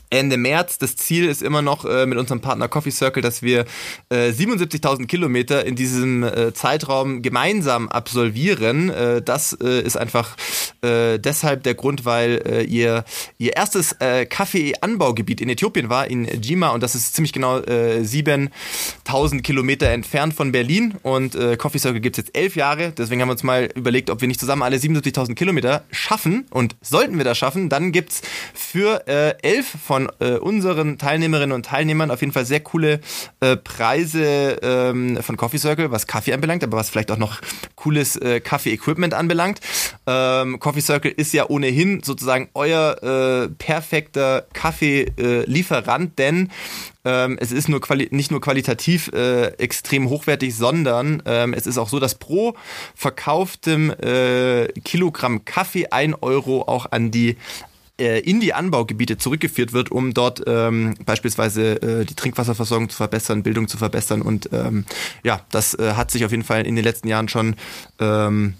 Ende 0.09 0.37
März. 0.37 0.77
Das 0.77 0.95
Ziel 0.95 1.25
ist 1.25 1.41
immer 1.41 1.61
noch 1.61 1.85
äh, 1.85 2.05
mit 2.05 2.17
unserem 2.17 2.41
Partner 2.41 2.67
Coffee 2.67 2.91
Circle, 2.91 3.21
dass 3.21 3.41
wir 3.41 3.65
äh, 4.09 4.29
77.000 4.29 5.07
Kilometer 5.07 5.65
in 5.65 5.75
diesem 5.75 6.23
äh, 6.23 6.53
Zeitraum 6.53 7.21
gemeinsam 7.21 7.89
absolvieren. 7.89 8.89
Äh, 8.89 9.21
das 9.21 9.57
äh, 9.61 9.81
ist 9.81 9.97
einfach 9.97 10.35
äh, 10.81 11.19
deshalb 11.19 11.63
der 11.63 11.75
Grund, 11.75 12.05
weil 12.05 12.65
ihr, 12.67 13.03
ihr 13.37 13.55
erstes 13.55 13.95
Kaffeeanbaugebiet 14.29 15.41
in 15.41 15.49
Äthiopien 15.49 15.89
war, 15.89 16.07
in 16.07 16.25
Jima, 16.25 16.69
und 16.69 16.81
das 16.81 16.95
ist 16.95 17.15
ziemlich 17.15 17.33
genau 17.33 17.59
äh, 17.59 18.01
7.000 18.01 19.41
Kilometer 19.41 19.87
entfernt 19.89 20.33
von 20.33 20.51
Berlin. 20.51 20.95
Und 21.03 21.37
Coffee 21.57 21.79
Circle 21.79 22.01
gibt 22.01 22.17
es 22.17 22.25
jetzt 22.25 22.37
elf 22.37 22.55
Jahre. 22.55 22.91
Deswegen 22.91 23.21
haben 23.21 23.29
wir 23.29 23.33
uns 23.33 23.43
mal 23.43 23.69
überlegt, 23.75 24.09
ob 24.09 24.21
wir 24.21 24.27
nicht 24.27 24.39
zusammen 24.39 24.63
alle 24.63 24.77
77.000 24.77 25.35
Kilometer 25.35 25.83
schaffen. 25.91 26.45
Und 26.49 26.75
sollten 26.81 27.17
wir 27.17 27.25
das 27.25 27.37
schaffen, 27.37 27.69
dann 27.69 27.91
gibt's 27.91 28.21
für 28.53 29.07
äh, 29.07 29.35
elf 29.41 29.67
von 29.85 29.98
von 29.99 30.09
äh, 30.19 30.37
unseren 30.37 30.97
Teilnehmerinnen 30.97 31.53
und 31.53 31.65
Teilnehmern 31.65 32.11
auf 32.11 32.21
jeden 32.21 32.31
Fall 32.31 32.45
sehr 32.45 32.61
coole 32.61 33.01
äh, 33.41 33.57
Preise 33.57 34.57
ähm, 34.61 35.17
von 35.21 35.35
Coffee 35.35 35.57
Circle, 35.57 35.91
was 35.91 36.07
Kaffee 36.07 36.33
anbelangt, 36.33 36.63
aber 36.63 36.77
was 36.77 36.89
vielleicht 36.89 37.11
auch 37.11 37.17
noch 37.17 37.41
cooles 37.75 38.15
äh, 38.15 38.39
Kaffee-Equipment 38.39 39.13
anbelangt. 39.13 39.59
Ähm, 40.07 40.59
Coffee 40.59 40.81
Circle 40.81 41.11
ist 41.11 41.33
ja 41.33 41.49
ohnehin 41.49 42.01
sozusagen 42.03 42.49
euer 42.53 43.03
äh, 43.03 43.49
perfekter 43.49 44.45
Kaffee-Lieferant, 44.53 46.17
denn 46.17 46.49
ähm, 47.05 47.37
es 47.39 47.51
ist 47.51 47.69
nur 47.69 47.81
nicht 48.11 48.29
nur 48.29 48.41
qualitativ 48.41 49.09
äh, 49.13 49.47
extrem 49.57 50.09
hochwertig, 50.09 50.55
sondern 50.55 51.23
ähm, 51.25 51.53
es 51.53 51.65
ist 51.65 51.77
auch 51.77 51.89
so, 51.89 51.99
dass 51.99 52.15
pro 52.15 52.55
verkauftem 52.93 53.91
äh, 53.91 54.67
Kilogramm 54.83 55.45
Kaffee 55.45 55.87
ein 55.91 56.13
Euro 56.13 56.63
auch 56.67 56.91
an 56.91 57.09
die 57.09 57.37
äh, 57.99 58.19
in 58.19 58.39
die 58.39 58.53
Anbaugebiete 58.53 59.17
zurückgeführt 59.17 59.73
wird, 59.73 59.91
um 59.91 60.13
dort 60.13 60.43
ähm, 60.47 60.95
beispielsweise 61.05 61.81
äh, 61.81 62.05
die 62.05 62.15
Trinkwasserversorgung 62.15 62.89
zu 62.89 62.97
verbessern, 62.97 63.43
Bildung 63.43 63.67
zu 63.67 63.77
verbessern. 63.77 64.21
Und 64.21 64.49
ähm, 64.53 64.85
ja, 65.23 65.41
das 65.51 65.73
äh, 65.73 65.93
hat 65.93 66.11
sich 66.11 66.25
auf 66.25 66.31
jeden 66.31 66.43
Fall 66.43 66.65
in 66.65 66.75
den 66.75 66.83
letzten 66.83 67.07
Jahren 67.07 67.27
schon 67.27 67.55
ähm, 67.99 68.55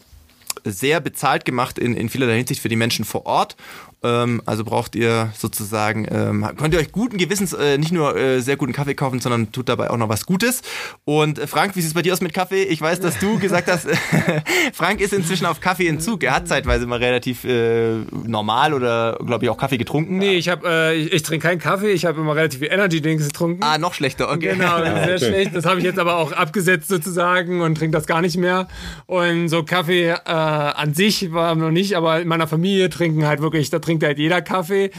sehr 0.65 0.99
bezahlt 0.99 1.45
gemacht 1.45 1.79
in, 1.79 1.95
in 1.95 2.09
vielerlei 2.09 2.37
Hinsicht 2.37 2.61
für 2.61 2.69
die 2.69 2.75
Menschen 2.75 3.05
vor 3.05 3.25
Ort. 3.25 3.55
Ähm, 4.01 4.41
also 4.45 4.63
braucht 4.63 4.95
ihr 4.95 5.31
sozusagen, 5.37 6.07
ähm, 6.09 6.47
könnt 6.57 6.73
ihr 6.73 6.79
euch 6.79 6.91
guten 6.93 7.17
Gewissens 7.17 7.51
äh, 7.51 7.77
nicht 7.77 7.91
nur 7.91 8.15
äh, 8.15 8.39
sehr 8.39 8.55
guten 8.55 8.71
Kaffee 8.71 8.95
kaufen, 8.95 9.19
sondern 9.19 9.51
tut 9.51 9.67
dabei 9.67 9.89
auch 9.89 9.97
noch 9.97 10.07
was 10.07 10.25
Gutes. 10.25 10.61
Und 11.03 11.37
äh, 11.37 11.47
Frank, 11.47 11.75
wie 11.75 11.81
sieht 11.81 11.89
es 11.89 11.93
bei 11.93 12.01
dir 12.01 12.13
aus 12.13 12.21
mit 12.21 12.33
Kaffee? 12.33 12.63
Ich 12.63 12.79
weiß, 12.79 13.01
dass 13.01 13.19
du 13.19 13.39
gesagt 13.39 13.69
hast, 13.69 13.87
Frank 14.73 15.01
ist 15.01 15.11
inzwischen 15.11 15.45
auf 15.45 15.59
Kaffeeentzug. 15.59 16.23
Er 16.23 16.33
hat 16.33 16.47
zeitweise 16.47 16.85
mal 16.85 16.99
relativ 16.99 17.43
äh, 17.43 17.97
normal 18.25 18.73
oder, 18.73 19.19
glaube 19.25 19.43
ich, 19.43 19.49
auch 19.49 19.57
Kaffee 19.57 19.77
getrunken. 19.77 20.17
Nee, 20.17 20.35
ich, 20.35 20.47
hab, 20.47 20.63
äh, 20.63 20.93
ich, 20.93 21.11
ich 21.11 21.23
trinke 21.23 21.47
keinen 21.47 21.59
Kaffee. 21.59 21.91
Ich 21.91 22.05
habe 22.05 22.21
immer 22.21 22.35
relativ 22.35 22.59
viel 22.59 22.71
Energy 22.71 23.01
Drinks 23.01 23.27
getrunken. 23.27 23.61
Ah, 23.63 23.77
noch 23.77 23.93
schlechter, 23.93 24.31
okay. 24.31 24.53
Genau, 24.53 24.77
sehr 24.83 25.17
schlecht. 25.17 25.53
Das 25.53 25.65
habe 25.65 25.79
ich 25.79 25.83
jetzt 25.83 25.99
aber 25.99 26.15
auch 26.15 26.31
abgesetzt 26.31 26.87
sozusagen 26.87 27.61
und 27.61 27.75
trinke 27.75 27.97
das 27.97 28.07
gar 28.07 28.21
nicht 28.21 28.37
mehr. 28.37 28.69
Und 29.07 29.49
so 29.49 29.63
Kaffee 29.63 30.09
äh, 30.09 30.15
an 30.25 30.93
sich 30.93 31.33
war 31.33 31.53
noch 31.55 31.71
nicht, 31.71 31.97
aber 31.97 32.21
in 32.21 32.29
meiner 32.29 32.47
Familie 32.47 32.89
trinken 32.89 33.27
halt 33.27 33.41
wirklich, 33.41 33.69
da 33.69 33.79
trinkt 33.89 34.03
halt 34.03 34.19
jeder 34.19 34.43
Kaffee. 34.43 34.91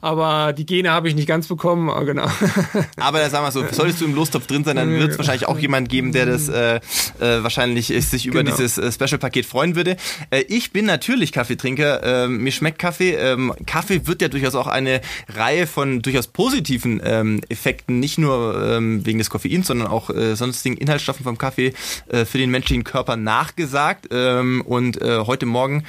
Aber 0.00 0.52
die 0.52 0.64
Gene 0.64 0.92
habe 0.92 1.08
ich 1.08 1.16
nicht 1.16 1.26
ganz 1.26 1.48
bekommen, 1.48 1.90
aber 1.90 2.04
genau. 2.04 2.28
Aber 2.96 3.18
da 3.18 3.30
sagen 3.30 3.44
wir 3.44 3.50
so, 3.50 3.64
solltest 3.72 4.00
du 4.00 4.04
im 4.04 4.14
Lostopf 4.14 4.46
drin 4.46 4.62
sein, 4.62 4.76
dann 4.76 4.90
wird 4.90 5.10
es 5.10 5.18
wahrscheinlich 5.18 5.48
auch 5.48 5.58
jemand 5.58 5.88
geben, 5.88 6.12
der 6.12 6.26
das 6.26 6.48
äh, 6.48 6.76
äh, 6.76 7.42
wahrscheinlich 7.42 7.88
sich 7.88 8.26
über 8.26 8.44
genau. 8.44 8.54
dieses 8.56 8.78
äh, 8.78 8.92
Special-Paket 8.92 9.44
freuen 9.44 9.74
würde. 9.74 9.96
Äh, 10.30 10.42
ich 10.48 10.72
bin 10.72 10.86
natürlich 10.86 11.32
Kaffeetrinker. 11.32 12.24
Ähm, 12.24 12.38
mir 12.44 12.52
schmeckt 12.52 12.78
Kaffee. 12.78 13.14
Ähm, 13.14 13.52
Kaffee 13.66 14.06
wird 14.06 14.22
ja 14.22 14.28
durchaus 14.28 14.54
auch 14.54 14.68
eine 14.68 15.00
Reihe 15.28 15.66
von 15.66 16.00
durchaus 16.00 16.28
positiven 16.28 17.00
ähm, 17.04 17.40
Effekten, 17.48 17.98
nicht 17.98 18.18
nur 18.18 18.62
ähm, 18.62 19.04
wegen 19.04 19.18
des 19.18 19.30
Koffeins, 19.30 19.66
sondern 19.66 19.88
auch 19.88 20.10
äh, 20.10 20.36
sonstigen 20.36 20.76
Inhaltsstoffen 20.76 21.24
vom 21.24 21.38
Kaffee 21.38 21.72
äh, 22.08 22.24
für 22.24 22.38
den 22.38 22.50
menschlichen 22.50 22.84
Körper 22.84 23.16
nachgesagt. 23.16 24.08
Ähm, 24.12 24.62
und 24.64 25.02
äh, 25.02 25.18
heute 25.26 25.46
Morgen 25.46 25.82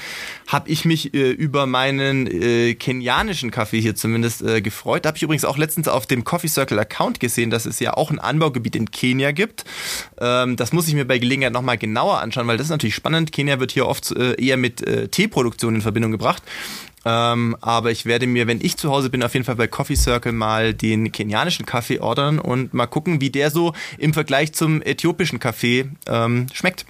habe 0.50 0.68
ich 0.68 0.84
mich 0.84 1.14
äh, 1.14 1.30
über 1.30 1.68
meinen 1.68 2.26
äh, 2.26 2.74
kenianischen 2.74 3.52
Kaffee 3.52 3.80
hier 3.80 3.94
zumindest 3.94 4.42
äh, 4.42 4.62
gefreut. 4.62 5.06
Habe 5.06 5.16
ich 5.16 5.22
übrigens 5.22 5.46
auch 5.46 5.60
letztens 5.60 5.88
auf 5.88 6.08
dem 6.08 6.24
Coffee 6.24 6.48
Circle 6.48 6.80
Account 6.80 7.20
gesehen, 7.20 7.52
dass 7.52 7.68
es 7.68 7.80
ja 7.80 7.94
auch 7.94 8.10
ein 8.10 8.18
Anbaugebiet 8.18 8.76
in 8.76 8.90
Kenia 8.90 9.32
gibt. 9.32 9.64
Ähm, 10.20 10.56
das 10.56 10.74
muss 10.74 10.88
ich 10.88 10.96
mir 10.96 11.06
bei 11.06 11.20
Gelegenheit 11.20 11.54
nochmal 11.54 11.78
genauer 11.78 12.20
anschauen, 12.20 12.48
weil 12.48 12.58
das 12.58 12.66
ist 12.66 12.72
natürlich 12.72 12.96
spannend. 12.96 13.32
Kenia 13.32 13.60
wird 13.60 13.72
hier 13.72 13.86
oft 13.86 14.12
äh, 14.12 14.44
eher 14.44 14.58
mit 14.58 14.82
äh, 14.82 15.08
Teeproduktion 15.08 15.76
in 15.76 15.82
Verbindung 15.82 16.12
gebracht. 16.12 16.42
Ähm, 17.06 17.56
aber 17.62 17.92
ich 17.92 18.08
werde 18.08 18.26
mir, 18.26 18.48
wenn 18.48 18.60
ich 18.60 18.76
zu 18.76 18.90
Hause 18.90 19.12
bin, 19.12 19.22
auf 19.22 19.36
jeden 19.36 19.46
Fall 19.46 19.56
bei 19.56 19.68
Coffee 19.68 19.96
Circle 19.96 20.32
mal 20.32 20.74
den 20.74 21.12
kenianischen 21.12 21.68
Kaffee 21.68 22.00
ordern 22.00 22.40
und 22.40 22.74
mal 22.74 22.88
gucken, 22.88 23.22
wie 23.22 23.30
der 23.30 23.52
so 23.52 23.74
im 24.00 24.16
Vergleich 24.16 24.54
zum 24.54 24.82
äthiopischen 24.82 25.40
Kaffee 25.40 25.90
ähm, 26.08 26.48
schmeckt. 26.52 26.88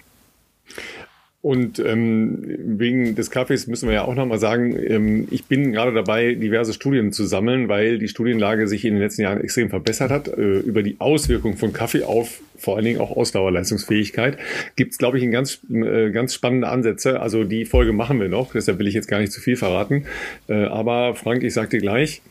Und 1.42 1.80
ähm, 1.80 2.44
wegen 2.60 3.16
des 3.16 3.32
Kaffees 3.32 3.68
müssen 3.68 3.88
wir 3.88 3.96
ja 3.96 4.04
auch 4.04 4.14
nochmal 4.14 4.40
sagen, 4.40 4.78
ähm, 4.78 5.28
ich 5.32 5.46
bin 5.46 5.72
gerade 5.72 5.94
dabei, 5.94 6.34
diverse 6.34 6.74
Studien 6.74 7.14
zu 7.14 7.26
sammeln, 7.26 7.70
weil 7.70 7.98
die 7.98 8.10
Studienlage 8.10 8.68
sich 8.68 8.84
in 8.84 8.96
den 8.96 9.02
letzten 9.02 9.22
Jahren 9.22 9.40
extrem 9.40 9.70
verbessert 9.70 10.12
hat. 10.12 10.28
Äh, 10.28 10.60
über 10.60 10.84
die 10.84 10.98
Auswirkungen 11.00 11.56
von 11.56 11.72
Kaffee 11.72 12.04
auf 12.04 12.42
vor 12.58 12.76
allen 12.76 12.84
Dingen 12.84 13.00
auch 13.00 13.16
Ausdauerleistungsfähigkeit 13.16 14.38
gibt 14.76 14.92
es, 14.92 14.98
glaube 14.98 15.18
ich, 15.18 15.32
ganz, 15.32 15.62
äh, 15.72 16.12
ganz 16.12 16.34
spannende 16.34 16.68
Ansätze. 16.68 17.22
Also 17.22 17.46
die 17.46 17.64
Folge 17.64 17.94
machen 17.94 18.20
wir 18.20 18.28
noch, 18.28 18.52
deshalb 18.52 18.80
will 18.80 18.88
ich 18.88 18.94
jetzt 18.94 19.08
gar 19.08 19.20
nicht 19.20 19.32
zu 19.32 19.40
viel 19.40 19.56
verraten. 19.56 20.06
Äh, 20.50 20.66
aber 20.66 21.16
Frank, 21.16 21.44
ich 21.44 21.54
sag 21.54 21.70
dir 21.70 21.80
gleich, 21.80 22.22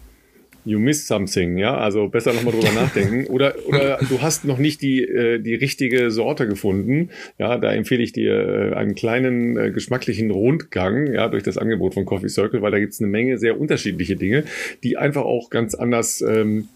you 0.69 0.79
missed 0.79 1.07
something, 1.07 1.57
ja, 1.57 1.77
also 1.77 2.09
besser 2.09 2.33
nochmal 2.33 2.53
drüber 2.53 2.73
nachdenken. 2.75 3.27
Oder, 3.27 3.55
oder 3.67 3.99
du 4.09 4.21
hast 4.21 4.45
noch 4.45 4.59
nicht 4.59 4.83
die, 4.83 5.03
äh, 5.03 5.39
die 5.39 5.55
richtige 5.55 6.11
Sorte 6.11 6.47
gefunden. 6.47 7.11
Ja, 7.39 7.59
da 7.59 7.73
empfehle 7.73 8.03
ich 8.03 8.13
dir 8.13 8.33
äh, 8.33 8.75
einen 8.75 8.95
kleinen 8.95 9.57
äh, 9.57 9.71
geschmacklichen 9.71 10.31
Rundgang, 10.31 11.13
ja, 11.13 11.29
durch 11.29 11.43
das 11.43 11.59
Angebot 11.59 11.95
von 11.95 12.05
Coffee 12.05 12.29
Circle, 12.29 12.63
weil 12.63 12.71
da 12.71 12.79
gibt's 12.79 13.01
eine 13.01 13.09
Menge 13.09 13.39
sehr 13.39 13.59
unterschiedliche 13.59 14.17
Dinge, 14.17 14.45
die 14.83 14.97
einfach 14.97 15.23
auch 15.23 15.51
ganz 15.51 15.75
anders 15.75 16.21
ähm, 16.21 16.69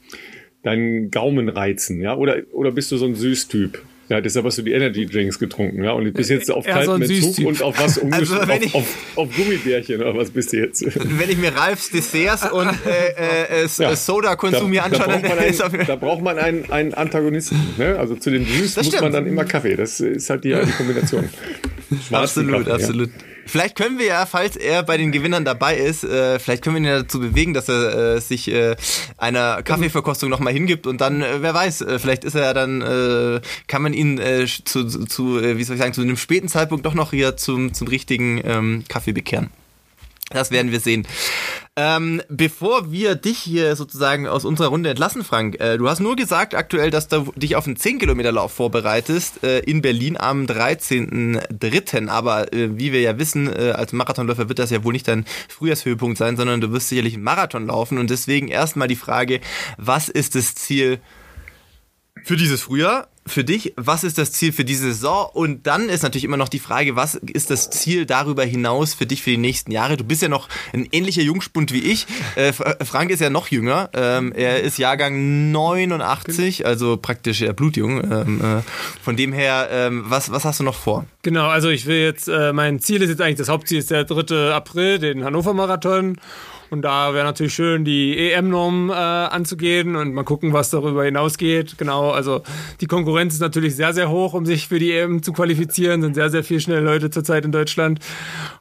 deinen 0.62 1.10
Gaumen 1.10 1.48
reizen, 1.48 2.00
ja. 2.00 2.16
Oder, 2.16 2.42
oder 2.52 2.72
bist 2.72 2.90
du 2.92 2.96
so 2.96 3.06
ein 3.06 3.14
Süßtyp? 3.14 3.82
Ja, 4.12 4.20
deshalb 4.20 4.44
hast 4.44 4.58
du 4.58 4.62
die 4.62 4.72
Energy 4.72 5.06
Drinks 5.06 5.38
getrunken, 5.38 5.82
ja. 5.82 5.92
Und 5.92 6.12
bist 6.12 6.28
jetzt 6.28 6.50
auf 6.50 6.66
kaltem 6.66 7.02
so 7.02 7.14
Entzug 7.14 7.46
und 7.46 7.62
auf 7.62 7.78
was 7.78 7.98
also, 7.98 8.36
auf, 8.36 8.74
auf, 8.74 8.96
auf, 9.16 9.28
Gummibärchen 9.34 10.02
oder 10.02 10.14
was 10.14 10.28
bist 10.28 10.52
du 10.52 10.58
jetzt? 10.58 10.84
Wenn 10.84 11.30
ich 11.30 11.38
mir 11.38 11.56
Ralfs 11.56 11.88
Desserts 11.88 12.52
und 12.52 12.68
äh, 12.84 13.62
äh, 13.62 13.66
ja, 13.78 13.96
Soda-Konsum 13.96 14.70
hier 14.70 14.84
anschaue, 14.84 15.18
da, 15.22 15.34
dann 15.34 15.44
ist 15.46 15.62
ein, 15.62 15.86
Da 15.86 15.96
braucht 15.96 16.20
man 16.20 16.36
einen, 16.38 16.70
einen 16.70 16.92
Antagonisten. 16.92 17.58
Ne? 17.78 17.98
Also 17.98 18.14
zu 18.14 18.28
den 18.28 18.44
Süß 18.44 18.76
muss 18.76 19.00
man 19.00 19.12
dann 19.12 19.26
immer 19.26 19.46
Kaffee. 19.46 19.76
Das 19.76 19.98
ist 20.00 20.28
halt 20.28 20.44
die, 20.44 20.50
die 20.50 20.72
Kombination. 20.72 21.30
absolut, 22.10 22.66
Kaffee, 22.66 22.70
absolut. 22.70 23.08
Ja. 23.08 23.31
Vielleicht 23.46 23.76
können 23.76 23.98
wir 23.98 24.06
ja, 24.06 24.26
falls 24.26 24.56
er 24.56 24.82
bei 24.82 24.96
den 24.96 25.12
Gewinnern 25.12 25.44
dabei 25.44 25.76
ist, 25.76 26.04
äh, 26.04 26.38
vielleicht 26.38 26.62
können 26.62 26.76
wir 26.76 26.80
ihn 26.80 26.86
ja 26.86 27.02
dazu 27.02 27.20
bewegen, 27.20 27.54
dass 27.54 27.68
er 27.68 28.16
äh, 28.16 28.20
sich 28.20 28.48
äh, 28.48 28.76
einer 29.16 29.62
Kaffeeverkostung 29.62 30.30
nochmal 30.30 30.52
hingibt 30.52 30.86
und 30.86 31.00
dann, 31.00 31.22
äh, 31.22 31.42
wer 31.42 31.54
weiß, 31.54 31.82
äh, 31.82 31.98
vielleicht 31.98 32.24
ist 32.24 32.34
er 32.34 32.42
ja 32.42 32.54
dann, 32.54 32.82
äh, 32.82 33.40
kann 33.66 33.82
man 33.82 33.94
ihn 33.94 34.18
äh, 34.18 34.46
zu, 34.46 34.86
zu 34.86 35.38
äh, 35.38 35.58
wie 35.58 35.64
soll 35.64 35.76
ich 35.76 35.82
sagen, 35.82 35.92
zu 35.92 36.02
einem 36.02 36.16
späten 36.16 36.48
Zeitpunkt 36.48 36.86
doch 36.86 36.94
noch 36.94 37.10
hier 37.10 37.36
zum, 37.36 37.74
zum 37.74 37.88
richtigen 37.88 38.40
ähm, 38.44 38.84
Kaffee 38.88 39.12
bekehren. 39.12 39.50
Das 40.32 40.50
werden 40.50 40.72
wir 40.72 40.80
sehen. 40.80 41.06
Ähm, 41.74 42.20
bevor 42.28 42.92
wir 42.92 43.14
dich 43.14 43.38
hier 43.38 43.76
sozusagen 43.76 44.26
aus 44.26 44.44
unserer 44.44 44.68
Runde 44.68 44.90
entlassen, 44.90 45.24
Frank, 45.24 45.58
äh, 45.58 45.78
du 45.78 45.88
hast 45.88 46.00
nur 46.00 46.16
gesagt 46.16 46.54
aktuell, 46.54 46.90
dass 46.90 47.08
du 47.08 47.32
dich 47.34 47.56
auf 47.56 47.66
einen 47.66 47.76
10-Kilometer-Lauf 47.76 48.52
vorbereitest 48.52 49.42
äh, 49.42 49.60
in 49.60 49.80
Berlin 49.80 50.18
am 50.18 50.44
13.03. 50.44 52.08
Aber 52.08 52.52
äh, 52.52 52.76
wie 52.76 52.92
wir 52.92 53.00
ja 53.00 53.18
wissen, 53.18 53.50
äh, 53.50 53.70
als 53.70 53.94
Marathonläufer 53.94 54.50
wird 54.50 54.58
das 54.58 54.70
ja 54.70 54.84
wohl 54.84 54.92
nicht 54.92 55.08
dein 55.08 55.24
Frühjahrshöhepunkt 55.48 56.18
sein, 56.18 56.36
sondern 56.36 56.60
du 56.60 56.72
wirst 56.72 56.90
sicherlich 56.90 57.14
einen 57.14 57.24
Marathon 57.24 57.66
laufen. 57.66 57.96
Und 57.96 58.10
deswegen 58.10 58.48
erstmal 58.48 58.88
die 58.88 58.96
Frage, 58.96 59.40
was 59.78 60.10
ist 60.10 60.34
das 60.34 60.54
Ziel 60.54 61.00
für 62.24 62.36
dieses 62.36 62.62
Frühjahr, 62.62 63.08
für 63.24 63.44
dich, 63.44 63.72
was 63.76 64.02
ist 64.02 64.18
das 64.18 64.32
Ziel 64.32 64.52
für 64.52 64.64
diese 64.64 64.92
Saison? 64.92 65.28
Und 65.32 65.66
dann 65.66 65.88
ist 65.88 66.02
natürlich 66.02 66.24
immer 66.24 66.36
noch 66.36 66.48
die 66.48 66.58
Frage, 66.58 66.96
was 66.96 67.14
ist 67.14 67.50
das 67.50 67.70
Ziel 67.70 68.04
darüber 68.04 68.44
hinaus 68.44 68.94
für 68.94 69.06
dich 69.06 69.22
für 69.22 69.30
die 69.30 69.36
nächsten 69.36 69.70
Jahre? 69.70 69.96
Du 69.96 70.04
bist 70.04 70.22
ja 70.22 70.28
noch 70.28 70.48
ein 70.72 70.88
ähnlicher 70.90 71.22
Jungspund 71.22 71.72
wie 71.72 71.80
ich. 71.80 72.06
Äh, 72.34 72.52
Frank 72.52 73.10
ist 73.10 73.20
ja 73.20 73.30
noch 73.30 73.48
jünger. 73.48 73.90
Ähm, 73.94 74.32
er 74.32 74.60
ist 74.60 74.78
Jahrgang 74.78 75.52
89, 75.52 76.66
also 76.66 76.96
praktisch 76.96 77.42
eher 77.42 77.52
blutjung. 77.52 78.02
Ähm, 78.02 78.40
äh, 78.40 78.62
von 79.02 79.16
dem 79.16 79.32
her, 79.32 79.68
ähm, 79.70 80.04
was, 80.06 80.32
was 80.32 80.44
hast 80.44 80.60
du 80.60 80.64
noch 80.64 80.76
vor? 80.76 81.06
Genau, 81.22 81.46
also 81.46 81.68
ich 81.68 81.86
will 81.86 82.00
jetzt, 82.00 82.28
äh, 82.28 82.52
mein 82.52 82.80
Ziel 82.80 83.02
ist 83.02 83.10
jetzt 83.10 83.20
eigentlich, 83.20 83.38
das 83.38 83.48
Hauptziel 83.48 83.78
ist 83.78 83.90
der 83.90 84.04
3. 84.04 84.52
April, 84.52 84.98
den 84.98 85.24
Hannover 85.24 85.54
Marathon. 85.54 86.16
Und 86.72 86.80
da 86.80 87.12
wäre 87.12 87.26
natürlich 87.26 87.52
schön, 87.52 87.84
die 87.84 88.16
EM-Norm 88.18 88.88
äh, 88.88 88.94
anzugehen 88.94 89.94
und 89.94 90.14
mal 90.14 90.24
gucken, 90.24 90.54
was 90.54 90.70
darüber 90.70 91.04
hinausgeht. 91.04 91.76
Genau, 91.76 92.12
also 92.12 92.40
die 92.80 92.86
Konkurrenz 92.86 93.34
ist 93.34 93.40
natürlich 93.40 93.76
sehr, 93.76 93.92
sehr 93.92 94.08
hoch, 94.08 94.32
um 94.32 94.46
sich 94.46 94.68
für 94.68 94.78
die 94.78 94.90
EM 94.90 95.22
zu 95.22 95.34
qualifizieren. 95.34 96.00
Sind 96.00 96.14
sehr, 96.14 96.30
sehr 96.30 96.42
viele 96.42 96.60
schnelle 96.60 96.80
Leute 96.80 97.10
zurzeit 97.10 97.44
in 97.44 97.52
Deutschland. 97.52 97.98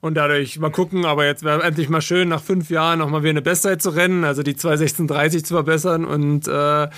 Und 0.01 0.15
dadurch 0.15 0.59
mal 0.59 0.71
gucken, 0.71 1.05
aber 1.05 1.25
jetzt 1.25 1.45
wäre 1.45 1.63
endlich 1.63 1.87
mal 1.87 2.01
schön, 2.01 2.27
nach 2.27 2.43
fünf 2.43 2.69
Jahren 2.69 2.99
nochmal 2.99 3.21
wieder 3.21 3.29
eine 3.29 3.41
Bestzeit 3.41 3.81
zu 3.81 3.91
rennen, 3.91 4.25
also 4.25 4.43
die 4.43 4.55
2.16.30 4.55 5.45
zu 5.45 5.53
verbessern. 5.53 6.03
Und 6.03 6.49
äh, 6.49 6.89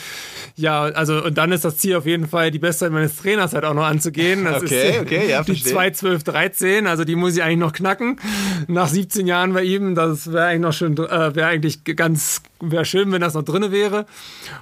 ja, 0.56 0.82
also 0.82 1.24
und 1.24 1.38
dann 1.38 1.52
ist 1.52 1.64
das 1.64 1.78
Ziel 1.78 1.96
auf 1.96 2.08
jeden 2.08 2.28
Fall, 2.28 2.50
die 2.50 2.58
Bestzeit 2.58 2.92
meines 2.92 3.18
Trainers 3.18 3.54
halt 3.54 3.66
auch 3.66 3.76
noch 3.76 3.86
anzugehen. 3.86 4.46
Das 4.46 4.64
okay, 4.64 4.90
ist 4.90 5.02
okay, 5.02 5.30
ja, 5.30 5.44
die 5.44 5.54
2.12.13, 5.54 6.88
also 6.88 7.04
die 7.04 7.16
muss 7.16 7.36
ich 7.36 7.44
eigentlich 7.44 7.60
noch 7.60 7.74
knacken. 7.74 8.20
Nach 8.68 8.88
17 8.88 9.28
Jahren 9.28 9.54
bei 9.54 9.62
ihm, 9.62 9.94
das 9.94 10.34
wäre 10.34 10.48
eigentlich 10.48 10.62
noch 10.62 10.74
schön 10.74 11.03
äh, 11.06 11.36
wäre 11.36 11.48
eigentlich 11.48 11.84
ganz 11.84 12.42
wäre 12.72 12.86
schön, 12.86 13.12
wenn 13.12 13.22
das 13.22 13.34
noch 13.34 13.44
drinne 13.44 13.72
wäre. 13.72 14.06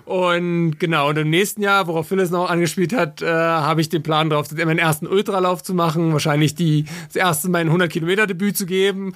Und 0.06 0.80
genau, 0.80 1.10
und 1.10 1.18
im 1.18 1.30
nächsten 1.30 1.62
Jahr, 1.62 1.88
worauf 1.88 2.08
Phyllis 2.08 2.32
noch 2.32 2.50
angespielt 2.50 2.94
hat, 2.94 3.22
äh, 3.22 3.28
habe 3.28 3.82
ich 3.82 3.90
den 3.90 4.04
Plan 4.04 4.30
drauf, 4.30 4.48
meinen 4.52 4.80
ersten 4.80 5.08
Ultralauf 5.08 5.64
zu 5.64 5.74
machen, 5.74 6.14
wahrscheinlich 6.14 6.56
die, 6.56 6.86
das 7.08 7.16
erste 7.16 7.50
Mal 7.50 7.60
ein 7.60 7.68
100 7.68 7.92
Kilometer 7.92 8.28
Debüt 8.28 8.58
zu 8.58 8.66
geben 8.66 9.14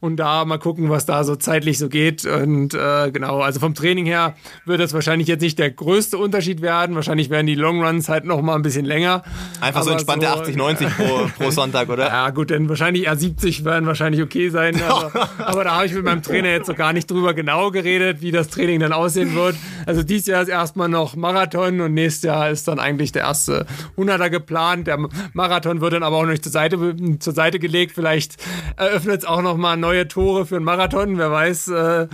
und 0.00 0.16
da 0.16 0.44
mal 0.44 0.58
gucken, 0.58 0.90
was 0.90 1.06
da 1.06 1.24
so 1.24 1.36
zeitlich 1.36 1.78
so 1.78 1.88
geht. 1.88 2.24
Und 2.24 2.74
äh, 2.74 3.10
genau, 3.10 3.40
also 3.40 3.60
vom 3.60 3.74
Training 3.74 4.06
her 4.06 4.34
wird 4.64 4.80
das 4.80 4.94
wahrscheinlich 4.94 5.28
jetzt 5.28 5.42
nicht 5.42 5.58
der 5.58 5.70
größte 5.70 6.18
Unterschied 6.18 6.62
werden. 6.62 6.94
Wahrscheinlich 6.94 7.30
werden 7.30 7.46
die 7.46 7.54
Longruns 7.54 8.08
halt 8.08 8.24
noch 8.24 8.40
mal 8.42 8.54
ein 8.54 8.62
bisschen 8.62 8.84
länger. 8.84 9.22
Einfach 9.60 9.82
so 9.82 9.90
entspannte 9.90 10.26
so, 10.26 10.32
80, 10.32 10.56
90 10.56 10.88
pro, 10.96 11.28
pro 11.38 11.50
Sonntag, 11.50 11.88
oder? 11.88 12.08
Ja, 12.08 12.30
gut, 12.30 12.50
dann 12.50 12.68
wahrscheinlich 12.68 13.06
eher 13.06 13.16
70 13.16 13.64
werden 13.64 13.86
wahrscheinlich 13.86 14.22
okay 14.22 14.48
sein. 14.50 14.80
Aber, 14.82 15.28
aber 15.38 15.64
da 15.64 15.76
habe 15.76 15.86
ich 15.86 15.92
mit 15.92 16.04
meinem 16.04 16.22
Trainer 16.22 16.50
jetzt 16.50 16.68
noch 16.68 16.76
gar 16.76 16.92
nicht 16.92 17.10
drüber 17.10 17.34
genau 17.34 17.70
geredet 17.70 18.19
wie 18.22 18.30
das 18.30 18.48
Training 18.48 18.80
dann 18.80 18.92
aussehen 18.92 19.34
wird. 19.34 19.56
Also 19.86 20.02
dieses 20.02 20.26
Jahr 20.26 20.42
ist 20.42 20.48
erstmal 20.48 20.88
noch 20.88 21.16
Marathon 21.16 21.80
und 21.80 21.94
nächstes 21.94 22.24
Jahr 22.24 22.50
ist 22.50 22.68
dann 22.68 22.78
eigentlich 22.78 23.12
der 23.12 23.22
erste 23.22 23.66
100er 23.96 24.30
geplant. 24.30 24.86
Der 24.86 24.98
Marathon 25.32 25.80
wird 25.80 25.92
dann 25.92 26.02
aber 26.02 26.16
auch 26.16 26.22
noch 26.22 26.30
nicht 26.30 26.44
zur 26.44 26.52
Seite, 26.52 26.96
zur 27.18 27.32
Seite 27.32 27.58
gelegt. 27.58 27.92
Vielleicht 27.94 28.36
eröffnet 28.76 29.20
es 29.20 29.24
auch 29.24 29.42
noch 29.42 29.56
mal 29.56 29.76
neue 29.76 30.08
Tore 30.08 30.46
für 30.46 30.56
einen 30.56 30.64
Marathon. 30.64 31.18
Wer 31.18 31.30
weiß, 31.30 31.68
äh, 31.68 32.08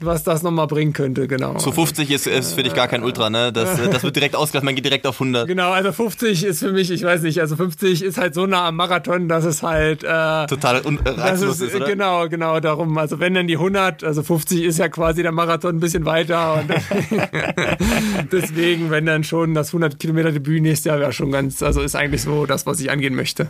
was 0.00 0.24
das 0.24 0.42
noch 0.42 0.50
mal 0.50 0.66
bringen 0.66 0.92
könnte. 0.92 1.26
Genau. 1.26 1.58
So 1.58 1.72
50 1.72 2.10
ist, 2.10 2.26
ist 2.26 2.54
für 2.54 2.62
dich 2.62 2.74
gar 2.74 2.88
kein 2.88 3.02
Ultra, 3.02 3.30
ne? 3.30 3.52
Das, 3.52 3.80
das 3.90 4.02
wird 4.02 4.16
direkt 4.16 4.36
ausgelassen. 4.36 4.66
Man 4.66 4.74
geht 4.74 4.84
direkt 4.84 5.06
auf 5.06 5.20
100. 5.20 5.46
Genau, 5.46 5.72
also 5.72 5.92
50 5.92 6.44
ist 6.44 6.60
für 6.60 6.72
mich, 6.72 6.90
ich 6.90 7.02
weiß 7.02 7.22
nicht, 7.22 7.40
also 7.40 7.56
50 7.56 8.02
ist 8.02 8.18
halt 8.18 8.34
so 8.34 8.46
nah 8.46 8.68
am 8.68 8.76
Marathon, 8.76 9.28
dass 9.28 9.44
es 9.44 9.62
halt 9.62 10.04
äh, 10.04 10.46
total 10.46 10.82
reizlos 11.04 11.60
ist, 11.60 11.68
ist, 11.68 11.76
oder? 11.76 11.86
Genau, 11.86 12.28
genau 12.28 12.60
darum. 12.60 12.96
Also 12.98 13.20
wenn 13.20 13.34
dann 13.34 13.46
die 13.46 13.56
100, 13.56 14.04
also 14.04 14.22
50 14.22 14.62
ist 14.62 14.78
ja 14.78 14.88
quasi 14.88 15.22
der 15.22 15.32
Marathon 15.32 15.45
Marathon 15.46 15.76
ein 15.76 15.80
bisschen 15.80 16.04
weiter. 16.04 16.54
Und 16.54 16.70
deswegen, 18.32 18.90
wenn 18.90 19.06
dann 19.06 19.24
schon 19.24 19.54
das 19.54 19.68
100 19.68 19.98
Kilometer 19.98 20.32
Debüt 20.32 20.62
nächstes 20.62 20.84
Jahr 20.86 21.00
wäre 21.00 21.12
schon 21.12 21.30
ganz, 21.30 21.62
also 21.62 21.80
ist 21.80 21.94
eigentlich 21.94 22.22
so 22.22 22.46
das, 22.46 22.66
was 22.66 22.80
ich 22.80 22.90
angehen 22.90 23.14
möchte. 23.14 23.48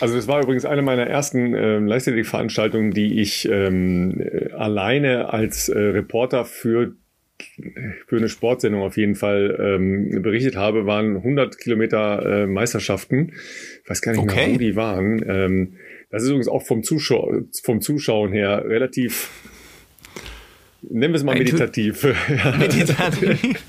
Also 0.00 0.16
das 0.16 0.26
war 0.26 0.42
übrigens 0.42 0.64
eine 0.64 0.82
meiner 0.82 1.06
ersten 1.06 1.54
ähm, 1.54 1.86
Leichtathletik-Veranstaltungen, 1.86 2.90
die 2.90 3.20
ich 3.20 3.48
ähm, 3.48 4.20
alleine 4.56 5.32
als 5.32 5.68
äh, 5.68 5.78
Reporter 5.78 6.44
für 6.44 6.94
für 8.08 8.16
eine 8.16 8.28
Sportsendung 8.28 8.82
auf 8.82 8.96
jeden 8.96 9.14
Fall 9.14 9.56
ähm, 9.60 10.22
berichtet 10.22 10.56
habe, 10.56 10.86
waren 10.86 11.18
100 11.18 11.56
Kilometer 11.56 12.42
äh, 12.42 12.46
Meisterschaften. 12.48 13.32
Ich 13.84 13.88
weiß 13.88 14.02
gar 14.02 14.10
nicht 14.10 14.20
okay. 14.20 14.46
mehr, 14.46 14.54
wo 14.54 14.58
die 14.58 14.74
waren. 14.74 15.24
Ähm, 15.24 15.74
das 16.10 16.22
ist 16.22 16.30
übrigens 16.30 16.48
auch 16.48 16.62
vom, 16.66 16.82
Zuschau 16.82 17.42
vom 17.62 17.80
Zuschauen 17.80 18.32
her 18.32 18.64
relativ 18.66 19.30
Nennen 20.80 21.12
wir 21.12 21.18
es 21.18 21.24
mal 21.24 21.36
meditativ. 21.36 22.04
Meditativ. 22.58 23.64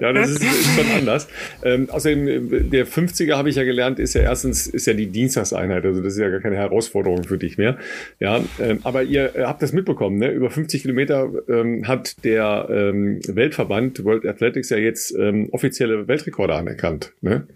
ja, 0.00 0.12
das 0.14 0.30
ist, 0.30 0.42
ist 0.42 0.74
schon 0.74 0.90
anders. 0.96 1.28
Ähm, 1.62 1.90
außerdem, 1.90 2.70
der 2.70 2.86
50er 2.86 3.36
habe 3.36 3.50
ich 3.50 3.56
ja 3.56 3.64
gelernt, 3.64 3.98
ist 3.98 4.14
ja 4.14 4.22
erstens, 4.22 4.66
ist 4.66 4.86
ja 4.86 4.94
die 4.94 5.08
Dienstagseinheit. 5.08 5.84
Also 5.84 6.00
das 6.00 6.14
ist 6.14 6.18
ja 6.18 6.30
gar 6.30 6.40
keine 6.40 6.56
Herausforderung 6.56 7.24
für 7.24 7.36
dich 7.36 7.58
mehr. 7.58 7.76
Ja, 8.18 8.42
ähm, 8.58 8.80
aber 8.82 9.02
ihr 9.02 9.32
habt 9.36 9.60
das 9.60 9.74
mitbekommen, 9.74 10.16
ne? 10.16 10.30
Über 10.30 10.48
50 10.48 10.82
Kilometer 10.82 11.30
ähm, 11.48 11.86
hat 11.86 12.24
der 12.24 12.66
ähm, 12.70 13.20
Weltverband 13.26 14.02
World 14.04 14.24
Athletics 14.24 14.70
ja 14.70 14.78
jetzt 14.78 15.14
ähm, 15.18 15.50
offizielle 15.52 16.08
Weltrekorde 16.08 16.54
anerkannt. 16.54 17.12
Ne? 17.20 17.46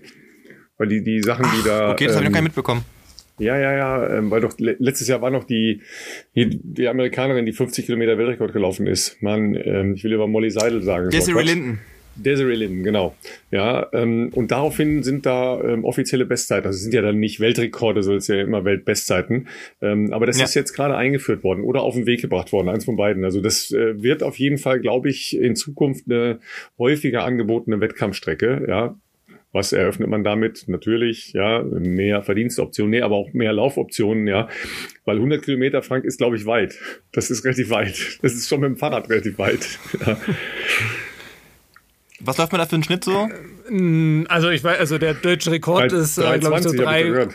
Weil 0.77 0.89
die, 0.89 1.03
die 1.03 1.23
Sachen, 1.23 1.47
die 1.57 1.67
da. 1.67 1.93
Okay, 1.93 2.07
das 2.07 2.17
habe 2.17 2.25
ich 2.25 2.31
noch 2.31 2.35
gar 2.35 2.43
nicht 2.43 2.51
mitbekommen. 2.51 2.85
Ja, 3.41 3.59
ja, 3.59 3.73
ja, 3.77 4.19
ähm, 4.19 4.31
weil 4.31 4.41
doch 4.41 4.55
letztes 4.59 5.09
Jahr 5.09 5.23
war 5.23 5.31
noch 5.31 5.45
die, 5.45 5.81
die, 6.37 6.61
die 6.63 6.89
Amerikanerin, 6.89 7.47
die 7.47 7.53
50 7.53 7.87
Kilometer 7.87 8.19
Weltrekord 8.19 8.53
gelaufen 8.53 8.87
ist. 8.87 9.23
Man, 9.23 9.55
ähm, 9.55 9.95
ich 9.95 10.05
will 10.05 10.13
über 10.13 10.27
Molly 10.27 10.51
Seidel 10.51 10.83
sagen. 10.83 11.11
Desiree 11.11 11.43
Linden. 11.43 11.81
Desiree 12.17 12.55
Linden, 12.55 12.83
genau. 12.83 13.15
Ja, 13.51 13.89
ähm, 13.93 14.31
und 14.35 14.51
daraufhin 14.51 15.03
sind 15.03 15.27
da 15.27 15.61
ähm, 15.63 15.85
offizielle 15.85 16.27
Bestzeiten. 16.27 16.67
Also 16.67 16.77
es 16.77 16.83
sind 16.83 16.93
ja 16.93 17.03
dann 17.03 17.19
nicht 17.19 17.41
Weltrekorde, 17.41 18.03
sondern 18.03 18.19
es 18.19 18.27
sind 18.27 18.37
ja 18.37 18.43
immer 18.43 18.65
Weltbestzeiten. 18.65 19.49
Ähm, 19.81 20.13
aber 20.13 20.27
das 20.27 20.39
ja. 20.39 20.45
ist 20.45 20.55
jetzt 20.55 20.73
gerade 20.73 20.97
eingeführt 20.97 21.45
worden 21.45 21.65
oder 21.65 21.83
auf 21.83 21.95
den 21.95 22.07
Weg 22.07 22.21
gebracht 22.21 22.53
worden, 22.53 22.69
eins 22.69 22.85
von 22.85 22.97
beiden. 22.97 23.25
Also 23.25 23.41
das 23.41 23.71
äh, 23.71 24.03
wird 24.03 24.23
auf 24.23 24.39
jeden 24.39 24.59
Fall, 24.59 24.81
glaube 24.81 25.09
ich, 25.09 25.39
in 25.39 25.57
Zukunft 25.57 26.05
eine 26.09 26.41
häufiger 26.79 27.25
angebotene 27.25 27.81
Wettkampfstrecke. 27.81 28.67
Ja, 28.69 28.97
was 29.53 29.73
eröffnet 29.73 30.09
man 30.09 30.23
damit? 30.23 30.65
Natürlich, 30.69 31.33
ja, 31.33 31.63
mehr 31.63 32.23
Verdienstoptionen, 32.23 32.91
nee, 32.91 33.03
aber 33.03 33.17
auch 33.17 33.33
mehr 33.33 33.53
Laufoptionen, 33.53 34.27
ja. 34.27 34.49
Weil 35.05 35.17
100 35.17 35.45
Kilometer, 35.45 35.83
Frank, 35.83 36.05
ist, 36.05 36.19
glaube 36.19 36.37
ich, 36.37 36.47
weit. 36.47 36.79
Das 37.13 37.31
ist 37.31 37.45
relativ 37.45 37.71
weit. 37.71 38.19
Das 38.23 38.33
ist 38.35 38.49
schon 38.49 38.61
mit 38.61 38.69
dem 38.69 38.77
Fahrrad 38.77 39.09
relativ 39.09 39.39
weit. 39.39 39.67
Ja. 40.07 40.17
Was 42.23 42.37
läuft 42.37 42.53
man 42.53 42.59
da 42.59 42.67
für 42.67 42.75
einen 42.75 42.83
Schnitt 42.83 43.03
so? 43.03 43.29
Also 44.29 44.51
ich 44.51 44.63
weiß, 44.63 44.79
also 44.79 44.99
der 44.99 45.15
deutsche 45.15 45.51
Rekord 45.51 45.91
3, 45.91 45.97
ist, 45.97 46.19
äh, 46.19 46.39
glaube 46.39 46.59
ich, 46.59 46.63
so 46.65 46.73
3. 46.73 47.03
Äh, 47.03 47.29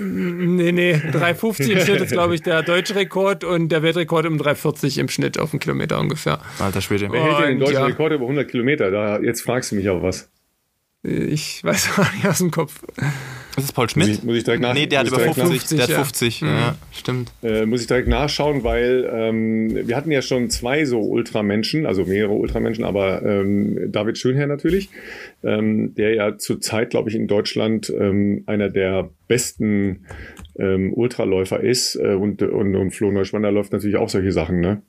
nee, 0.00 0.72
nee, 0.72 0.94
3,50 0.94 1.70
im 1.70 1.80
Schnitt 1.80 2.00
ist, 2.00 2.10
glaube 2.12 2.34
ich, 2.34 2.42
der 2.42 2.62
deutsche 2.62 2.96
Rekord 2.96 3.44
und 3.44 3.68
der 3.68 3.82
Weltrekord 3.82 4.26
um 4.26 4.36
3,40 4.38 4.98
im 4.98 5.08
Schnitt 5.08 5.38
auf 5.38 5.52
einen 5.52 5.60
Kilometer 5.60 6.00
ungefähr. 6.00 6.40
Alter 6.58 6.80
Schwede. 6.80 7.08
Wer 7.12 7.22
hält 7.22 7.38
denn 7.38 7.48
den 7.50 7.58
deutschen 7.60 7.74
ja. 7.74 7.86
Rekord 7.86 8.12
über 8.12 8.24
100 8.24 8.50
Kilometer? 8.50 8.90
Da, 8.90 9.20
jetzt 9.20 9.42
fragst 9.42 9.70
du 9.70 9.76
mich 9.76 9.88
aber 9.88 10.02
was. 10.02 10.28
Ich 11.04 11.62
weiß 11.62 11.90
auch 11.98 12.12
nicht 12.14 12.26
aus 12.26 12.38
dem 12.38 12.50
Kopf. 12.50 12.80
Das 13.54 13.64
ist 13.64 13.72
Paul 13.72 13.88
Schmidt? 13.90 14.08
Muss 14.08 14.18
ich, 14.18 14.24
muss 14.24 14.36
ich 14.36 14.44
direkt 14.44 14.62
nach, 14.62 14.72
nee, 14.72 14.86
der 14.86 15.00
hat 15.00 15.08
über 15.08 15.20
50, 15.20 15.44
50, 15.44 15.78
der 15.78 15.86
hat 15.86 15.94
50, 15.94 16.40
ja, 16.40 16.46
ja 16.48 16.76
stimmt. 16.92 17.32
Äh, 17.42 17.66
muss 17.66 17.82
ich 17.82 17.86
direkt 17.86 18.08
nachschauen, 18.08 18.64
weil 18.64 19.08
ähm, 19.12 19.86
wir 19.86 19.96
hatten 19.96 20.10
ja 20.10 20.22
schon 20.22 20.48
zwei 20.48 20.86
so 20.86 21.00
Ultramenschen, 21.00 21.84
also 21.84 22.04
mehrere 22.06 22.32
Ultramenschen, 22.32 22.84
aber 22.84 23.22
ähm, 23.22 23.92
David 23.92 24.18
Schönherr 24.18 24.46
natürlich, 24.46 24.88
ähm, 25.44 25.94
der 25.94 26.14
ja 26.14 26.38
zurzeit, 26.38 26.90
glaube 26.90 27.10
ich, 27.10 27.14
in 27.14 27.28
Deutschland 27.28 27.92
ähm, 27.96 28.42
einer 28.46 28.70
der 28.70 29.10
besten 29.28 30.06
ähm, 30.58 30.92
Ultraläufer 30.94 31.60
ist 31.60 31.96
äh, 31.96 32.14
und, 32.14 32.42
und, 32.42 32.74
und 32.74 32.90
Flo 32.92 33.12
Neuschwander 33.12 33.52
läuft 33.52 33.72
natürlich 33.72 33.96
auch 33.96 34.08
solche 34.08 34.32
Sachen, 34.32 34.60
ne? 34.60 34.82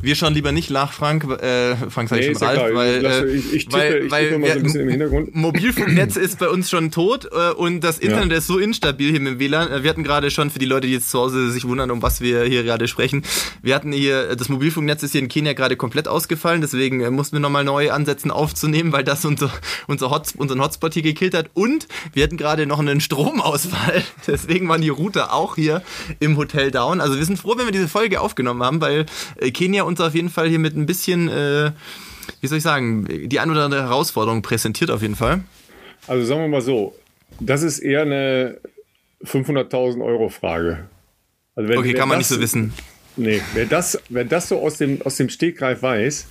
Wir 0.00 0.14
schauen 0.14 0.34
lieber 0.34 0.52
nicht 0.52 0.70
nach, 0.70 0.92
Frank, 0.92 1.24
äh, 1.24 1.76
Frank 1.90 2.08
sag 2.08 2.18
nee, 2.18 2.30
ich 2.30 2.38
schon 2.38 2.46
Ralf, 2.46 2.74
weil, 2.74 3.04
äh, 3.04 3.26
ich, 3.32 3.52
ich 3.52 3.64
tippe, 3.66 3.76
weil, 3.76 4.04
ich 4.04 4.10
weil 4.10 4.38
mal 4.38 4.52
so 4.52 4.58
ein 4.58 4.62
bisschen 4.62 4.80
im 4.80 4.88
Hintergrund. 4.88 5.34
Mobilfunknetz 5.34 6.16
ist 6.16 6.38
bei 6.38 6.48
uns 6.48 6.70
schon 6.70 6.90
tot 6.90 7.28
äh, 7.30 7.52
und 7.52 7.80
das 7.80 7.98
Internet 7.98 8.32
ja. 8.32 8.38
ist 8.38 8.46
so 8.46 8.58
instabil 8.58 9.10
hier 9.10 9.20
mit 9.20 9.34
dem 9.34 9.40
WLAN. 9.40 9.70
Äh, 9.70 9.82
wir 9.82 9.90
hatten 9.90 10.04
gerade 10.04 10.30
schon, 10.30 10.50
für 10.50 10.58
die 10.58 10.66
Leute, 10.66 10.86
die 10.86 10.94
jetzt 10.94 11.10
zu 11.10 11.18
Hause 11.18 11.50
sich 11.50 11.66
wundern, 11.66 11.90
um 11.90 12.02
was 12.02 12.20
wir 12.20 12.44
hier 12.44 12.62
gerade 12.62 12.88
sprechen, 12.88 13.22
wir 13.62 13.74
hatten 13.74 13.92
hier, 13.92 14.36
das 14.36 14.48
Mobilfunknetz 14.48 15.02
ist 15.02 15.12
hier 15.12 15.20
in 15.20 15.28
Kenia 15.28 15.52
gerade 15.52 15.76
komplett 15.76 16.08
ausgefallen, 16.08 16.60
deswegen 16.60 17.00
äh, 17.00 17.10
mussten 17.10 17.36
wir 17.36 17.40
nochmal 17.40 17.64
neu 17.64 17.90
ansetzen 17.90 18.30
aufzunehmen, 18.30 18.92
weil 18.92 19.04
das 19.04 19.24
unser, 19.24 19.50
unser 19.86 20.10
Hot, 20.10 20.28
unseren 20.36 20.60
Hotspot 20.60 20.94
hier 20.94 21.02
gekillt 21.02 21.34
hat 21.34 21.50
und 21.54 21.88
wir 22.12 22.24
hatten 22.24 22.36
gerade 22.36 22.66
noch 22.66 22.78
einen 22.78 23.00
Stromausfall, 23.00 24.02
deswegen 24.26 24.68
waren 24.68 24.80
die 24.80 24.88
Router 24.88 25.32
auch 25.32 25.56
hier 25.56 25.82
im 26.20 26.36
Hotel 26.36 26.70
down. 26.70 27.00
Also 27.00 27.18
wir 27.18 27.24
sind 27.24 27.38
froh, 27.38 27.54
wenn 27.56 27.66
wir 27.66 27.72
diese 27.72 27.88
Folge 27.88 28.20
aufgenommen 28.20 28.62
haben, 28.62 28.80
weil 28.80 29.06
äh, 29.36 29.50
Kenia 29.82 29.88
uns 29.88 30.00
auf 30.00 30.14
jeden 30.14 30.30
Fall 30.30 30.48
hier 30.48 30.58
mit 30.58 30.76
ein 30.76 30.86
bisschen, 30.86 31.28
äh, 31.28 31.72
wie 32.40 32.46
soll 32.46 32.58
ich 32.58 32.64
sagen, 32.64 33.06
die 33.28 33.40
ein 33.40 33.50
oder 33.50 33.64
andere 33.64 33.82
Herausforderung 33.82 34.42
präsentiert 34.42 34.90
auf 34.90 35.02
jeden 35.02 35.16
Fall. 35.16 35.42
Also 36.06 36.24
sagen 36.24 36.40
wir 36.40 36.48
mal 36.48 36.60
so, 36.60 36.94
das 37.40 37.62
ist 37.62 37.78
eher 37.78 38.02
eine 38.02 38.58
500.000 39.24 40.04
Euro 40.04 40.28
Frage. 40.28 40.88
Also 41.54 41.68
wenn, 41.68 41.78
okay, 41.78 41.94
kann 41.94 42.08
man 42.08 42.18
das, 42.18 42.30
nicht 42.30 42.38
so 42.38 42.42
wissen. 42.42 42.72
Nee, 43.16 43.40
wer 43.54 43.66
das, 43.66 44.00
wer 44.08 44.24
das 44.24 44.48
so 44.48 44.60
aus 44.60 44.78
dem, 44.78 45.02
aus 45.02 45.16
dem 45.16 45.28
Stegreif 45.28 45.82
weiß, 45.82 46.28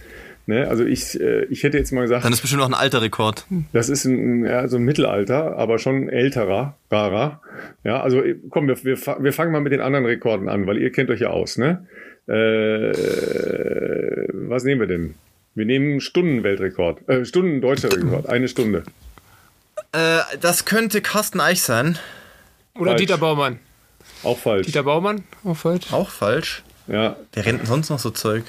ne, 0.47 0.67
also 0.67 0.83
ich, 0.83 1.19
äh, 1.19 1.45
ich 1.45 1.63
hätte 1.63 1.77
jetzt 1.77 1.91
mal 1.91 2.01
gesagt. 2.01 2.25
Dann 2.25 2.33
ist 2.33 2.41
bestimmt 2.41 2.61
noch 2.61 2.69
ein 2.69 2.73
alter 2.73 3.01
Rekord. 3.01 3.45
Das 3.71 3.87
ist 3.87 4.05
ein, 4.05 4.45
ja, 4.45 4.67
so 4.67 4.77
ein 4.77 4.83
Mittelalter, 4.83 5.57
aber 5.57 5.77
schon 5.77 6.09
älterer, 6.09 6.75
rarer. 6.89 7.41
Ja, 7.83 8.01
also 8.01 8.23
komm, 8.49 8.67
wir, 8.67 8.83
wir, 8.83 8.97
wir 8.97 9.33
fangen 9.33 9.51
mal 9.51 9.61
mit 9.61 9.71
den 9.71 9.81
anderen 9.81 10.05
Rekorden 10.05 10.49
an, 10.49 10.65
weil 10.65 10.77
ihr 10.77 10.91
kennt 10.91 11.09
euch 11.11 11.21
ja 11.21 11.29
aus, 11.29 11.57
ne? 11.57 11.85
Äh, 12.31 14.27
was 14.33 14.63
nehmen 14.63 14.79
wir 14.79 14.87
denn? 14.87 15.15
Wir 15.53 15.65
nehmen 15.65 15.99
Stundenweltrekord, 15.99 17.09
äh, 17.09 17.25
Stunden 17.25 17.59
deutscher 17.59 17.91
Rekord, 17.91 18.29
eine 18.29 18.47
Stunde. 18.47 18.83
Äh, 19.91 20.19
das 20.39 20.63
könnte 20.63 21.01
Carsten 21.01 21.41
Eich 21.41 21.61
sein. 21.61 21.97
Oder 22.75 22.91
falsch. 22.91 23.01
Dieter 23.01 23.17
Baumann. 23.17 23.59
Auch 24.23 24.37
falsch. 24.37 24.67
Dieter 24.67 24.83
Baumann, 24.83 25.23
auch 25.43 25.57
falsch. 25.57 25.91
Auch 25.91 26.09
falsch. 26.09 26.63
Ja. 26.87 27.17
Wer 27.33 27.45
rennt 27.45 27.59
denn 27.59 27.67
sonst 27.67 27.89
noch 27.89 27.99
so 27.99 28.11
Zeug? 28.11 28.43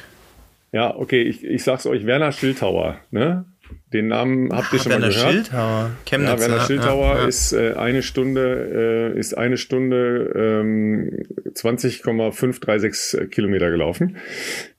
Ja, 0.70 0.94
okay, 0.94 1.22
ich, 1.22 1.42
ich 1.44 1.64
sag's 1.64 1.84
euch, 1.86 2.06
Werner 2.06 2.30
Schildhauer, 2.30 2.98
ne? 3.10 3.44
Den 3.92 4.08
Namen 4.08 4.52
habt 4.52 4.72
ihr 4.72 4.78
schon 4.78 4.92
Werner 4.92 5.06
mal 5.06 5.12
gehört. 5.12 5.32
Schildhauer. 5.32 5.90
Chemnitz, 6.06 6.30
ja, 6.30 6.40
Werner 6.40 6.60
Schildhauer 6.60 7.16
ja, 7.16 7.26
ist 7.26 7.52
äh, 7.52 7.74
eine 7.74 8.02
Stunde 8.02 9.12
äh, 9.14 9.18
ist 9.18 9.36
eine 9.36 9.56
Stunde 9.56 10.32
ähm, 10.34 11.24
20,536 11.54 13.30
Kilometer 13.30 13.70
gelaufen. 13.70 14.16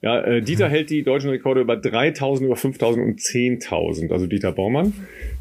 Ja, 0.01 0.21
äh, 0.21 0.41
Dieter 0.41 0.67
mhm. 0.67 0.71
hält 0.71 0.89
die 0.89 1.03
deutschen 1.03 1.29
Rekorde 1.29 1.61
über 1.61 1.77
3000, 1.77 2.47
über 2.47 2.55
5000 2.55 3.05
und 3.05 3.19
10.000. 3.19 4.11
Also 4.11 4.27
Dieter 4.27 4.51
Baumann. 4.51 4.93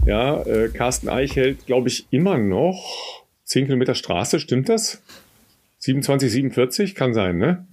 Ja, 0.07 0.43
äh, 0.43 0.69
Carsten 0.69 1.09
Eich 1.09 1.37
hält, 1.37 1.67
glaube 1.67 1.89
ich, 1.89 2.07
immer 2.11 2.39
noch 2.39 3.25
10 3.45 3.67
Kilometer 3.67 3.95
Straße. 3.95 4.41
Stimmt 4.41 4.69
das? 4.69 5.03
27, 5.79 6.31
47 6.31 6.95
kann 6.95 7.13
sein, 7.13 7.39
ne? 7.39 7.67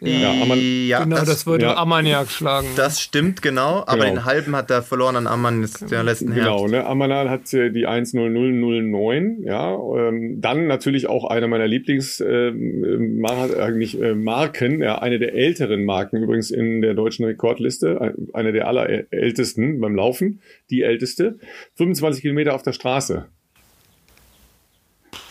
Ja, 0.00 0.32
ja 0.32 1.04
genau, 1.04 1.16
das, 1.16 1.26
das 1.26 1.46
würde 1.46 1.66
ja. 1.66 1.74
Armagnac 1.74 2.30
schlagen. 2.30 2.68
Das 2.76 3.00
stimmt, 3.00 3.42
genau. 3.42 3.82
Aber 3.86 4.04
genau. 4.04 4.14
den 4.14 4.24
halben 4.24 4.56
hat 4.56 4.70
er 4.70 4.82
verloren 4.82 5.16
an 5.16 5.26
Amman 5.26 5.68
der 5.90 6.02
letzten 6.02 6.34
Genau, 6.34 6.60
Herbst. 6.60 6.72
ne? 6.72 6.86
Ammanal 6.86 7.30
hat 7.30 7.52
äh, 7.54 7.70
die 7.70 7.86
10009. 7.86 9.42
Ja, 9.42 9.74
ähm, 9.74 10.40
dann 10.40 10.66
natürlich 10.66 11.08
auch 11.08 11.24
einer 11.24 11.48
meiner 11.48 11.66
Lieblings 11.66 12.20
äh, 12.20 12.50
Mar 12.50 13.48
eigentlich, 13.58 14.00
äh, 14.00 14.14
Marken, 14.14 14.82
ja, 14.82 14.98
eine 14.98 15.18
der 15.18 15.34
älteren 15.34 15.84
Marken 15.84 16.22
übrigens 16.22 16.50
in 16.50 16.82
der 16.82 16.94
deutschen 16.94 17.24
Rekordliste, 17.24 18.14
eine 18.32 18.52
der 18.52 18.68
allerältesten 18.68 19.80
beim 19.80 19.94
Laufen, 19.94 20.40
die 20.70 20.82
älteste. 20.82 21.38
25 21.74 22.22
Kilometer 22.22 22.54
auf 22.54 22.62
der 22.62 22.72
Straße. 22.72 23.26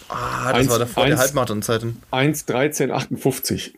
Ah, 0.09 0.51
das 0.51 0.61
1, 0.61 0.69
war 0.69 0.79
davor 0.79 1.03
1, 1.03 1.15
der 1.15 1.19
Halbmarathon-Zeiten. 1.19 1.97
1,1358. 2.11 3.73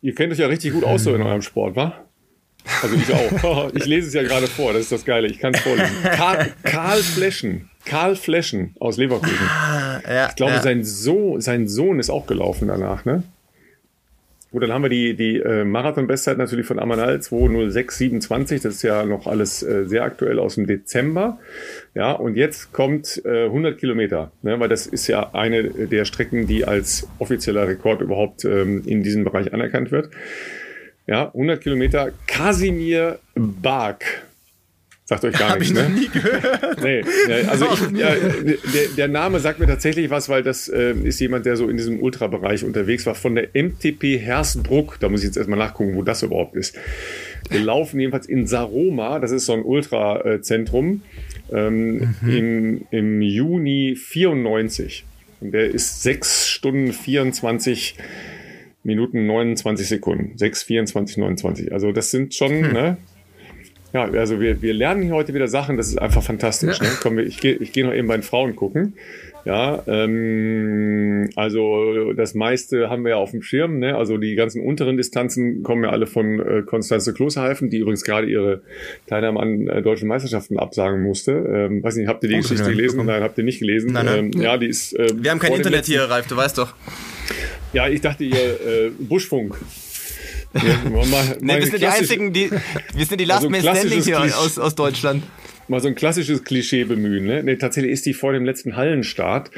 Ihr 0.00 0.14
kennt 0.14 0.32
euch 0.32 0.38
ja 0.38 0.46
richtig 0.46 0.72
gut 0.72 0.84
aus 0.84 1.04
so 1.04 1.14
in 1.14 1.22
eurem 1.22 1.42
Sport, 1.42 1.76
wa? 1.76 2.04
Also 2.82 2.96
ich 2.96 3.12
auch. 3.12 3.70
Ich 3.74 3.86
lese 3.86 4.08
es 4.08 4.14
ja 4.14 4.22
gerade 4.22 4.46
vor, 4.46 4.72
das 4.72 4.82
ist 4.82 4.92
das 4.92 5.04
Geile. 5.04 5.28
Ich 5.28 5.38
kann 5.38 5.54
es 5.54 5.60
vorlesen. 5.60 5.94
Karl, 6.02 6.52
Karl 6.62 7.02
Fleschen. 7.02 7.70
Karl 7.84 8.16
Fleschen 8.16 8.74
aus 8.80 8.96
Leverkusen. 8.96 9.46
Ah, 9.48 10.00
ja, 10.06 10.28
ich 10.28 10.36
glaube, 10.36 10.52
ja. 10.52 10.62
sein, 10.62 10.84
Sohn, 10.84 11.40
sein 11.40 11.68
Sohn 11.68 11.98
ist 11.98 12.10
auch 12.10 12.26
gelaufen 12.26 12.68
danach, 12.68 13.04
ne? 13.04 13.22
Gut, 14.50 14.62
dann 14.62 14.72
haben 14.72 14.82
wir 14.82 14.88
die, 14.88 15.14
die 15.14 15.36
äh, 15.36 15.64
Marathon-Bestzeit 15.64 16.38
natürlich 16.38 16.64
von 16.64 16.78
Amanal 16.78 17.20
20627. 17.20 18.62
Das 18.62 18.76
ist 18.76 18.82
ja 18.82 19.04
noch 19.04 19.26
alles 19.26 19.62
äh, 19.62 19.86
sehr 19.86 20.04
aktuell 20.04 20.38
aus 20.38 20.54
dem 20.54 20.66
Dezember. 20.66 21.38
Ja, 21.94 22.12
und 22.12 22.34
jetzt 22.34 22.72
kommt 22.72 23.20
äh, 23.26 23.44
100 23.44 23.78
Kilometer, 23.78 24.32
ne, 24.40 24.58
weil 24.58 24.70
das 24.70 24.86
ist 24.86 25.06
ja 25.06 25.34
eine 25.34 25.64
der 25.64 26.06
Strecken, 26.06 26.46
die 26.46 26.64
als 26.64 27.06
offizieller 27.18 27.68
Rekord 27.68 28.00
überhaupt 28.00 28.46
ähm, 28.46 28.82
in 28.86 29.02
diesem 29.02 29.22
Bereich 29.24 29.52
anerkannt 29.52 29.92
wird. 29.92 30.10
Ja, 31.06 31.26
100 31.26 31.60
Kilometer. 31.60 32.12
Kasimir 32.26 33.18
Bark 33.34 34.27
Sagt 35.08 35.24
euch 35.24 35.38
gar 35.38 35.56
nichts, 35.58 35.72
ne? 35.72 35.88
nie 35.88 36.08
gehört. 36.08 36.82
Nee, 36.82 37.02
also 37.48 37.64
ich, 37.72 37.98
ja, 37.98 38.14
der, 38.14 38.88
der, 38.94 39.08
Name 39.08 39.40
sagt 39.40 39.58
mir 39.58 39.66
tatsächlich 39.66 40.10
was, 40.10 40.28
weil 40.28 40.42
das 40.42 40.68
äh, 40.68 40.92
ist 40.92 41.18
jemand, 41.18 41.46
der 41.46 41.56
so 41.56 41.66
in 41.70 41.78
diesem 41.78 42.02
Ultrabereich 42.02 42.62
unterwegs 42.62 43.06
war, 43.06 43.14
von 43.14 43.34
der 43.34 43.48
MTP 43.54 44.18
Hersbruck. 44.18 45.00
Da 45.00 45.08
muss 45.08 45.20
ich 45.20 45.28
jetzt 45.28 45.38
erstmal 45.38 45.58
nachgucken, 45.58 45.94
wo 45.94 46.02
das 46.02 46.22
überhaupt 46.22 46.56
ist. 46.56 46.76
Wir 47.48 47.60
laufen 47.60 47.98
jedenfalls 47.98 48.26
in 48.26 48.46
Saroma, 48.46 49.18
das 49.18 49.30
ist 49.30 49.46
so 49.46 49.54
ein 49.54 49.62
Ultrazentrum, 49.62 51.00
ähm, 51.50 52.14
mhm. 52.20 52.28
im, 52.28 52.86
im 52.90 53.22
Juni 53.22 53.96
94. 53.96 55.06
Und 55.40 55.52
der 55.52 55.70
ist 55.70 56.02
6 56.02 56.48
Stunden 56.48 56.92
24 56.92 57.96
Minuten 58.82 59.26
29 59.26 59.88
Sekunden. 59.88 60.36
6, 60.36 60.64
24, 60.64 61.16
29. 61.16 61.72
Also 61.72 61.92
das 61.92 62.10
sind 62.10 62.34
schon, 62.34 62.50
hm. 62.50 62.72
ne? 62.72 62.96
Ja, 63.92 64.04
also 64.04 64.38
wir, 64.38 64.60
wir 64.60 64.74
lernen 64.74 65.02
hier 65.02 65.14
heute 65.14 65.32
wieder 65.32 65.48
Sachen, 65.48 65.76
das 65.76 65.88
ist 65.88 65.98
einfach 65.98 66.22
fantastisch. 66.22 66.78
Ja. 66.78 66.84
Ne? 66.84 66.90
Komm, 67.02 67.18
ich 67.18 67.40
gehe 67.40 67.54
ich 67.54 67.72
geh 67.72 67.82
noch 67.82 67.94
eben 67.94 68.06
bei 68.06 68.16
den 68.16 68.22
Frauen 68.22 68.54
gucken. 68.54 68.94
Ja, 69.44 69.82
ähm, 69.86 71.30
also 71.34 72.12
das 72.12 72.34
meiste 72.34 72.90
haben 72.90 73.04
wir 73.04 73.10
ja 73.12 73.16
auf 73.16 73.30
dem 73.30 73.40
Schirm. 73.40 73.78
Ne? 73.78 73.96
Also 73.96 74.18
die 74.18 74.34
ganzen 74.34 74.60
unteren 74.60 74.98
Distanzen 74.98 75.62
kommen 75.62 75.84
ja 75.84 75.90
alle 75.90 76.06
von 76.06 76.38
äh, 76.38 76.62
Konstanze 76.66 77.14
Klosterhalfen, 77.14 77.70
die 77.70 77.78
übrigens 77.78 78.04
gerade 78.04 78.26
ihre 78.26 78.60
Teilnahme 79.06 79.40
an 79.40 79.66
äh, 79.68 79.80
deutschen 79.80 80.06
Meisterschaften 80.06 80.58
absagen 80.58 81.02
musste. 81.02 81.32
Ähm, 81.32 81.82
weiß 81.82 81.96
nicht, 81.96 82.08
habt 82.08 82.22
ihr 82.24 82.28
die 82.28 82.34
oh, 82.34 82.42
Geschichte 82.42 82.64
nein, 82.64 82.76
gelesen? 82.76 83.06
Nein, 83.06 83.22
habt 83.22 83.38
ihr 83.38 83.44
nicht 83.44 83.60
gelesen? 83.60 83.92
Nein, 83.92 84.04
nein. 84.04 84.30
Ähm, 84.34 84.42
ja, 84.42 84.58
die 84.58 84.66
ist. 84.66 84.92
Äh, 84.92 85.14
wir 85.16 85.30
haben 85.30 85.38
kein 85.38 85.54
Internet 85.54 85.86
hier, 85.86 86.02
Ralf, 86.02 86.26
du 86.26 86.36
weißt 86.36 86.58
doch. 86.58 86.74
Ja, 87.72 87.88
ich 87.88 88.02
dachte 88.02 88.24
ihr 88.24 88.36
äh, 88.36 88.90
Buschfunk. 88.98 89.56
Ja, 90.54 90.90
mal, 90.90 91.06
mal 91.06 91.36
nee, 91.40 91.56
wir 91.56 91.66
sind 91.66 91.80
die 91.80 91.86
einzigen, 91.86 92.32
die, 92.32 92.50
wir 92.50 93.06
sind 93.06 93.20
die 93.20 93.24
Last 93.24 93.44
also 93.44 93.50
Man 93.50 93.60
Standing 93.60 94.02
hier 94.02 94.20
aus, 94.20 94.58
aus 94.58 94.74
Deutschland. 94.74 95.22
Mal 95.68 95.80
so 95.80 95.88
ein 95.88 95.94
klassisches 95.94 96.44
Klischee 96.44 96.84
bemühen. 96.84 97.26
Ne? 97.26 97.42
Nee, 97.42 97.56
tatsächlich 97.56 97.92
ist 97.92 98.06
die 98.06 98.14
vor 98.14 98.32
dem 98.32 98.44
letzten 98.44 98.76
Hallenstart 98.76 99.50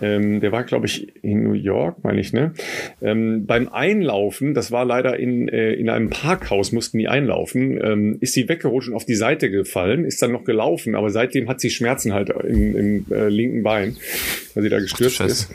ähm, 0.00 0.40
der 0.40 0.52
war, 0.52 0.64
glaube 0.64 0.86
ich, 0.86 1.24
in 1.24 1.44
New 1.44 1.52
York, 1.52 2.02
meine 2.02 2.20
ich, 2.20 2.32
ne? 2.32 2.52
Ähm, 3.00 3.46
beim 3.46 3.68
Einlaufen, 3.68 4.54
das 4.54 4.70
war 4.72 4.84
leider 4.84 5.18
in, 5.18 5.48
äh, 5.48 5.72
in 5.72 5.88
einem 5.88 6.10
Parkhaus, 6.10 6.72
mussten 6.72 6.98
die 6.98 7.08
einlaufen, 7.08 7.80
ähm, 7.82 8.18
ist 8.20 8.34
sie 8.34 8.48
weggerutscht 8.48 8.88
und 8.88 8.94
auf 8.94 9.04
die 9.04 9.14
Seite 9.14 9.50
gefallen, 9.50 10.04
ist 10.04 10.20
dann 10.20 10.32
noch 10.32 10.44
gelaufen, 10.44 10.94
aber 10.94 11.10
seitdem 11.10 11.48
hat 11.48 11.60
sie 11.60 11.70
Schmerzen 11.70 12.12
halt 12.12 12.30
im, 12.30 12.76
im 12.76 13.06
äh, 13.10 13.28
linken 13.28 13.62
Bein, 13.62 13.96
weil 14.54 14.62
sie 14.62 14.68
da 14.68 14.80
gestürzt 14.80 15.20
Ach, 15.20 15.26
ist. 15.26 15.50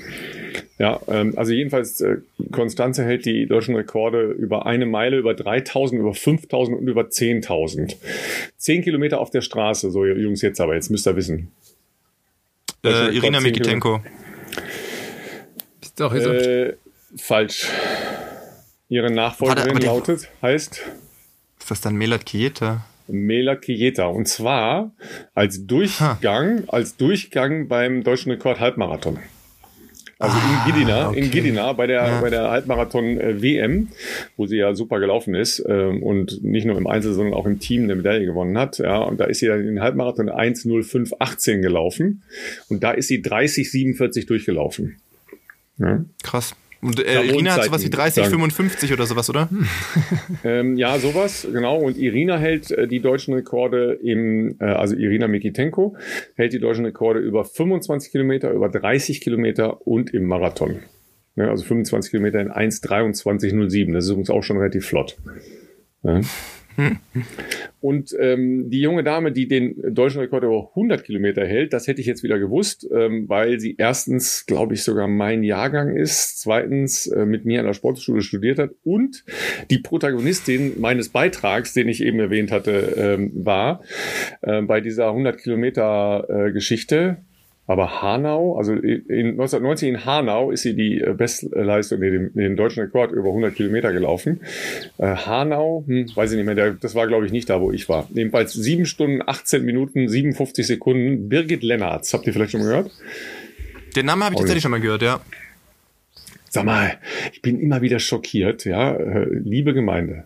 Ja, 0.79 1.01
ähm, 1.09 1.33
also 1.35 1.51
jedenfalls, 1.51 1.99
äh, 1.99 2.19
Konstanze 2.53 3.03
hält 3.03 3.25
die 3.25 3.45
deutschen 3.45 3.75
Rekorde 3.75 4.23
über 4.31 4.65
eine 4.65 4.85
Meile, 4.85 5.17
über 5.17 5.33
3000, 5.33 5.99
über 5.99 6.13
5000 6.13 6.79
und 6.79 6.87
über 6.87 7.09
10.000. 7.09 7.97
Zehn 8.55 8.81
Kilometer 8.81 9.19
auf 9.19 9.29
der 9.29 9.41
Straße, 9.41 9.91
so 9.91 10.05
Jungs 10.05 10.41
jetzt 10.41 10.61
aber, 10.61 10.75
jetzt 10.75 10.89
müsst 10.89 11.05
ihr 11.05 11.17
wissen. 11.17 11.51
Äh, 12.85 13.13
Irina 13.13 13.41
Mikitenko. 13.41 14.01
Ist 15.81 15.99
doch 15.99 16.15
äh, 16.15 16.75
falsch. 17.17 17.67
Ihre 18.87 19.11
Nachfolgerin 19.11 19.73
Warte, 19.73 19.85
lautet, 19.85 20.29
heißt. 20.41 20.81
Ist 21.59 21.71
das 21.71 21.81
dann 21.81 21.95
Melat 21.95 22.25
Kieta? 22.25 22.85
Melat 23.07 23.63
Kieta. 23.63 24.05
Und 24.05 24.29
zwar 24.29 24.91
als 25.33 25.67
Durchgang, 25.67 26.63
ha. 26.67 26.73
als 26.73 26.95
Durchgang 26.95 27.67
beim 27.67 28.03
deutschen 28.03 28.31
Rekord 28.31 28.61
Halbmarathon. 28.61 29.19
Also 30.21 30.35
ah, 30.37 30.65
in 30.67 30.73
Gidina, 30.73 31.09
okay. 31.09 31.19
in 31.19 31.31
Gidina 31.31 31.71
bei 31.71 31.87
der 31.87 32.05
ja. 32.05 32.19
bei 32.19 32.29
der 32.29 32.51
Halbmarathon 32.51 33.17
äh, 33.21 33.41
WM, 33.41 33.87
wo 34.35 34.47
sie 34.47 34.57
ja 34.57 34.75
super 34.75 34.99
gelaufen 34.99 35.33
ist 35.33 35.63
ähm, 35.65 36.03
und 36.03 36.43
nicht 36.43 36.65
nur 36.65 36.77
im 36.77 36.87
Einzel, 36.87 37.13
sondern 37.13 37.33
auch 37.33 37.45
im 37.45 37.59
Team 37.59 37.83
eine 37.83 37.95
Medaille 37.95 38.25
gewonnen 38.25 38.57
hat. 38.57 38.79
Ja, 38.79 38.97
und 38.97 39.21
da 39.21 39.25
ist 39.25 39.39
sie 39.39 39.47
dann 39.47 39.61
in 39.61 39.67
den 39.67 39.81
Halbmarathon 39.81 40.29
1:05:18 40.29 41.61
gelaufen 41.61 42.23
und 42.67 42.83
da 42.83 42.91
ist 42.91 43.07
sie 43.07 43.21
30:47 43.21 44.27
durchgelaufen. 44.27 44.97
Ja. 45.77 46.03
Krass. 46.21 46.53
Und 46.81 46.99
äh, 46.99 47.23
Irina 47.23 47.55
hat 47.55 47.65
sowas 47.65 47.83
wie 47.83 47.89
30, 47.89 48.23
sagen. 48.23 48.29
55 48.29 48.93
oder 48.93 49.05
sowas, 49.05 49.29
oder? 49.29 49.49
ähm, 50.43 50.77
ja, 50.77 50.97
sowas, 50.97 51.45
genau. 51.51 51.77
Und 51.77 51.97
Irina 51.97 52.37
hält 52.37 52.71
äh, 52.71 52.87
die 52.87 53.01
deutschen 53.01 53.33
Rekorde 53.33 53.93
im, 54.01 54.55
äh, 54.59 54.65
also 54.65 54.95
Irina 54.95 55.27
Mikitenko 55.27 55.97
hält 56.35 56.53
die 56.53 56.59
deutschen 56.59 56.85
Rekorde 56.85 57.19
über 57.19 57.43
25 57.43 58.11
Kilometer, 58.11 58.51
über 58.51 58.69
30 58.69 59.19
Kilometer 59.19 59.85
und 59.85 60.13
im 60.13 60.23
Marathon. 60.23 60.79
Ja, 61.35 61.49
also 61.49 61.65
25 61.65 62.11
Kilometer 62.11 62.39
in 62.39 62.49
1,23,07. 62.49 63.93
Das 63.93 64.05
ist 64.05 64.11
übrigens 64.11 64.29
auch 64.29 64.43
schon 64.43 64.57
relativ 64.57 64.85
flott. 64.85 65.17
Ja. 66.03 66.21
Und 67.81 68.15
ähm, 68.19 68.69
die 68.69 68.81
junge 68.81 69.03
Dame, 69.03 69.31
die 69.31 69.47
den 69.47 69.95
deutschen 69.95 70.21
Rekord 70.21 70.43
über 70.43 70.69
100 70.69 71.03
Kilometer 71.03 71.45
hält, 71.45 71.71
das 71.73 71.87
hätte 71.87 72.01
ich 72.01 72.07
jetzt 72.07 72.23
wieder 72.23 72.39
gewusst, 72.39 72.87
ähm, 72.93 73.29
weil 73.29 73.59
sie 73.59 73.75
erstens, 73.77 74.45
glaube 74.45 74.73
ich, 74.73 74.83
sogar 74.83 75.07
mein 75.07 75.43
Jahrgang 75.43 75.95
ist, 75.95 76.41
zweitens 76.41 77.07
äh, 77.07 77.25
mit 77.25 77.45
mir 77.45 77.59
an 77.59 77.65
der 77.65 77.73
Sportschule 77.73 78.21
studiert 78.21 78.59
hat 78.59 78.71
und 78.83 79.23
die 79.69 79.79
Protagonistin 79.79 80.73
meines 80.79 81.09
Beitrags, 81.09 81.73
den 81.73 81.87
ich 81.87 82.03
eben 82.03 82.19
erwähnt 82.19 82.51
hatte, 82.51 82.93
ähm, 82.97 83.31
war 83.33 83.81
äh, 84.41 84.61
bei 84.61 84.81
dieser 84.81 85.07
100 85.07 85.37
Kilometer 85.41 86.27
äh, 86.29 86.51
Geschichte 86.51 87.23
aber 87.69 88.01
Hanau, 88.01 88.57
also 88.57 88.73
in 88.73 89.33
1990 89.33 89.89
in 89.89 90.05
Hanau 90.05 90.49
ist 90.49 90.63
sie 90.63 90.75
die 90.75 91.01
äh, 91.01 91.13
Bestleistung, 91.13 92.01
den, 92.01 92.33
den 92.33 92.55
deutschen 92.55 92.81
Rekord 92.81 93.11
über 93.11 93.27
100 93.27 93.53
Kilometer 93.53 93.93
gelaufen. 93.93 94.39
Äh, 94.97 95.15
Hanau, 95.15 95.83
hm, 95.85 96.09
weiß 96.15 96.31
ich 96.31 96.37
nicht 96.37 96.47
mehr, 96.47 96.55
der, 96.55 96.71
das 96.71 96.95
war 96.95 97.05
glaube 97.05 97.27
ich 97.27 97.31
nicht 97.31 97.47
da, 97.47 97.61
wo 97.61 97.71
ich 97.71 97.87
war. 97.87 98.09
Jedenfalls 98.11 98.53
7 98.53 98.87
Stunden, 98.87 99.21
18 99.23 99.63
Minuten, 99.63 100.09
57 100.09 100.65
Sekunden. 100.65 101.29
Birgit 101.29 101.61
Lennartz, 101.61 102.11
habt 102.11 102.25
ihr 102.25 102.33
vielleicht 102.33 102.53
schon 102.53 102.61
mal 102.61 102.69
gehört? 102.69 102.91
Den 103.95 104.07
Namen 104.07 104.23
habe 104.23 104.33
ich 104.33 104.37
oh, 104.37 104.41
tatsächlich 104.41 104.63
schon 104.63 104.71
mal 104.71 104.81
gehört, 104.81 105.03
ja. 105.03 105.21
Sag 106.49 106.65
mal, 106.65 106.97
ich 107.31 107.43
bin 107.43 107.59
immer 107.59 107.83
wieder 107.83 107.99
schockiert, 107.99 108.65
ja, 108.65 108.95
äh, 108.95 109.27
liebe 109.29 109.75
Gemeinde. 109.75 110.23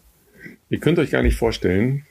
Ihr 0.69 0.79
könnt 0.79 0.97
euch 0.97 1.11
gar 1.11 1.23
nicht 1.23 1.35
vorstellen, 1.35 2.05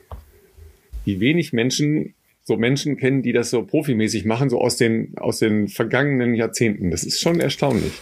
wie 1.05 1.19
wenig 1.19 1.53
Menschen 1.53 2.13
so 2.45 2.57
Menschen 2.57 2.97
kennen, 2.97 3.21
die 3.21 3.31
das 3.31 3.49
so 3.51 3.63
profimäßig 3.63 4.25
machen, 4.25 4.49
so 4.49 4.59
aus 4.59 4.75
den, 4.75 5.13
aus 5.17 5.39
den 5.39 5.69
vergangenen 5.69 6.35
Jahrzehnten. 6.35 6.91
Das 6.91 7.05
ist 7.05 7.21
schon 7.21 7.39
erstaunlich. 7.39 7.93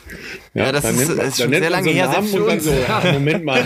Ja, 0.55 0.65
ja 0.65 0.71
das 0.71 0.83
ist, 0.83 1.15
man, 1.15 1.27
ist 1.27 1.39
schon 1.39 1.51
sehr 1.51 1.69
lange 1.69 1.89
so 1.89 1.95
her. 1.95 2.07
Namen 2.07 2.33
und 2.33 2.47
dann 2.47 2.59
so, 2.59 2.71
ja, 2.71 3.11
Moment 3.13 3.45
mal, 3.45 3.63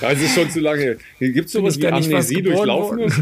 ja, 0.00 0.10
es 0.12 0.22
ist 0.22 0.34
schon 0.34 0.50
zu 0.50 0.60
lange. 0.60 0.96
Gibt 1.20 1.46
es 1.46 1.52
sowas 1.52 1.78
wie 1.78 1.86
Amnesie 1.86 2.40
durchlaufen? 2.40 3.00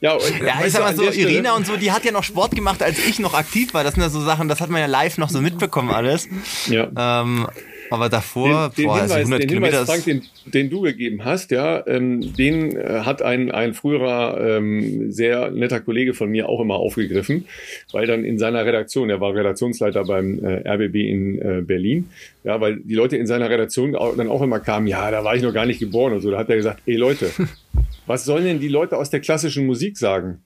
ja, 0.00 0.16
ja 0.16 0.64
ich 0.64 0.72
sag 0.72 0.82
mal 0.82 0.94
so, 0.94 1.10
Irina 1.10 1.56
und 1.56 1.66
so, 1.66 1.76
die 1.76 1.90
hat 1.90 2.04
ja 2.04 2.12
noch 2.12 2.24
Sport 2.24 2.54
gemacht, 2.54 2.84
als 2.84 3.04
ich 3.04 3.18
noch 3.18 3.34
aktiv 3.34 3.74
war. 3.74 3.82
Das 3.82 3.94
sind 3.94 4.02
ja 4.04 4.08
so 4.08 4.20
Sachen, 4.20 4.48
das 4.48 4.60
hat 4.60 4.70
man 4.70 4.80
ja 4.80 4.86
live 4.86 5.18
noch 5.18 5.28
so 5.28 5.40
mitbekommen 5.40 5.90
alles. 5.90 6.28
Ja. 6.68 7.22
Ähm, 7.22 7.48
Aber 7.92 8.08
davor, 8.08 8.70
den, 8.70 8.76
den 8.76 8.86
boah, 8.86 8.94
Hinweis, 8.94 9.10
also 9.10 9.18
100 9.18 9.42
den 9.42 9.48
Kilometer 9.48 9.78
Hinweis, 9.80 10.02
Frank, 10.02 10.04
den, 10.04 10.52
den 10.52 10.70
du 10.70 10.80
gegeben 10.80 11.24
hast, 11.26 11.50
ja, 11.50 11.86
ähm, 11.86 12.34
den 12.34 12.74
äh, 12.74 13.00
hat 13.04 13.20
ein, 13.20 13.50
ein 13.50 13.74
früherer 13.74 14.56
ähm, 14.56 15.12
sehr 15.12 15.50
netter 15.50 15.80
Kollege 15.80 16.14
von 16.14 16.30
mir 16.30 16.48
auch 16.48 16.60
immer 16.60 16.76
aufgegriffen, 16.76 17.44
weil 17.92 18.06
dann 18.06 18.24
in 18.24 18.38
seiner 18.38 18.64
Redaktion, 18.64 19.10
er 19.10 19.20
war 19.20 19.34
Redaktionsleiter 19.34 20.04
beim 20.04 20.42
äh, 20.42 20.66
RBB 20.66 20.94
in 20.96 21.38
äh, 21.38 21.60
Berlin, 21.60 22.08
ja, 22.44 22.60
weil 22.62 22.76
die 22.76 22.94
Leute 22.94 23.18
in 23.18 23.26
seiner 23.26 23.50
Redaktion 23.50 23.94
auch, 23.94 24.16
dann 24.16 24.28
auch 24.28 24.40
immer 24.40 24.60
kamen, 24.60 24.86
ja, 24.86 25.10
da 25.10 25.22
war 25.22 25.36
ich 25.36 25.42
noch 25.42 25.52
gar 25.52 25.66
nicht 25.66 25.78
geboren 25.78 26.14
und 26.14 26.22
so. 26.22 26.30
Da 26.30 26.38
hat 26.38 26.48
er 26.48 26.56
gesagt, 26.56 26.80
ey 26.86 26.96
Leute, 26.96 27.30
was 28.06 28.24
sollen 28.24 28.44
denn 28.44 28.58
die 28.58 28.68
Leute 28.68 28.96
aus 28.96 29.10
der 29.10 29.20
klassischen 29.20 29.66
Musik 29.66 29.98
sagen? 29.98 30.42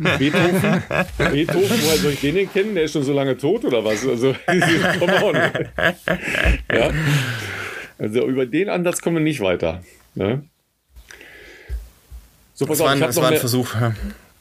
Beethoven, 0.00 0.82
Beethoven, 1.18 1.68
woher 1.68 1.96
soll 1.98 2.12
ich 2.12 2.20
den 2.20 2.34
denn 2.34 2.52
kennen? 2.52 2.74
Der 2.74 2.84
ist 2.84 2.92
schon 2.92 3.02
so 3.02 3.12
lange 3.12 3.36
tot 3.36 3.64
oder 3.64 3.84
was? 3.84 4.06
Also, 4.06 4.34
come 4.98 5.24
on. 5.24 5.34
Ja? 6.72 6.90
Also 7.98 8.26
über 8.26 8.46
den 8.46 8.68
Ansatz 8.68 9.02
kommen 9.02 9.16
wir 9.16 9.22
nicht 9.22 9.40
weiter. 9.40 9.82
Ne? 10.14 10.44
So, 12.54 12.66
pass 12.66 12.78
das 12.78 12.80
auf, 12.80 13.00
war, 13.00 13.08
ein, 13.08 13.16
war 13.16 13.30
ein 13.30 13.38
Versuch. 13.38 13.74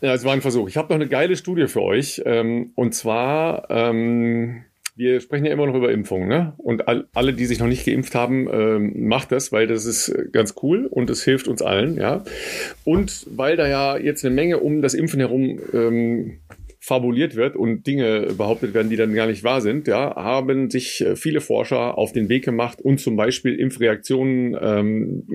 Ja, 0.02 0.14
es 0.14 0.24
war 0.24 0.34
ein 0.34 0.42
Versuch. 0.42 0.70
Ich 0.70 0.78
habe 0.78 0.88
noch 0.90 0.96
eine 0.96 1.08
geile 1.08 1.36
Studie 1.36 1.68
für 1.68 1.82
euch. 1.82 2.22
Ähm, 2.26 2.72
und 2.76 2.96
zwar 2.96 3.70
ähm, 3.70 4.64
wir 5.00 5.22
sprechen 5.22 5.46
ja 5.46 5.54
immer 5.54 5.66
noch 5.66 5.76
über 5.76 5.92
Impfungen, 5.92 6.28
ne? 6.28 6.54
Und 6.58 6.90
all, 6.90 7.08
alle, 7.14 7.34
die 7.34 7.46
sich 7.46 7.60
noch 7.60 7.68
nicht 7.68 7.86
geimpft 7.86 8.16
haben, 8.16 8.50
ähm, 8.52 9.08
macht 9.08 9.32
das, 9.32 9.54
weil 9.54 9.66
das 9.66 9.86
ist 9.86 10.14
ganz 10.34 10.56
cool 10.62 10.88
und 10.88 11.10
es 11.10 11.24
hilft 11.24 11.48
uns 11.48 11.62
allen, 11.62 11.96
ja. 11.96 12.26
Und 12.84 13.26
weil 13.32 13.56
da 13.56 13.68
ja 13.68 13.98
jetzt 13.98 14.26
eine 14.26 14.36
Menge 14.36 14.60
um 14.60 14.82
das 14.82 14.94
Impfen 14.94 15.22
herum 15.22 15.60
ähm, 15.74 16.40
fabuliert 16.82 17.36
wird 17.36 17.56
und 17.56 17.88
Dinge 17.88 18.28
behauptet 18.38 18.74
werden, 18.74 18.90
die 18.90 18.98
dann 18.98 19.14
gar 19.14 19.28
nicht 19.28 19.44
wahr 19.44 19.62
sind, 19.62 19.88
ja, 19.88 20.16
haben 20.16 20.70
sich 20.70 21.00
äh, 21.02 21.16
viele 21.16 21.40
Forscher 21.40 21.98
auf 21.98 22.12
den 22.12 22.28
Weg 22.28 22.44
gemacht 22.44 22.82
und 22.82 23.00
zum 23.00 23.16
Beispiel 23.16 23.56
Impfreaktionen 23.56 24.58
ähm, 24.62 25.28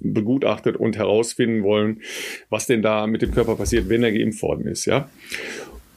begutachtet 0.00 0.76
und 0.76 0.96
herausfinden 0.96 1.62
wollen, 1.62 2.00
was 2.48 2.66
denn 2.66 2.82
da 2.82 3.06
mit 3.06 3.22
dem 3.22 3.30
Körper 3.30 3.54
passiert, 3.54 3.88
wenn 3.88 4.02
er 4.02 4.12
geimpft 4.12 4.42
worden 4.42 4.66
ist, 4.66 4.86
ja. 4.86 5.08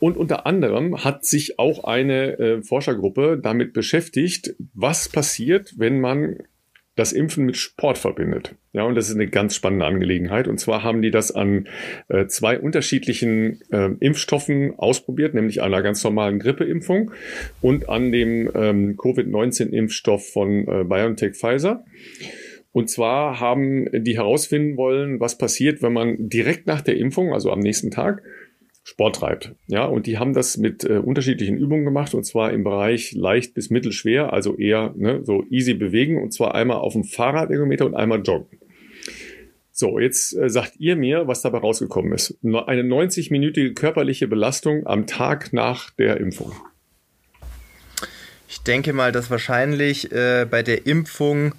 Und 0.02 0.18
unter 0.18 0.48
anderem 0.48 1.04
hat 1.04 1.26
sich 1.26 1.60
auch 1.60 1.84
eine 1.84 2.40
äh, 2.40 2.62
Forschergruppe 2.64 3.40
damit 3.42 3.72
beschäftigt, 3.72 4.56
was 4.74 5.08
passiert, 5.08 5.76
wenn 5.78 6.02
man 6.02 6.40
das 6.96 7.14
Impfen 7.14 7.46
mit 7.46 7.56
Sport 7.56 8.00
verbindet. 8.00 8.56
Ja, 8.74 8.84
und 8.84 8.96
das 8.96 9.10
ist 9.10 9.16
eine 9.16 9.28
ganz 9.28 9.56
spannende 9.56 9.86
Angelegenheit. 9.86 10.48
Und 10.48 10.60
zwar 10.60 10.84
haben 10.84 11.04
die 11.04 11.12
das 11.12 11.32
an 11.32 11.68
äh, 12.10 12.26
zwei 12.26 12.60
unterschiedlichen 12.60 13.62
äh, 13.72 13.92
Impfstoffen 14.00 14.74
ausprobiert, 14.76 15.36
nämlich 15.36 15.62
einer 15.62 15.84
ganz 15.84 16.04
normalen 16.04 16.40
Grippeimpfung 16.40 17.12
und 17.62 17.88
an 17.88 18.12
dem 18.12 18.50
ähm, 18.56 18.98
Covid-19-Impfstoff 18.98 20.32
von 20.32 20.68
äh, 20.68 20.84
BioNTech 20.84 21.36
Pfizer. 21.36 21.86
Und 22.72 22.90
zwar 22.90 23.40
haben 23.40 23.88
die 23.94 24.18
herausfinden 24.18 24.78
wollen, 24.78 25.20
was 25.20 25.38
passiert, 25.38 25.84
wenn 25.84 25.94
man 25.94 26.30
direkt 26.30 26.66
nach 26.66 26.82
der 26.82 26.98
Impfung, 26.98 27.34
also 27.34 27.52
am 27.52 27.60
nächsten 27.60 27.92
Tag, 27.92 28.24
Sport 28.84 29.18
treibt. 29.18 29.56
Ja, 29.68 29.86
und 29.86 30.08
die 30.08 30.18
haben 30.18 30.34
das 30.34 30.58
mit 30.58 30.84
äh, 30.84 30.98
unterschiedlichen 30.98 31.58
Übungen 31.58 31.86
gemacht 31.86 32.14
und 32.14 32.24
zwar 32.24 32.52
im 32.52 32.64
Bereich 32.64 33.14
leicht 33.14 33.54
bis 33.54 33.70
mittelschwer, 33.70 34.34
also 34.34 34.58
eher 34.58 34.94
ne, 34.98 35.22
so 35.24 35.44
easy 35.50 35.76
bewegen 35.76 36.22
und 36.22 36.34
zwar 36.34 36.56
einmal 36.56 36.78
auf 36.78 36.94
dem 36.94 37.04
Fahrradergometer 37.04 37.86
und 37.86 37.96
einmal 37.96 38.22
joggen. 38.22 38.60
So, 39.72 40.00
jetzt 40.00 40.36
äh, 40.36 40.50
sagt 40.50 40.74
ihr 40.80 40.96
mir, 40.96 41.28
was 41.28 41.42
dabei 41.42 41.60
rausgekommen 41.60 42.12
ist. 42.14 42.38
Eine 42.44 42.84
90-minütige 42.84 43.74
körperliche 43.74 44.28
Belastung 44.28 44.86
am 44.86 45.08
Tag 45.08 45.54
nach 45.54 45.92
der 45.92 46.18
Impfung. 46.18 46.52
Ich 48.50 48.62
denke 48.64 48.94
mal, 48.94 49.12
dass 49.12 49.32
wahrscheinlich 49.32 50.12
äh, 50.12 50.46
bei 50.50 50.62
der 50.62 50.86
Impfung 50.86 51.56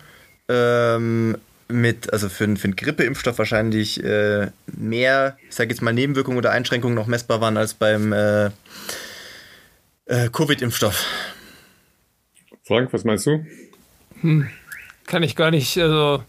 ähm, 0.48 1.36
mit, 1.72 2.12
also 2.12 2.28
für, 2.28 2.56
für 2.56 2.64
einen 2.64 2.76
Grippeimpfstoff 2.76 3.38
wahrscheinlich 3.38 4.02
äh, 4.02 4.50
mehr, 4.66 5.36
ich 5.48 5.54
sage 5.54 5.70
jetzt 5.70 5.82
mal, 5.82 5.92
Nebenwirkungen 5.92 6.38
oder 6.38 6.50
Einschränkungen 6.50 6.94
noch 6.94 7.06
messbar 7.06 7.40
waren 7.40 7.56
als 7.56 7.74
beim 7.74 8.12
äh, 8.12 8.46
äh, 10.06 10.28
Covid-Impfstoff. 10.30 11.04
Frank, 12.64 12.92
was 12.92 13.04
meinst 13.04 13.26
du? 13.26 13.44
Hm, 14.20 14.48
kann 15.06 15.22
ich 15.22 15.36
gar 15.36 15.50
nicht, 15.50 15.78
also 15.78 16.22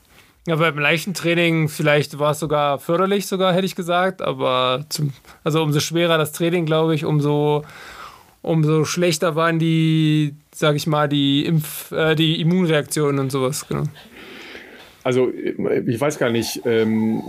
ja, 0.48 0.56
beim 0.56 0.78
leichten 0.78 1.14
Training 1.14 1.70
vielleicht 1.70 2.20
war 2.20 2.32
es 2.32 2.40
sogar 2.40 2.80
förderlich, 2.80 3.28
sogar 3.28 3.54
hätte 3.54 3.66
ich 3.66 3.76
gesagt, 3.76 4.22
aber 4.22 4.86
zum, 4.90 5.14
also 5.44 5.62
umso 5.62 5.80
schwerer 5.80 6.18
das 6.18 6.32
Training, 6.32 6.66
glaube 6.66 6.96
ich, 6.96 7.06
umso, 7.06 7.64
umso 8.42 8.84
schlechter 8.84 9.36
waren 9.36 9.60
die, 9.60 10.36
sage 10.54 10.78
ich 10.78 10.88
mal, 10.88 11.08
die 11.08 11.46
Impf, 11.46 11.92
äh, 11.92 12.16
die 12.16 12.42
Immunreaktionen 12.42 13.20
und 13.20 13.32
sowas, 13.32 13.68
genau 13.68 13.84
also 15.04 15.32
ich 15.32 16.00
weiß 16.00 16.18
gar 16.18 16.30
nicht, 16.30 16.62
ähm, 16.66 17.22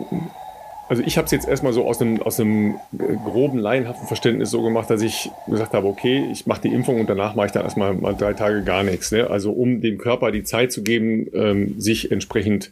also 0.88 1.02
ich 1.04 1.16
habe 1.16 1.24
es 1.24 1.32
jetzt 1.32 1.48
erstmal 1.48 1.72
so 1.72 1.86
aus 1.86 2.00
einem, 2.00 2.20
aus 2.22 2.38
einem 2.38 2.76
groben, 3.24 3.58
laienhaften 3.58 4.06
Verständnis 4.06 4.50
so 4.50 4.62
gemacht, 4.62 4.90
dass 4.90 5.00
ich 5.02 5.30
gesagt 5.48 5.72
habe, 5.72 5.86
okay, 5.86 6.28
ich 6.30 6.46
mache 6.46 6.62
die 6.62 6.68
Impfung 6.68 7.00
und 7.00 7.08
danach 7.08 7.34
mache 7.34 7.46
ich 7.46 7.52
dann 7.52 7.64
erstmal 7.64 7.94
mal 7.94 8.14
drei 8.14 8.34
Tage 8.34 8.62
gar 8.64 8.82
nichts. 8.82 9.10
Ne? 9.10 9.28
Also 9.28 9.52
um 9.52 9.80
dem 9.80 9.98
Körper 9.98 10.30
die 10.30 10.44
Zeit 10.44 10.72
zu 10.72 10.82
geben, 10.82 11.26
ähm, 11.32 11.80
sich 11.80 12.12
entsprechend 12.12 12.70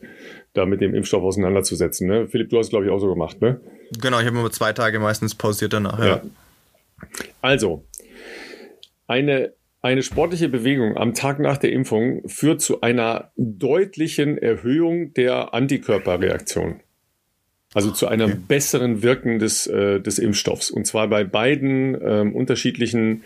da 0.53 0.67
mit 0.67 0.83
dem 0.83 0.95
Impfstoff 0.95 1.23
auseinanderzusetzen. 1.23 2.07
Ne? 2.07 2.29
Philipp, 2.29 2.51
du 2.51 2.59
hast 2.59 2.67
es, 2.67 2.71
glaube 2.71 2.85
ich, 2.85 2.91
auch 2.91 2.99
so 2.99 3.09
gemacht, 3.09 3.41
ne? 3.41 3.61
Genau, 4.01 4.21
ich 4.21 4.27
habe 4.27 4.39
immer 4.39 4.51
zwei 4.51 4.73
Tage 4.73 4.99
meistens 4.99 5.35
pausiert 5.35 5.73
danach, 5.73 5.99
ja. 5.99 6.07
ja. 6.07 6.23
Also, 7.41 7.85
eine 9.07 9.53
eine 9.83 10.03
sportliche 10.05 10.49
Bewegung 10.49 10.97
am 10.97 11.13
Tag 11.13 11.41
nach 11.41 11.59
der 11.59 11.73
Impfung 11.73 12.23
führt 12.27 12.61
zu 12.61 12.81
einer 12.81 13.33
deutlichen 13.37 14.39
Erhöhung 14.39 15.13
der 15.15 15.53
Antikörperreaktion. 15.55 16.81
Also 17.75 17.91
zu 17.91 18.07
einem 18.07 18.31
okay. 18.31 18.41
besseren 18.49 19.03
Wirken 19.03 19.39
des, 19.39 19.67
äh, 19.67 20.01
des 20.01 20.19
Impfstoffs. 20.19 20.71
Und 20.71 20.87
zwar 20.87 21.09
bei 21.09 21.25
beiden 21.25 21.99
ähm, 22.01 22.35
unterschiedlichen 22.35 23.25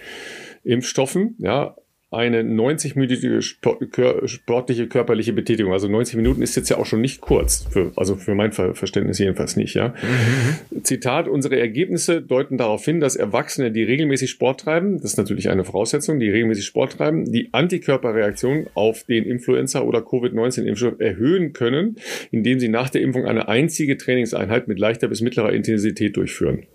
Impfstoffen. 0.64 1.34
Ja, 1.38 1.76
eine 2.12 2.42
90-minütige 2.42 3.42
sportliche 3.42 4.86
körperliche 4.86 5.32
Betätigung. 5.32 5.72
Also 5.72 5.88
90 5.88 6.14
Minuten 6.14 6.40
ist 6.40 6.54
jetzt 6.54 6.68
ja 6.68 6.78
auch 6.78 6.86
schon 6.86 7.00
nicht 7.00 7.20
kurz, 7.20 7.66
für, 7.68 7.92
also 7.96 8.14
für 8.14 8.36
mein 8.36 8.52
Verständnis 8.52 9.18
jedenfalls 9.18 9.56
nicht. 9.56 9.74
Ja. 9.74 9.88
Mhm. 9.88 10.84
Zitat, 10.84 11.26
unsere 11.26 11.58
Ergebnisse 11.58 12.22
deuten 12.22 12.58
darauf 12.58 12.84
hin, 12.84 13.00
dass 13.00 13.16
Erwachsene, 13.16 13.72
die 13.72 13.82
regelmäßig 13.82 14.30
Sport 14.30 14.60
treiben, 14.60 14.98
das 14.98 15.12
ist 15.12 15.16
natürlich 15.16 15.50
eine 15.50 15.64
Voraussetzung, 15.64 16.20
die 16.20 16.30
regelmäßig 16.30 16.64
Sport 16.64 16.92
treiben, 16.92 17.30
die 17.32 17.52
Antikörperreaktion 17.52 18.68
auf 18.74 19.02
den 19.02 19.24
Influenza- 19.24 19.82
oder 19.82 20.00
Covid-19-Impfstoff 20.00 21.00
erhöhen 21.00 21.54
können, 21.54 21.96
indem 22.30 22.60
sie 22.60 22.68
nach 22.68 22.88
der 22.88 23.02
Impfung 23.02 23.24
eine 23.24 23.48
einzige 23.48 23.96
Trainingseinheit 23.96 24.68
mit 24.68 24.78
leichter 24.78 25.08
bis 25.08 25.22
mittlerer 25.22 25.52
Intensität 25.52 26.16
durchführen. 26.16 26.66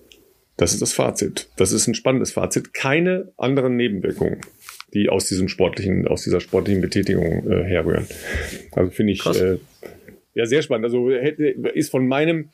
Das 0.58 0.74
ist 0.74 0.82
das 0.82 0.92
Fazit. 0.92 1.50
Das 1.56 1.72
ist 1.72 1.88
ein 1.88 1.96
spannendes 1.96 2.34
Fazit. 2.34 2.74
Keine 2.74 3.32
anderen 3.38 3.78
Nebenwirkungen 3.78 4.42
die 4.94 5.10
aus 5.10 5.26
diesem 5.26 5.48
sportlichen, 5.48 6.08
aus 6.08 6.24
dieser 6.24 6.40
sportlichen 6.40 6.82
Betätigung 6.82 7.50
äh, 7.50 7.64
herrühren. 7.64 8.08
Also 8.72 8.92
finde 8.92 9.14
ich 9.14 9.26
äh, 9.26 9.58
ja 10.34 10.46
sehr 10.46 10.62
spannend. 10.62 10.86
Also 10.86 11.12
hätte, 11.12 11.46
ist 11.46 11.92
von 11.92 12.08
meinem, 12.08 12.50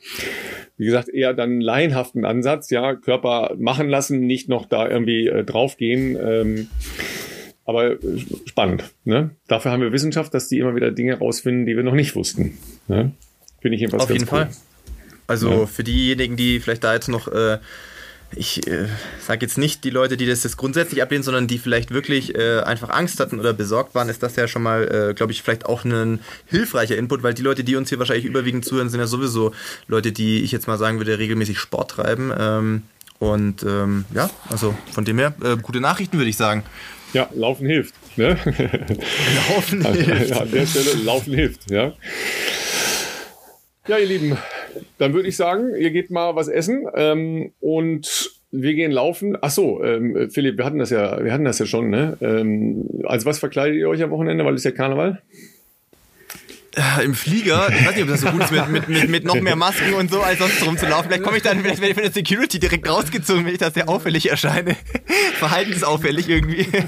wie 0.76 0.86
gesagt, 0.86 1.08
eher 1.08 1.34
dann 1.34 1.60
laienhaften 1.60 2.24
Ansatz, 2.24 2.70
ja, 2.70 2.94
Körper 2.94 3.54
machen 3.58 3.88
lassen, 3.88 4.20
nicht 4.20 4.48
noch 4.48 4.66
da 4.66 4.88
irgendwie 4.88 5.26
äh, 5.28 5.44
draufgehen. 5.44 6.16
Ähm, 6.20 6.68
aber 7.64 7.92
äh, 7.92 7.98
spannend. 8.46 8.84
Ne? 9.04 9.30
Dafür 9.46 9.72
haben 9.72 9.82
wir 9.82 9.92
Wissenschaft, 9.92 10.32
dass 10.32 10.48
die 10.48 10.58
immer 10.58 10.74
wieder 10.74 10.90
Dinge 10.90 11.18
rausfinden, 11.18 11.66
die 11.66 11.76
wir 11.76 11.82
noch 11.82 11.94
nicht 11.94 12.16
wussten. 12.16 12.56
Ne? 12.88 13.12
Finde 13.60 13.74
ich 13.74 13.80
jedenfalls 13.80 14.04
Auf 14.04 14.10
jeden 14.10 14.24
cool. 14.24 14.28
Fall. 14.28 14.48
Also 15.26 15.50
ja. 15.50 15.66
für 15.66 15.84
diejenigen, 15.84 16.36
die 16.36 16.60
vielleicht 16.60 16.82
da 16.82 16.94
jetzt 16.94 17.08
noch 17.08 17.28
äh, 17.28 17.58
ich 18.36 18.66
äh, 18.66 18.86
sage 19.20 19.46
jetzt 19.46 19.58
nicht 19.58 19.84
die 19.84 19.90
Leute, 19.90 20.16
die 20.16 20.26
das 20.26 20.44
jetzt 20.44 20.56
grundsätzlich 20.56 21.02
ablehnen, 21.02 21.22
sondern 21.22 21.46
die 21.46 21.58
vielleicht 21.58 21.92
wirklich 21.92 22.34
äh, 22.34 22.60
einfach 22.60 22.90
Angst 22.90 23.20
hatten 23.20 23.40
oder 23.40 23.52
besorgt 23.52 23.94
waren, 23.94 24.08
ist 24.08 24.22
das 24.22 24.36
ja 24.36 24.46
schon 24.46 24.62
mal, 24.62 25.10
äh, 25.10 25.14
glaube 25.14 25.32
ich, 25.32 25.42
vielleicht 25.42 25.66
auch 25.66 25.84
ein 25.84 26.20
hilfreicher 26.46 26.96
Input, 26.96 27.22
weil 27.22 27.34
die 27.34 27.42
Leute, 27.42 27.64
die 27.64 27.76
uns 27.76 27.88
hier 27.88 27.98
wahrscheinlich 27.98 28.26
überwiegend 28.26 28.64
zuhören, 28.64 28.90
sind 28.90 29.00
ja 29.00 29.06
sowieso 29.06 29.52
Leute, 29.86 30.12
die 30.12 30.42
ich 30.42 30.52
jetzt 30.52 30.68
mal 30.68 30.78
sagen 30.78 30.98
würde, 30.98 31.18
regelmäßig 31.18 31.58
Sport 31.58 31.92
treiben. 31.92 32.32
Ähm, 32.38 32.82
und 33.18 33.62
ähm, 33.64 34.04
ja, 34.14 34.30
also 34.50 34.74
von 34.92 35.04
dem 35.04 35.18
her, 35.18 35.34
äh, 35.42 35.56
gute 35.56 35.80
Nachrichten 35.80 36.18
würde 36.18 36.30
ich 36.30 36.36
sagen. 36.36 36.62
Ja, 37.14 37.28
Laufen 37.34 37.66
hilft. 37.66 37.94
Ne? 38.16 38.36
Laufen 39.48 39.84
hilft. 39.84 40.32
An 40.32 40.50
der 40.50 40.66
Stelle 40.66 41.02
Laufen 41.02 41.34
hilft, 41.34 41.70
ja. 41.70 41.94
Ja, 43.88 43.96
ihr 43.96 44.04
Lieben, 44.04 44.36
dann 44.98 45.14
würde 45.14 45.30
ich 45.30 45.36
sagen, 45.38 45.74
ihr 45.74 45.90
geht 45.90 46.10
mal 46.10 46.36
was 46.36 46.48
essen 46.48 46.86
ähm, 46.94 47.52
und 47.58 48.30
wir 48.50 48.74
gehen 48.74 48.92
laufen. 48.92 49.38
Ach 49.40 49.48
so, 49.48 49.82
ähm, 49.82 50.28
Philipp, 50.30 50.58
wir 50.58 50.66
hatten 50.66 50.78
das 50.78 50.90
ja, 50.90 51.24
wir 51.24 51.32
hatten 51.32 51.46
das 51.46 51.58
ja 51.58 51.64
schon. 51.64 51.88
Ne? 51.88 52.18
Ähm, 52.20 52.86
als 53.04 53.24
was 53.24 53.38
verkleidet 53.38 53.78
ihr 53.78 53.88
euch 53.88 54.02
am 54.02 54.10
Wochenende? 54.10 54.44
Weil 54.44 54.52
es 54.52 54.64
ja 54.64 54.72
Karneval. 54.72 55.22
Äh, 56.78 57.04
Im 57.04 57.14
Flieger, 57.14 57.68
ich 57.70 57.86
weiß 57.86 57.94
nicht, 57.96 58.04
ob 58.04 58.08
das 58.08 58.20
so 58.20 58.30
gut 58.30 58.44
ist, 58.44 58.52
mit, 58.52 58.68
mit, 58.68 58.88
mit, 58.88 59.08
mit 59.08 59.24
noch 59.24 59.34
mehr 59.34 59.56
Masken 59.56 59.94
und 59.94 60.12
so, 60.12 60.22
als 60.22 60.38
sonst 60.38 60.64
rumzulaufen. 60.64 61.06
Vielleicht 61.06 61.24
komme 61.24 61.36
ich 61.36 61.42
dann, 61.42 61.60
vielleicht 61.60 61.80
werde 61.80 61.90
ich 61.90 61.94
von 61.94 62.04
der 62.04 62.12
Security 62.12 62.60
direkt 62.60 62.88
rausgezogen, 62.88 63.44
wenn 63.44 63.52
ich 63.52 63.58
da 63.58 63.70
sehr 63.70 63.88
auffällig 63.88 64.30
erscheine. 64.30 64.76
Verhaltensauffällig 65.38 66.28
irgendwie. 66.28 66.66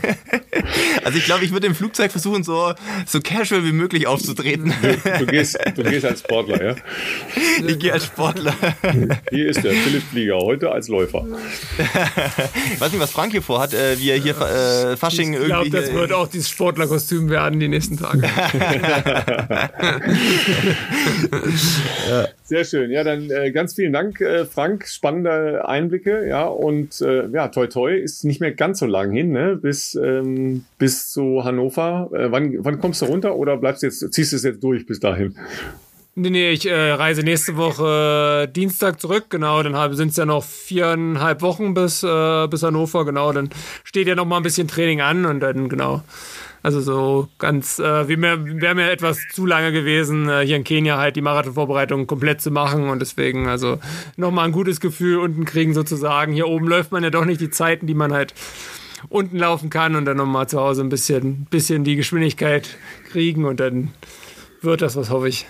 Also 1.02 1.18
ich 1.18 1.24
glaube, 1.24 1.44
ich 1.44 1.52
würde 1.52 1.66
im 1.66 1.74
Flugzeug 1.74 2.10
versuchen, 2.10 2.44
so, 2.44 2.74
so 3.06 3.20
casual 3.20 3.64
wie 3.64 3.72
möglich 3.72 4.06
aufzutreten. 4.06 4.72
Du, 4.82 5.18
du, 5.18 5.26
gehst, 5.26 5.58
du 5.74 5.82
gehst 5.82 6.04
als 6.04 6.20
Sportler, 6.20 6.62
ja? 6.62 6.74
Ich 7.66 7.78
gehe 7.78 7.92
als 7.92 8.06
Sportler. 8.06 8.54
Hier 9.30 9.48
ist 9.48 9.64
der 9.64 9.72
Philipp 9.72 10.02
Flieger, 10.10 10.36
heute 10.36 10.70
als 10.70 10.88
Läufer. 10.88 11.26
Ich 12.74 12.80
weiß 12.80 12.92
nicht, 12.92 13.00
was 13.00 13.10
Frank 13.10 13.32
hier 13.32 13.42
vorhat, 13.42 13.74
äh, 13.74 13.98
wie 13.98 14.10
er 14.10 14.18
hier 14.18 14.36
äh, 14.40 14.96
Fasching 14.96 15.32
ich 15.32 15.40
irgendwie... 15.40 15.66
Ich 15.66 15.70
glaube, 15.70 15.86
das 15.86 15.94
wird 15.94 16.12
auch 16.12 16.28
dieses 16.28 16.48
Sportlerkostüm 16.48 17.28
werden 17.30 17.60
die 17.60 17.68
nächsten 17.68 17.96
Tage. 17.96 18.22
Sehr 22.44 22.65
schön. 22.65 22.90
Ja, 22.90 23.05
dann 23.05 23.31
äh, 23.31 23.52
ganz 23.52 23.74
vielen 23.74 23.93
Dank, 23.93 24.20
äh, 24.20 24.44
Frank. 24.44 24.86
Spannende 24.86 25.69
Einblicke. 25.69 26.27
Ja, 26.28 26.47
und 26.47 27.01
äh, 27.01 27.28
ja, 27.28 27.48
toi 27.48 27.66
toi 27.66 27.94
ist 27.94 28.24
nicht 28.24 28.40
mehr 28.40 28.52
ganz 28.52 28.81
so 28.81 28.86
lang 28.86 29.12
hin, 29.12 29.32
ne? 29.32 29.57
Bis, 29.57 29.94
ähm, 29.94 30.65
bis 30.78 31.11
zu 31.11 31.44
Hannover. 31.44 32.11
Äh, 32.12 32.32
wann, 32.32 32.55
wann 32.59 32.81
kommst 32.81 33.02
du 33.02 33.07
runter 33.07 33.36
oder 33.36 33.57
bleibst 33.57 33.82
jetzt, 33.82 34.12
ziehst 34.12 34.32
du 34.32 34.36
es 34.36 34.43
jetzt 34.43 34.62
durch 34.62 34.86
bis 34.86 35.01
dahin? 35.01 35.36
Nee, 36.16 36.31
nee, 36.31 36.51
ich 36.51 36.66
äh, 36.66 36.74
reise 36.74 37.23
nächste 37.23 37.57
Woche 37.57 38.48
äh, 38.48 38.52
Dienstag 38.52 39.01
zurück, 39.01 39.27
genau, 39.31 39.62
dann 39.62 39.94
sind 39.94 40.11
es 40.11 40.16
ja 40.16 40.27
noch 40.27 40.43
viereinhalb 40.43 41.40
Wochen 41.40 41.73
bis, 41.73 42.02
äh, 42.02 42.48
bis 42.48 42.65
Hannover, 42.65 43.05
genau, 43.05 43.32
dann 43.32 43.48
steht 43.85 44.09
ja 44.09 44.16
noch 44.16 44.24
mal 44.24 44.39
ein 44.39 44.43
bisschen 44.43 44.66
Training 44.66 45.01
an 45.01 45.24
und 45.24 45.39
dann, 45.39 45.69
genau, 45.69 46.02
also 46.62 46.81
so 46.81 47.28
ganz, 47.39 47.78
äh, 47.78 48.09
wäre 48.09 48.74
mir 48.74 48.91
etwas 48.91 49.19
zu 49.32 49.47
lange 49.47 49.73
gewesen, 49.73 50.28
äh, 50.28 50.45
hier 50.45 50.57
in 50.57 50.65
Kenia 50.65 50.99
halt 50.99 51.16
die 51.16 51.23
Marathonvorbereitung 51.23 52.07
komplett 52.07 52.41
zu 52.41 52.51
machen 52.51 52.89
und 52.89 53.01
deswegen 53.01 53.49
also 53.49 53.78
nochmal 54.16 54.47
ein 54.47 54.53
gutes 54.53 54.81
Gefühl 54.81 55.19
unten 55.19 55.45
kriegen 55.45 55.73
sozusagen. 55.73 56.32
Hier 56.32 56.49
oben 56.49 56.69
läuft 56.69 56.93
man 56.93 57.03
ja 57.03 57.11
doch 57.11 57.24
nicht 57.24 57.41
die 57.41 57.51
Zeiten, 57.51 57.87
die 57.87 57.95
man 57.95 58.12
halt 58.12 58.35
unten 59.09 59.39
laufen 59.39 59.70
kann 59.70 59.97
und 59.97 60.05
dann 60.05 60.19
nochmal 60.19 60.49
zu 60.49 60.61
Hause 60.61 60.82
ein 60.82 60.91
bisschen, 60.91 61.47
bisschen 61.47 61.85
die 61.85 61.97
Geschwindigkeit 61.97 62.77
kriegen 63.11 63.45
und 63.45 63.61
dann 63.61 63.93
wird 64.61 64.82
das 64.82 64.97
was, 64.97 65.11
hoffe 65.11 65.28
ich. 65.28 65.47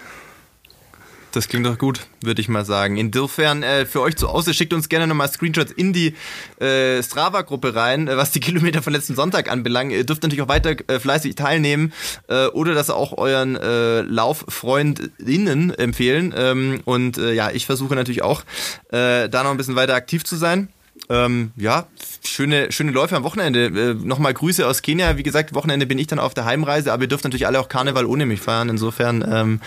Das 1.32 1.46
klingt 1.46 1.64
doch 1.64 1.78
gut, 1.78 2.06
würde 2.22 2.40
ich 2.40 2.48
mal 2.48 2.64
sagen. 2.64 2.96
Insofern 2.96 3.62
äh, 3.62 3.86
für 3.86 4.00
euch 4.00 4.16
zu 4.16 4.32
Hause 4.32 4.52
schickt 4.52 4.72
uns 4.72 4.88
gerne 4.88 5.06
nochmal 5.06 5.30
Screenshots 5.30 5.70
in 5.70 5.92
die 5.92 6.14
äh, 6.60 7.00
Strava-Gruppe 7.02 7.74
rein, 7.74 8.08
äh, 8.08 8.16
was 8.16 8.32
die 8.32 8.40
Kilometer 8.40 8.82
von 8.82 8.92
letzten 8.92 9.14
Sonntag 9.14 9.50
anbelangt. 9.50 9.92
Ihr 9.92 10.04
dürft 10.04 10.22
natürlich 10.22 10.42
auch 10.42 10.48
weiter 10.48 10.74
äh, 10.88 10.98
fleißig 10.98 11.36
teilnehmen 11.36 11.92
äh, 12.28 12.46
oder 12.46 12.74
das 12.74 12.90
auch 12.90 13.16
euren 13.16 13.54
äh, 13.56 14.00
Lauffreundinnen 14.00 15.70
empfehlen. 15.70 16.34
Ähm, 16.36 16.80
und 16.84 17.18
äh, 17.18 17.32
ja, 17.32 17.50
ich 17.52 17.66
versuche 17.66 17.94
natürlich 17.94 18.22
auch 18.22 18.42
äh, 18.90 19.28
da 19.28 19.44
noch 19.44 19.52
ein 19.52 19.56
bisschen 19.56 19.76
weiter 19.76 19.94
aktiv 19.94 20.24
zu 20.24 20.36
sein. 20.36 20.68
Ähm, 21.08 21.52
ja, 21.56 21.86
schöne, 22.24 22.72
schöne 22.72 22.90
Läufe 22.90 23.16
am 23.16 23.22
Wochenende. 23.22 23.66
Äh, 23.66 23.94
Nochmal 23.94 24.34
Grüße 24.34 24.66
aus 24.66 24.82
Kenia. 24.82 25.16
Wie 25.16 25.22
gesagt, 25.22 25.54
Wochenende 25.54 25.86
bin 25.86 25.98
ich 25.98 26.08
dann 26.08 26.18
auf 26.18 26.34
der 26.34 26.44
Heimreise, 26.44 26.92
aber 26.92 27.02
ihr 27.02 27.08
dürft 27.08 27.24
natürlich 27.24 27.46
alle 27.46 27.60
auch 27.60 27.68
Karneval 27.68 28.04
ohne 28.04 28.26
mich 28.26 28.40
feiern. 28.40 28.68
Insofern 28.68 29.24
ähm, 29.28 29.60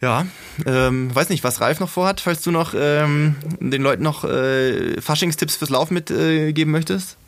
ja, 0.00 0.26
ähm, 0.66 1.14
weiß 1.14 1.30
nicht, 1.30 1.44
was 1.44 1.60
Ralf 1.60 1.80
noch 1.80 1.88
vorhat, 1.88 2.20
falls 2.20 2.42
du 2.42 2.50
noch 2.50 2.74
ähm, 2.76 3.36
den 3.60 3.82
Leuten 3.82 4.02
noch 4.02 4.24
äh, 4.24 5.00
Faschingstipps 5.00 5.56
fürs 5.56 5.70
Laufen 5.70 5.94
mitgeben 5.94 6.74
äh, 6.74 6.76
möchtest. 6.76 7.18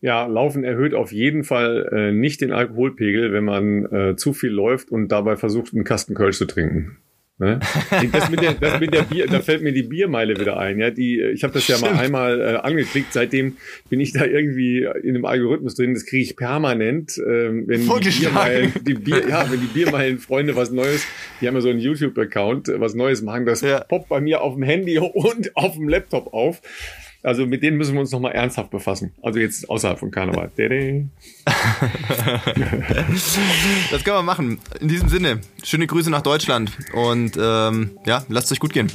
Ja, 0.00 0.26
Laufen 0.26 0.64
erhöht 0.64 0.94
auf 0.94 1.12
jeden 1.12 1.44
Fall 1.44 1.90
äh, 1.92 2.12
nicht 2.12 2.40
den 2.40 2.52
Alkoholpegel, 2.52 3.32
wenn 3.32 3.44
man 3.44 3.84
äh, 3.92 4.16
zu 4.16 4.32
viel 4.32 4.50
läuft 4.50 4.90
und 4.90 5.08
dabei 5.08 5.36
versucht, 5.36 5.74
einen 5.74 5.84
Kasten 5.84 6.14
Kölsch 6.14 6.38
zu 6.38 6.46
trinken. 6.46 6.96
Ne? 7.40 7.58
Das 8.12 8.30
mit 8.30 8.42
der, 8.42 8.54
das 8.54 8.80
mit 8.80 8.92
der 8.92 9.02
Bier, 9.02 9.26
da 9.26 9.40
fällt 9.40 9.62
mir 9.62 9.72
die 9.72 9.82
Biermeile 9.82 10.38
wieder 10.38 10.58
ein. 10.58 10.78
Ja, 10.78 10.90
die, 10.90 11.20
ich 11.20 11.42
habe 11.42 11.54
das 11.54 11.66
ja 11.68 11.78
mal 11.78 11.94
einmal 11.94 12.40
äh, 12.40 12.56
angeklickt. 12.56 13.12
Seitdem 13.12 13.56
bin 13.88 13.98
ich 13.98 14.12
da 14.12 14.26
irgendwie 14.26 14.84
in 15.02 15.14
einem 15.14 15.24
Algorithmus 15.24 15.74
drin. 15.74 15.94
Das 15.94 16.04
kriege 16.04 16.22
ich 16.22 16.36
permanent, 16.36 17.18
ähm, 17.18 17.64
wenn 17.66 17.80
die 17.80 18.10
Biermeilen, 18.10 18.72
die 18.86 18.94
Bier, 18.94 19.28
ja, 19.28 19.50
wenn 19.50 19.60
die 19.60 19.66
Biermeilen-Freunde 19.66 20.54
was 20.54 20.70
Neues, 20.70 21.06
die 21.40 21.48
haben 21.48 21.54
ja 21.54 21.62
so 21.62 21.70
einen 21.70 21.80
YouTube-Account, 21.80 22.72
was 22.76 22.94
Neues 22.94 23.22
machen. 23.22 23.46
Das 23.46 23.62
ja. 23.62 23.80
poppt 23.80 24.10
bei 24.10 24.20
mir 24.20 24.42
auf 24.42 24.54
dem 24.54 24.62
Handy 24.62 24.98
und 24.98 25.56
auf 25.56 25.74
dem 25.74 25.88
Laptop 25.88 26.34
auf. 26.34 26.60
Also 27.22 27.46
mit 27.46 27.62
denen 27.62 27.76
müssen 27.76 27.94
wir 27.94 28.00
uns 28.00 28.12
nochmal 28.12 28.32
ernsthaft 28.32 28.70
befassen. 28.70 29.12
Also 29.22 29.38
jetzt 29.38 29.68
außerhalb 29.68 29.98
von 29.98 30.10
Karneval. 30.10 30.50
das 33.90 34.04
können 34.04 34.16
wir 34.16 34.22
machen. 34.22 34.58
In 34.80 34.88
diesem 34.88 35.08
Sinne, 35.08 35.40
schöne 35.62 35.86
Grüße 35.86 36.10
nach 36.10 36.22
Deutschland 36.22 36.72
und 36.94 37.36
ähm, 37.40 37.90
ja, 38.06 38.24
lasst 38.28 38.46
es 38.46 38.52
euch 38.52 38.60
gut 38.60 38.72
gehen. 38.72 38.90